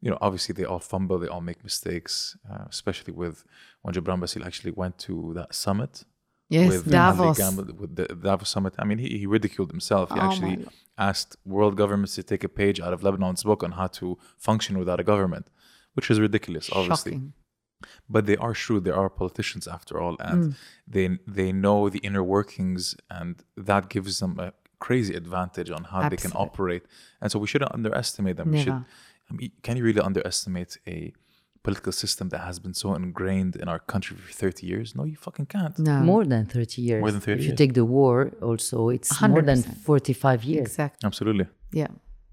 you 0.00 0.10
know, 0.10 0.18
obviously 0.20 0.52
they 0.58 0.64
all 0.64 0.78
fumble, 0.92 1.18
they 1.18 1.28
all 1.34 1.40
make 1.50 1.60
mistakes, 1.64 2.36
uh, 2.50 2.64
especially 2.68 3.12
with 3.12 3.36
when 3.82 3.94
Gebran 3.94 4.20
Bassil 4.20 4.44
actually 4.46 4.72
went 4.82 4.96
to 5.06 5.32
that 5.38 5.54
summit 5.54 6.04
Yes, 6.50 6.70
with 6.70 6.90
Davos. 6.90 7.36
Gamble- 7.36 7.74
with 7.80 7.92
the 7.96 8.06
Davos 8.28 8.48
summit. 8.48 8.74
I 8.78 8.84
mean, 8.84 8.98
he, 8.98 9.08
he 9.18 9.26
ridiculed 9.26 9.70
himself. 9.70 10.10
He 10.14 10.18
Oh 10.20 10.26
actually 10.26 10.66
asked 10.96 11.36
world 11.44 11.76
governments 11.76 12.14
to 12.14 12.22
take 12.22 12.42
a 12.42 12.48
page 12.48 12.78
out 12.80 12.92
of 12.94 13.02
Lebanon's 13.02 13.42
book 13.42 13.62
on 13.62 13.72
how 13.72 13.88
to 14.00 14.16
function 14.38 14.78
without 14.78 14.98
a 15.00 15.04
government, 15.04 15.46
which 15.94 16.10
is 16.10 16.18
ridiculous, 16.20 16.70
obviously. 16.72 17.12
Shocking. 17.12 17.32
But 18.08 18.26
they 18.26 18.36
are 18.36 18.54
shrewd. 18.54 18.82
They 18.84 18.90
are 18.90 19.08
politicians 19.22 19.68
after 19.76 19.94
all, 20.02 20.16
Mm. 20.16 20.30
and 20.30 20.54
they 20.94 21.06
they 21.38 21.52
know 21.64 21.88
the 21.94 22.00
inner 22.08 22.24
workings, 22.36 22.96
and 23.18 23.32
that 23.68 23.82
gives 23.94 24.18
them 24.22 24.32
a 24.46 24.48
crazy 24.86 25.14
advantage 25.22 25.70
on 25.76 25.82
how 25.92 26.00
they 26.08 26.16
can 26.16 26.32
operate. 26.46 26.84
And 27.20 27.30
so 27.32 27.38
we 27.38 27.46
shouldn't 27.50 27.72
underestimate 27.78 28.36
them. 28.36 28.50
We 28.52 28.62
should. 28.64 28.84
Never. 29.30 29.38
I 29.38 29.40
mean, 29.40 29.50
can 29.62 29.76
you 29.76 29.84
really 29.84 30.00
underestimate 30.00 30.78
a 30.86 31.12
political 31.62 31.92
system 31.92 32.28
that 32.30 32.38
has 32.40 32.58
been 32.58 32.74
so 32.74 32.94
ingrained 32.94 33.56
in 33.56 33.68
our 33.68 33.78
country 33.80 34.16
for 34.16 34.32
30 34.32 34.66
years? 34.66 34.94
No, 34.94 35.04
you 35.04 35.16
fucking 35.16 35.46
can't. 35.46 35.78
No, 35.78 36.00
More 36.00 36.24
than 36.24 36.46
30 36.46 36.82
years. 36.82 37.00
More 37.00 37.10
than 37.10 37.20
30 37.20 37.40
If 37.42 37.46
you 37.48 37.54
take 37.56 37.74
the 37.74 37.84
war, 37.84 38.30
also, 38.42 38.88
it's 38.90 39.20
more 39.20 39.42
than 39.42 39.62
45 39.62 40.44
years. 40.44 40.66
exactly. 40.68 41.06
Absolutely. 41.06 41.46
Yeah. 41.72 41.88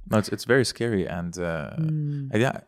No, 0.09 0.19
it's 0.19 0.29
it's 0.29 0.45
very 0.45 0.63
scary, 0.65 1.07
and, 1.07 1.35
uh, 1.39 1.75
Mm. 1.79 2.29
and 2.31 2.41
yeah, 2.41 2.59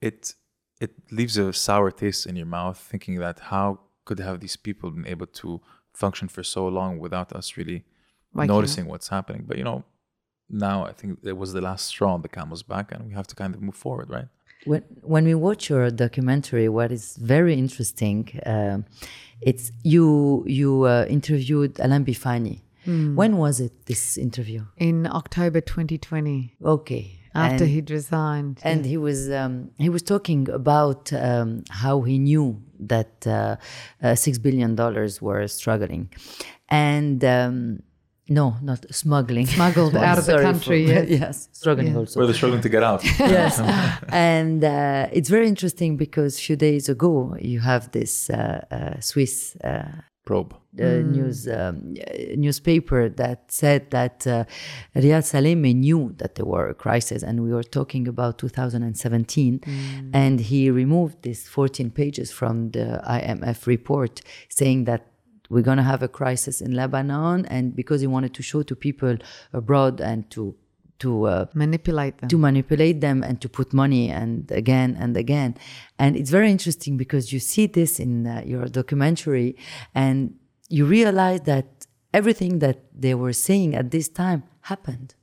it 0.00 0.34
it 0.80 0.92
leaves 1.10 1.36
a 1.36 1.52
sour 1.52 1.90
taste 1.90 2.26
in 2.30 2.36
your 2.36 2.46
mouth, 2.46 2.78
thinking 2.90 3.18
that 3.20 3.40
how 3.40 3.80
could 4.04 4.20
have 4.20 4.38
these 4.40 4.56
people 4.56 4.90
been 4.90 5.06
able 5.06 5.26
to 5.26 5.60
function 5.92 6.28
for 6.28 6.42
so 6.44 6.66
long 6.68 6.98
without 7.00 7.32
us 7.32 7.56
really 7.56 7.84
Waking 8.32 8.54
noticing 8.54 8.86
what's 8.86 9.08
happening? 9.08 9.44
But 9.46 9.56
you 9.58 9.64
know, 9.64 9.84
now 10.50 10.84
I 10.86 10.92
think 10.92 11.18
it 11.24 11.36
was 11.36 11.52
the 11.52 11.60
last 11.60 11.86
straw 11.86 12.14
on 12.14 12.22
the 12.22 12.28
camel's 12.28 12.62
back, 12.62 12.92
and 12.92 13.06
we 13.06 13.12
have 13.14 13.26
to 13.28 13.34
kind 13.34 13.54
of 13.54 13.60
move 13.62 13.74
forward, 13.76 14.08
right? 14.10 14.28
When, 14.64 14.82
when 15.02 15.24
we 15.24 15.34
watch 15.34 15.70
your 15.70 15.90
documentary, 15.90 16.68
what 16.68 16.90
is 16.90 17.16
very 17.16 17.54
interesting, 17.54 18.40
um, 18.44 18.84
it's 19.40 19.70
you 19.84 20.44
you 20.46 20.82
uh, 20.84 21.06
interviewed 21.08 21.78
Alain 21.80 22.04
Bifani. 22.04 22.62
Hmm. 22.84 23.14
When 23.16 23.36
was 23.36 23.60
it, 23.60 23.86
this 23.86 24.16
interview? 24.16 24.64
In 24.76 25.06
October 25.06 25.60
2020, 25.60 26.56
Okay. 26.64 27.18
after 27.34 27.64
And- 27.64 27.72
he'd 27.72 27.90
resigned. 27.90 28.58
and 28.64 28.84
he 28.84 28.96
was 28.96 29.30
um, 29.30 29.70
he 29.78 29.88
was 29.90 30.02
talking 30.02 30.48
about 30.50 31.12
um, 31.12 31.62
how 31.70 32.02
he 32.02 32.18
knew 32.18 32.60
that 32.80 33.26
uh, 33.26 33.56
uh, 34.02 34.14
six 34.14 34.38
billion 34.38 34.74
dollars 34.74 35.20
were 35.22 35.46
struggling, 35.48 36.08
and 36.68 37.24
um, 37.24 37.80
no, 38.28 38.56
not 38.62 38.84
smuggling, 38.94 39.46
Smuggled 39.46 39.96
out 40.08 40.18
of 40.18 40.26
the 40.26 40.38
country, 40.42 40.86
for- 40.86 40.92
yes. 40.92 41.08
yes, 41.20 41.48
struggling 41.52 41.88
Yeah. 41.92 41.98
also. 41.98 42.20
Where 42.20 42.26
they're 42.26 42.34
struggling 42.42 42.62
to 42.62 42.68
get 42.68 42.82
out. 42.82 43.02
yes, 43.18 43.58
and 44.08 44.62
uh, 44.64 45.08
it's 45.12 45.28
very 45.30 45.48
interesting 45.48 45.96
because 45.96 46.38
a 46.38 46.40
few 46.42 46.56
days 46.56 46.88
ago 46.88 47.36
you 47.40 47.60
have 47.60 47.90
this 47.92 48.30
uh, 48.30 48.64
uh, 48.70 49.00
Swiss. 49.00 49.56
Uh, 49.64 49.88
Probe. 50.28 50.52
uh, 50.78 50.84
news 51.16 51.48
um, 51.48 51.94
uh, 51.96 52.36
newspaper 52.36 53.08
that 53.08 53.50
said 53.50 53.90
that 53.92 54.26
uh, 54.26 54.44
Riad 54.94 55.24
Salameh 55.24 55.74
knew 55.74 56.12
that 56.18 56.34
there 56.34 56.44
were 56.44 56.68
a 56.68 56.74
crisis, 56.74 57.22
and 57.22 57.42
we 57.42 57.50
were 57.50 57.62
talking 57.62 58.06
about 58.06 58.36
2017, 58.36 59.60
and 60.12 60.40
he 60.40 60.70
removed 60.70 61.22
these 61.22 61.48
14 61.48 61.90
pages 61.90 62.30
from 62.30 62.70
the 62.72 63.00
IMF 63.08 63.66
report, 63.66 64.20
saying 64.50 64.84
that 64.84 65.06
we're 65.48 65.62
going 65.62 65.78
to 65.78 65.82
have 65.82 66.02
a 66.02 66.08
crisis 66.08 66.60
in 66.60 66.72
Lebanon, 66.72 67.46
and 67.46 67.74
because 67.74 68.00
he 68.00 68.06
wanted 68.06 68.34
to 68.34 68.42
show 68.42 68.62
to 68.62 68.76
people 68.76 69.16
abroad 69.52 70.00
and 70.00 70.30
to 70.30 70.54
to 70.98 71.26
uh, 71.26 71.46
manipulate 71.54 72.18
them. 72.18 72.28
to 72.28 72.38
manipulate 72.38 73.00
them 73.00 73.22
and 73.22 73.40
to 73.40 73.48
put 73.48 73.72
money 73.72 74.10
and 74.10 74.50
again 74.50 74.96
and 74.98 75.16
again. 75.16 75.56
And 75.98 76.16
it's 76.16 76.30
very 76.30 76.50
interesting 76.50 76.96
because 76.96 77.32
you 77.32 77.38
see 77.38 77.66
this 77.66 78.00
in 78.00 78.26
uh, 78.26 78.42
your 78.44 78.66
documentary 78.66 79.56
and 79.94 80.34
you 80.68 80.86
realize 80.86 81.42
that 81.42 81.86
everything 82.12 82.58
that 82.58 82.78
they 82.92 83.14
were 83.14 83.32
saying 83.32 83.74
at 83.74 83.90
this 83.90 84.08
time 84.08 84.42
happened. 84.62 85.14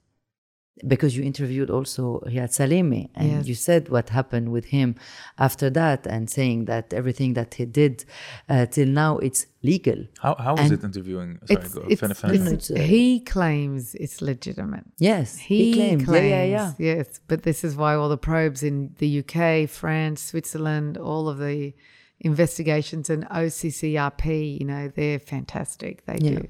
Because 0.85 1.15
you 1.15 1.23
interviewed 1.23 1.69
also 1.69 2.19
Riad 2.27 2.51
Salameh 2.59 3.07
and 3.15 3.31
Yes. 3.31 3.47
you 3.47 3.55
said 3.55 3.87
what 3.87 4.09
happened 4.09 4.51
with 4.51 4.65
him 4.65 4.95
after 5.39 5.69
that 5.69 6.05
and 6.05 6.29
saying 6.29 6.65
that 6.65 6.93
everything 6.93 7.33
that 7.35 7.53
he 7.53 7.63
did 7.65 8.03
uh, 8.49 8.65
till 8.65 8.89
now 8.89 9.17
it's 9.19 9.45
legal. 9.63 9.99
How 10.19 10.35
how 10.35 10.51
was 10.55 10.61
And 10.69 10.73
it 10.73 10.83
interviewing? 10.83 11.39
Sorry, 11.45 11.61
it's, 11.63 11.73
go, 11.73 11.81
it's, 11.89 12.01
fin- 12.01 12.13
finish. 12.13 12.35
it's- 12.41 12.51
It's, 12.53 12.71
uh, 12.71 12.83
he 12.95 13.21
claims 13.21 13.95
it's 14.03 14.21
legitimate. 14.21 14.83
Yes, 14.99 15.37
He, 15.37 15.73
claimed. 15.75 16.05
claims, 16.05 16.29
yeah, 16.29 16.43
yeah, 16.43 16.73
yeah. 16.77 16.95
yes. 16.97 17.21
But 17.29 17.43
this 17.43 17.63
is 17.63 17.77
why 17.77 17.95
all 17.95 18.09
the 18.09 18.17
probes 18.31 18.61
in 18.61 18.93
the 19.01 19.09
UK, 19.21 19.69
France, 19.69 20.19
Switzerland, 20.31 20.97
all 20.97 21.29
of 21.29 21.37
the 21.37 21.73
investigations 22.19 23.09
and 23.09 23.23
OCCRP, 23.29 24.59
you 24.59 24.65
know, 24.65 24.89
they're 24.95 25.19
fantastic. 25.19 26.05
They 26.05 26.17
Yeah. 26.21 26.39
do. 26.39 26.47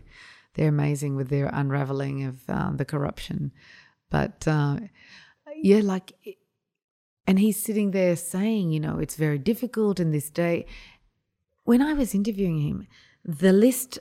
They're 0.55 0.69
amazing 0.69 1.15
with 1.15 1.30
their 1.30 1.49
unraveling 1.53 2.23
of 2.23 2.38
um, 2.49 2.78
the 2.78 2.86
corruption. 2.86 3.51
But 4.10 4.47
uh, 4.47 4.78
yeah, 5.56 5.82
like, 5.82 6.14
and 7.28 7.39
he's 7.39 7.62
sitting 7.62 7.91
there 7.91 8.16
saying, 8.16 8.72
you 8.72 8.80
know, 8.80 8.99
it's 8.99 9.16
very 9.16 9.38
difficult 9.38 9.99
in 9.99 10.12
this 10.12 10.30
day. 10.30 10.66
When 11.64 11.82
I 11.82 11.93
was 11.93 12.14
interviewing 12.14 12.60
him, 12.60 12.88
the 13.24 13.51
list 13.51 13.99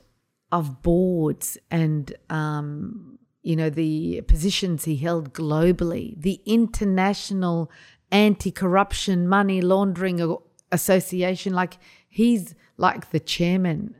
of 0.51 0.81
boards 0.81 1.57
and 1.71 2.15
um, 2.29 3.17
you 3.41 3.55
know 3.55 3.69
the 3.69 4.21
positions 4.21 4.85
he 4.85 4.97
held 4.97 5.33
globally, 5.33 6.19
the 6.19 6.41
international 6.45 7.71
anti-corruption 8.11 9.27
money 9.27 9.61
laundering 9.61 10.37
association, 10.71 11.53
like 11.53 11.77
he's 12.07 12.55
like 12.77 13.11
the 13.11 13.19
chairman. 13.19 13.95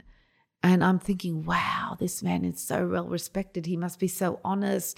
And 0.70 0.80
I'm 0.88 1.00
thinking, 1.08 1.36
wow, 1.52 1.96
this 2.04 2.16
man 2.28 2.42
is 2.50 2.58
so 2.72 2.78
well 2.94 3.08
respected. 3.18 3.62
He 3.74 3.78
must 3.86 3.98
be 4.06 4.10
so 4.22 4.28
honest. 4.52 4.94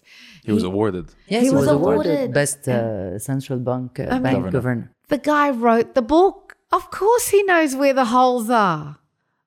He 0.47 0.53
was 0.59 0.63
awarded. 0.71 1.05
Yes, 1.27 1.41
He 1.41 1.47
he 1.47 1.53
was 1.55 1.61
was 1.61 1.69
awarded 1.77 2.11
awarded. 2.19 2.33
best 2.41 2.59
uh, 2.67 3.19
central 3.31 3.59
bank 3.69 3.99
uh, 3.99 4.03
mean- 4.03 4.23
bank 4.25 4.35
Governor. 4.37 4.51
governor. 4.57 4.85
The 5.15 5.21
guy 5.33 5.47
wrote 5.63 5.89
the 5.99 6.05
book. 6.17 6.39
Of 6.77 6.83
course, 6.99 7.25
he 7.35 7.39
knows 7.51 7.71
where 7.81 7.93
the 8.01 8.05
holes 8.15 8.49
are. 8.49 8.83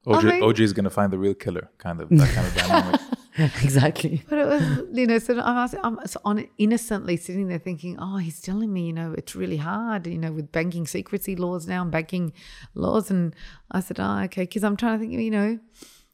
OJ, 0.07 0.25
mean- 0.25 0.43
OJ 0.49 0.61
is 0.69 0.73
gonna 0.77 0.91
find 1.01 1.11
the 1.15 1.19
real 1.25 1.35
killer, 1.45 1.67
kind 1.87 1.99
of 2.03 2.07
that 2.21 2.31
kind 2.37 2.47
of 2.49 2.55
dynamic. 2.61 3.01
exactly. 3.63 4.23
But 4.29 4.39
it 4.43 4.47
was, 4.53 4.63
you 4.99 5.07
know, 5.07 5.19
so 5.19 5.39
I 5.39 5.53
was, 5.63 5.75
I'm 5.87 5.97
so 6.07 6.19
on 6.25 6.47
innocently 6.59 7.17
sitting 7.17 7.47
there 7.49 7.59
thinking, 7.59 7.97
oh, 7.99 8.17
he's 8.27 8.41
telling 8.49 8.71
me, 8.73 8.83
you 8.89 8.93
know, 8.93 9.15
it's 9.17 9.35
really 9.43 9.57
hard, 9.71 10.07
you 10.07 10.19
know, 10.19 10.33
with 10.33 10.51
banking 10.53 10.87
secrecy 10.87 11.37
laws 11.37 11.67
now 11.67 11.81
and 11.83 11.91
banking 11.91 12.33
laws. 12.75 13.11
And 13.11 13.35
I 13.71 13.81
said, 13.81 13.99
oh, 14.01 14.19
okay, 14.25 14.43
because 14.43 14.65
I'm 14.65 14.77
trying 14.77 14.99
to 14.99 15.01
think, 15.01 15.13
you 15.29 15.31
know, 15.31 15.59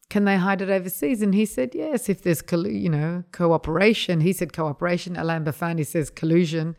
can 0.09 0.25
they 0.25 0.37
hide 0.37 0.63
it 0.63 0.71
overseas? 0.71 1.23
And 1.23 1.35
he 1.35 1.45
said, 1.45 1.75
yes, 1.75 2.09
if 2.09 2.23
there's, 2.23 2.43
you 2.53 2.89
know, 2.89 3.25
cooperation. 3.33 4.21
He 4.21 4.33
said 4.33 4.53
cooperation. 4.53 5.17
Alain 5.17 5.45
Bifani 5.45 5.85
says 5.85 6.11
collusion. 6.11 6.77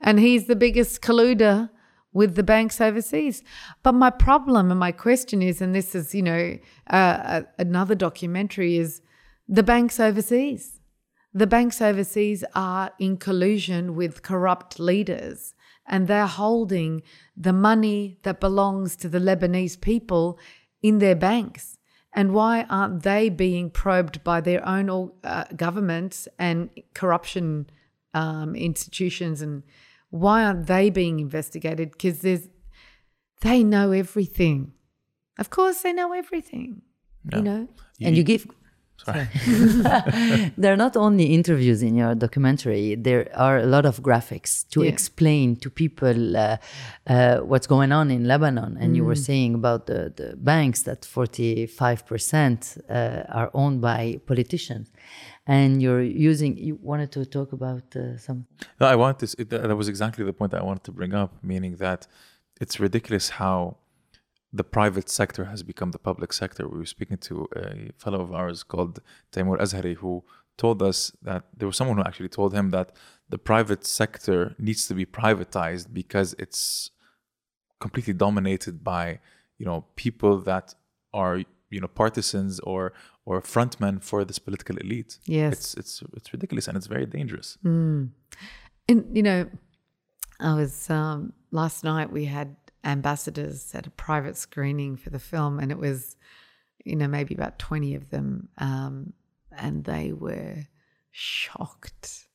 And 0.00 0.20
he's 0.20 0.46
the 0.46 0.56
biggest 0.56 1.02
colluder 1.02 1.70
with 2.12 2.36
the 2.36 2.42
banks 2.42 2.80
overseas. 2.80 3.42
But 3.82 3.92
my 3.92 4.10
problem 4.10 4.70
and 4.70 4.78
my 4.78 4.92
question 4.92 5.42
is, 5.42 5.60
and 5.60 5.74
this 5.74 5.94
is, 5.94 6.14
you 6.14 6.22
know, 6.22 6.58
uh, 6.88 7.42
another 7.58 7.94
documentary 7.94 8.76
is 8.76 9.02
the 9.48 9.62
banks 9.62 9.98
overseas. 9.98 10.80
The 11.34 11.46
banks 11.46 11.82
overseas 11.82 12.44
are 12.54 12.92
in 12.98 13.16
collusion 13.16 13.94
with 13.94 14.22
corrupt 14.22 14.78
leaders 14.78 15.54
and 15.88 16.06
they're 16.06 16.26
holding 16.26 17.02
the 17.36 17.52
money 17.52 18.18
that 18.22 18.40
belongs 18.40 18.94
to 18.96 19.08
the 19.08 19.18
Lebanese 19.18 19.80
people 19.80 20.38
in 20.82 20.98
their 20.98 21.16
banks. 21.16 21.77
And 22.14 22.32
why 22.32 22.64
aren't 22.64 23.02
they 23.02 23.28
being 23.28 23.70
probed 23.70 24.24
by 24.24 24.40
their 24.40 24.66
own 24.66 25.10
uh, 25.22 25.44
governments 25.54 26.26
and 26.38 26.70
corruption 26.94 27.68
um, 28.14 28.54
institutions? 28.54 29.42
And 29.42 29.62
why 30.10 30.44
aren't 30.44 30.66
they 30.66 30.90
being 30.90 31.20
investigated? 31.20 31.92
Because 31.92 32.20
there's, 32.20 32.48
they 33.42 33.62
know 33.62 33.92
everything. 33.92 34.72
Of 35.38 35.50
course, 35.50 35.82
they 35.82 35.92
know 35.92 36.12
everything. 36.12 36.82
Yeah. 37.30 37.36
You 37.36 37.42
know, 37.42 37.68
and 38.00 38.16
you 38.16 38.22
give 38.22 38.46
Sorry. 39.04 39.26
there 40.58 40.72
are 40.72 40.76
not 40.76 40.96
only 40.96 41.26
interviews 41.38 41.82
in 41.82 41.94
your 41.94 42.14
documentary 42.14 42.94
there 42.96 43.28
are 43.34 43.58
a 43.58 43.66
lot 43.66 43.84
of 43.86 44.00
graphics 44.02 44.68
to 44.70 44.82
Yeah. 44.82 44.90
explain 44.92 45.56
to 45.56 45.70
people 45.70 46.36
uh, 46.36 46.56
uh, 47.06 47.38
what's 47.50 47.66
going 47.66 47.92
on 47.92 48.10
in 48.10 48.24
lebanon 48.26 48.76
and 48.80 48.96
you 48.96 49.04
were 49.04 49.14
Mm. 49.18 49.26
saying 49.30 49.54
about 49.54 49.86
the, 49.86 50.12
the 50.20 50.36
banks 50.36 50.82
that 50.82 51.00
45% 51.02 52.78
uh, 52.90 53.22
are 53.38 53.50
owned 53.54 53.80
by 53.80 54.20
politicians 54.26 54.90
and 55.46 55.80
you're 55.82 56.02
using 56.02 56.56
you 56.58 56.78
wanted 56.82 57.10
to 57.12 57.24
talk 57.24 57.52
about 57.52 57.84
uh, 57.96 58.16
some 58.18 58.46
No, 58.80 58.86
I 58.86 58.96
want 58.96 59.18
this. 59.18 59.34
It, 59.38 59.50
that 59.50 59.76
was 59.76 59.88
exactly 59.88 60.24
the 60.24 60.32
point 60.32 60.50
that 60.52 60.60
I 60.60 60.64
wanted 60.64 60.84
to 60.84 60.92
bring 60.92 61.14
up, 61.14 61.30
meaning 61.42 61.76
that 61.76 62.06
it's 62.60 62.78
ridiculous 62.80 63.30
how 63.30 63.76
the 64.52 64.64
private 64.64 65.08
sector 65.08 65.44
has 65.46 65.62
become 65.62 65.90
the 65.90 65.98
public 65.98 66.32
sector. 66.32 66.66
We 66.68 66.78
were 66.78 66.86
speaking 66.86 67.18
to 67.18 67.48
a 67.54 67.90
fellow 67.98 68.20
of 68.20 68.32
ours 68.32 68.62
called 68.62 69.00
Taimur 69.32 69.58
Azhari 69.58 69.96
who 69.96 70.24
told 70.56 70.82
us 70.82 71.12
that 71.22 71.44
there 71.56 71.68
was 71.68 71.76
someone 71.76 71.98
who 71.98 72.04
actually 72.04 72.28
told 72.28 72.54
him 72.54 72.70
that 72.70 72.92
the 73.28 73.38
private 73.38 73.86
sector 73.86 74.54
needs 74.58 74.88
to 74.88 74.94
be 74.94 75.04
privatized 75.06 75.92
because 75.92 76.34
it's 76.38 76.90
completely 77.80 78.12
dominated 78.12 78.82
by 78.82 79.20
you 79.58 79.66
know 79.66 79.84
people 79.94 80.38
that 80.40 80.74
are 81.12 81.42
you 81.70 81.80
know 81.80 81.88
partisans 81.88 82.58
or 82.60 82.92
or 83.24 83.42
frontmen 83.42 84.02
for 84.02 84.24
this 84.24 84.38
political 84.38 84.76
elite. 84.78 85.18
Yes. 85.26 85.52
it's 85.52 85.74
it's 85.74 86.02
it's 86.14 86.32
ridiculous 86.32 86.66
and 86.68 86.76
it's 86.76 86.86
very 86.86 87.06
dangerous. 87.06 87.58
And 88.88 89.04
you 89.16 89.22
know, 89.22 89.48
I 90.40 90.54
was 90.54 90.88
um, 90.88 91.34
last 91.50 91.84
night. 91.84 92.10
We 92.10 92.24
had 92.24 92.56
ambassadors 92.84 93.74
at 93.74 93.86
a 93.86 93.90
private 93.90 94.36
screening 94.36 94.96
for 94.96 95.10
the 95.10 95.18
film, 95.18 95.58
and 95.58 95.70
it 95.70 95.78
was, 95.78 96.16
you 96.84 96.96
know, 96.96 97.08
maybe 97.08 97.34
about 97.34 97.58
twenty 97.58 97.94
of 97.94 98.10
them, 98.10 98.48
um, 98.58 99.12
and 99.56 99.84
they 99.84 100.12
were 100.12 100.66
shocked 101.10 102.28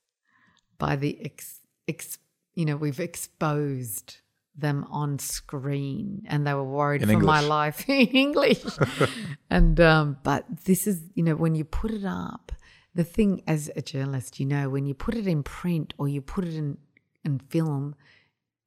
by 0.77 0.95
the 0.95 1.23
ex, 1.23 1.61
ex. 1.87 2.17
You 2.55 2.65
know, 2.65 2.75
we've 2.75 2.99
exposed 2.99 4.17
them 4.55 4.85
on 4.91 5.19
screen, 5.19 6.23
and 6.27 6.45
they 6.45 6.53
were 6.53 6.63
worried 6.63 7.01
In 7.01 7.09
for 7.09 7.19
my 7.19 7.41
life 7.41 7.87
in 7.89 8.07
English. 8.07 8.63
and 9.49 9.79
um, 9.79 10.17
but 10.23 10.45
this 10.65 10.87
is, 10.87 11.01
you 11.15 11.23
know, 11.23 11.35
when 11.35 11.55
you 11.55 11.63
put 11.63 11.91
it 11.91 12.05
up, 12.05 12.51
the 12.93 13.03
thing 13.03 13.41
as 13.47 13.71
a 13.75 13.81
journalist, 13.81 14.39
you 14.39 14.45
know, 14.45 14.69
when 14.69 14.85
you 14.85 14.93
put 14.93 15.15
it 15.15 15.27
in 15.27 15.43
print 15.43 15.93
or 15.97 16.07
you 16.07 16.21
put 16.21 16.45
it 16.45 16.55
in 16.55 16.77
in 17.25 17.39
film, 17.39 17.95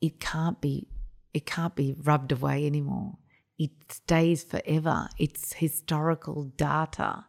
it 0.00 0.18
can't 0.18 0.60
be 0.60 0.88
it 1.36 1.44
can't 1.44 1.74
be 1.74 1.94
rubbed 2.02 2.32
away 2.32 2.64
anymore. 2.64 3.18
It 3.58 3.70
stays 3.90 4.42
forever. 4.42 5.10
It's 5.18 5.52
historical 5.52 6.44
data. 6.56 7.26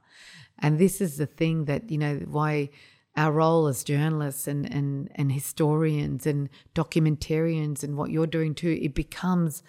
And 0.57 0.79
this 0.79 1.01
is 1.01 1.17
the 1.17 1.25
thing 1.25 1.65
that, 1.65 1.91
you 1.91 1.97
know, 1.97 2.15
why 2.25 2.69
our 3.17 3.33
role 3.33 3.67
as 3.67 3.83
journalists 3.83 4.47
and, 4.47 4.65
and, 4.73 5.09
and 5.15 5.29
historians 5.29 6.25
and 6.25 6.47
documentarians 6.73 7.83
and 7.83 7.97
what 7.97 8.09
you're 8.09 8.27
doing 8.27 8.55
too, 8.55 8.79
it 8.81 8.95
becomes 8.95 9.61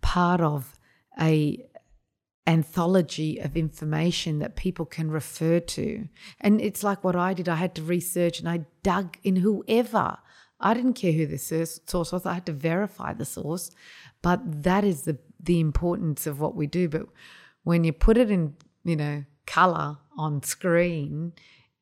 part 0.00 0.40
of 0.40 0.78
a 1.20 1.62
anthology 2.46 3.38
of 3.38 3.58
information 3.58 4.38
that 4.38 4.56
people 4.56 4.86
can 4.86 5.10
refer 5.10 5.60
to. 5.60 6.08
And 6.40 6.62
it's 6.62 6.82
like 6.82 7.04
what 7.04 7.14
I 7.14 7.34
did. 7.34 7.46
I 7.46 7.56
had 7.56 7.74
to 7.74 7.82
research 7.82 8.40
and 8.40 8.48
I 8.48 8.64
dug 8.82 9.18
in 9.22 9.36
whoever. 9.36 10.16
I 10.62 10.74
didn't 10.74 10.94
care 10.94 11.12
who 11.12 11.26
the 11.26 11.38
source 11.38 12.12
was. 12.12 12.24
I 12.26 12.34
had 12.34 12.46
to 12.46 12.52
verify 12.52 13.12
the 13.12 13.24
source. 13.24 13.70
But 14.22 14.62
that 14.62 14.84
is 14.84 15.02
the 15.02 15.18
the 15.40 15.58
importance 15.58 16.26
of 16.26 16.40
what 16.40 16.54
we 16.54 16.66
do. 16.66 16.88
But 16.88 17.06
when 17.64 17.84
you 17.84 17.92
put 17.92 18.16
it 18.16 18.30
in, 18.30 18.54
you 18.84 18.96
know, 18.96 19.24
color 19.46 19.98
on 20.16 20.42
screen, 20.42 21.32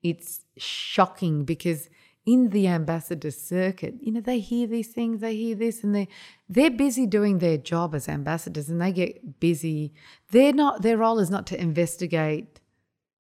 it's 0.03 0.41
shocking 0.57 1.45
because 1.45 1.91
in 2.27 2.51
the 2.51 2.69
ambassador 2.69 3.31
circuit, 3.31 3.95
you 4.01 4.13
know, 4.13 4.21
they 4.21 4.41
hear 4.41 4.67
these 4.67 4.89
things, 4.89 5.21
they 5.21 5.37
hear 5.37 5.55
this, 5.55 5.83
and 5.85 5.95
they 5.95 6.09
they're 6.49 6.71
busy 6.71 7.07
doing 7.07 7.39
their 7.39 7.59
job 7.59 7.95
as 7.95 8.09
ambassadors, 8.09 8.69
and 8.69 8.81
they 8.81 8.93
get 8.93 9.41
busy. 9.41 9.93
They're 10.31 10.53
not. 10.53 10.83
Their 10.83 10.99
role 10.99 11.19
is 11.19 11.31
not 11.31 11.47
to 11.49 11.61
investigate 11.61 12.61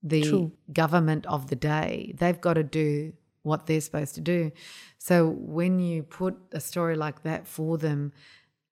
the 0.03 0.23
True. 0.23 0.53
government 0.73 1.27
of 1.27 1.49
the 1.49 1.57
day. 1.57 2.15
They've 2.19 2.41
got 2.41 2.55
to 2.55 2.63
do 2.63 3.13
what 3.43 3.67
they're 3.67 3.81
supposed 3.81 4.15
to 4.17 4.21
do. 4.21 4.53
So 4.99 5.29
when 5.29 5.79
you 5.79 6.03
put 6.03 6.37
a 6.53 6.61
story 6.61 6.97
like 6.97 7.23
that 7.23 7.47
for 7.47 7.79
them, 7.79 8.13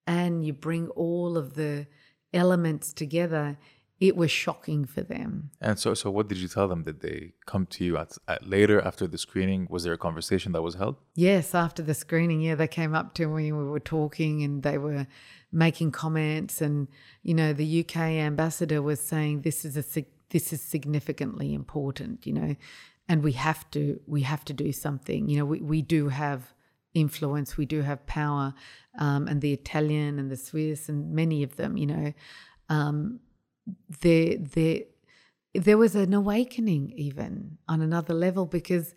and 0.09 0.43
you 0.43 0.53
bring 0.53 0.87
all 0.89 1.37
of 1.37 1.53
the 1.53 1.85
elements 2.33 2.93
together, 2.93 3.59
it 3.99 4.15
was 4.15 4.31
shocking 4.31 4.85
for 4.85 5.01
them. 5.01 5.51
And 5.61 5.77
so, 5.77 5.93
so 5.93 6.09
what 6.09 6.27
did 6.27 6.39
you 6.39 6.47
tell 6.47 6.67
them? 6.67 6.83
Did 6.83 7.01
they 7.01 7.33
come 7.45 7.67
to 7.67 7.83
you 7.83 7.95
at, 7.97 8.17
at 8.27 8.47
later 8.47 8.81
after 8.81 9.05
the 9.05 9.19
screening? 9.19 9.67
Was 9.69 9.83
there 9.83 9.93
a 9.93 9.99
conversation 9.99 10.51
that 10.53 10.63
was 10.63 10.75
held? 10.75 10.95
Yes, 11.13 11.53
after 11.53 11.83
the 11.83 11.93
screening, 11.93 12.41
yeah, 12.41 12.55
they 12.55 12.67
came 12.67 12.95
up 12.95 13.13
to 13.15 13.27
me. 13.27 13.51
We 13.51 13.63
were 13.63 13.79
talking, 13.79 14.41
and 14.41 14.63
they 14.63 14.79
were 14.79 15.05
making 15.51 15.91
comments. 15.91 16.59
And 16.59 16.87
you 17.21 17.35
know, 17.35 17.53
the 17.53 17.81
UK 17.81 17.97
ambassador 17.97 18.81
was 18.81 18.99
saying 18.99 19.41
this 19.41 19.63
is 19.63 19.77
a 19.77 20.05
this 20.29 20.53
is 20.53 20.61
significantly 20.61 21.53
important. 21.53 22.25
You 22.25 22.33
know, 22.33 22.55
and 23.09 23.23
we 23.23 23.31
have 23.33 23.69
to 23.71 23.99
we 24.05 24.21
have 24.21 24.45
to 24.45 24.53
do 24.53 24.71
something. 24.71 25.27
You 25.27 25.39
know, 25.39 25.45
we 25.45 25.59
we 25.59 25.81
do 25.81 26.07
have 26.09 26.53
influence, 26.93 27.57
we 27.57 27.65
do 27.65 27.81
have 27.81 28.05
power, 28.05 28.53
um, 28.99 29.27
and 29.27 29.41
the 29.41 29.51
Italian 29.51 30.19
and 30.19 30.31
the 30.31 30.37
Swiss 30.37 30.87
and 30.87 31.11
many 31.11 31.43
of 31.43 31.55
them. 31.55 31.75
You 31.75 31.87
know, 31.87 32.13
um, 32.69 33.19
there 34.01 34.37
there 34.37 34.81
there 35.55 35.77
was 35.77 35.95
an 35.95 36.13
awakening 36.13 36.93
even 36.95 37.57
on 37.67 37.81
another 37.81 38.13
level 38.13 38.45
because 38.45 38.93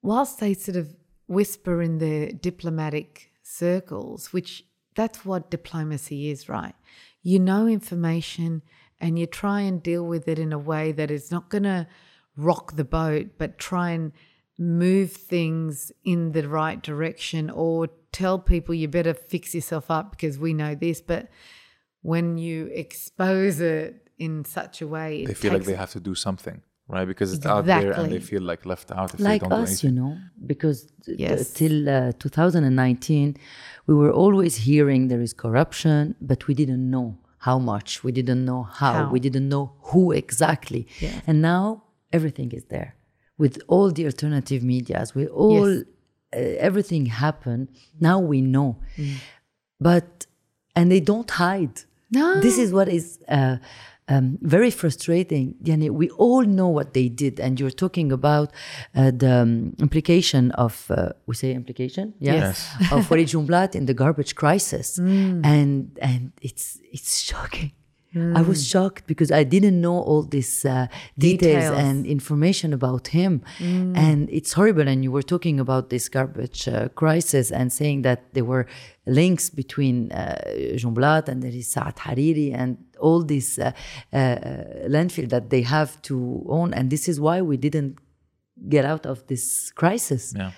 whilst 0.00 0.38
they 0.38 0.54
sort 0.54 0.76
of 0.76 0.94
whisper 1.26 1.82
in 1.82 1.98
their 1.98 2.30
diplomatic 2.32 3.32
circles, 3.42 4.32
which 4.32 4.64
that's 4.94 5.24
what 5.24 5.50
diplomacy 5.50 6.30
is, 6.30 6.48
right? 6.48 6.74
You 7.22 7.40
know 7.40 7.66
information 7.66 8.62
and 9.00 9.18
you 9.18 9.26
try 9.26 9.62
and 9.62 9.82
deal 9.82 10.06
with 10.06 10.28
it 10.28 10.38
in 10.38 10.52
a 10.52 10.58
way 10.58 10.92
that 10.92 11.10
is 11.10 11.30
not 11.32 11.48
going 11.48 11.64
to 11.64 11.88
rock 12.36 12.76
the 12.76 12.84
boat, 12.84 13.26
but 13.38 13.58
try 13.58 13.90
and 13.90 14.12
move 14.58 15.12
things 15.12 15.90
in 16.04 16.32
the 16.32 16.46
right 16.48 16.82
direction 16.82 17.50
or 17.50 17.88
tell 18.12 18.38
people 18.38 18.74
you 18.74 18.88
better 18.88 19.14
fix 19.14 19.54
yourself 19.54 19.90
up 19.90 20.10
because 20.10 20.38
we 20.38 20.52
know 20.52 20.74
this. 20.74 21.00
But 21.00 21.28
when 22.02 22.38
you 22.38 22.66
expose 22.72 23.60
it 23.60 24.08
in 24.18 24.44
such 24.44 24.82
a 24.82 24.86
way, 24.86 25.22
it 25.22 25.28
They 25.28 25.34
feel 25.34 25.52
like 25.52 25.64
they 25.64 25.74
have 25.74 25.90
to 25.92 26.00
do 26.00 26.14
something, 26.14 26.60
right? 26.88 27.06
Because 27.06 27.32
it's 27.32 27.46
out 27.46 27.64
there 27.66 27.92
and 27.92 28.12
they 28.12 28.20
feel 28.20 28.42
like 28.42 28.66
left 28.66 28.90
out 28.92 29.14
if 29.14 29.20
like 29.20 29.42
they 29.42 29.48
don't 29.48 29.58
do 29.66 29.72
us, 29.72 29.82
you 29.84 29.90
know, 29.92 30.16
because 30.46 30.78
t- 31.04 31.16
t- 31.16 31.16
Yes. 31.18 31.52
till 31.52 31.88
uh, 31.88 32.12
2019, 32.18 33.36
we 33.86 33.94
were 33.94 34.12
always 34.12 34.56
hearing 34.56 35.08
there 35.08 35.22
is 35.22 35.32
corruption, 35.32 36.14
but 36.20 36.46
we 36.46 36.54
didn't 36.54 36.90
know 36.90 37.16
how 37.38 37.58
much, 37.58 38.04
we 38.04 38.12
didn't 38.12 38.44
know 38.44 38.62
how, 38.64 38.92
How. 38.92 39.10
we 39.10 39.20
didn't 39.20 39.48
know 39.48 39.72
who 39.88 40.12
exactly. 40.12 40.86
Yeah. 41.00 41.20
And 41.26 41.40
now 41.40 41.84
everything 42.12 42.50
is 42.52 42.64
there 42.74 42.94
with 43.38 43.58
all 43.68 43.90
the 43.90 44.04
alternative 44.06 44.62
medias, 44.62 45.14
with 45.14 45.28
all 45.28 45.70
Yes. 45.74 45.84
uh, 46.34 46.66
everything 46.68 47.06
happened. 47.06 47.68
Now 48.08 48.18
we 48.32 48.40
know, 48.40 48.76
Mm. 48.96 49.14
but 49.80 50.26
and 50.76 50.90
they 50.90 51.00
don't 51.00 51.30
hide. 51.30 51.76
No. 52.12 52.40
This 52.40 52.58
is 52.58 52.72
what 52.72 52.88
is 52.88 53.18
uh, 53.28 53.56
um, 54.08 54.38
very 54.42 54.70
frustrating. 54.70 55.54
Yani, 55.62 55.90
we 55.90 56.08
all 56.10 56.42
know 56.44 56.68
what 56.68 56.92
they 56.94 57.08
did, 57.08 57.38
and 57.40 57.58
you're 57.60 57.70
talking 57.84 58.10
about 58.12 58.48
uh, 58.94 59.10
the 59.22 59.32
um, 59.42 59.74
implication 59.78 60.50
of 60.52 60.74
uh, 60.90 61.10
we 61.26 61.34
say 61.34 61.52
implication, 61.54 62.14
yeah, 62.18 62.34
Yes. 62.34 62.68
of 62.92 63.08
Walid 63.10 63.28
Jumblat 63.28 63.74
in 63.74 63.86
the 63.86 63.94
garbage 63.94 64.34
crisis, 64.34 64.98
and 65.52 65.96
and 66.08 66.32
it's 66.42 66.78
it's 66.92 67.20
shocking. 67.20 67.70
I 68.14 68.42
was 68.42 68.66
shocked 68.66 69.06
because 69.06 69.30
I 69.30 69.44
didn't 69.44 69.80
know 69.80 69.98
all 70.00 70.22
these 70.22 70.64
uh, 70.64 70.88
details, 71.16 71.64
Details. 71.70 71.78
and 71.78 72.06
information 72.06 72.72
about 72.72 73.08
him, 73.08 73.42
and 73.60 74.28
it's 74.30 74.52
horrible. 74.54 74.88
And 74.88 75.04
you 75.04 75.12
were 75.12 75.22
talking 75.22 75.60
about 75.60 75.90
this 75.90 76.08
garbage 76.08 76.66
uh, 76.66 76.88
crisis 76.88 77.52
and 77.52 77.72
saying 77.72 78.02
that 78.02 78.34
there 78.34 78.44
were 78.44 78.66
links 79.06 79.48
between 79.48 80.10
uh, 80.10 80.40
Jumblat 80.74 81.28
and 81.28 81.40
there 81.42 81.52
is 81.52 81.70
Saad 81.70 81.96
Hariri 81.96 82.52
and 82.52 82.78
all 82.98 83.22
this 83.22 83.58
uh, 83.58 83.70
uh, 84.12 84.16
landfill 84.88 85.28
that 85.28 85.50
they 85.50 85.62
have 85.62 86.02
to 86.02 86.44
own, 86.48 86.74
and 86.74 86.90
this 86.90 87.08
is 87.08 87.20
why 87.20 87.40
we 87.40 87.56
didn't 87.56 87.98
get 88.68 88.84
out 88.84 89.06
of 89.06 89.26
this 89.28 89.70
crisis. 89.70 90.34
Yeah. 90.36 90.50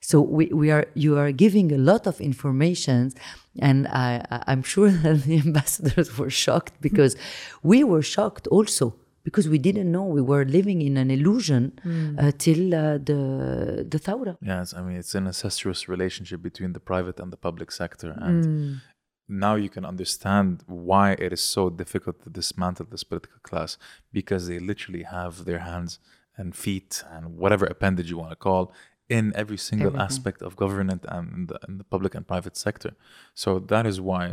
So 0.00 0.20
we, 0.20 0.46
we 0.46 0.70
are 0.70 0.86
you 0.94 1.18
are 1.18 1.30
giving 1.32 1.72
a 1.72 1.78
lot 1.78 2.06
of 2.06 2.20
information, 2.20 3.12
and 3.60 3.86
I, 3.88 4.24
I- 4.30 4.44
I'm 4.50 4.62
sure 4.62 4.90
that 5.04 5.24
the 5.24 5.38
ambassadors 5.38 6.16
were 6.18 6.30
shocked 6.30 6.74
because 6.80 7.16
we 7.62 7.84
were 7.84 8.02
shocked 8.02 8.46
also 8.48 8.94
because 9.22 9.46
we 9.50 9.58
didn't 9.58 9.92
know 9.92 10.04
we 10.04 10.22
were 10.22 10.44
living 10.46 10.80
in 10.80 10.96
an 10.96 11.10
illusion 11.10 11.78
uh, 12.18 12.32
till 12.38 12.74
uh, 12.74 12.96
the 13.10 13.86
the 13.92 13.98
Thawra. 13.98 14.36
Yes, 14.40 14.72
I 14.74 14.80
mean 14.82 14.96
it's 14.96 15.14
an 15.14 15.26
incestuous 15.26 15.88
relationship 15.88 16.40
between 16.42 16.72
the 16.72 16.80
private 16.80 17.20
and 17.20 17.30
the 17.30 17.36
public 17.48 17.70
sector, 17.70 18.10
and 18.26 18.80
now 19.28 19.54
you 19.54 19.68
can 19.68 19.84
understand 19.84 20.64
why 20.66 21.12
it 21.12 21.30
is 21.32 21.42
so 21.56 21.62
difficult 21.82 22.16
to 22.24 22.30
dismantle 22.30 22.86
this 22.90 23.04
political 23.04 23.38
class 23.42 23.76
because 24.12 24.48
they 24.48 24.58
literally 24.58 25.02
have 25.04 25.44
their 25.44 25.60
hands 25.60 25.98
and 26.36 26.54
feet 26.56 27.04
and 27.14 27.36
whatever 27.36 27.66
appendage 27.66 28.08
you 28.10 28.16
want 28.18 28.30
to 28.30 28.36
call 28.48 28.72
in 29.10 29.32
every 29.34 29.58
single 29.58 29.88
Everything. 29.88 30.06
aspect 30.06 30.40
of 30.40 30.56
government 30.56 31.04
and 31.08 31.52
in 31.68 31.78
the, 31.78 31.84
public 31.84 32.14
and 32.14 32.26
private 32.26 32.56
sector. 32.56 32.92
So 33.34 33.58
that 33.58 33.84
is 33.86 34.00
why 34.00 34.24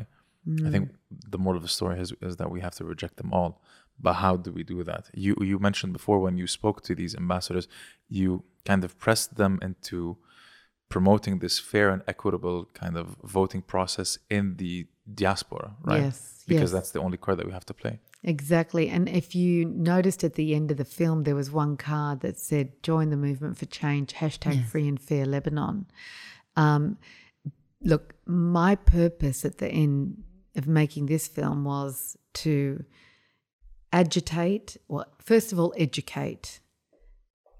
I 0.65 0.69
think 0.69 0.91
mm. 0.91 0.95
the 1.33 1.39
moral 1.39 1.57
of 1.57 1.63
the 1.63 1.73
story 1.79 1.99
is, 1.99 2.13
is 2.21 2.37
that 2.37 2.49
we 2.49 2.61
have 2.61 2.75
to 2.75 2.85
reject 2.85 3.17
them 3.17 3.33
all. 3.33 3.61
But 3.99 4.13
how 4.13 4.37
do 4.37 4.51
we 4.51 4.63
do 4.63 4.83
that? 4.83 5.09
You 5.13 5.35
you 5.41 5.57
mentioned 5.57 5.91
before 5.91 6.19
when 6.19 6.37
you 6.37 6.47
spoke 6.47 6.83
to 6.83 6.93
these 6.93 7.15
ambassadors, 7.15 7.67
you 8.19 8.43
kind 8.63 8.83
of 8.83 8.91
pressed 8.99 9.35
them 9.41 9.53
into 9.67 10.17
promoting 10.89 11.39
this 11.39 11.59
fair 11.59 11.89
and 11.89 12.01
equitable 12.07 12.59
kind 12.73 12.95
of 12.95 13.15
voting 13.23 13.61
process 13.61 14.19
in 14.29 14.55
the 14.57 14.87
diaspora, 15.21 15.75
right? 15.83 16.03
Yes, 16.03 16.43
Because 16.47 16.61
yes. 16.61 16.71
that's 16.71 16.91
the 16.91 17.01
only 17.01 17.17
card 17.17 17.39
that 17.39 17.47
we 17.47 17.53
have 17.53 17.65
to 17.65 17.73
play. 17.73 17.99
Exactly. 18.23 18.89
And 18.89 19.07
if 19.07 19.35
you 19.35 19.65
noticed 19.65 20.23
at 20.23 20.33
the 20.33 20.53
end 20.55 20.71
of 20.71 20.77
the 20.77 20.85
film, 20.85 21.23
there 21.23 21.35
was 21.35 21.51
one 21.51 21.77
card 21.77 22.21
that 22.21 22.39
said, 22.39 22.81
join 22.83 23.09
the 23.09 23.17
movement 23.17 23.57
for 23.57 23.65
change, 23.65 24.13
hashtag 24.13 24.65
free 24.65 24.87
and 24.87 24.99
fair 24.99 25.25
Lebanon. 25.25 25.85
Um, 26.55 26.97
look, 27.81 28.15
my 28.25 28.75
purpose 28.75 29.45
at 29.45 29.59
the 29.59 29.69
end 29.69 30.23
of 30.55 30.67
making 30.67 31.05
this 31.05 31.27
film 31.27 31.63
was 31.63 32.17
to 32.33 32.83
agitate, 33.93 34.77
well, 34.87 35.05
first 35.23 35.53
of 35.53 35.59
all, 35.59 35.73
educate, 35.77 36.59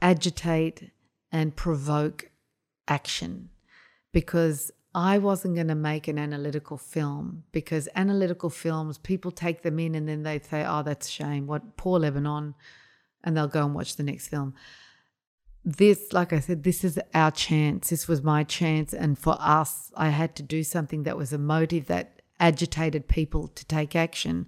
agitate 0.02 0.92
and 1.32 1.56
provoke 1.56 2.32
action 2.88 3.50
because 4.12 4.72
I 4.98 5.20
wasn't 5.20 5.54
going 5.54 5.68
to 5.68 5.76
make 5.76 6.08
an 6.08 6.18
analytical 6.18 6.76
film 6.76 7.44
because 7.52 7.88
analytical 7.94 8.50
films, 8.50 8.98
people 8.98 9.30
take 9.30 9.62
them 9.62 9.78
in 9.78 9.94
and 9.94 10.10
then 10.10 10.24
they 10.24 10.40
say, 10.40 10.66
oh, 10.68 10.82
that's 10.82 11.08
a 11.08 11.12
shame. 11.12 11.46
What 11.46 11.78
poor 11.78 12.00
Lebanon. 12.00 12.56
And 13.24 13.38
they'll 13.38 13.48
go 13.48 13.64
and 13.64 13.76
watch 13.76 13.96
the 13.96 14.02
next 14.02 14.30
film. 14.30 14.56
This, 15.64 16.14
like 16.14 16.34
I 16.34 16.40
said, 16.40 16.64
this 16.64 16.84
is 16.84 17.00
our 17.14 17.30
chance. 17.30 17.92
This 17.92 18.08
was 18.08 18.24
my 18.24 18.44
chance. 18.44 18.92
And 18.92 19.20
for 19.20 19.38
us, 19.40 19.92
I 19.96 20.10
had 20.10 20.36
to 20.38 20.42
do 20.42 20.64
something 20.64 21.04
that 21.04 21.16
was 21.16 21.32
a 21.32 21.38
motive 21.38 21.86
that 21.86 22.24
agitated 22.40 23.08
people 23.08 23.50
to 23.50 23.66
take 23.66 23.96
action. 23.96 24.48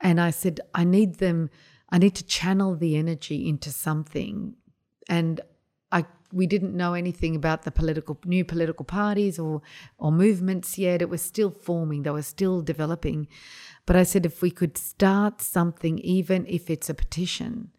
And 0.00 0.18
I 0.18 0.30
said, 0.30 0.60
I 0.74 0.84
need 0.84 1.16
them, 1.16 1.50
I 1.90 1.98
need 1.98 2.14
to 2.14 2.24
channel 2.24 2.76
the 2.76 2.96
energy 2.96 3.46
into 3.46 3.70
something. 3.70 4.54
And 5.06 5.42
we 6.32 6.46
didn't 6.46 6.76
know 6.76 6.94
anything 6.94 7.36
about 7.36 7.62
the 7.62 7.70
political 7.70 8.18
new 8.24 8.44
political 8.44 8.84
parties 8.84 9.38
or 9.38 9.62
or 9.98 10.10
movements 10.10 10.78
yet. 10.78 11.02
It 11.02 11.08
was 11.08 11.22
still 11.22 11.50
forming. 11.50 12.02
They 12.02 12.10
were 12.10 12.22
still 12.22 12.62
developing. 12.62 13.28
But 13.86 13.96
I 13.96 14.04
said 14.04 14.24
if 14.24 14.42
we 14.42 14.50
could 14.50 14.78
start 14.78 15.42
something, 15.42 15.98
even 15.98 16.46
if 16.48 16.70
it's 16.70 16.88
a 16.88 16.94
petition, 16.94 17.72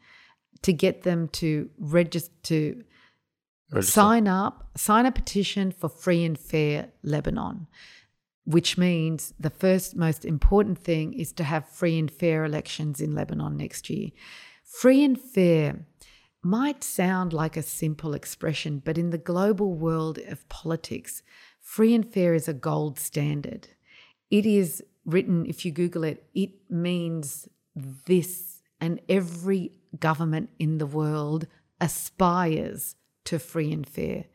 to 0.61 0.73
get 0.73 1.03
them 1.03 1.27
to 1.29 1.69
register 1.77 2.33
to 2.43 2.83
Register. 3.71 3.91
sign 3.91 4.27
up, 4.27 4.69
sign 4.75 5.05
a 5.05 5.11
petition 5.11 5.71
for 5.71 5.89
free 5.89 6.23
and 6.23 6.37
fair 6.37 6.89
Lebanon, 7.03 7.67
which 8.45 8.77
means 8.77 9.33
the 9.39 9.49
first 9.49 9.95
most 9.95 10.25
important 10.25 10.77
thing 10.77 11.13
is 11.13 11.31
to 11.33 11.43
have 11.43 11.67
free 11.67 11.97
and 11.97 12.11
fair 12.11 12.45
elections 12.45 13.01
in 13.01 13.15
Lebanon 13.15 13.57
next 13.57 13.89
year. 13.89 14.09
Free 14.63 15.03
and 15.03 15.19
fair 15.19 15.85
might 16.43 16.83
sound 16.83 17.33
like 17.33 17.55
a 17.55 17.63
simple 17.63 18.13
expression, 18.13 18.81
but 18.83 18.97
in 18.97 19.09
the 19.09 19.17
global 19.17 19.73
world 19.73 20.17
of 20.27 20.47
politics, 20.49 21.23
free 21.59 21.93
and 21.93 22.11
fair 22.11 22.33
is 22.33 22.47
a 22.47 22.53
gold 22.53 22.99
standard. 22.99 23.69
It 24.29 24.45
is 24.45 24.83
written, 25.05 25.45
if 25.45 25.65
you 25.65 25.71
Google 25.71 26.03
it, 26.03 26.27
it 26.33 26.69
means 26.69 27.47
this, 27.75 28.61
and 28.79 28.99
every 29.07 29.71
government 29.99 30.49
in 30.59 30.77
the 30.77 30.85
world 30.85 31.47
aspires 31.79 32.95
to 33.25 33.39
free 33.39 33.71
and 33.71 33.87
fair. 33.87 34.25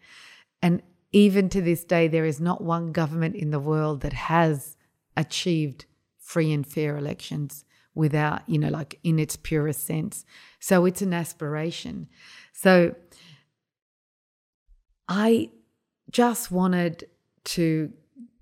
And 0.62 0.82
even 1.12 1.48
to 1.50 1.60
this 1.60 1.84
day, 1.84 2.08
there 2.08 2.24
is 2.24 2.40
not 2.40 2.62
one 2.62 2.92
government 2.92 3.36
in 3.36 3.50
the 3.50 3.60
world 3.60 4.00
that 4.02 4.12
has 4.12 4.76
achieved 5.16 5.86
free 6.18 6.52
and 6.52 6.66
fair 6.66 6.96
elections 6.96 7.64
without, 7.98 8.42
you 8.46 8.58
know, 8.58 8.68
like 8.68 9.00
in 9.02 9.18
its 9.18 9.34
purest 9.34 9.84
sense. 9.84 10.24
So 10.60 10.84
it's 10.84 11.02
an 11.02 11.12
aspiration. 11.12 12.08
So 12.52 12.94
I 15.08 15.50
just 16.08 16.52
wanted 16.52 17.08
to 17.56 17.92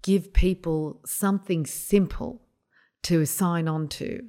give 0.02 0.34
people 0.34 1.00
something 1.06 1.64
simple 1.64 2.42
to 3.04 3.24
sign 3.24 3.66
on 3.66 3.88
to. 3.88 4.28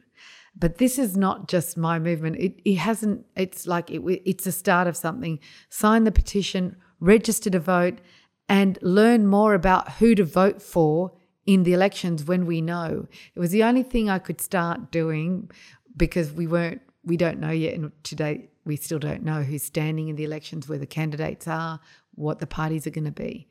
But 0.55 0.78
this 0.78 0.97
is 0.97 1.17
not 1.17 1.49
just 1.49 1.75
my 1.75 1.99
movement. 1.99 2.38
It, 2.38 2.61
it 2.63 2.75
hasn't, 2.75 3.25
it's 3.36 3.67
like 3.67 3.91
it, 3.91 4.01
it's 4.25 4.47
a 4.47 4.51
start 4.53 4.88
of 4.88 4.95
something. 4.95 5.39
Sign 5.69 6.05
the 6.05 6.11
petition, 6.11 6.78
register 7.01 7.49
to 7.49 7.59
vote, 7.59 7.99
and 8.47 8.80
learn 8.82 9.28
more 9.28 9.53
about 9.53 9.91
who 9.93 10.15
to 10.15 10.23
vote 10.23 10.61
for 10.61 11.11
in 11.48 11.64
the 11.64 11.74
elections 11.74 12.26
when 12.26 12.45
we 12.45 12.62
know. 12.62 13.08
It 13.34 13.39
was 13.39 13.50
the 13.50 13.64
only 13.64 13.82
thing 13.82 14.10
I 14.10 14.20
could 14.20 14.39
start 14.39 14.91
doing 14.91 15.50
because 15.95 16.32
we 16.32 16.45
weren't, 16.45 16.82
we 17.04 17.18
don't 17.18 17.39
know 17.39 17.50
yet. 17.52 17.74
And 17.74 17.91
today, 18.04 18.50
we 18.66 18.76
still 18.76 19.00
don't 19.00 19.24
know 19.24 19.41
who's 19.41 19.64
standing 19.64 20.10
in 20.10 20.18
the 20.18 20.26
elections, 20.26 20.68
where 20.68 20.78
the 20.78 20.86
candidates 20.86 21.48
are, 21.48 21.80
what 22.14 22.39
the 22.39 22.45
parties 22.45 22.86
are 22.86 22.91
going 22.91 23.06
to 23.06 23.12
be. 23.12 23.48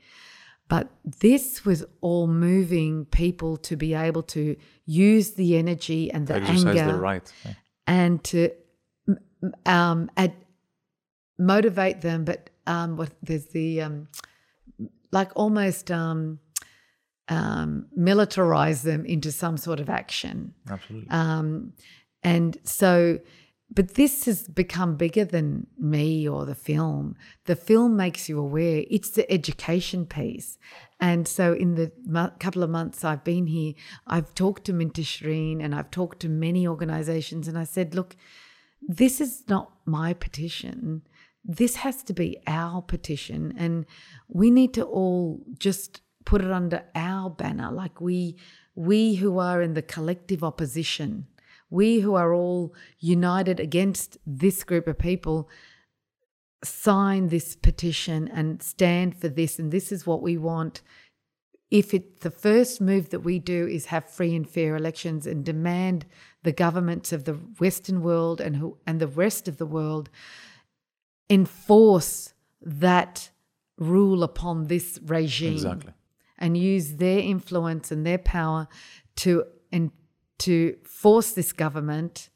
But 0.68 0.90
this 1.20 1.64
was 1.64 1.84
all 2.00 2.26
moving 2.26 3.06
people 3.06 3.56
to 3.58 3.76
be 3.76 3.94
able 3.94 4.22
to 4.24 4.56
use 4.84 5.32
the 5.32 5.56
energy 5.56 6.12
and 6.12 6.26
the 6.26 6.34
Exercise 6.34 6.76
anger 6.76 6.98
right. 6.98 7.32
yeah. 7.44 7.52
and 7.86 8.22
to 8.24 8.50
um, 9.64 10.10
ad- 10.16 10.44
motivate 11.38 12.02
them. 12.02 12.24
But 12.24 12.50
um, 12.66 12.96
what 12.96 13.10
there's 13.22 13.46
the 13.46 13.80
um, 13.82 14.08
like 15.12 15.30
almost 15.36 15.90
um, 15.90 16.40
um, 17.28 17.86
militarize 17.98 18.82
them 18.82 19.04
into 19.04 19.32
some 19.32 19.56
sort 19.56 19.80
of 19.80 19.90
action. 19.90 20.54
Absolutely. 20.70 21.08
Um, 21.10 21.72
and 22.22 22.58
so, 22.62 23.18
but 23.70 23.94
this 23.94 24.26
has 24.26 24.46
become 24.46 24.96
bigger 24.96 25.24
than 25.24 25.66
me 25.78 26.28
or 26.28 26.46
the 26.46 26.54
film. 26.54 27.16
The 27.46 27.56
film 27.56 27.96
makes 27.96 28.28
you 28.28 28.38
aware. 28.38 28.84
It's 28.88 29.10
the 29.10 29.30
education 29.30 30.06
piece. 30.06 30.56
And 31.00 31.26
so, 31.26 31.52
in 31.52 31.74
the 31.74 31.92
mo- 32.06 32.32
couple 32.38 32.62
of 32.62 32.70
months 32.70 33.04
I've 33.04 33.24
been 33.24 33.46
here, 33.46 33.74
I've 34.06 34.34
talked 34.34 34.64
to 34.64 34.72
Minteshreen 34.72 35.62
and 35.62 35.74
I've 35.74 35.90
talked 35.90 36.20
to 36.20 36.28
many 36.28 36.66
organizations, 36.66 37.48
and 37.48 37.58
I 37.58 37.64
said, 37.64 37.94
look, 37.94 38.16
this 38.80 39.20
is 39.20 39.42
not 39.48 39.72
my 39.84 40.14
petition. 40.14 41.02
This 41.44 41.76
has 41.76 42.02
to 42.04 42.12
be 42.12 42.38
our 42.46 42.82
petition. 42.82 43.54
And 43.56 43.86
we 44.28 44.50
need 44.50 44.74
to 44.74 44.84
all 44.84 45.42
just 45.58 46.00
put 46.26 46.42
it 46.42 46.50
under 46.50 46.84
our 46.94 47.30
banner. 47.30 47.70
Like 47.72 48.00
we, 48.00 48.36
we 48.74 49.14
who 49.14 49.38
are 49.38 49.62
in 49.62 49.72
the 49.72 49.80
collective 49.80 50.44
opposition, 50.44 51.26
we 51.70 52.00
who 52.00 52.14
are 52.14 52.34
all 52.34 52.74
united 52.98 53.58
against 53.58 54.18
this 54.26 54.62
group 54.62 54.86
of 54.86 54.98
people, 54.98 55.48
sign 56.62 57.28
this 57.28 57.56
petition 57.56 58.28
and 58.28 58.62
stand 58.62 59.16
for 59.16 59.28
this. 59.28 59.58
And 59.58 59.72
this 59.72 59.90
is 59.90 60.06
what 60.06 60.20
we 60.20 60.36
want. 60.36 60.82
If 61.70 61.94
it 61.94 62.20
the 62.20 62.30
first 62.30 62.80
move 62.80 63.10
that 63.10 63.20
we 63.20 63.38
do 63.38 63.66
is 63.66 63.86
have 63.86 64.08
free 64.08 64.36
and 64.36 64.48
fair 64.48 64.76
elections 64.76 65.26
and 65.26 65.44
demand 65.44 66.06
the 66.44 66.52
governments 66.52 67.12
of 67.12 67.24
the 67.24 67.34
Western 67.34 68.02
world 68.02 68.40
and 68.40 68.56
who 68.56 68.78
and 68.86 69.00
the 69.00 69.08
rest 69.08 69.48
of 69.48 69.56
the 69.56 69.66
world 69.66 70.08
enforce 71.28 72.34
that 72.60 73.30
rule 73.78 74.22
upon 74.22 74.68
this 74.68 75.00
regime 75.02 75.54
Exactly. 75.54 75.92
And 76.38 76.56
use 76.56 76.94
their 76.94 77.18
influence 77.18 77.90
and 77.90 78.06
their 78.06 78.18
power 78.18 78.68
to 79.16 79.44
and 79.72 79.90
to 80.38 80.76
force 80.84 81.32
this 81.32 81.52
government 81.52 82.28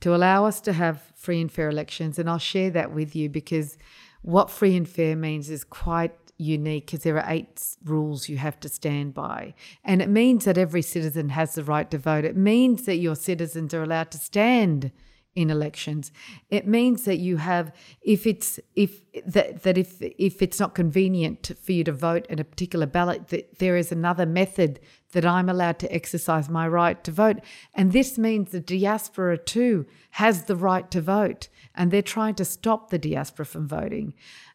to 0.00 0.14
allow 0.14 0.44
us 0.44 0.60
to 0.60 0.72
have 0.72 1.00
free 1.14 1.40
and 1.40 1.52
fair 1.52 1.68
elections. 1.68 2.18
And 2.18 2.28
I'll 2.28 2.38
share 2.38 2.70
that 2.70 2.92
with 2.92 3.14
you 3.14 3.28
because 3.28 3.78
what 4.22 4.50
free 4.50 4.76
and 4.76 4.88
fair 4.88 5.14
means 5.14 5.48
is 5.48 5.62
quite 5.62 6.12
unique 6.38 6.86
because 6.86 7.04
there 7.04 7.16
are 7.18 7.30
eight 7.30 7.62
rules 7.84 8.28
you 8.28 8.36
have 8.36 8.58
to 8.60 8.68
stand 8.68 9.14
by. 9.14 9.54
And 9.84 10.02
it 10.02 10.08
means 10.08 10.44
that 10.44 10.58
every 10.58 10.82
citizen 10.82 11.30
has 11.30 11.54
the 11.54 11.62
right 11.62 11.90
to 11.90 11.98
vote. 11.98 12.24
It 12.24 12.36
means 12.36 12.84
that 12.86 12.96
your 12.96 13.14
citizens 13.14 13.72
are 13.74 13.82
allowed 13.82 14.10
to 14.10 14.18
stand 14.18 14.90
in 15.34 15.50
elections. 15.50 16.12
It 16.50 16.66
means 16.66 17.04
that 17.04 17.18
you 17.18 17.38
have, 17.38 17.72
if 18.02 18.26
it's 18.26 18.60
if 18.76 19.00
that 19.24 19.62
that 19.62 19.78
if 19.78 20.00
if 20.00 20.42
it's 20.42 20.60
not 20.60 20.74
convenient 20.74 21.52
for 21.62 21.72
you 21.72 21.84
to 21.84 21.92
vote 21.92 22.26
in 22.26 22.38
a 22.38 22.44
particular 22.44 22.86
ballot, 22.86 23.28
that 23.28 23.58
there 23.58 23.76
is 23.76 23.90
another 23.92 24.26
method 24.26 24.80
that 25.12 25.24
I'm 25.24 25.48
allowed 25.48 25.78
to 25.80 25.94
exercise 25.94 26.48
my 26.48 26.68
right 26.68 27.02
to 27.04 27.10
vote. 27.10 27.40
And 27.74 27.92
this 27.92 28.18
means 28.18 28.50
the 28.50 28.60
diaspora 28.60 29.38
too 29.38 29.86
has 30.12 30.44
the 30.44 30.56
right 30.56 30.90
to 30.90 31.00
vote, 31.00 31.48
and 31.74 31.90
they're 31.90 32.02
trying 32.02 32.34
to 32.36 32.44
stop 32.44 32.90
the 32.90 32.98
diaspora 32.98 33.46
from 33.46 33.66
voting. 33.66 34.14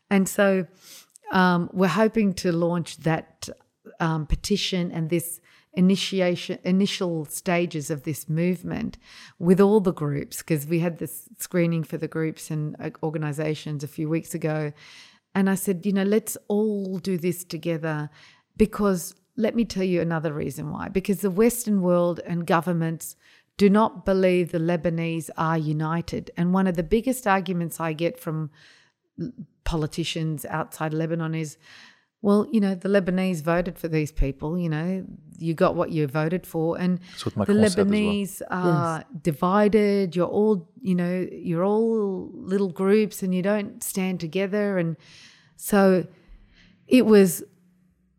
And 0.10 0.30
so 0.30 0.68
um, 1.32 1.70
we're 1.74 1.88
hoping 1.88 2.34
to 2.36 2.52
launch 2.52 2.98
that 2.98 3.50
um, 4.00 4.28
petition 4.28 4.92
and 4.92 5.10
this 5.10 5.40
initiation 5.78 6.58
initial 6.64 7.24
stages 7.26 7.90
of 7.90 8.04
this 8.04 8.28
movement 8.28 8.98
with 9.38 9.62
all 9.62 9.80
the 9.80 9.94
groups 9.94 10.40
because 10.40 10.66
we 10.66 10.80
had 10.80 10.98
this 10.98 11.30
screening 11.38 11.84
for 11.84 11.98
the 11.98 12.08
groups 12.08 12.50
and 12.50 12.76
uh, 12.80 12.90
organizations 13.04 13.84
a 13.84 13.88
few 13.88 14.10
weeks 14.10 14.34
ago. 14.34 14.74
And 15.36 15.50
i 15.50 15.56
said 15.56 15.86
you 15.86 15.94
know 15.94 16.04
let's 16.04 16.36
all 16.48 16.98
do 16.98 17.18
this 17.18 17.44
together 17.44 18.10
because 18.58 19.14
let 19.38 19.56
me 19.56 19.66
tell 19.66 19.84
you 19.84 20.02
another 20.02 20.34
reason 20.34 20.72
why. 20.72 20.90
Because 20.90 21.22
the 21.22 21.30
western 21.30 21.82
world 21.82 22.20
and 22.26 22.48
governments 22.48 23.16
do 23.56 23.70
not 23.70 24.04
believe 24.04 24.52
the 24.52 24.58
lebanese 24.58 25.30
are 25.38 25.58
united. 25.58 26.32
And 26.36 26.54
one 26.54 26.68
of 26.68 26.76
the 26.76 26.84
biggest 26.84 27.28
arguments 27.28 27.80
i 27.80 27.94
get 27.94 28.20
from 28.20 28.50
politicians 29.64 30.46
outside 30.46 30.94
Lebanon 30.94 31.36
is, 31.36 31.58
well, 32.22 32.48
you 32.52 32.60
know, 32.60 32.76
the 32.76 32.90
Lebanese 32.90 33.42
voted 33.44 33.78
for 33.78 33.88
these 33.88 34.12
people. 34.12 34.58
You 34.58 34.70
know, 34.70 35.06
you 35.38 35.54
got 35.54 35.76
what 35.76 35.92
you 35.92 36.08
voted 36.08 36.48
for, 36.48 36.78
and 36.78 37.00
the 37.24 37.32
Macron 37.36 37.58
said 37.58 37.66
as 37.66 37.76
well. 37.76 37.86
Lebanese 37.86 38.42
are 38.50 39.06
divided. 39.22 40.16
You're 40.16 40.28
all, 40.28 40.70
you 40.82 40.96
know, 40.96 41.28
you're 41.32 41.64
all 41.64 42.32
little 42.34 42.70
groups, 42.70 43.22
and 43.22 43.36
you 43.36 43.42
don't 43.42 43.84
stand 43.84 44.20
together. 44.20 44.78
And 44.78 44.98
so, 45.56 46.08
it 46.88 47.06
was. 47.06 47.44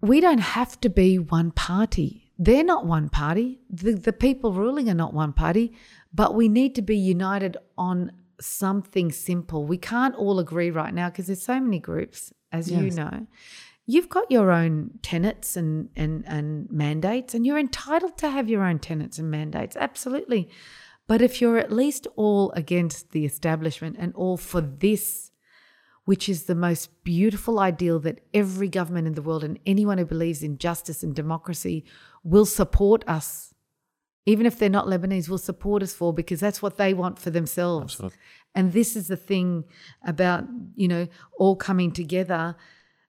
We 0.00 0.20
don't 0.20 0.38
have 0.38 0.80
to 0.82 0.88
be 0.88 1.18
one 1.18 1.50
party. 1.50 2.30
They're 2.38 2.62
not 2.62 2.86
one 2.86 3.08
party. 3.08 3.60
The 3.68 3.94
the 3.94 4.12
people 4.12 4.52
ruling 4.52 4.88
are 4.88 4.94
not 4.94 5.12
one 5.12 5.32
party, 5.32 5.72
but 6.14 6.36
we 6.36 6.48
need 6.48 6.76
to 6.76 6.82
be 6.82 6.96
united 6.96 7.56
on 7.76 8.12
something 8.40 9.10
simple. 9.10 9.64
We 9.64 9.76
can't 9.76 10.14
all 10.14 10.38
agree 10.38 10.70
right 10.70 10.94
now 10.94 11.10
because 11.10 11.26
there's 11.26 11.42
so 11.42 11.58
many 11.58 11.80
groups, 11.80 12.32
as 12.52 12.70
you 12.70 12.90
know. 12.92 13.26
You've 13.90 14.10
got 14.10 14.30
your 14.30 14.52
own 14.52 14.98
tenets 15.00 15.56
and, 15.56 15.88
and, 15.96 16.22
and 16.26 16.70
mandates, 16.70 17.34
and 17.34 17.46
you're 17.46 17.58
entitled 17.58 18.18
to 18.18 18.28
have 18.28 18.46
your 18.46 18.62
own 18.62 18.80
tenets 18.80 19.18
and 19.18 19.30
mandates, 19.30 19.76
absolutely. 19.76 20.50
But 21.06 21.22
if 21.22 21.40
you're 21.40 21.56
at 21.56 21.72
least 21.72 22.06
all 22.14 22.52
against 22.52 23.12
the 23.12 23.24
establishment 23.24 23.96
and 23.98 24.14
all 24.14 24.36
for 24.36 24.60
this, 24.60 25.30
which 26.04 26.28
is 26.28 26.44
the 26.44 26.54
most 26.54 27.02
beautiful 27.02 27.58
ideal 27.58 27.98
that 28.00 28.20
every 28.34 28.68
government 28.68 29.06
in 29.06 29.14
the 29.14 29.22
world 29.22 29.42
and 29.42 29.58
anyone 29.64 29.96
who 29.96 30.04
believes 30.04 30.42
in 30.42 30.58
justice 30.58 31.02
and 31.02 31.14
democracy 31.14 31.86
will 32.22 32.44
support 32.44 33.02
us 33.08 33.54
even 34.28 34.44
if 34.44 34.58
they're 34.58 34.68
not 34.68 34.84
Lebanese, 34.84 35.30
will 35.30 35.38
support 35.38 35.82
us 35.82 35.94
for 35.94 36.12
because 36.12 36.38
that's 36.38 36.60
what 36.60 36.76
they 36.76 36.92
want 36.92 37.18
for 37.18 37.30
themselves. 37.30 37.94
Absolutely. 37.94 38.18
And 38.54 38.74
this 38.74 38.94
is 38.94 39.08
the 39.08 39.16
thing 39.16 39.64
about, 40.06 40.44
you 40.74 40.86
know, 40.86 41.08
all 41.38 41.56
coming 41.56 41.92
together 41.92 42.54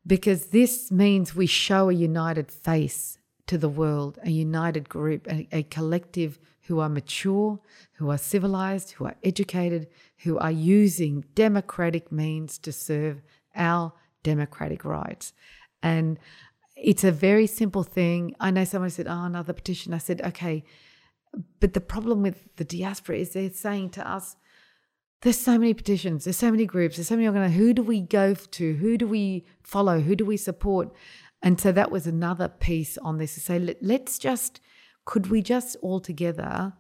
because 0.10 0.47
this 0.47 0.91
means 0.91 1.36
we 1.36 1.45
show 1.45 1.88
a 1.88 1.93
united 1.93 2.51
face 2.51 3.20
to 3.45 3.60
the 3.60 3.70
world, 3.70 4.18
a 4.24 4.32
united 4.32 4.89
group, 4.89 5.28
a, 5.28 5.47
a 5.51 5.64
collective 5.64 6.39
who 6.64 6.80
are 6.80 6.89
mature, 6.89 7.60
who 7.93 8.10
are 8.10 8.18
civilized, 8.18 8.91
who 8.91 9.05
are 9.05 9.16
educated, 9.24 9.88
who 10.24 10.39
are 10.39 10.51
using 10.51 11.24
democratic 11.36 12.12
means 12.12 12.57
to 12.57 12.72
serve 12.72 13.22
our 13.55 13.93
democratic 14.24 14.84
rights. 14.84 15.34
And 15.84 16.18
it's 16.76 17.03
a 17.03 17.12
very 17.12 17.45
simple 17.45 17.84
thing. 17.84 18.34
I 18.39 18.49
know 18.49 18.64
someone 18.64 18.89
said, 18.89 19.07
Oh, 19.07 19.26
another 19.26 19.53
petition. 19.53 19.93
I 19.93 19.99
said, 19.99 20.22
Okay, 20.22 20.64
but 21.60 21.74
the 21.74 21.82
problem 21.82 22.24
with 22.24 22.55
the 22.55 22.64
diaspora 22.64 23.18
is 23.18 23.34
they're 23.34 23.51
saying 23.51 23.91
to 23.91 24.10
us, 24.10 24.36
there's 25.22 25.39
so 25.39 25.57
many 25.57 25.74
petitions, 25.74 26.24
there's 26.24 26.38
so 26.38 26.51
many 26.51 26.65
groups, 26.65 26.95
there's 26.95 27.07
so 27.07 27.15
many 27.15 27.28
organizations. 27.28 27.59
Who 27.59 27.74
do 27.74 27.84
we 27.84 28.01
go 28.01 28.34
to? 28.34 28.74
Who 28.76 28.97
do 28.97 29.07
we 29.07 29.45
follow? 29.63 29.99
Who 29.99 30.15
do 30.15 30.26
we 30.26 30.38
support? 30.38 30.93
And 31.41 31.59
so 31.59 31.72
that 31.72 31.91
was 31.91 32.07
another 32.07 32.47
piece 32.47 32.97
on 32.97 33.17
this 33.17 33.34
to 33.36 33.39
say, 33.39 33.59
let, 33.59 33.82
let's 33.82 34.17
just, 34.17 34.61
could 35.05 35.30
we 35.30 35.41
just 35.41 35.76
all 35.82 35.99
together 35.99 36.74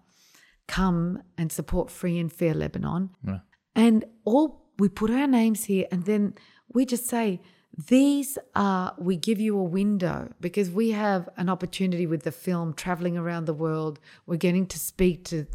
come 0.67 1.23
and 1.37 1.51
support 1.51 1.89
free 1.89 2.17
and 2.17 2.31
fair 2.31 2.53
Lebanon? 2.53 3.09
Yeah. 3.25 3.39
And 3.75 4.05
all 4.23 4.65
we 4.77 4.87
put 4.87 5.11
our 5.11 5.27
names 5.27 5.65
here 5.65 5.85
and 5.91 6.05
then 6.05 6.35
we 6.73 6.85
just 6.85 7.07
say, 7.07 7.41
these 7.87 8.37
are, 8.55 8.93
we 8.97 9.15
give 9.15 9.39
you 9.39 9.57
a 9.57 9.63
window 9.63 10.33
because 10.39 10.69
we 10.69 10.91
have 10.91 11.29
an 11.37 11.49
opportunity 11.49 12.05
with 12.05 12.23
the 12.23 12.31
film 12.31 12.73
traveling 12.73 13.17
around 13.17 13.45
the 13.45 13.53
world. 13.53 13.99
We're 14.25 14.37
getting 14.37 14.65
to 14.67 14.79
speak 14.79 15.25
to 15.25 15.45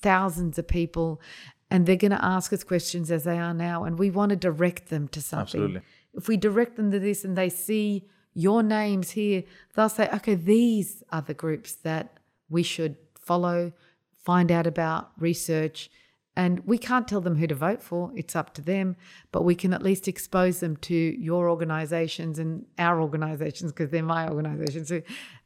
thousands 0.00 0.58
of 0.58 0.68
people 0.68 1.20
and 1.70 1.86
they're 1.86 1.96
going 1.96 2.12
to 2.12 2.24
ask 2.24 2.52
us 2.52 2.62
questions 2.62 3.10
as 3.10 3.24
they 3.24 3.38
are 3.38 3.54
now. 3.54 3.84
And 3.84 3.98
we 3.98 4.10
want 4.10 4.30
to 4.30 4.36
direct 4.36 4.88
them 4.88 5.08
to 5.08 5.20
something. 5.20 5.62
Absolutely. 5.62 5.82
If 6.14 6.28
we 6.28 6.36
direct 6.36 6.76
them 6.76 6.90
to 6.90 6.98
this 6.98 7.24
and 7.24 7.36
they 7.36 7.48
see 7.48 8.08
your 8.34 8.62
names 8.62 9.10
here, 9.10 9.42
they'll 9.74 9.88
say, 9.88 10.08
okay, 10.14 10.34
these 10.34 11.02
are 11.10 11.22
the 11.22 11.34
groups 11.34 11.72
that 11.74 12.18
we 12.48 12.62
should 12.62 12.96
follow, 13.18 13.72
find 14.22 14.52
out 14.52 14.66
about, 14.66 15.10
research. 15.18 15.90
And 16.36 16.60
we 16.66 16.78
can't 16.78 17.08
tell 17.08 17.20
them 17.20 17.36
who 17.36 17.46
to 17.46 17.54
vote 17.54 17.82
for, 17.82 18.12
it's 18.14 18.36
up 18.36 18.52
to 18.54 18.62
them, 18.62 18.96
but 19.36 19.44
we 19.44 19.54
can 19.54 19.74
at 19.74 19.82
least 19.82 20.08
expose 20.08 20.60
them 20.60 20.74
to 20.78 20.94
your 20.94 21.50
organizations 21.50 22.38
and 22.38 22.64
our 22.78 23.02
organizations, 23.02 23.70
because 23.70 23.90
they're 23.90 24.02
my 24.02 24.26
organizations, 24.26 24.90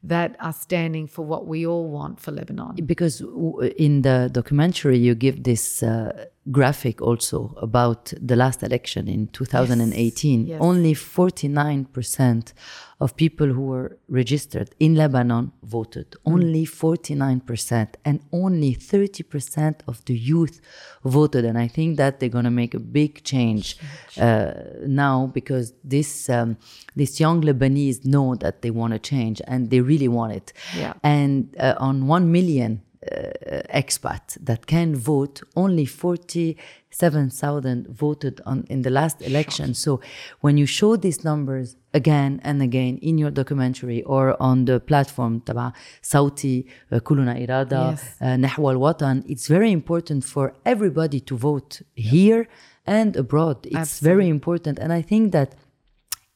that 0.03 0.35
are 0.39 0.53
standing 0.53 1.07
for 1.07 1.23
what 1.23 1.45
we 1.45 1.67
all 1.67 1.87
want 1.89 2.19
for 2.19 2.31
Lebanon. 2.31 2.75
because 2.85 3.21
in 3.77 4.01
the 4.01 4.29
documentary 4.31 4.97
you 4.97 5.13
give 5.13 5.43
this 5.43 5.83
uh, 5.83 6.25
graphic 6.51 7.01
also 7.01 7.53
about 7.57 8.11
the 8.19 8.35
last 8.35 8.63
election 8.63 9.07
in 9.07 9.27
2018 9.27 10.47
yes. 10.47 10.57
only 10.59 10.93
49% 10.95 12.53
of 12.99 13.15
people 13.15 13.47
who 13.47 13.61
were 13.61 13.97
registered 14.09 14.73
in 14.79 14.95
lebanon 14.95 15.51
voted 15.61 16.15
only 16.25 16.65
49% 16.65 17.93
and 18.03 18.21
only 18.31 18.73
30% 18.73 19.81
of 19.87 20.03
the 20.05 20.17
youth 20.17 20.61
voted 21.03 21.45
and 21.45 21.59
i 21.59 21.67
think 21.67 21.97
that 21.97 22.19
they're 22.19 22.29
going 22.37 22.45
to 22.45 22.57
make 22.63 22.73
a 22.73 22.79
big 22.79 23.23
change 23.23 23.77
uh, 23.80 24.52
now 25.04 25.16
because 25.38 25.66
this 25.94 26.10
um, 26.36 26.50
these 26.98 27.14
young 27.24 27.38
lebanese 27.48 27.98
know 28.14 28.28
that 28.44 28.54
they 28.62 28.70
want 28.80 28.92
to 28.96 29.00
change 29.12 29.36
and 29.52 29.60
they 29.70 29.80
really 29.92 30.10
want 30.18 30.32
it 30.40 30.48
Yeah. 30.82 30.92
and 31.16 31.34
uh, 31.58 31.88
on 31.88 31.96
1 32.06 32.32
million 32.38 32.72
uh, 33.12 33.80
expat 33.82 34.24
that 34.48 34.60
can 34.66 34.88
vote 35.12 35.36
only 35.62 35.86
47,000 36.90 37.86
voted 37.88 38.40
on 38.46 38.64
in 38.68 38.82
the 38.82 38.90
last 38.90 39.20
election 39.22 39.74
so 39.74 40.00
when 40.40 40.56
you 40.56 40.66
show 40.66 40.96
these 40.96 41.22
numbers 41.24 41.76
again 41.94 42.40
and 42.42 42.62
again 42.62 42.98
in 43.02 43.18
your 43.18 43.30
documentary 43.30 44.02
or 44.02 44.24
on 44.42 44.64
the 44.64 44.80
platform 44.80 45.40
تبع 45.46 45.72
صوتي 46.02 46.64
uh, 46.92 46.98
كلنا 46.98 47.44
إرادة 47.44 47.94
Yes. 47.96 48.00
uh, 48.20 48.24
نحو 48.24 48.70
الوطن 48.70 49.22
it's 49.26 49.46
very 49.48 49.72
important 49.72 50.24
for 50.24 50.52
everybody 50.64 51.20
to 51.20 51.36
vote 51.36 51.82
here 51.94 52.48
and 52.85 53.15
abroad 53.15 53.57
it's 53.65 53.99
very 53.99 54.27
important 54.27 54.79
and 54.79 54.91
I 54.93 55.01
think 55.01 55.31
that 55.31 55.55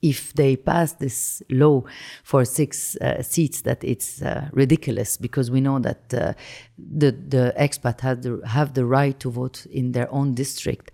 if 0.01 0.33
they 0.33 0.55
pass 0.55 0.93
this 0.93 1.41
law 1.49 1.81
for 2.23 2.45
six 2.45 2.95
uh, 2.97 3.23
seats, 3.23 3.61
that 3.61 3.83
it's 3.83 4.21
uh, 4.21 4.49
ridiculous 4.51 5.17
because 5.17 5.49
we 5.49 5.61
know 5.61 5.79
that 5.79 6.13
uh, 6.13 6.33
the 6.77 7.11
the 7.11 7.53
expat 7.57 8.01
have 8.01 8.21
the 8.21 8.39
have 8.45 8.73
the 8.73 8.85
right 8.85 9.19
to 9.19 9.31
vote 9.31 9.65
in 9.71 9.93
their 9.93 10.07
own 10.13 10.35
district. 10.35 10.91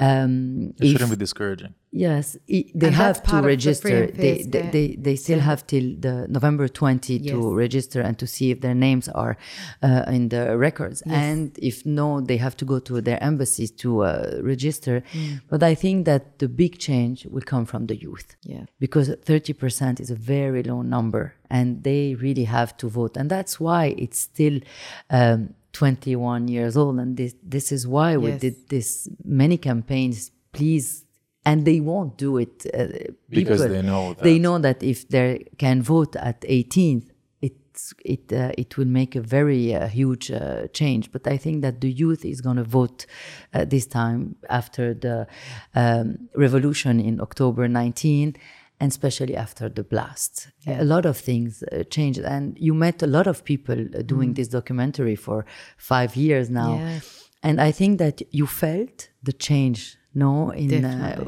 Um, 0.00 0.72
It 0.80 0.84
if- 0.86 0.92
shouldn't 0.92 1.10
be 1.10 1.16
discouraging. 1.16 1.74
Yes, 1.90 2.36
they 2.46 2.70
And 2.80 2.94
have 2.94 3.22
to 3.22 3.36
of 3.36 3.42
the 3.42 3.48
register. 3.48 4.06
They, 4.08 4.42
they, 4.42 4.62
they, 4.70 4.96
they 4.98 5.16
still 5.16 5.40
have 5.40 5.66
till 5.66 5.94
the 5.98 6.26
November 6.28 6.68
20 6.68 7.16
Yes. 7.16 7.32
to 7.32 7.54
register 7.54 8.00
and 8.02 8.18
to 8.18 8.26
see 8.26 8.50
if 8.50 8.60
their 8.60 8.74
names 8.74 9.08
are 9.08 9.36
uh, 9.82 10.04
in 10.08 10.28
the 10.28 10.58
records. 10.58 11.02
And 11.06 11.58
if 11.58 11.86
no, 11.86 12.20
they 12.20 12.36
have 12.36 12.56
to 12.58 12.64
go 12.66 12.78
to 12.80 13.00
their 13.00 13.22
embassies 13.22 13.70
to 13.82 14.02
uh, 14.04 14.40
register. 14.42 15.02
Mm. 15.12 15.40
But 15.48 15.62
I 15.62 15.74
think 15.74 16.04
that 16.04 16.38
the 16.38 16.48
big 16.48 16.78
change 16.78 17.24
will 17.26 17.42
come 17.42 17.64
from 17.64 17.86
the 17.86 17.96
youth 17.96 18.36
Yeah. 18.42 18.64
because 18.78 19.08
30% 19.08 19.98
is 20.00 20.10
a 20.10 20.14
very 20.14 20.62
low 20.62 20.82
number 20.82 21.34
and 21.50 21.82
they 21.84 22.14
really 22.16 22.44
have 22.44 22.76
to 22.78 22.88
vote. 22.88 23.16
And 23.16 23.30
that's 23.30 23.58
why 23.58 23.94
it's 23.96 24.18
still 24.20 24.60
um, 25.08 25.54
21 25.72 26.48
years 26.48 26.76
old. 26.76 26.98
And 26.98 27.16
this, 27.16 27.34
this 27.42 27.72
is 27.72 27.86
why 27.86 28.16
we 28.18 28.32
did 28.32 28.68
this 28.68 29.08
many 29.24 29.56
campaigns. 29.56 30.30
Please. 30.52 31.04
And 31.50 31.64
they 31.64 31.80
won't 31.90 32.12
do 32.26 32.30
it 32.44 32.56
uh, 32.66 32.78
Because 33.28 33.60
people- 33.62 33.74
they 33.76 33.82
know 33.92 34.04
that. 34.14 34.22
they 34.26 34.34
that- 34.38 34.42
know 34.46 34.58
that 34.66 34.78
if 34.82 34.98
they 35.14 35.28
can 35.64 35.78
vote 35.94 36.12
at 36.30 36.38
18th, 36.58 37.06
it's 37.48 37.84
it 38.14 38.32
uh, 38.32 38.62
it 38.62 38.70
will 38.76 38.90
make 39.00 39.12
a 39.18 39.24
very 39.38 39.64
uh, 39.74 39.86
huge 40.00 40.26
uh, 40.30 40.40
change. 40.80 41.04
But 41.14 41.26
I 41.34 41.36
think 41.44 41.56
that 41.62 41.76
the 41.80 41.90
youth 42.02 42.22
is 42.32 42.40
going 42.46 42.56
to 42.64 42.68
vote 42.80 43.00
uh, 43.54 43.64
this 43.74 43.86
time 43.86 44.20
after 44.60 44.84
the 45.04 45.16
um, 45.74 46.06
revolution 46.44 46.94
in 47.00 47.20
October 47.20 47.68
19, 47.68 48.34
and 48.80 48.90
especially 48.90 49.36
after 49.36 49.68
the 49.68 49.82
blast. 49.84 50.48
A 50.66 50.84
lot 50.84 51.04
of 51.06 51.16
things 51.16 51.62
uh, 51.62 51.84
changed, 51.96 52.20
and 52.34 52.56
you 52.58 52.74
met 52.74 53.02
a 53.02 53.06
lot 53.06 53.26
of 53.26 53.42
people 53.44 53.78
uh, 53.80 54.02
doing 54.02 54.34
this 54.34 54.48
documentary 54.48 55.16
for 55.16 55.44
five 55.76 56.10
years 56.16 56.48
now, 56.50 56.72
Yes. 56.78 57.28
and 57.42 57.60
I 57.60 57.72
think 57.72 57.98
that 57.98 58.22
you 58.32 58.46
felt 58.46 59.08
the 59.22 59.32
change. 59.32 59.97
No, 60.14 60.50
in 60.50 60.84
uh, 60.84 61.24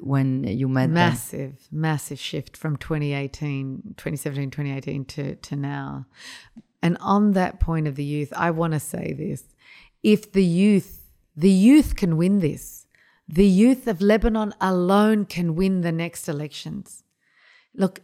when 0.00 0.44
you 0.44 0.68
met 0.68 0.86
them. 0.86 0.94
massive 0.94 1.68
massive 1.70 2.18
shift 2.18 2.56
from 2.56 2.76
2018 2.76 3.94
2017 3.96 4.50
2018 4.50 5.04
to 5.04 5.36
to 5.36 5.56
now. 5.56 6.06
And 6.82 6.98
on 7.00 7.32
that 7.32 7.60
point 7.60 7.86
of 7.86 7.94
the 7.94 8.04
youth 8.04 8.32
i 8.36 8.50
want 8.50 8.72
to 8.72 8.80
say 8.80 9.12
this. 9.12 9.44
If 10.02 10.32
the 10.32 10.44
youth 10.44 11.04
the 11.36 11.50
youth 11.50 11.96
can 11.96 12.16
win 12.16 12.40
this. 12.40 12.86
The 13.26 13.46
youth 13.46 13.86
of 13.86 14.00
lebanon 14.00 14.54
alone 14.60 15.24
can 15.24 15.54
win 15.54 15.80
the 15.80 15.92
next 15.92 16.28
elections. 16.28 17.02
Look 17.74 18.00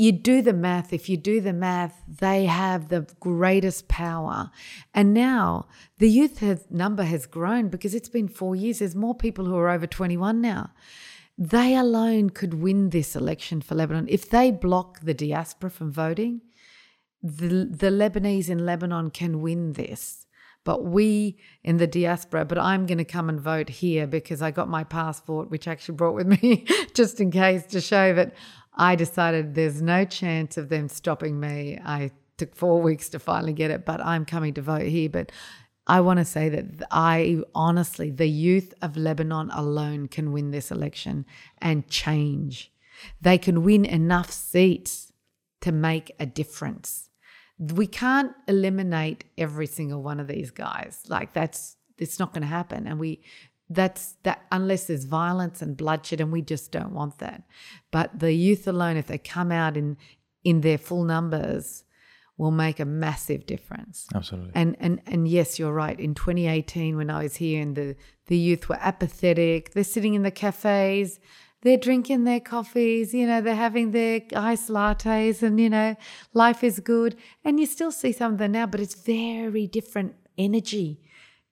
you 0.00 0.12
do 0.12 0.40
the 0.40 0.54
math. 0.54 0.94
If 0.94 1.10
you 1.10 1.18
do 1.18 1.42
the 1.42 1.52
math, 1.52 2.02
they 2.08 2.46
have 2.46 2.88
the 2.88 3.06
greatest 3.20 3.86
power. 3.86 4.50
And 4.94 5.12
now 5.12 5.68
the 5.98 6.08
youth 6.08 6.38
has, 6.38 6.66
number 6.70 7.02
has 7.02 7.26
grown 7.26 7.68
because 7.68 7.94
it's 7.94 8.08
been 8.08 8.26
four 8.26 8.56
years. 8.56 8.78
There's 8.78 8.96
more 8.96 9.14
people 9.14 9.44
who 9.44 9.56
are 9.56 9.68
over 9.68 9.86
21 9.86 10.40
now. 10.40 10.70
They 11.36 11.76
alone 11.76 12.30
could 12.30 12.54
win 12.54 12.90
this 12.90 13.14
election 13.14 13.60
for 13.60 13.74
Lebanon. 13.74 14.06
If 14.08 14.30
they 14.30 14.50
block 14.50 15.00
the 15.00 15.12
diaspora 15.12 15.70
from 15.70 15.92
voting, 15.92 16.40
the, 17.22 17.68
the 17.70 17.90
Lebanese 17.90 18.48
in 18.48 18.64
Lebanon 18.64 19.10
can 19.10 19.42
win 19.42 19.74
this. 19.74 20.26
But 20.64 20.84
we 20.84 21.38
in 21.62 21.78
the 21.78 21.86
diaspora, 21.86 22.44
but 22.44 22.58
I'm 22.58 22.84
going 22.84 22.98
to 22.98 23.04
come 23.04 23.30
and 23.30 23.40
vote 23.40 23.68
here 23.68 24.06
because 24.06 24.42
I 24.42 24.50
got 24.50 24.68
my 24.68 24.84
passport, 24.84 25.50
which 25.50 25.66
I 25.66 25.72
actually 25.72 25.96
brought 25.96 26.14
with 26.14 26.26
me 26.26 26.66
just 26.94 27.20
in 27.20 27.30
case 27.30 27.64
to 27.68 27.80
show 27.80 28.14
that 28.14 28.34
I 28.80 28.96
decided 28.96 29.54
there's 29.54 29.82
no 29.82 30.06
chance 30.06 30.56
of 30.56 30.70
them 30.70 30.88
stopping 30.88 31.38
me. 31.38 31.78
I 31.84 32.12
took 32.38 32.56
four 32.56 32.80
weeks 32.80 33.10
to 33.10 33.18
finally 33.18 33.52
get 33.52 33.70
it, 33.70 33.84
but 33.84 34.00
I'm 34.00 34.24
coming 34.24 34.54
to 34.54 34.62
vote 34.62 34.86
here. 34.86 35.10
But 35.10 35.30
I 35.86 36.00
want 36.00 36.18
to 36.18 36.24
say 36.24 36.48
that 36.48 36.88
I 36.90 37.42
honestly, 37.54 38.10
the 38.10 38.28
youth 38.28 38.72
of 38.80 38.96
Lebanon 38.96 39.50
alone 39.50 40.08
can 40.08 40.32
win 40.32 40.50
this 40.50 40.70
election 40.70 41.26
and 41.58 41.86
change. 41.88 42.72
They 43.20 43.36
can 43.36 43.64
win 43.64 43.84
enough 43.84 44.30
seats 44.30 45.12
to 45.60 45.72
make 45.72 46.12
a 46.18 46.24
difference. 46.24 47.10
We 47.58 47.86
can't 47.86 48.32
eliminate 48.48 49.24
every 49.36 49.66
single 49.66 50.02
one 50.02 50.20
of 50.20 50.26
these 50.26 50.50
guys. 50.50 51.02
Like 51.06 51.34
that's 51.34 51.76
it's 51.98 52.18
not 52.18 52.32
going 52.32 52.40
to 52.40 52.48
happen 52.48 52.86
and 52.86 52.98
we 52.98 53.20
that's 53.70 54.16
that 54.24 54.44
unless 54.50 54.86
there's 54.86 55.04
violence 55.04 55.62
and 55.62 55.76
bloodshed 55.76 56.20
and 56.20 56.32
we 56.32 56.42
just 56.42 56.72
don't 56.72 56.92
want 56.92 57.18
that. 57.18 57.44
But 57.92 58.18
the 58.18 58.32
youth 58.32 58.66
alone 58.66 58.96
if 58.96 59.06
they 59.06 59.18
come 59.18 59.52
out 59.52 59.76
in 59.76 59.96
in 60.42 60.60
their 60.62 60.78
full 60.78 61.04
numbers 61.04 61.84
will 62.36 62.50
make 62.50 62.80
a 62.80 62.84
massive 62.84 63.46
difference. 63.46 64.08
Absolutely. 64.12 64.52
And 64.54 64.76
and 64.80 65.00
and 65.06 65.28
yes, 65.28 65.58
you're 65.58 65.72
right. 65.72 65.98
In 65.98 66.14
2018, 66.14 66.96
when 66.96 67.10
I 67.10 67.22
was 67.22 67.36
here, 67.36 67.62
and 67.62 67.76
the 67.76 67.96
the 68.26 68.36
youth 68.36 68.68
were 68.68 68.78
apathetic. 68.80 69.72
They're 69.72 69.84
sitting 69.84 70.14
in 70.14 70.22
the 70.24 70.30
cafes, 70.32 71.20
they're 71.62 71.76
drinking 71.76 72.24
their 72.24 72.40
coffees. 72.40 73.14
You 73.14 73.26
know, 73.26 73.40
they're 73.40 73.54
having 73.54 73.92
their 73.92 74.22
iced 74.34 74.68
lattes, 74.68 75.42
and 75.42 75.60
you 75.60 75.70
know, 75.70 75.94
life 76.34 76.64
is 76.64 76.80
good. 76.80 77.16
And 77.44 77.60
you 77.60 77.66
still 77.66 77.92
see 77.92 78.10
some 78.10 78.32
of 78.32 78.38
them 78.38 78.52
now, 78.52 78.66
but 78.66 78.80
it's 78.80 78.94
very 78.94 79.68
different 79.68 80.16
energy 80.36 81.00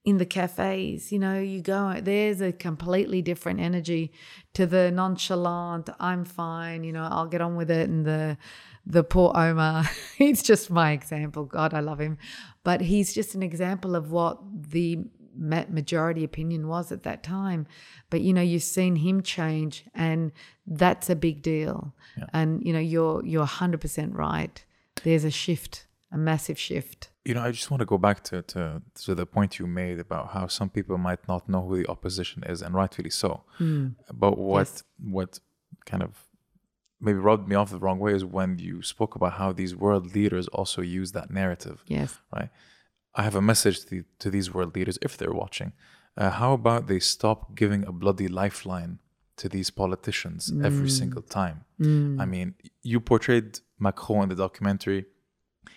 in 0.08 0.16
the 0.16 0.26
cafes. 0.26 1.12
You 1.12 1.18
know, 1.18 1.38
you 1.38 1.60
go 1.60 2.00
there's 2.00 2.40
a 2.40 2.52
completely 2.52 3.20
different 3.20 3.60
energy 3.60 4.12
to 4.54 4.66
the 4.66 4.90
nonchalant. 4.90 5.90
I'm 6.00 6.24
fine. 6.24 6.82
You 6.84 6.92
know, 6.92 7.06
I'll 7.10 7.26
get 7.26 7.42
on 7.42 7.56
with 7.56 7.70
it, 7.70 7.88
and 7.88 8.06
the 8.06 8.38
the 8.86 9.04
poor 9.04 9.32
Omar. 9.36 9.84
he's 10.16 10.42
just 10.42 10.70
my 10.70 10.92
example. 10.92 11.44
God, 11.44 11.74
I 11.74 11.80
love 11.80 12.00
him. 12.00 12.16
But 12.64 12.80
he's 12.80 13.12
just 13.12 13.34
an 13.34 13.42
example 13.42 13.94
of 13.94 14.10
what 14.10 14.38
the 14.70 15.04
majority 15.36 16.24
opinion 16.24 16.66
was 16.68 16.90
at 16.90 17.02
that 17.02 17.22
time. 17.22 17.66
But 18.10 18.22
you 18.22 18.32
know, 18.32 18.42
you've 18.42 18.62
seen 18.62 18.96
him 18.96 19.22
change, 19.22 19.84
and 19.94 20.32
that's 20.66 21.10
a 21.10 21.16
big 21.16 21.42
deal. 21.42 21.94
And 22.32 22.64
you 22.64 22.72
know, 22.72 22.80
you're 22.80 23.24
you're 23.24 23.46
100% 23.46 24.14
right. 24.14 24.64
There's 25.04 25.24
a 25.24 25.30
shift, 25.30 25.86
a 26.10 26.18
massive 26.18 26.58
shift. 26.58 27.10
You 27.28 27.34
know, 27.34 27.42
I 27.42 27.50
just 27.50 27.70
want 27.70 27.80
to 27.80 27.90
go 27.94 27.98
back 27.98 28.18
to, 28.28 28.36
to 28.52 28.80
to 29.04 29.14
the 29.14 29.26
point 29.26 29.58
you 29.58 29.66
made 29.66 29.98
about 30.06 30.24
how 30.34 30.46
some 30.46 30.70
people 30.76 30.96
might 31.08 31.22
not 31.28 31.42
know 31.52 31.62
who 31.66 31.76
the 31.76 31.88
opposition 31.94 32.42
is, 32.52 32.62
and 32.62 32.74
rightfully 32.74 33.10
so. 33.10 33.30
Hmm. 33.58 33.88
But 34.22 34.38
what 34.38 34.82
what 34.98 35.38
kind 35.84 36.02
of 36.02 36.12
maybe 37.00 37.18
rubbed 37.18 37.46
me 37.46 37.54
off 37.54 37.70
the 37.70 37.78
wrong 37.84 37.98
way 37.98 38.12
is 38.14 38.24
when 38.24 38.58
you 38.58 38.82
spoke 38.82 39.14
about 39.14 39.34
how 39.34 39.52
these 39.52 39.76
world 39.76 40.14
leaders 40.14 40.48
also 40.48 40.80
use 40.80 41.12
that 41.12 41.30
narrative. 41.30 41.84
Yes. 41.86 42.18
Right. 42.34 42.50
I 43.14 43.22
have 43.22 43.36
a 43.36 43.42
message 43.42 43.84
to, 43.86 44.04
to 44.20 44.30
these 44.30 44.52
world 44.54 44.74
leaders 44.74 44.98
if 45.02 45.16
they're 45.18 45.38
watching. 45.44 45.72
Uh, 46.16 46.30
how 46.30 46.52
about 46.52 46.86
they 46.86 47.00
stop 47.00 47.54
giving 47.54 47.84
a 47.86 47.92
bloody 47.92 48.28
lifeline 48.28 48.98
to 49.36 49.48
these 49.48 49.70
politicians 49.70 50.52
every 50.64 50.88
hmm. 50.90 50.98
single 51.00 51.22
time? 51.22 51.64
Hmm. 51.78 52.20
I 52.20 52.24
mean, 52.24 52.54
you 52.82 53.00
portrayed 53.00 53.60
Macron 53.78 54.24
in 54.24 54.28
the 54.30 54.34
documentary 54.46 55.06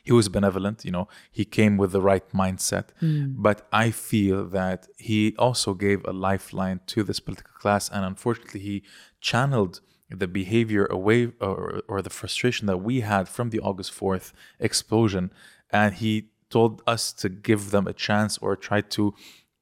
he 0.04 0.12
was 0.12 0.30
benevolent 0.30 0.84
you 0.86 0.92
know 0.92 1.08
he 1.32 1.46
came 1.46 1.78
with 1.78 1.92
the 1.92 2.02
right 2.02 2.28
mindset. 2.32 2.86
Hmm. 3.00 3.34
But 3.36 3.68
i 3.72 3.92
feel 3.92 4.46
that 4.46 4.88
he 4.98 5.36
also 5.38 5.74
gave 5.74 6.04
a 6.06 6.14
lifeline 6.14 6.80
to 6.88 7.04
this 7.04 7.20
political 7.20 7.54
class 7.62 7.90
and 7.90 8.06
unfortunately 8.06 8.62
he 8.62 8.84
channeled 9.20 9.82
the 10.10 10.28
behavior 10.28 10.86
away 10.88 11.32
or, 11.40 11.82
or 11.88 12.02
the 12.02 12.10
frustration 12.10 12.68
that 12.68 12.80
we 12.80 13.02
had 13.02 13.30
from 13.30 13.50
the 13.50 13.60
august 13.60 13.92
4th 13.98 14.34
explosion 14.60 15.32
and 15.70 15.96
he 15.96 16.32
told 16.50 16.82
us 16.86 17.14
to 17.14 17.30
give 17.30 17.72
them 17.72 17.88
a 17.88 17.94
chance 17.94 18.38
or 18.40 18.56
try 18.56 18.82
to 18.82 19.14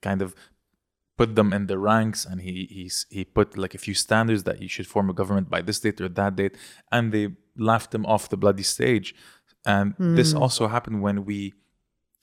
kind 0.01 0.21
of 0.21 0.33
put 1.17 1.35
them 1.35 1.51
in 1.51 1.67
the 1.67 1.77
ranks 1.77 2.25
and 2.25 2.41
he 2.41 2.67
he's, 2.71 3.05
he 3.09 3.23
put 3.23 3.57
like 3.57 3.75
a 3.75 3.77
few 3.77 3.93
standards 3.93 4.43
that 4.43 4.61
you 4.61 4.69
should 4.69 4.87
form 4.87 5.09
a 5.09 5.13
government 5.13 5.49
by 5.49 5.61
this 5.61 5.79
date 5.79 5.99
or 6.01 6.09
that 6.09 6.35
date 6.35 6.55
and 6.91 7.11
they 7.11 7.27
laughed 7.57 7.93
him 7.93 8.05
off 8.05 8.29
the 8.29 8.37
bloody 8.37 8.63
stage 8.63 9.13
and 9.65 9.95
this 10.17 10.33
also 10.33 10.67
happened 10.67 11.01
when 11.01 11.25
we 11.25 11.53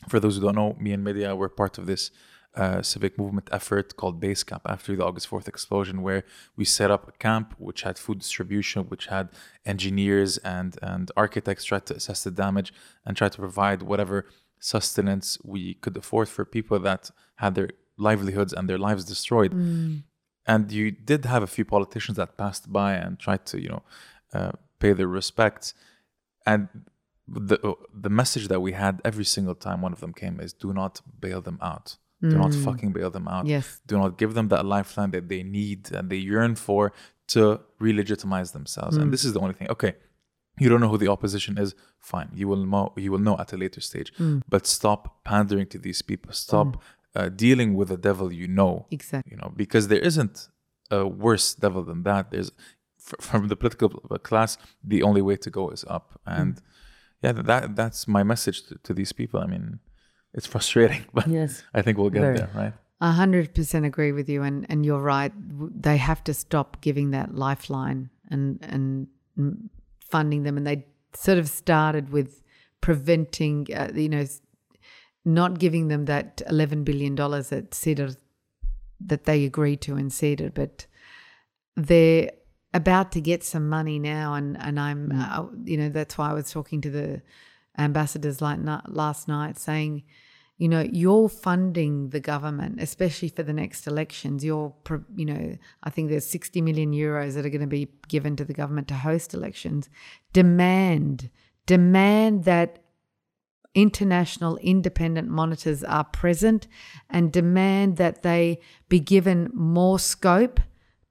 for 0.09 0.21
those 0.21 0.37
who 0.37 0.43
don't 0.43 0.55
know 0.55 0.77
me 0.79 0.93
and 0.93 1.03
Medea 1.05 1.35
were 1.35 1.49
part 1.49 1.79
of 1.79 1.87
this 1.87 2.11
uh, 2.55 2.81
civic 2.81 3.19
movement 3.19 3.49
effort 3.53 3.97
called 3.97 4.19
base 4.19 4.43
camp 4.43 4.63
after 4.67 4.97
the 4.97 5.05
august 5.05 5.29
4th 5.29 5.47
explosion 5.47 6.01
where 6.01 6.25
we 6.57 6.65
set 6.65 6.91
up 6.91 7.07
a 7.07 7.13
camp 7.13 7.55
which 7.59 7.83
had 7.83 7.99
food 7.99 8.19
distribution 8.21 8.85
which 8.85 9.07
had 9.07 9.29
engineers 9.67 10.39
and 10.39 10.79
and 10.81 11.11
architects 11.19 11.65
try 11.65 11.79
to 11.79 11.95
assess 11.95 12.25
the 12.25 12.31
damage 12.31 12.73
and 13.05 13.15
try 13.15 13.29
to 13.29 13.39
provide 13.39 13.83
whatever 13.83 14.25
sustenance 14.59 15.39
we 15.45 15.75
could 15.75 15.97
afford 15.97 16.29
for 16.29 16.45
people 16.45 16.79
that 16.79 17.11
had 17.37 17.55
their 17.55 17.71
livelihoods 17.97 18.53
and 18.53 18.69
their 18.69 18.79
lives 18.79 19.05
destroyed. 19.05 19.53
And 20.47 20.71
you 20.71 20.91
did 20.91 21.25
have 21.25 21.43
a 21.43 21.47
few 21.47 21.65
politicians 21.65 22.17
that 22.17 22.37
passed 22.37 22.73
by 22.73 22.95
and 22.95 23.19
tried 23.19 23.45
to 23.47 23.61
you 23.61 23.69
know 23.69 23.83
uh, 24.33 24.53
pay 24.79 24.93
their 24.93 25.09
respects. 25.09 25.75
And 26.45 26.69
the 27.29 27.59
uh, 27.67 27.75
the 27.93 28.11
message 28.11 28.49
that 28.49 28.61
we 28.61 28.73
had 28.73 29.01
every 29.05 29.25
single 29.25 29.55
time 29.55 29.83
one 29.83 29.93
of 29.93 30.01
them 30.01 30.13
came 30.13 30.41
is 30.41 30.53
do 30.53 30.73
not 30.73 31.01
bail 31.21 31.41
them 31.41 31.59
out. 31.61 31.97
Do 32.23 32.39
not 32.39 32.53
mm. 32.53 32.65
fucking 32.65 32.93
bail 32.93 33.11
them 33.11 33.29
out. 33.29 33.47
Yes. 33.47 33.81
do 33.87 33.99
not 33.99 34.17
give 34.17 34.33
them 34.33 34.49
that 34.49 34.65
lifeline 34.65 35.11
that 35.11 35.29
they 35.29 35.43
need 35.43 35.93
and 35.93 36.09
they 36.11 36.17
yearn 36.17 36.57
for 36.57 36.93
to 37.29 37.61
re-legitimize 37.79 38.53
themselves. 38.53 38.97
And 38.97 39.09
mm. 39.09 39.11
this 39.11 39.23
is 39.23 39.35
the 39.35 39.41
only 39.41 39.53
thing. 39.53 39.69
Okay 39.69 39.95
you 40.59 40.69
don't 40.69 40.81
know 40.81 40.89
who 40.89 40.99
the 40.99 41.09
opposition 41.09 41.59
is? 41.59 41.75
Fine. 41.99 42.31
You 42.35 42.49
will 42.49 42.65
know 42.65 42.93
you 42.97 43.13
will 43.13 43.19
know 43.19 43.37
at 43.39 43.53
a 43.53 43.57
later 43.57 43.81
stage. 43.81 44.13
Mm. 44.15 44.43
But 44.49 44.67
stop 44.67 45.25
pandering 45.25 45.67
to 45.69 45.79
these 45.79 46.03
people. 46.03 46.33
Stop 46.33 46.83
uh, 47.15 47.29
dealing 47.29 47.75
with 47.75 47.89
the 47.89 47.97
devil 47.97 48.33
you 48.33 48.49
know. 48.49 48.87
Exactly. 48.91 49.33
you 49.33 49.37
know 49.37 49.53
because 49.55 49.89
there 49.89 49.99
isn't 49.99 50.49
a 50.91 51.07
worse 51.07 51.55
devil 51.55 51.83
than 51.83 52.03
that. 52.05 52.31
There's 52.31 52.53
f- 52.99 53.21
from 53.21 53.49
the 53.49 53.57
political 53.57 54.03
uh, 54.11 54.19
class, 54.19 54.57
the 54.83 55.03
only 55.03 55.23
way 55.23 55.37
to 55.37 55.51
go 55.51 55.71
is 55.71 55.85
up, 55.89 56.21
and 56.25 56.61
yeah, 57.27 57.43
that 57.43 57.77
that's 57.77 58.07
my 58.07 58.23
message 58.23 58.59
to, 58.67 58.79
to 58.85 58.95
these 58.95 59.13
people. 59.13 59.41
I 59.41 59.47
mean, 59.47 59.81
it's 60.33 60.47
frustrating, 60.47 61.05
but 61.15 61.27
Yes. 61.27 61.65
I 61.75 61.83
think 61.83 61.99
we'll 61.99 62.11
get 62.11 62.21
Very. 62.21 62.39
there, 62.39 62.51
right? 62.55 62.73
A 63.01 63.13
hundred 63.13 63.55
percent 63.55 63.85
agree 63.85 64.13
with 64.13 64.29
you, 64.29 64.43
and 64.43 64.67
and 64.71 64.87
you're 64.87 65.01
right. 65.03 65.33
They 65.83 65.97
have 65.99 66.23
to 66.25 66.35
stop 66.35 66.81
giving 66.81 67.11
that 67.11 67.35
lifeline 67.35 68.11
and 68.31 68.59
and 68.63 69.09
funding 70.01 70.45
them, 70.45 70.57
and 70.57 70.67
they 70.67 70.87
sort 71.15 71.39
of 71.39 71.49
started 71.49 72.11
with 72.11 72.43
preventing, 72.81 73.67
uh, 73.75 73.91
you 73.95 74.09
know, 74.09 74.25
not 75.25 75.59
giving 75.59 75.89
them 75.89 76.07
that 76.07 76.43
eleven 76.49 76.85
billion 76.85 77.15
dollars 77.15 77.51
that 77.51 77.73
CEDRE 77.73 78.17
that 78.99 79.25
they 79.25 79.45
agreed 79.45 79.81
to 79.83 79.97
in 79.97 80.09
CEDRE, 80.09 80.55
but 80.55 80.87
they're 81.77 82.31
about 82.77 83.13
to 83.13 83.21
get 83.21 83.45
some 83.45 83.69
money 83.69 83.99
now, 83.99 84.35
and 84.35 84.57
and 84.61 84.79
I'm, 84.79 85.13
uh, 85.13 85.47
you 85.65 85.77
know, 85.77 85.89
that's 85.89 86.17
why 86.17 86.31
I 86.31 86.33
was 86.33 86.51
talking 86.51 86.81
to 86.83 86.91
the 86.91 87.23
ambassadors 87.79 88.41
like 88.41 88.59
last 88.87 89.29
night, 89.29 89.59
saying, 89.59 90.03
you 90.59 90.69
know, 90.69 90.81
you're 90.91 91.29
funding 91.29 92.11
the 92.11 92.21
government, 92.21 92.81
especially 92.81 93.29
for 93.29 93.43
the 93.43 93.53
next 93.53 93.87
elections. 93.87 94.45
You're, 94.45 94.73
you 95.15 95.27
know, 95.27 95.57
I 95.83 95.91
think 95.91 96.09
there's 96.09 96.27
60 96.27 96.63
million 96.63 96.93
euros 96.93 97.35
that 97.35 97.45
are 97.45 97.51
going 97.51 97.61
to 97.61 97.67
be 97.67 97.89
given 98.09 98.37
to 98.37 98.45
the 98.45 98.55
government 98.55 98.89
to 98.89 98.95
host 98.95 99.35
elections. 99.35 99.91
Demand, 100.33 101.31
demand 101.67 102.45
that 102.45 102.79
international 103.75 104.57
independent 104.59 105.29
monitors 105.29 105.85
are 105.85 106.05
present 106.05 106.67
and 107.11 107.31
demand 107.31 107.99
that 107.99 108.23
they 108.23 108.59
be 108.89 108.99
given 108.99 109.51
more 109.53 109.99
scope 109.99 110.59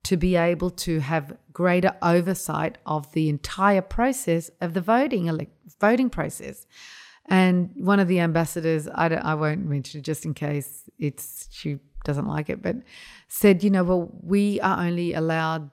to 0.05 0.17
be 0.17 0.35
able 0.35 0.69
to 0.69 0.99
have 0.99 1.35
greater 1.51 1.95
oversight 2.01 2.77
of 2.85 3.11
the 3.13 3.27
entire 3.27 3.81
process 3.81 4.51
of 4.61 4.73
the 4.75 4.81
voting 4.81 5.47
voting 5.79 6.09
process. 6.09 6.67
And 7.27 7.71
one 7.75 7.99
of 7.99 8.07
the 8.07 8.19
ambassadors, 8.19 8.87
I, 8.93 9.07
don't, 9.09 9.25
I 9.25 9.33
won't 9.33 9.65
mention 9.65 9.99
it 9.99 10.03
just 10.03 10.23
in 10.25 10.35
case 10.35 10.83
it's 10.99 11.47
she 11.51 11.79
doesn't 12.03 12.27
like 12.27 12.51
it, 12.51 12.61
but 12.61 12.75
said, 13.27 13.63
you 13.63 13.71
know, 13.71 13.83
well, 13.83 14.11
we 14.21 14.61
are 14.61 14.85
only 14.85 15.13
allowed 15.13 15.71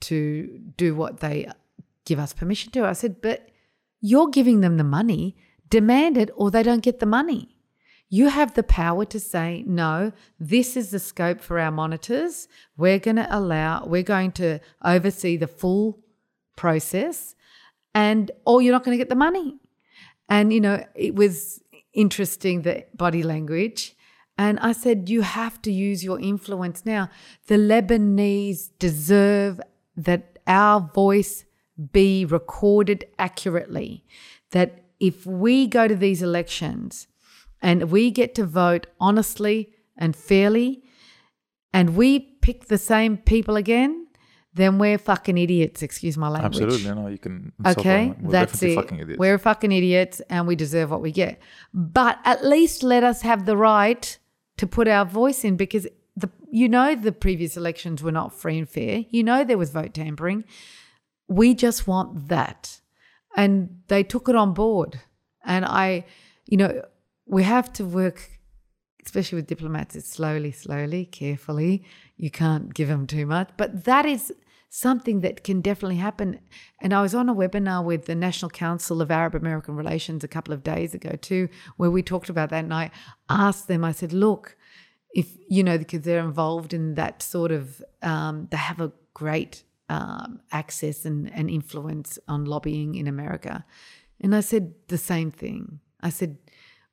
to 0.00 0.60
do 0.76 0.96
what 0.96 1.20
they 1.20 1.48
give 2.04 2.18
us 2.18 2.32
permission 2.32 2.72
to. 2.72 2.84
I 2.84 2.94
said, 2.94 3.22
but 3.22 3.48
you're 4.00 4.28
giving 4.28 4.60
them 4.60 4.76
the 4.76 4.82
money, 4.82 5.36
demand 5.70 6.18
it, 6.18 6.30
or 6.34 6.50
they 6.50 6.64
don't 6.64 6.82
get 6.82 6.98
the 6.98 7.06
money. 7.06 7.56
You 8.08 8.28
have 8.28 8.54
the 8.54 8.62
power 8.62 9.04
to 9.04 9.20
say, 9.20 9.64
no, 9.66 10.12
this 10.40 10.76
is 10.76 10.90
the 10.90 10.98
scope 10.98 11.40
for 11.40 11.58
our 11.58 11.70
monitors. 11.70 12.48
We're 12.76 12.98
going 12.98 13.16
to 13.16 13.28
allow, 13.30 13.84
we're 13.84 14.02
going 14.02 14.32
to 14.32 14.60
oversee 14.82 15.36
the 15.36 15.46
full 15.46 15.98
process, 16.56 17.34
and 17.94 18.30
or 18.46 18.62
you're 18.62 18.72
not 18.72 18.84
going 18.84 18.96
to 18.96 19.02
get 19.02 19.10
the 19.10 19.14
money. 19.14 19.58
And, 20.28 20.52
you 20.52 20.60
know, 20.60 20.84
it 20.94 21.14
was 21.14 21.62
interesting 21.92 22.62
the 22.62 22.84
body 22.94 23.22
language. 23.22 23.96
And 24.38 24.60
I 24.60 24.72
said, 24.72 25.08
you 25.08 25.22
have 25.22 25.60
to 25.62 25.72
use 25.72 26.04
your 26.04 26.20
influence 26.20 26.86
now. 26.86 27.10
The 27.48 27.56
Lebanese 27.56 28.70
deserve 28.78 29.60
that 29.96 30.38
our 30.46 30.80
voice 30.94 31.44
be 31.92 32.24
recorded 32.24 33.04
accurately. 33.18 34.04
That 34.52 34.84
if 35.00 35.26
we 35.26 35.66
go 35.66 35.88
to 35.88 35.96
these 35.96 36.22
elections 36.22 37.07
and 37.60 37.90
we 37.90 38.10
get 38.10 38.34
to 38.36 38.44
vote 38.44 38.86
honestly 39.00 39.72
and 39.96 40.14
fairly, 40.14 40.82
and 41.72 41.96
we 41.96 42.20
pick 42.20 42.66
the 42.66 42.78
same 42.78 43.16
people 43.16 43.56
again, 43.56 44.06
then 44.54 44.78
we're 44.78 44.98
fucking 44.98 45.38
idiots. 45.38 45.82
Excuse 45.82 46.16
my 46.16 46.28
language. 46.28 46.60
Absolutely, 46.62 46.94
no, 46.94 47.08
you 47.08 47.18
can. 47.18 47.52
Okay. 47.66 48.14
We're 48.20 48.32
that's 48.32 48.62
it. 48.62 48.74
Fucking 48.74 48.98
idiots. 48.98 49.18
We're 49.18 49.38
fucking 49.38 49.72
idiots 49.72 50.20
and 50.28 50.46
we 50.46 50.56
deserve 50.56 50.90
what 50.90 51.00
we 51.00 51.12
get. 51.12 51.40
But 51.72 52.18
at 52.24 52.44
least 52.44 52.82
let 52.82 53.04
us 53.04 53.22
have 53.22 53.46
the 53.46 53.56
right 53.56 54.18
to 54.56 54.66
put 54.66 54.88
our 54.88 55.04
voice 55.04 55.44
in 55.44 55.56
because 55.56 55.86
the 56.16 56.30
you 56.50 56.68
know 56.68 56.94
the 56.94 57.12
previous 57.12 57.56
elections 57.56 58.02
were 58.02 58.12
not 58.12 58.34
free 58.34 58.58
and 58.58 58.68
fair. 58.68 59.04
You 59.10 59.22
know 59.22 59.44
there 59.44 59.58
was 59.58 59.70
vote 59.70 59.94
tampering. 59.94 60.44
We 61.28 61.54
just 61.54 61.86
want 61.86 62.28
that. 62.28 62.80
And 63.36 63.82
they 63.88 64.02
took 64.02 64.28
it 64.28 64.34
on 64.34 64.54
board. 64.54 65.00
And 65.44 65.64
I, 65.64 66.04
you 66.46 66.56
know, 66.56 66.82
we 67.28 67.42
have 67.44 67.72
to 67.74 67.84
work 67.84 68.38
especially 69.08 69.36
with 69.36 69.46
diplomats, 69.46 69.96
it's 69.96 70.10
slowly, 70.10 70.52
slowly, 70.52 71.06
carefully. 71.06 71.82
You 72.18 72.30
can't 72.30 72.74
give 72.74 72.88
them 72.88 73.06
too 73.06 73.24
much. 73.24 73.48
But 73.56 73.84
that 73.84 74.04
is 74.04 74.34
something 74.68 75.20
that 75.20 75.44
can 75.44 75.62
definitely 75.62 75.96
happen. 75.96 76.38
And 76.82 76.92
I 76.92 77.00
was 77.00 77.14
on 77.14 77.30
a 77.30 77.34
webinar 77.34 77.82
with 77.82 78.04
the 78.04 78.14
National 78.14 78.50
Council 78.50 79.00
of 79.00 79.10
Arab 79.10 79.34
American 79.34 79.76
Relations 79.76 80.24
a 80.24 80.28
couple 80.28 80.52
of 80.52 80.62
days 80.62 80.92
ago 80.92 81.12
too, 81.22 81.48
where 81.78 81.90
we 81.90 82.02
talked 82.02 82.28
about 82.28 82.50
that. 82.50 82.64
And 82.64 82.74
I 82.74 82.90
asked 83.30 83.66
them, 83.66 83.82
I 83.82 83.92
said, 83.92 84.12
look, 84.12 84.58
if, 85.14 85.28
you 85.48 85.62
know, 85.62 85.78
because 85.78 86.02
they're 86.02 86.22
involved 86.22 86.74
in 86.74 86.94
that 86.96 87.22
sort 87.22 87.50
of, 87.50 87.82
um, 88.02 88.48
they 88.50 88.58
have 88.58 88.80
a 88.80 88.92
great 89.14 89.62
um, 89.88 90.40
access 90.52 91.06
and, 91.06 91.32
and 91.32 91.48
influence 91.48 92.18
on 92.28 92.44
lobbying 92.44 92.94
in 92.94 93.06
America. 93.06 93.64
And 94.20 94.36
I 94.36 94.40
said 94.40 94.74
the 94.88 94.98
same 94.98 95.30
thing. 95.30 95.80
I 96.02 96.10
said, 96.10 96.36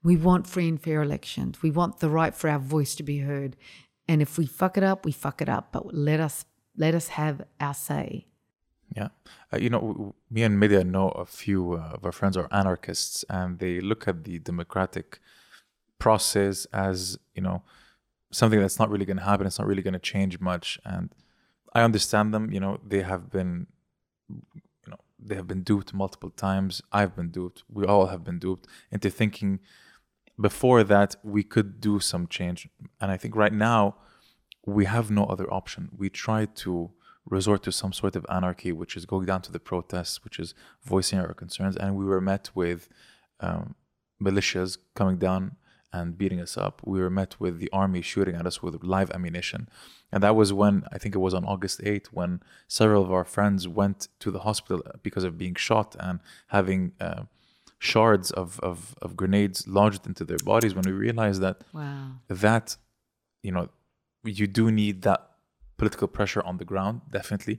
we 0.06 0.16
want 0.16 0.45
free 0.45 0.70
and 0.70 0.80
fair 0.80 1.01
elections. 1.01 1.64
We 1.64 1.72
want 1.72 1.99
the 1.99 2.10
right 2.10 2.36
for 2.36 2.47
our 2.47 2.60
voice 2.60 2.93
to 2.95 3.03
be 3.03 3.20
heard. 3.20 3.58
And 4.08 4.22
if 4.22 4.38
we 4.38 4.45
fuck 4.45 4.78
it 4.78 4.84
up, 4.84 5.03
we 5.03 5.12
fuck 5.12 5.41
it 5.41 5.49
up. 5.49 5.70
But 5.72 5.95
let 5.95 6.20
us 6.20 6.45
let 6.78 6.93
us 6.93 7.08
have 7.08 7.41
our 7.60 7.74
say. 7.74 8.28
Yeah. 8.95 9.08
Uh, 9.51 9.58
you 9.58 9.72
know, 9.72 10.14
me 10.30 10.43
and 10.43 10.60
Medea 10.60 10.84
know 10.84 11.10
a 11.10 11.26
few 11.26 11.74
uh, 11.74 11.93
of 11.95 12.06
our 12.06 12.12
friends 12.12 12.38
are 12.38 12.47
anarchists, 12.51 13.26
and 13.30 13.58
they 13.58 13.82
look 13.82 14.08
at 14.08 14.26
the 14.26 14.38
democratic 14.38 15.20
process 15.97 16.66
as, 16.66 17.18
you 17.34 17.41
know, 17.41 17.64
something 18.32 18.60
that's 18.60 18.78
not 18.78 18.91
really 18.91 19.06
going 19.06 19.18
to 19.18 19.24
happen. 19.24 19.47
It's 19.47 19.58
not 19.58 19.68
really 19.68 19.82
going 19.82 19.93
to 19.93 19.99
change 20.14 20.39
much. 20.39 20.80
And 20.86 21.16
I 21.74 21.82
understand 21.82 22.32
them. 22.32 22.51
You 22.51 22.60
know, 22.60 22.80
they 22.86 23.01
have 23.01 23.32
been, 23.32 23.66
you 24.30 24.89
know, 24.91 24.99
they 25.18 25.34
have 25.34 25.47
been 25.47 25.64
duped 25.64 25.95
multiple 25.95 26.30
times. 26.30 26.84
I've 26.91 27.16
been 27.16 27.32
duped. 27.32 27.64
We 27.68 27.86
all 27.86 28.06
have 28.08 28.24
been 28.24 28.38
duped 28.38 28.68
into 28.91 29.10
thinking 29.10 29.62
before 30.39 30.83
that 30.83 31.15
we 31.23 31.43
could 31.43 31.79
do 31.79 31.99
some 31.99 32.27
change. 32.27 32.67
And 32.99 33.11
I 33.11 33.17
think 33.17 33.36
right 33.36 33.53
now 33.53 33.95
we 34.65 34.86
have 34.86 35.09
no 35.09 35.25
other 35.25 35.51
option. 35.53 35.89
We 35.95 36.09
try 36.09 36.45
to 36.45 36.91
resort 37.27 37.63
to 37.63 37.71
some 37.71 37.93
sort 37.93 38.15
of 38.15 38.25
anarchy, 38.29 38.71
which 38.71 38.95
is 38.95 39.05
going 39.05 39.25
down 39.25 39.41
to 39.43 39.51
the 39.51 39.59
protests, 39.59 40.23
which 40.23 40.39
is 40.39 40.53
voicing 40.83 41.19
our 41.19 41.33
concerns. 41.33 41.75
And 41.75 41.95
we 41.95 42.05
were 42.05 42.21
met 42.21 42.49
with 42.53 42.88
um, 43.39 43.75
militias 44.21 44.77
coming 44.95 45.17
down 45.17 45.55
and 45.91 46.17
beating 46.17 46.41
us 46.41 46.57
up. 46.57 46.81
We 46.86 46.99
were 46.99 47.09
met 47.09 47.39
with 47.39 47.59
the 47.59 47.69
army 47.71 48.01
shooting 48.01 48.36
at 48.36 48.45
us 48.45 48.61
with 48.61 48.83
live 48.83 49.11
ammunition. 49.11 49.69
And 50.11 50.21
that 50.23 50.36
was 50.36 50.51
when, 50.51 50.83
I 50.91 50.97
think 50.97 51.15
it 51.15 51.19
was 51.19 51.33
on 51.33 51.45
August 51.45 51.81
8th, 51.81 52.07
when 52.07 52.41
several 52.67 53.03
of 53.03 53.11
our 53.11 53.23
friends 53.23 53.67
went 53.67 54.09
to 54.19 54.29
the 54.29 54.39
hospital 54.39 54.83
because 55.01 55.23
of 55.23 55.38
being 55.38 55.55
shot 55.55 55.95
and 55.99 56.19
having 56.47 56.91
uh, 56.99 57.23
shards 57.93 58.27
of, 58.41 58.47
of, 58.69 58.77
of 59.05 59.09
grenades 59.21 59.57
lodged 59.77 60.03
into 60.09 60.23
their 60.29 60.41
bodies. 60.51 60.71
When 60.77 60.86
we 60.91 60.95
realized 61.07 61.39
that 61.45 61.57
Wow. 61.79 62.07
that 62.45 62.67
you 63.45 63.51
know 63.55 63.65
you 64.39 64.47
do 64.59 64.65
need 64.81 64.95
that 65.07 65.21
political 65.81 66.07
pressure 66.17 66.43
on 66.49 66.55
the 66.61 66.65
ground 66.71 66.95
definitely 67.19 67.57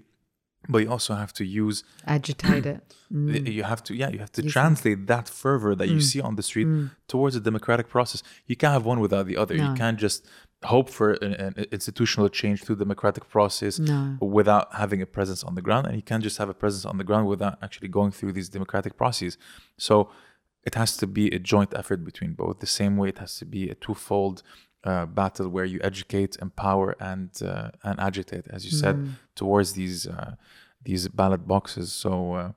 but 0.69 0.79
you 0.79 0.91
also 0.91 1.15
have 1.15 1.33
to 1.35 1.45
use 1.45 1.85
Agitate 2.07 2.67
it. 2.67 2.95
Mm. 3.13 3.53
you 3.53 3.63
have 3.63 3.85
to 3.85 3.95
yeah 3.95 4.09
you 4.09 4.19
have 4.19 4.33
to 4.33 4.43
sir. 4.43 4.49
translate 4.49 5.07
that 5.07 5.29
fervor 5.29 5.77
that 5.77 5.87
you 5.87 5.99
mm. 5.99 6.03
see 6.03 6.21
on 6.21 6.35
the 6.35 6.43
street 6.43 6.67
mm. 6.67 6.91
towards 7.07 7.37
a 7.37 7.41
democratic 7.41 7.89
process 7.89 8.21
you 8.49 8.57
can't 8.57 8.73
have 8.73 8.85
one 8.85 8.99
without 8.99 9.27
the 9.29 9.37
other 9.37 9.55
No. 9.57 9.69
you 9.69 9.75
can't 9.77 9.97
just 9.97 10.27
hope 10.65 10.91
for 10.91 11.13
an, 11.13 11.35
an 11.35 11.67
institutional 11.71 12.29
change 12.29 12.65
through 12.65 12.75
democratic 12.77 13.29
process 13.29 13.79
No. 13.79 14.17
without 14.21 14.75
having 14.75 15.01
a 15.03 15.07
presence 15.07 15.45
on 15.45 15.55
the 15.55 15.63
ground 15.63 15.87
and 15.87 15.95
you 15.95 16.03
can't 16.03 16.25
just 16.25 16.39
have 16.39 16.49
a 16.49 16.55
presence 16.63 16.85
on 16.85 16.99
the 16.99 17.05
ground 17.05 17.29
without 17.29 17.59
actually 17.63 17.87
going 17.87 18.11
through 18.11 18.33
these 18.33 18.49
democratic 18.49 18.97
processes 18.97 19.39
so 19.79 20.11
it 20.65 20.75
has 20.75 20.97
to 20.97 21.07
be 21.07 21.29
a 21.29 21.39
joint 21.39 21.73
effort 21.77 22.05
between 22.05 22.33
both 22.33 22.59
the 22.59 22.67
same 22.67 22.97
way 22.97 23.09
it 23.11 23.19
has 23.19 23.37
to 23.39 23.45
be 23.45 23.71
a 23.71 23.77
twofold 23.77 24.43
uh, 24.87 25.07
battle 25.07 25.49
where 25.49 25.65
you 25.65 25.79
educate 25.83 26.37
empower 26.41 26.97
and 27.01 27.31
uh, 27.43 27.71
and 27.83 27.99
agitate 28.01 28.47
as 28.57 28.65
you 28.65 28.71
said 28.71 28.97
towards 29.35 29.73
these 29.73 30.07
uh, 30.07 30.35
these 30.83 31.09
ballot 31.09 31.47
boxes. 31.47 31.93
So 31.93 32.11
uh, 32.35 32.53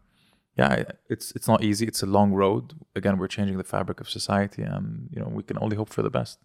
yeah 0.56 0.84
it's 1.10 1.32
it's 1.36 1.48
not 1.48 1.64
easy. 1.64 1.86
It's 1.92 2.04
a 2.04 2.12
long 2.18 2.34
road. 2.34 2.74
Again 2.96 3.18
we're 3.18 3.28
changing 3.38 3.58
the 3.58 3.70
fabric 3.76 4.00
of 4.02 4.10
society 4.10 4.62
and 4.62 5.10
you 5.12 5.20
know 5.22 5.30
we 5.40 5.44
can 5.44 5.58
only 5.60 5.76
hope 5.76 5.90
for 5.90 6.04
the 6.04 6.10
best 6.20 6.40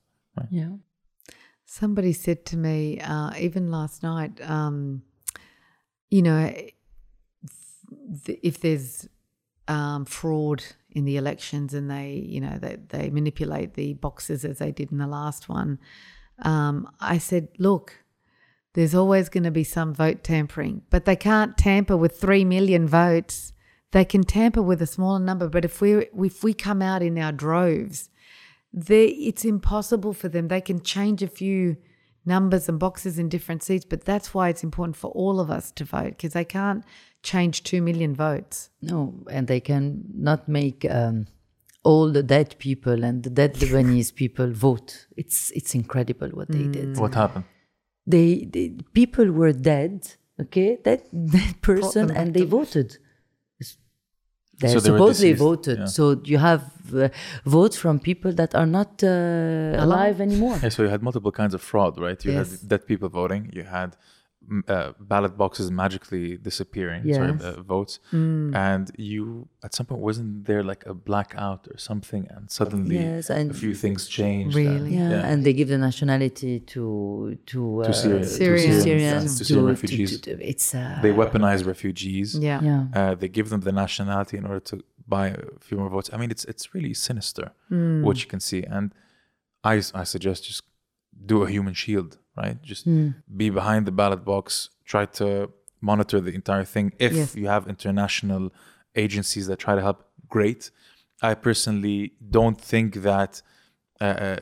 Yeah. 0.51 0.73
Somebody 1.67 2.13
said 2.13 2.45
to 2.47 2.57
me, 2.57 3.01
uh, 3.01 3.33
even 3.39 3.71
last 3.71 4.03
night, 4.03 4.39
um, 4.43 5.03
you 6.11 6.23
know, 6.23 6.53
if 8.27 8.61
there's 8.61 9.09
um, 9.67 10.05
fraud 10.05 10.63
in 10.95 11.05
the 11.05 11.17
elections 11.17 11.75
and 11.75 11.91
they, 11.91 12.25
you 12.27 12.41
know, 12.41 12.57
they, 12.59 12.77
they 12.89 13.11
manipulate 13.11 13.75
the 13.75 13.95
boxes 13.95 14.45
as 14.45 14.59
they 14.59 14.71
did 14.71 14.93
in 14.93 14.99
the 14.99 15.07
last 15.07 15.49
one, 15.49 15.79
um, 16.43 16.89
I 17.01 17.19
said, 17.19 17.49
look, 17.59 18.05
there's 18.75 18.95
always 18.95 19.29
going 19.29 19.45
to 19.45 19.51
be 19.51 19.65
some 19.65 19.93
vote 19.93 20.23
tampering, 20.25 20.83
but 20.91 21.05
they 21.05 21.17
can't 21.17 21.57
tamper 21.57 21.97
with 21.97 22.21
3 22.21 22.45
million 22.45 22.87
votes. 22.87 23.53
They 23.93 24.05
can 24.05 24.25
tamper 24.25 24.63
with 24.63 24.83
a 24.83 24.87
smaller 24.87 25.21
number, 25.21 25.49
but 25.49 25.65
if 25.65 25.81
we 25.81 26.07
if 26.17 26.43
we 26.43 26.53
come 26.53 26.83
out 26.83 27.01
in 27.01 27.17
our 27.17 27.31
droves, 27.31 28.11
they, 28.73 29.07
it's 29.07 29.45
impossible 29.45 30.13
for 30.13 30.29
them. 30.29 30.49
They 30.49 30.61
can 30.61 30.81
change 30.81 31.23
a 31.23 31.29
few 31.29 31.77
numbers 32.27 32.69
and 32.69 32.79
boxes 32.79 33.19
in 33.19 33.29
different 33.29 33.63
seats, 33.63 33.85
but 33.85 34.05
that's 34.05 34.33
why 34.35 34.49
it's 34.49 34.63
important 34.63 34.97
for 34.97 35.11
all 35.11 35.41
of 35.41 35.51
us 35.51 35.71
to 35.73 35.85
vote 35.85 36.11
because 36.11 36.33
they 36.33 36.45
can't 36.45 36.85
change 37.23 37.63
2 37.65 37.83
million 37.83 38.15
votes. 38.15 38.71
No, 38.83 39.15
and 39.31 39.47
they 39.47 39.61
can 39.61 40.05
not 40.15 40.49
make 40.49 40.87
um, 40.91 41.27
all 41.83 42.11
the 42.11 42.23
dead 42.23 42.57
people 42.59 43.05
and 43.05 43.23
the 43.23 43.31
dead 43.31 43.55
Lebanese 43.55 44.15
people 44.23 44.51
vote. 44.53 45.07
It's 45.17 45.51
it's 45.53 45.75
incredible 45.75 46.29
what 46.29 46.49
they 46.49 46.65
did. 46.65 46.97
What 46.97 47.15
happened? 47.15 47.45
They, 48.07 48.49
they 48.51 48.77
people 48.93 49.31
were 49.33 49.53
dead, 49.53 50.15
okay, 50.41 50.79
that 50.85 51.05
that 51.13 51.61
person, 51.63 52.11
and 52.11 52.35
they 52.35 52.41
to- 52.41 52.47
voted. 52.47 52.99
They 54.61 54.69
So 54.75 54.79
supposedly 54.79 55.33
deceased, 55.33 55.49
voted. 55.49 55.79
yeah. 55.79 55.87
So 55.87 56.03
you 56.33 56.39
have 56.39 56.63
uh, 56.95 57.09
votes 57.45 57.77
from 57.83 57.99
people 58.11 58.33
that 58.41 58.55
are 58.55 58.67
not 58.79 58.93
uh, 59.03 59.09
alive 59.87 60.21
anymore. 60.21 60.59
Yeah, 60.63 60.69
so 60.77 60.83
you 60.85 60.91
had 60.97 61.03
multiple 61.03 61.33
kinds 61.41 61.55
of 61.55 61.61
fraud, 61.71 61.93
right? 62.07 62.21
You 62.25 62.33
Yes. 62.33 62.51
had 62.61 62.69
dead 62.73 62.83
people 62.87 63.09
voting. 63.09 63.43
You 63.53 63.65
had 63.65 63.91
uh, 64.69 64.93
ballot 65.13 65.35
boxes 65.43 65.67
magically 65.71 66.27
disappearing, 66.49 67.01
sorry, 67.15 67.33
Yes. 67.33 67.43
uh, 67.43 67.63
votes, 67.75 67.95
and 68.67 68.85
you 69.13 69.49
at 69.67 69.75
some 69.75 69.87
point 69.87 70.01
wasn't 70.09 70.45
there 70.49 70.63
like 70.73 70.83
a 70.87 70.95
blackout 71.09 71.63
or 71.73 71.79
something, 71.79 72.25
and 72.35 72.51
suddenly 72.59 72.97
Yes, 72.97 73.31
and- 73.31 73.51
a 73.51 73.55
few 73.65 73.75
things 73.85 74.01
changed. 74.19 74.55
Really? 74.57 74.95
and- 74.97 75.11
Yeah, 75.13 75.29
and 75.31 75.39
they 75.45 75.53
give 75.61 75.69
the 75.75 75.79
nationality 75.91 76.55
to 76.75 76.85
to, 77.53 77.61
uh, 77.83 77.93
Syria- 77.93 78.21
to 78.21 78.27
Syrians. 78.43 78.83
Syrians, 78.89 79.31
to 79.39 79.45
Syrian 79.45 79.67
refugees. 79.75 80.11
to- 80.27 80.49
it's 80.53 80.69
uh, 80.75 80.99
They 81.05 81.13
weaponize 81.21 81.61
refugees. 81.73 82.29
Yeah. 82.49 82.61
yeah. 82.71 82.83
Uh, 82.99 83.15
they 83.21 83.29
give 83.39 83.49
them 83.53 83.61
the 83.69 83.73
nationality 83.85 84.37
in 84.41 84.45
order 84.51 84.61
to 84.71 84.77
buy 85.15 85.27
a 85.29 85.59
few 85.67 85.77
more 85.81 85.91
votes. 85.97 86.09
I 86.15 86.17
mean, 86.21 86.31
it's 86.35 86.45
it's 86.53 86.65
really 86.77 86.95
sinister 87.09 87.47
what 88.07 88.17
you 88.23 88.29
can 88.33 88.41
see, 88.51 88.63
and 88.77 88.87
I 89.73 89.75
I 90.03 90.05
suggest 90.15 90.39
just 90.51 90.63
do 91.33 91.37
a 91.47 91.49
human 91.57 91.75
shield, 91.83 92.11
right? 92.37 92.61
Just 92.63 92.85
be 93.37 93.51
behind 93.51 93.87
the 93.87 93.93
ballot 93.93 94.25
box. 94.25 94.71
Try 94.85 95.07
to 95.21 95.51
monitor 95.81 96.21
the 96.21 96.35
entire 96.35 96.65
thing. 96.65 96.93
If 96.99 97.13
Yes. 97.13 97.37
you 97.37 97.47
have 97.49 97.69
international 97.69 98.53
agencies 98.95 99.47
that 99.49 99.59
try 99.59 99.75
to 99.75 99.83
help, 99.83 99.99
great. 100.29 100.71
I 101.23 101.35
personally 101.35 102.13
don't 102.37 102.61
think 102.61 102.89
that 103.03 103.43
uh, 104.01 104.05
uh, 104.05 104.37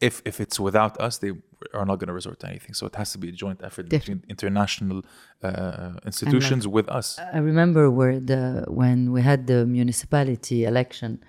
if 0.00 0.14
if 0.24 0.40
it's 0.40 0.58
without 0.60 1.00
us, 1.00 1.18
they 1.18 1.32
are 1.72 1.86
not 1.86 1.96
going 2.00 2.08
to 2.08 2.12
resort 2.12 2.38
to 2.40 2.46
anything. 2.48 2.74
So 2.74 2.86
it 2.86 2.94
has 2.96 3.12
to 3.12 3.18
be 3.18 3.28
a 3.30 3.32
joint 3.32 3.60
effort 3.68 3.88
between 3.88 4.22
international 4.28 4.98
uh, 5.42 5.92
institutions 6.04 6.68
with 6.68 6.88
us. 6.88 7.18
I 7.18 7.38
remember 7.38 7.90
where 7.90 8.20
the 8.20 8.64
when 8.68 9.10
we 9.14 9.22
had 9.22 9.46
the 9.46 9.64
municipality 9.66 10.64
election, 10.64 11.22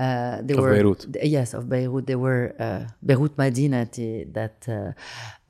uh, 0.00 0.40
they 0.46 0.54
Of 0.54 0.60
were 0.62 0.74
Beirut. 0.76 1.00
th- 1.12 1.24
yes 1.36 1.48
of 1.58 1.62
Beirut. 1.68 2.04
They 2.10 2.16
were 2.26 2.44
uh, 2.66 2.82
Beirut 3.08 3.34
Madinati 3.42 4.10
that 4.38 4.58
uh, 4.68 4.92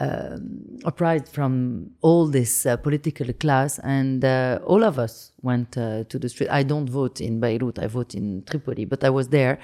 um, 0.04 0.78
uprised 0.90 1.28
from 1.36 1.52
all 2.00 2.26
this 2.38 2.52
uh, 2.66 2.76
political 2.86 3.28
class, 3.42 3.78
and 3.98 4.24
uh, 4.24 4.58
all 4.72 4.82
of 4.90 4.98
us 4.98 5.32
went 5.42 5.70
uh, 5.76 6.04
to 6.10 6.18
the 6.18 6.28
street. 6.28 6.48
I 6.50 6.62
don't 6.72 6.88
vote 7.00 7.20
in 7.20 7.38
Beirut. 7.44 7.78
I 7.78 7.86
vote 7.86 8.14
in 8.20 8.42
Tripoli, 8.50 8.84
but 8.92 9.04
I 9.04 9.10
was 9.10 9.26
there, 9.28 9.58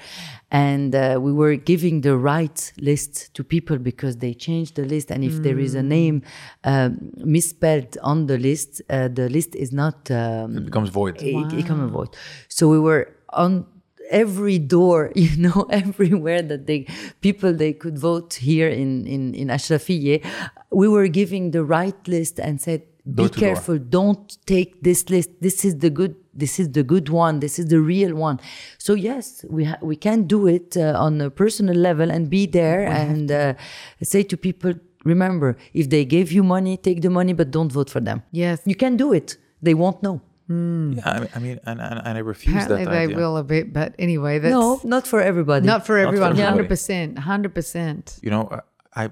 and 0.51 0.93
uh, 0.95 1.17
we 1.19 1.31
were 1.41 1.55
giving 1.55 2.01
the 2.01 2.15
right 2.17 2.59
list 2.89 3.33
to 3.35 3.43
people 3.43 3.77
because 3.79 4.17
they 4.17 4.33
changed 4.47 4.75
the 4.75 4.85
list, 4.85 5.11
and 5.11 5.23
if 5.23 5.35
there 5.45 5.59
is 5.67 5.73
a 5.75 5.83
name 5.83 6.21
um, 6.63 7.11
misspelled 7.17 7.97
on 8.03 8.27
the 8.27 8.37
list, 8.37 8.81
uh, 8.89 9.07
the 9.19 9.27
list 9.29 9.55
is 9.55 9.71
not. 9.71 10.09
Um, 10.11 10.57
It 10.57 10.65
becomes 10.65 10.89
void. 10.89 11.15
it, 11.21 11.53
it 11.59 11.65
come 11.65 11.81
and 11.81 11.91
vote. 11.91 12.15
So 12.47 12.69
we 12.69 12.79
were 12.79 13.03
on 13.33 13.65
every 14.09 14.59
door, 14.59 15.11
you 15.15 15.37
know, 15.37 15.67
everywhere 15.69 16.41
that 16.41 16.67
they 16.67 16.87
people 17.21 17.53
they 17.53 17.73
could 17.73 17.97
vote 17.97 18.35
here 18.35 18.69
in 18.69 19.05
in 19.07 19.33
in 19.35 19.47
Ashrafieh. 19.47 20.25
We 20.71 20.87
were 20.87 21.07
giving 21.07 21.51
the 21.51 21.63
right 21.63 22.07
list 22.07 22.39
and 22.39 22.61
said, 22.61 22.83
"Be 23.05 23.23
to 23.23 23.29
door. 23.29 23.39
careful, 23.39 23.77
don't 23.77 24.37
take 24.45 24.83
this 24.83 25.09
list. 25.09 25.29
This 25.41 25.65
is 25.65 25.77
the 25.77 25.89
good. 25.89 26.15
This 26.33 26.59
is 26.59 26.71
the 26.71 26.83
good 26.83 27.09
one. 27.09 27.39
This 27.39 27.59
is 27.59 27.67
the 27.67 27.79
real 27.79 28.15
one." 28.15 28.39
So 28.77 28.93
yes, 28.93 29.45
we 29.49 29.65
ha- 29.65 29.79
we 29.81 29.95
can 29.95 30.27
do 30.27 30.47
it 30.47 30.77
uh, 30.77 30.95
on 30.97 31.21
a 31.21 31.29
personal 31.29 31.75
level 31.75 32.11
and 32.11 32.29
be 32.29 32.45
there 32.45 32.85
and 32.87 33.31
uh, 33.31 33.53
say 34.01 34.23
to 34.23 34.37
people. 34.37 34.73
Remember, 35.05 35.55
if 35.73 35.89
they 35.89 36.03
gave 36.03 36.33
you 36.33 36.43
money, 36.43 36.75
take 36.75 37.01
the 37.01 37.09
money, 37.09 37.31
but 37.31 37.49
don't 37.49 37.71
vote 37.71 37.89
for 37.89 38.01
them. 38.01 38.23
Yes. 38.31 38.59
You 38.65 38.75
can 38.75 38.97
do 38.97 39.13
it. 39.13 39.37
They 39.61 39.73
won't 39.73 40.03
know. 40.03 40.21
Hmm. 40.47 40.93
Yeah, 40.93 41.03
I 41.05 41.19
mean, 41.19 41.29
I 41.35 41.39
mean 41.39 41.59
and, 41.65 41.81
and, 41.81 41.99
and 42.05 42.17
I 42.17 42.19
refuse 42.19 42.55
Apparently 42.55 42.85
that 42.85 42.91
they 42.91 43.03
idea. 43.03 43.17
will 43.17 43.37
a 43.37 43.43
bit, 43.43 43.73
but 43.73 43.93
anyway, 43.99 44.39
that's 44.39 44.51
No, 44.51 44.79
not 44.83 45.05
for 45.05 45.21
everybody. 45.21 45.65
not 45.65 45.85
for 45.85 45.97
everyone. 45.97 46.31
everybody. 46.31 46.49
Hundred 46.49 46.69
percent, 46.69 47.19
hundred 47.19 47.53
percent. 47.53 48.19
you 48.21 48.29
know, 48.29 48.49
I, 48.95 49.05
I 49.05 49.11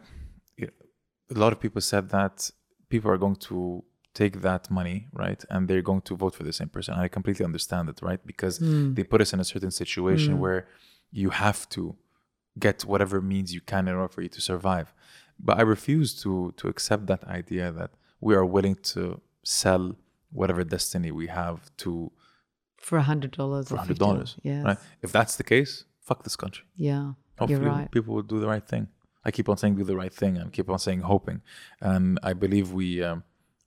a 1.30 1.34
lot 1.34 1.52
of 1.52 1.60
people 1.60 1.82
said 1.82 2.10
that 2.10 2.52
people 2.90 3.10
are 3.12 3.18
going 3.18 3.36
to 3.36 3.84
take 4.14 4.42
that 4.42 4.72
money, 4.72 5.08
right, 5.12 5.44
and 5.50 5.68
they're 5.68 5.82
going 5.82 6.02
to 6.02 6.16
vote 6.16 6.34
for 6.36 6.44
the 6.44 6.54
same 6.54 6.70
person. 6.70 6.94
And 6.94 7.04
I 7.04 7.08
completely 7.08 7.44
understand 7.44 7.90
it, 7.90 8.00
right, 8.02 8.26
because 8.26 8.60
hmm. 8.60 8.94
they 8.94 9.04
put 9.04 9.22
us 9.22 9.34
in 9.34 9.40
a 9.40 9.44
certain 9.44 9.72
situation 9.72 10.34
hmm. 10.34 10.40
where 10.40 10.68
you 11.12 11.30
have 11.32 11.68
to 11.70 11.96
get 12.58 12.86
whatever 12.86 13.20
means 13.22 13.54
you 13.54 13.62
can 13.62 13.88
in 13.88 13.96
order 13.96 14.08
for 14.08 14.22
you 14.22 14.30
to 14.30 14.42
survive. 14.42 14.94
But 15.38 15.58
I 15.58 15.64
refuse 15.64 16.14
to 16.24 16.54
to 16.58 16.70
accept 16.70 17.08
that 17.08 17.24
idea 17.26 17.72
that 17.74 17.92
we 18.22 18.34
are 18.36 18.46
willing 18.46 18.76
to 18.94 19.22
sell 19.44 19.96
whatever 20.33 20.63
destiny 20.65 21.11
we 21.11 21.27
have 21.29 21.59
to 21.79 22.11
For 22.79 22.99
a 22.99 23.03
hundred 23.03 23.33
dollars. 23.33 23.69
for 23.69 23.77
hundred 23.77 23.99
dollars. 23.99 24.37
Yes. 24.43 24.65
Right? 24.65 24.79
If 25.03 25.11
that's 25.13 25.37
the 25.37 25.45
case, 25.45 25.85
fuck 26.01 26.23
this 26.25 26.37
country. 26.37 26.65
Yeah. 26.77 27.13
Hopefully, 27.39 27.61
You're 27.61 27.71
right. 27.71 27.91
people 27.91 28.15
will 28.15 28.23
do 28.35 28.39
the 28.45 28.47
right 28.55 28.67
thing. 28.73 28.89
I 29.25 29.31
keep 29.31 29.49
on 29.49 29.57
saying 29.57 29.75
do 29.77 29.85
the 29.85 29.97
right 29.97 30.13
thing 30.23 30.37
and 30.41 30.53
keep 30.53 30.69
on 30.71 30.79
saying 30.79 31.01
hoping. 31.01 31.43
And 31.81 32.19
I 32.23 32.33
believe 32.45 32.67
we 32.73 33.03
um, 33.03 33.23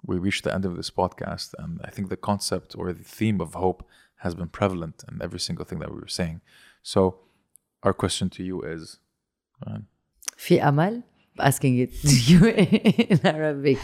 we 0.05 0.15
reached 0.17 0.43
the 0.43 0.53
end 0.53 0.65
of 0.65 0.75
this 0.79 0.89
podcast, 1.01 1.49
and 1.61 1.79
I 1.83 1.89
think 1.93 2.09
the 2.09 2.17
concept 2.17 2.75
or 2.77 2.91
the 2.93 3.03
theme 3.03 3.39
of 3.45 3.53
hope 3.65 3.81
has 4.17 4.33
been 4.35 4.49
prevalent 4.59 4.97
in 5.09 5.21
every 5.21 5.39
single 5.47 5.65
thing 5.65 5.79
that 5.79 5.91
we 5.93 5.99
were 5.99 6.07
saying. 6.21 6.41
So, 6.81 6.99
our 7.85 7.93
question 7.93 8.29
to 8.35 8.41
you 8.43 8.61
is, 8.75 8.99
uh, 9.65 9.79
في 10.37 10.61
أمل 10.61 11.03
asking 11.40 11.78
it 11.78 11.90
to 12.02 12.08
you 12.30 12.46
in 12.46 13.20
Arabic. 13.26 13.78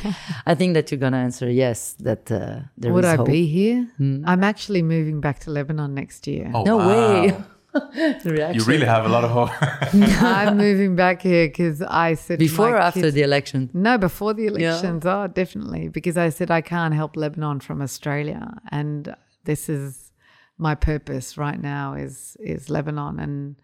I 0.47 0.55
think 0.55 0.75
that 0.75 0.91
you're 0.91 0.99
gonna 1.01 1.19
answer 1.19 1.51
yes. 1.51 1.95
That 2.01 2.31
uh, 2.31 2.61
there 2.77 2.93
Would 2.93 3.05
is 3.05 3.11
I 3.13 3.17
hope. 3.17 3.27
be 3.27 3.47
here? 3.47 3.89
I'm 4.01 4.45
actually 4.45 4.83
moving 4.83 5.21
back 5.21 5.39
to 5.41 5.51
Lebanon 5.51 5.95
next 5.95 6.27
year. 6.27 6.51
oh, 6.55 6.63
No 6.65 6.77
wow. 6.79 6.89
way. 6.89 7.35
The 7.75 8.53
You 8.55 8.63
really 8.65 8.87
have 8.87 9.05
a 9.05 9.09
lot 9.09 9.25
of 9.25 9.31
hope. 9.33 9.51
I'm 10.23 10.57
moving 10.57 10.95
back 10.95 11.23
here 11.23 11.49
because 11.49 11.83
I 11.83 12.15
said 12.15 12.39
before 12.39 12.71
or 12.71 12.79
after 12.79 13.01
kids- 13.01 13.15
the 13.15 13.23
election? 13.23 13.69
No, 13.75 13.99
before 13.99 14.33
the 14.33 14.47
elections. 14.47 15.05
Oh, 15.05 15.27
definitely. 15.27 15.89
Because 15.89 16.17
I 16.17 16.29
said 16.29 16.53
I 16.53 16.61
can't 16.61 16.95
help 16.95 17.17
Lebanon 17.17 17.59
from 17.59 17.83
Australia, 17.83 18.61
and 18.71 19.17
this 19.43 19.69
is 19.69 20.13
my 20.57 20.77
purpose 20.77 21.37
right 21.37 21.61
now 21.61 21.95
is 21.95 22.37
is 22.39 22.71
Lebanon, 22.71 23.19
and 23.19 23.57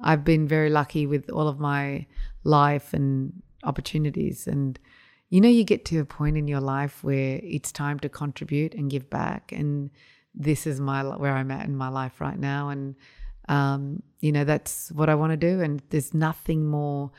I've 0.00 0.24
been 0.24 0.46
very 0.46 0.70
lucky 0.70 1.06
with 1.06 1.30
all 1.30 1.48
of 1.48 1.58
my 1.58 2.06
life 2.44 2.94
and 2.94 3.42
opportunities, 3.64 4.46
and 4.46 4.78
you 5.30 5.40
know, 5.40 5.48
you 5.48 5.64
get 5.64 5.84
to 5.86 5.98
a 5.98 6.04
point 6.04 6.36
in 6.36 6.48
your 6.48 6.60
life 6.60 7.04
where 7.04 7.40
it's 7.42 7.70
time 7.70 7.98
to 8.00 8.08
contribute 8.08 8.74
and 8.74 8.90
give 8.90 9.10
back, 9.10 9.52
and 9.52 9.90
this 10.34 10.66
is 10.66 10.80
my 10.80 11.02
where 11.02 11.34
I'm 11.34 11.50
at 11.50 11.66
in 11.66 11.76
my 11.76 11.88
life 11.88 12.20
right 12.20 12.38
now, 12.38 12.68
and 12.68 12.94
um, 13.48 14.02
you 14.20 14.32
know, 14.32 14.44
that's 14.44 14.90
what 14.92 15.08
I 15.08 15.14
want 15.14 15.32
to 15.32 15.36
do, 15.36 15.60
and 15.60 15.82
there's 15.90 16.14
nothing 16.14 16.66
more 16.66 17.10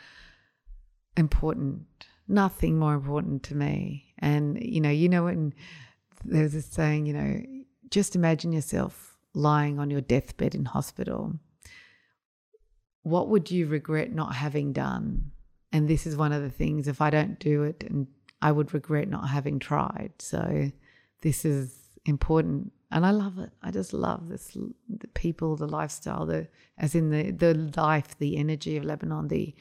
important 1.18 1.86
nothing 2.30 2.78
more 2.78 2.94
important 2.94 3.44
to 3.44 3.56
me. 3.56 4.14
And 4.20 4.62
you 4.64 4.80
know 4.80 4.90
you 4.90 5.10
know 5.10 5.26
when 5.26 5.54
there's 6.24 6.54
this 6.54 6.68
saying 6.68 7.06
you 7.06 7.14
know 7.14 7.42
just 7.90 8.16
imagine 8.16 8.54
yourself 8.54 9.18
lying 9.34 9.80
on 9.80 9.90
your 9.90 10.02
deathbed 10.02 10.54
in 10.54 10.66
hospital 10.66 11.34
what 13.10 13.30
would 13.30 13.52
you 13.52 13.68
regret 13.68 14.12
not 14.14 14.36
having 14.36 14.74
done? 14.74 15.32
And 15.72 15.88
this 15.88 16.06
is 16.06 16.16
one 16.16 16.32
of 16.32 16.42
the 16.42 16.50
things 16.50 16.88
if 16.88 17.02
i 17.02 17.10
don't 17.10 17.40
do 17.40 17.64
it 17.64 17.84
and 17.88 18.08
i 18.42 18.52
would 18.52 18.74
regret 18.74 19.08
not 19.08 19.30
having 19.30 19.60
tried. 19.60 20.14
So 20.20 20.72
this 21.22 21.46
is 21.46 21.78
important. 22.06 22.72
And 22.92 23.06
i 23.06 23.12
love 23.12 23.38
it. 23.38 23.52
I 23.62 23.72
just 23.72 23.94
love 23.94 24.30
this 24.30 24.58
the 24.88 25.08
people 25.10 25.56
the 25.56 25.68
lifestyle 25.68 26.26
the 26.26 26.48
as 26.78 26.96
in 26.96 27.10
the 27.10 27.32
the 27.32 27.54
life 27.76 28.18
the 28.18 28.38
energy 28.38 28.78
of 28.78 28.86
lebanon 28.86 29.28
the 29.28 29.56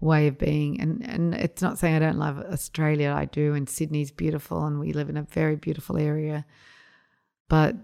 way 0.00 0.26
of 0.26 0.38
being. 0.38 0.80
And 0.80 1.06
and 1.06 1.34
it's 1.34 1.62
not 1.62 1.78
saying 1.78 1.96
I 1.96 2.00
don't 2.00 2.18
love 2.18 2.38
Australia. 2.38 3.14
I 3.16 3.26
do 3.26 3.54
and 3.54 3.68
Sydney's 3.68 4.10
beautiful 4.10 4.64
and 4.64 4.80
we 4.80 4.92
live 4.92 5.10
in 5.10 5.16
a 5.16 5.22
very 5.22 5.56
beautiful 5.56 5.98
area. 5.98 6.46
But 7.48 7.76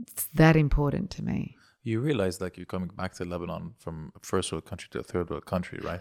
it's 0.00 0.26
that 0.34 0.56
important 0.56 1.10
to 1.10 1.22
me 1.22 1.56
you 1.84 2.00
realize 2.00 2.40
like 2.40 2.56
you're 2.56 2.66
coming 2.66 2.90
back 2.96 3.14
to 3.14 3.24
Lebanon 3.24 3.74
from 3.78 4.12
a 4.16 4.20
first 4.24 4.52
world 4.52 4.64
country 4.66 4.88
to 4.92 5.00
a 5.00 5.02
third 5.02 5.30
world 5.30 5.46
country, 5.46 5.80
right? 5.82 6.00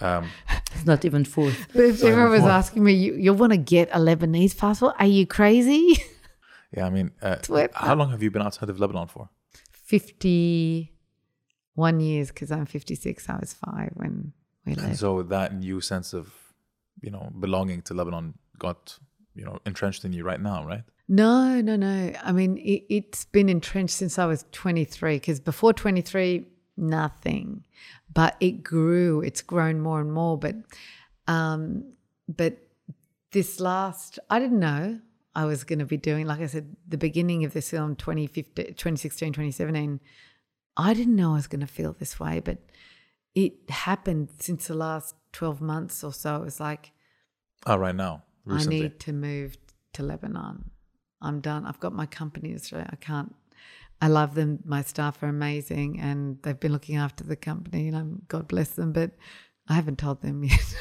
Um, 0.00 0.28
It's 0.74 0.86
not 0.86 1.04
even 1.04 1.24
fourth. 1.24 1.66
But 1.72 1.84
if 1.86 1.98
Sorry, 1.98 2.12
everyone 2.12 2.30
was 2.32 2.40
before. 2.40 2.50
asking 2.52 2.84
me, 2.84 2.92
you, 2.92 3.14
you 3.14 3.32
want 3.32 3.52
to 3.52 3.56
get 3.58 3.88
a 3.92 3.98
Lebanese 3.98 4.56
passport? 4.56 4.94
Are 4.98 5.06
you 5.06 5.26
crazy? 5.26 5.96
yeah, 6.76 6.86
I 6.86 6.90
mean, 6.90 7.10
uh, 7.22 7.36
how 7.74 7.94
long 7.94 8.10
have 8.10 8.22
you 8.22 8.30
been 8.30 8.42
outside 8.42 8.68
of 8.70 8.78
Lebanon 8.78 9.08
for? 9.08 9.28
51 9.72 12.00
years 12.00 12.28
because 12.28 12.50
I'm 12.50 12.66
56. 12.66 13.28
I 13.28 13.36
was 13.38 13.54
five 13.54 13.92
when 13.94 14.32
we 14.66 14.72
And 14.74 14.82
left. 14.82 14.98
so 14.98 15.22
that 15.22 15.54
new 15.54 15.80
sense 15.80 16.12
of, 16.12 16.32
you 17.00 17.10
know, 17.10 17.30
belonging 17.40 17.82
to 17.82 17.94
Lebanon 17.94 18.34
got, 18.58 18.98
you 19.34 19.44
know, 19.44 19.58
entrenched 19.64 20.04
in 20.04 20.12
you 20.12 20.24
right 20.24 20.40
now, 20.40 20.66
right? 20.66 20.82
No, 21.08 21.60
no, 21.62 21.76
no. 21.76 22.12
I 22.22 22.32
mean, 22.32 22.58
it, 22.58 22.84
it's 22.90 23.24
been 23.24 23.48
entrenched 23.48 23.94
since 23.94 24.18
I 24.18 24.26
was 24.26 24.44
23 24.52 25.16
because 25.16 25.40
before 25.40 25.72
23, 25.72 26.44
nothing. 26.76 27.64
But 28.12 28.36
it 28.40 28.62
grew. 28.62 29.22
It's 29.22 29.40
grown 29.40 29.80
more 29.80 30.00
and 30.00 30.12
more. 30.12 30.36
But, 30.36 30.56
um, 31.26 31.92
but 32.28 32.58
this 33.32 33.58
last, 33.58 34.18
I 34.28 34.38
didn't 34.38 34.60
know 34.60 35.00
I 35.34 35.46
was 35.46 35.64
going 35.64 35.78
to 35.78 35.86
be 35.86 35.96
doing, 35.96 36.26
like 36.26 36.40
I 36.40 36.46
said, 36.46 36.76
the 36.86 36.98
beginning 36.98 37.44
of 37.44 37.54
this 37.54 37.70
film, 37.70 37.96
2015, 37.96 38.66
2016, 38.74 39.32
2017, 39.32 40.00
I 40.76 40.94
didn't 40.94 41.16
know 41.16 41.32
I 41.32 41.36
was 41.36 41.46
going 41.46 41.60
to 41.60 41.66
feel 41.66 41.94
this 41.94 42.20
way. 42.20 42.40
But 42.40 42.58
it 43.34 43.70
happened 43.70 44.28
since 44.40 44.66
the 44.68 44.74
last 44.74 45.14
12 45.32 45.62
months 45.62 46.04
or 46.04 46.12
so. 46.12 46.36
It 46.36 46.44
was 46.44 46.60
like, 46.60 46.92
Oh, 47.66 47.76
right 47.76 47.94
now, 47.94 48.24
recently. 48.44 48.76
I 48.76 48.80
need 48.82 49.00
to 49.00 49.12
move 49.12 49.56
to 49.94 50.02
Lebanon. 50.02 50.70
I'm 51.20 51.40
done. 51.40 51.66
I've 51.66 51.80
got 51.80 51.92
my 51.92 52.06
company 52.06 52.50
in 52.50 52.56
Australia. 52.56 52.88
I 52.92 52.96
can't. 52.96 53.34
I 54.00 54.06
love 54.08 54.34
them. 54.34 54.60
My 54.64 54.82
staff 54.82 55.22
are 55.22 55.28
amazing, 55.28 55.98
and 56.00 56.38
they've 56.42 56.58
been 56.58 56.72
looking 56.72 56.96
after 56.96 57.24
the 57.24 57.36
company, 57.36 57.88
and 57.88 57.96
I'm 57.96 58.22
God 58.28 58.46
bless 58.48 58.70
them. 58.70 58.92
But 58.92 59.10
I 59.68 59.74
haven't 59.74 59.98
told 59.98 60.22
them 60.22 60.44
yet. 60.52 60.74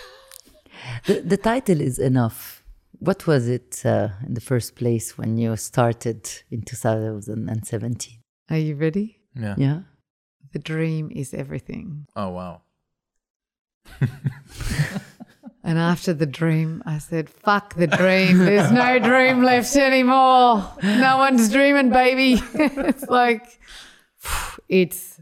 The, 1.06 1.22
the 1.22 1.38
title 1.38 1.82
is 1.82 1.98
enough. 1.98 2.64
What 3.00 3.26
was 3.28 3.48
it 3.48 3.84
uh, 3.86 4.10
in 4.26 4.34
the 4.34 4.42
first 4.42 4.76
place 4.76 5.18
when 5.18 5.38
you 5.38 5.56
started 5.58 6.30
in 6.52 6.62
2017? 6.62 8.20
are 8.50 8.58
you 8.58 8.76
ready? 8.76 9.20
yeah. 9.36 9.56
Yeah. 9.58 9.80
The 10.54 10.60
dream 10.60 11.12
is 11.14 11.34
everything. 11.34 12.08
Oh, 12.16 12.30
wow. 12.30 12.62
And 15.68 15.77
after 15.77 16.14
the 16.14 16.26
dream, 16.26 16.81
I 16.85 16.98
said, 16.98 17.30
fuck 17.30 17.76
the 17.76 17.88
dream. 17.88 18.38
There's 18.38 18.72
no 18.72 18.99
dream 19.11 19.44
left 19.44 19.76
anymore. 19.76 20.65
No 20.81 21.18
one's 21.18 21.52
dreaming, 21.52 21.89
baby. 21.89 22.41
it's 22.53 23.03
like, 23.10 23.60
it's 24.69 25.19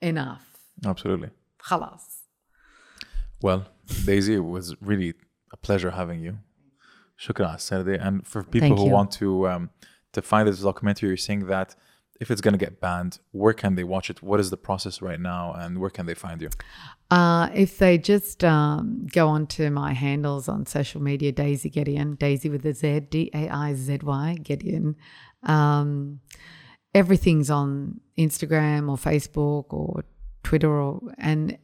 enough. 0.00 0.42
Absolutely. 0.86 1.28
Halas. 1.68 2.22
Well, 3.42 3.66
Daizy, 3.86 4.36
it 4.36 4.40
was 4.40 4.74
really 4.80 5.12
a 5.52 5.58
pleasure 5.58 5.90
having 5.90 6.20
you. 6.20 6.38
Shukran, 7.20 7.60
Saturday. 7.60 7.98
And 8.02 8.26
for 8.26 8.42
people 8.42 8.68
Thank 8.68 8.78
who 8.78 8.86
you. 8.86 8.90
want 8.90 9.10
to 9.12 9.48
um, 9.48 9.70
to 10.14 10.22
find 10.22 10.48
this 10.48 10.60
documentary, 10.60 11.10
you're 11.10 11.18
saying 11.18 11.46
that 11.48 11.76
if 12.20 12.30
it's 12.30 12.40
going 12.40 12.52
to 12.52 12.58
get 12.58 12.80
banned, 12.80 13.18
where 13.32 13.52
can 13.52 13.74
they 13.74 13.84
watch 13.84 14.08
it? 14.08 14.22
What 14.22 14.40
is 14.40 14.50
the 14.50 14.56
process 14.56 15.02
right 15.02 15.20
now, 15.20 15.52
and 15.52 15.78
where 15.78 15.90
can 15.90 16.06
they 16.06 16.14
find 16.14 16.40
you? 16.40 16.50
Uh, 17.10 17.50
if 17.54 17.78
they 17.78 17.98
just 17.98 18.44
um, 18.44 19.06
go 19.12 19.28
onto 19.28 19.70
my 19.70 19.92
handles 19.92 20.48
on 20.48 20.66
social 20.66 21.02
media, 21.02 21.32
Daizy 21.32 21.72
Gedeon, 21.72 22.18
Daisy 22.18 22.48
with 22.48 22.64
a 22.66 22.72
Z, 22.72 23.00
D 23.10 23.30
A 23.34 23.48
I 23.48 23.74
Z 23.74 23.98
Y, 24.02 24.36
Gedeon. 24.40 24.94
Um, 25.42 26.20
everything's 26.94 27.50
on 27.50 28.00
Instagram 28.18 28.88
or 28.88 28.96
Facebook 28.96 29.66
or 29.70 30.04
Twitter, 30.42 30.70
or 30.70 31.00
and 31.18 31.58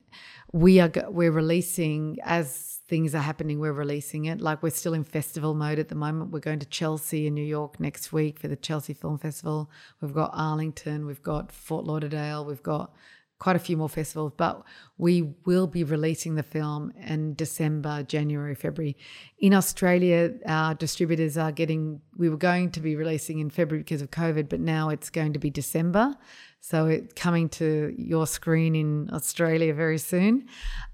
we 0.52 0.80
are 0.80 0.90
we're 1.08 1.30
releasing 1.30 2.18
as 2.24 2.80
things 2.88 3.14
are 3.14 3.22
happening. 3.22 3.60
We're 3.60 3.72
releasing 3.72 4.24
it 4.24 4.40
like 4.40 4.62
we're 4.62 4.70
still 4.70 4.94
in 4.94 5.04
festival 5.04 5.54
mode 5.54 5.78
at 5.78 5.88
the 5.88 5.94
moment. 5.94 6.32
We're 6.32 6.40
going 6.40 6.58
to 6.58 6.66
Chelsea 6.66 7.26
in 7.26 7.34
New 7.34 7.44
York 7.44 7.78
next 7.78 8.12
week 8.12 8.38
for 8.38 8.48
the 8.48 8.56
Chelsea 8.56 8.94
Film 8.94 9.16
Festival. 9.18 9.70
We've 10.00 10.12
got 10.12 10.32
Arlington, 10.34 11.06
we've 11.06 11.22
got 11.22 11.52
Fort 11.52 11.84
Lauderdale, 11.84 12.44
we've 12.44 12.62
got 12.62 12.92
quite 13.38 13.56
a 13.56 13.60
few 13.60 13.76
more 13.76 13.88
festivals, 13.88 14.32
but 14.36 14.62
we 14.98 15.22
will 15.46 15.66
be 15.66 15.82
releasing 15.82 16.34
the 16.34 16.42
film 16.42 16.92
in 17.00 17.34
December, 17.34 18.02
January, 18.02 18.54
February. 18.54 18.96
In 19.38 19.54
Australia, 19.54 20.34
our 20.46 20.74
distributors 20.74 21.38
are 21.38 21.50
getting, 21.50 22.02
we 22.18 22.28
were 22.28 22.36
going 22.36 22.70
to 22.72 22.80
be 22.80 22.94
releasing 22.96 23.38
in 23.38 23.48
February 23.48 23.82
because 23.82 24.02
of 24.02 24.10
COVID, 24.10 24.50
but 24.50 24.60
now 24.60 24.90
it's 24.90 25.08
going 25.08 25.32
to 25.32 25.38
be 25.38 25.48
December. 25.48 26.14
So 26.60 26.86
it's 26.86 27.12
coming 27.14 27.48
to 27.50 27.94
your 27.96 28.26
screen 28.26 28.76
in 28.76 29.10
Australia 29.12 29.74
very 29.74 29.98
soon. 29.98 30.46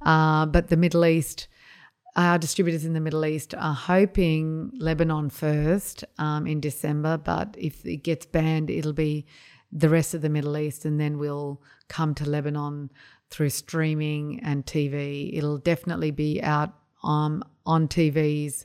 Uh, 0.03 0.47
but 0.47 0.69
the 0.69 0.77
Middle 0.77 1.05
East, 1.05 1.49
our 2.15 2.39
distributors 2.39 2.85
in 2.85 2.93
the 2.93 3.01
Middle 3.01 3.27
East 3.27 3.55
are 3.55 3.75
hoping 3.75 4.71
Lebanon 4.79 5.29
first 5.29 6.05
um, 6.19 6.47
in 6.47 6.61
December, 6.61 7.19
but 7.19 7.55
if 7.59 7.85
it 7.85 7.99
gets 7.99 8.25
banned, 8.27 8.71
it'll 8.71 8.93
be 8.93 9.27
the 9.73 9.89
rest 9.89 10.15
of 10.15 10.23
the 10.23 10.29
Middle 10.29 10.57
East, 10.57 10.85
and 10.85 11.01
then 11.01 11.19
we'll 11.19 11.61
come 11.89 12.15
to 12.15 12.29
Lebanon 12.29 12.91
through 13.31 13.51
streaming 13.51 14.41
and 14.43 14.65
TV. 14.65 15.37
It'll 15.37 15.59
definitely 15.59 16.13
be 16.13 16.41
out 16.43 16.73
um, 17.03 17.43
on 17.67 17.89
TVs. 17.89 18.65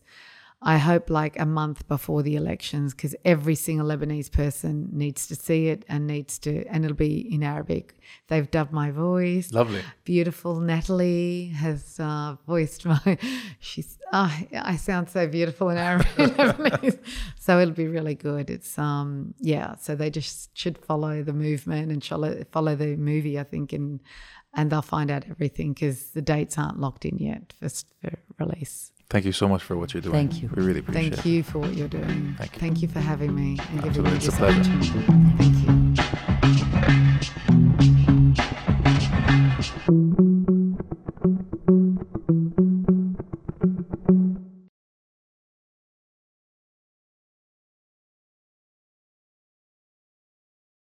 I 0.64 0.78
hope 0.78 1.10
like 1.10 1.40
a 1.40 1.46
month 1.46 1.88
before 1.88 2.22
the 2.22 2.36
elections 2.36 2.94
because 2.94 3.16
every 3.26 3.56
single 3.56 3.88
Lebanese 3.88 4.32
person 4.32 4.90
needs 4.92 5.26
to 5.28 5.36
see 5.36 5.70
it 5.70 5.84
and 5.90 6.06
needs 6.06 6.38
to, 6.40 6.64
and 6.68 6.86
it'll 6.86 6.96
be 6.96 7.34
in 7.34 7.42
Arabic. 7.42 7.98
They've 8.28 8.50
dubbed 8.50 8.72
my 8.72 8.92
voice 8.92 9.52
Lovely. 9.52 9.82
beautiful 10.04 10.60
Natalie 10.60 11.48
has 11.48 12.00
uh, 12.00 12.36
voiced 12.46 12.86
my. 12.86 13.18
She's. 13.60 13.98
Oh, 14.14 14.32
I 14.54 14.76
sound 14.76 15.10
so 15.10 15.26
beautiful 15.28 15.70
in 15.70 15.78
Arabic, 15.78 17.00
so 17.40 17.60
it'll 17.60 17.74
be 17.74 17.88
really 17.88 18.14
good. 18.16 18.50
It's 18.50 18.78
um 18.78 19.34
yeah. 19.40 19.76
So 19.78 19.96
they 19.96 20.12
just 20.12 20.56
should 20.56 20.78
follow 20.78 21.24
the 21.24 21.34
movement 21.34 21.92
and 21.92 22.04
follow 22.04 22.44
follow 22.52 22.76
the 22.76 22.98
movie. 22.98 23.40
I 23.40 23.44
think 23.44 23.74
and 23.74 24.00
and 24.54 24.72
they'll 24.72 24.82
find 24.82 25.10
out 25.10 25.26
everything 25.30 25.74
because 25.74 26.12
the 26.12 26.22
dates 26.22 26.58
aren't 26.58 26.80
locked 26.80 27.06
in 27.06 27.18
yet 27.18 27.54
for, 27.60 27.70
for 28.02 28.18
release. 28.38 28.92
Thank 29.12 29.26
you 29.26 29.34
so 29.34 29.50
much 29.50 29.62
for 29.62 29.76
what 29.76 29.94
you're 29.94 30.00
doing. 30.00 30.14
Thank 30.30 30.42
you. 30.42 30.50
We 30.56 30.64
really 30.64 30.80
appreciate 30.80 31.10
Thank 31.16 31.26
it. 31.26 31.30
you 31.30 31.44
for 31.44 31.60
what 31.60 31.74
you're 31.74 31.90
doing. 31.90 32.34
Thank 32.38 32.54
you. 32.54 32.60
Thank 32.62 32.82
you 32.82 32.88
for 32.88 33.02
having 33.02 33.36
me 33.36 33.58
and 33.72 33.84
giving 33.84 34.06
Absolutely. 34.06 34.12
me 34.12 34.16
It's 34.18 34.26
this 34.28 34.36
a 34.36 34.38
pleasure. 34.38 34.60
opportunity. 34.72 35.38
Thank. 35.38 35.51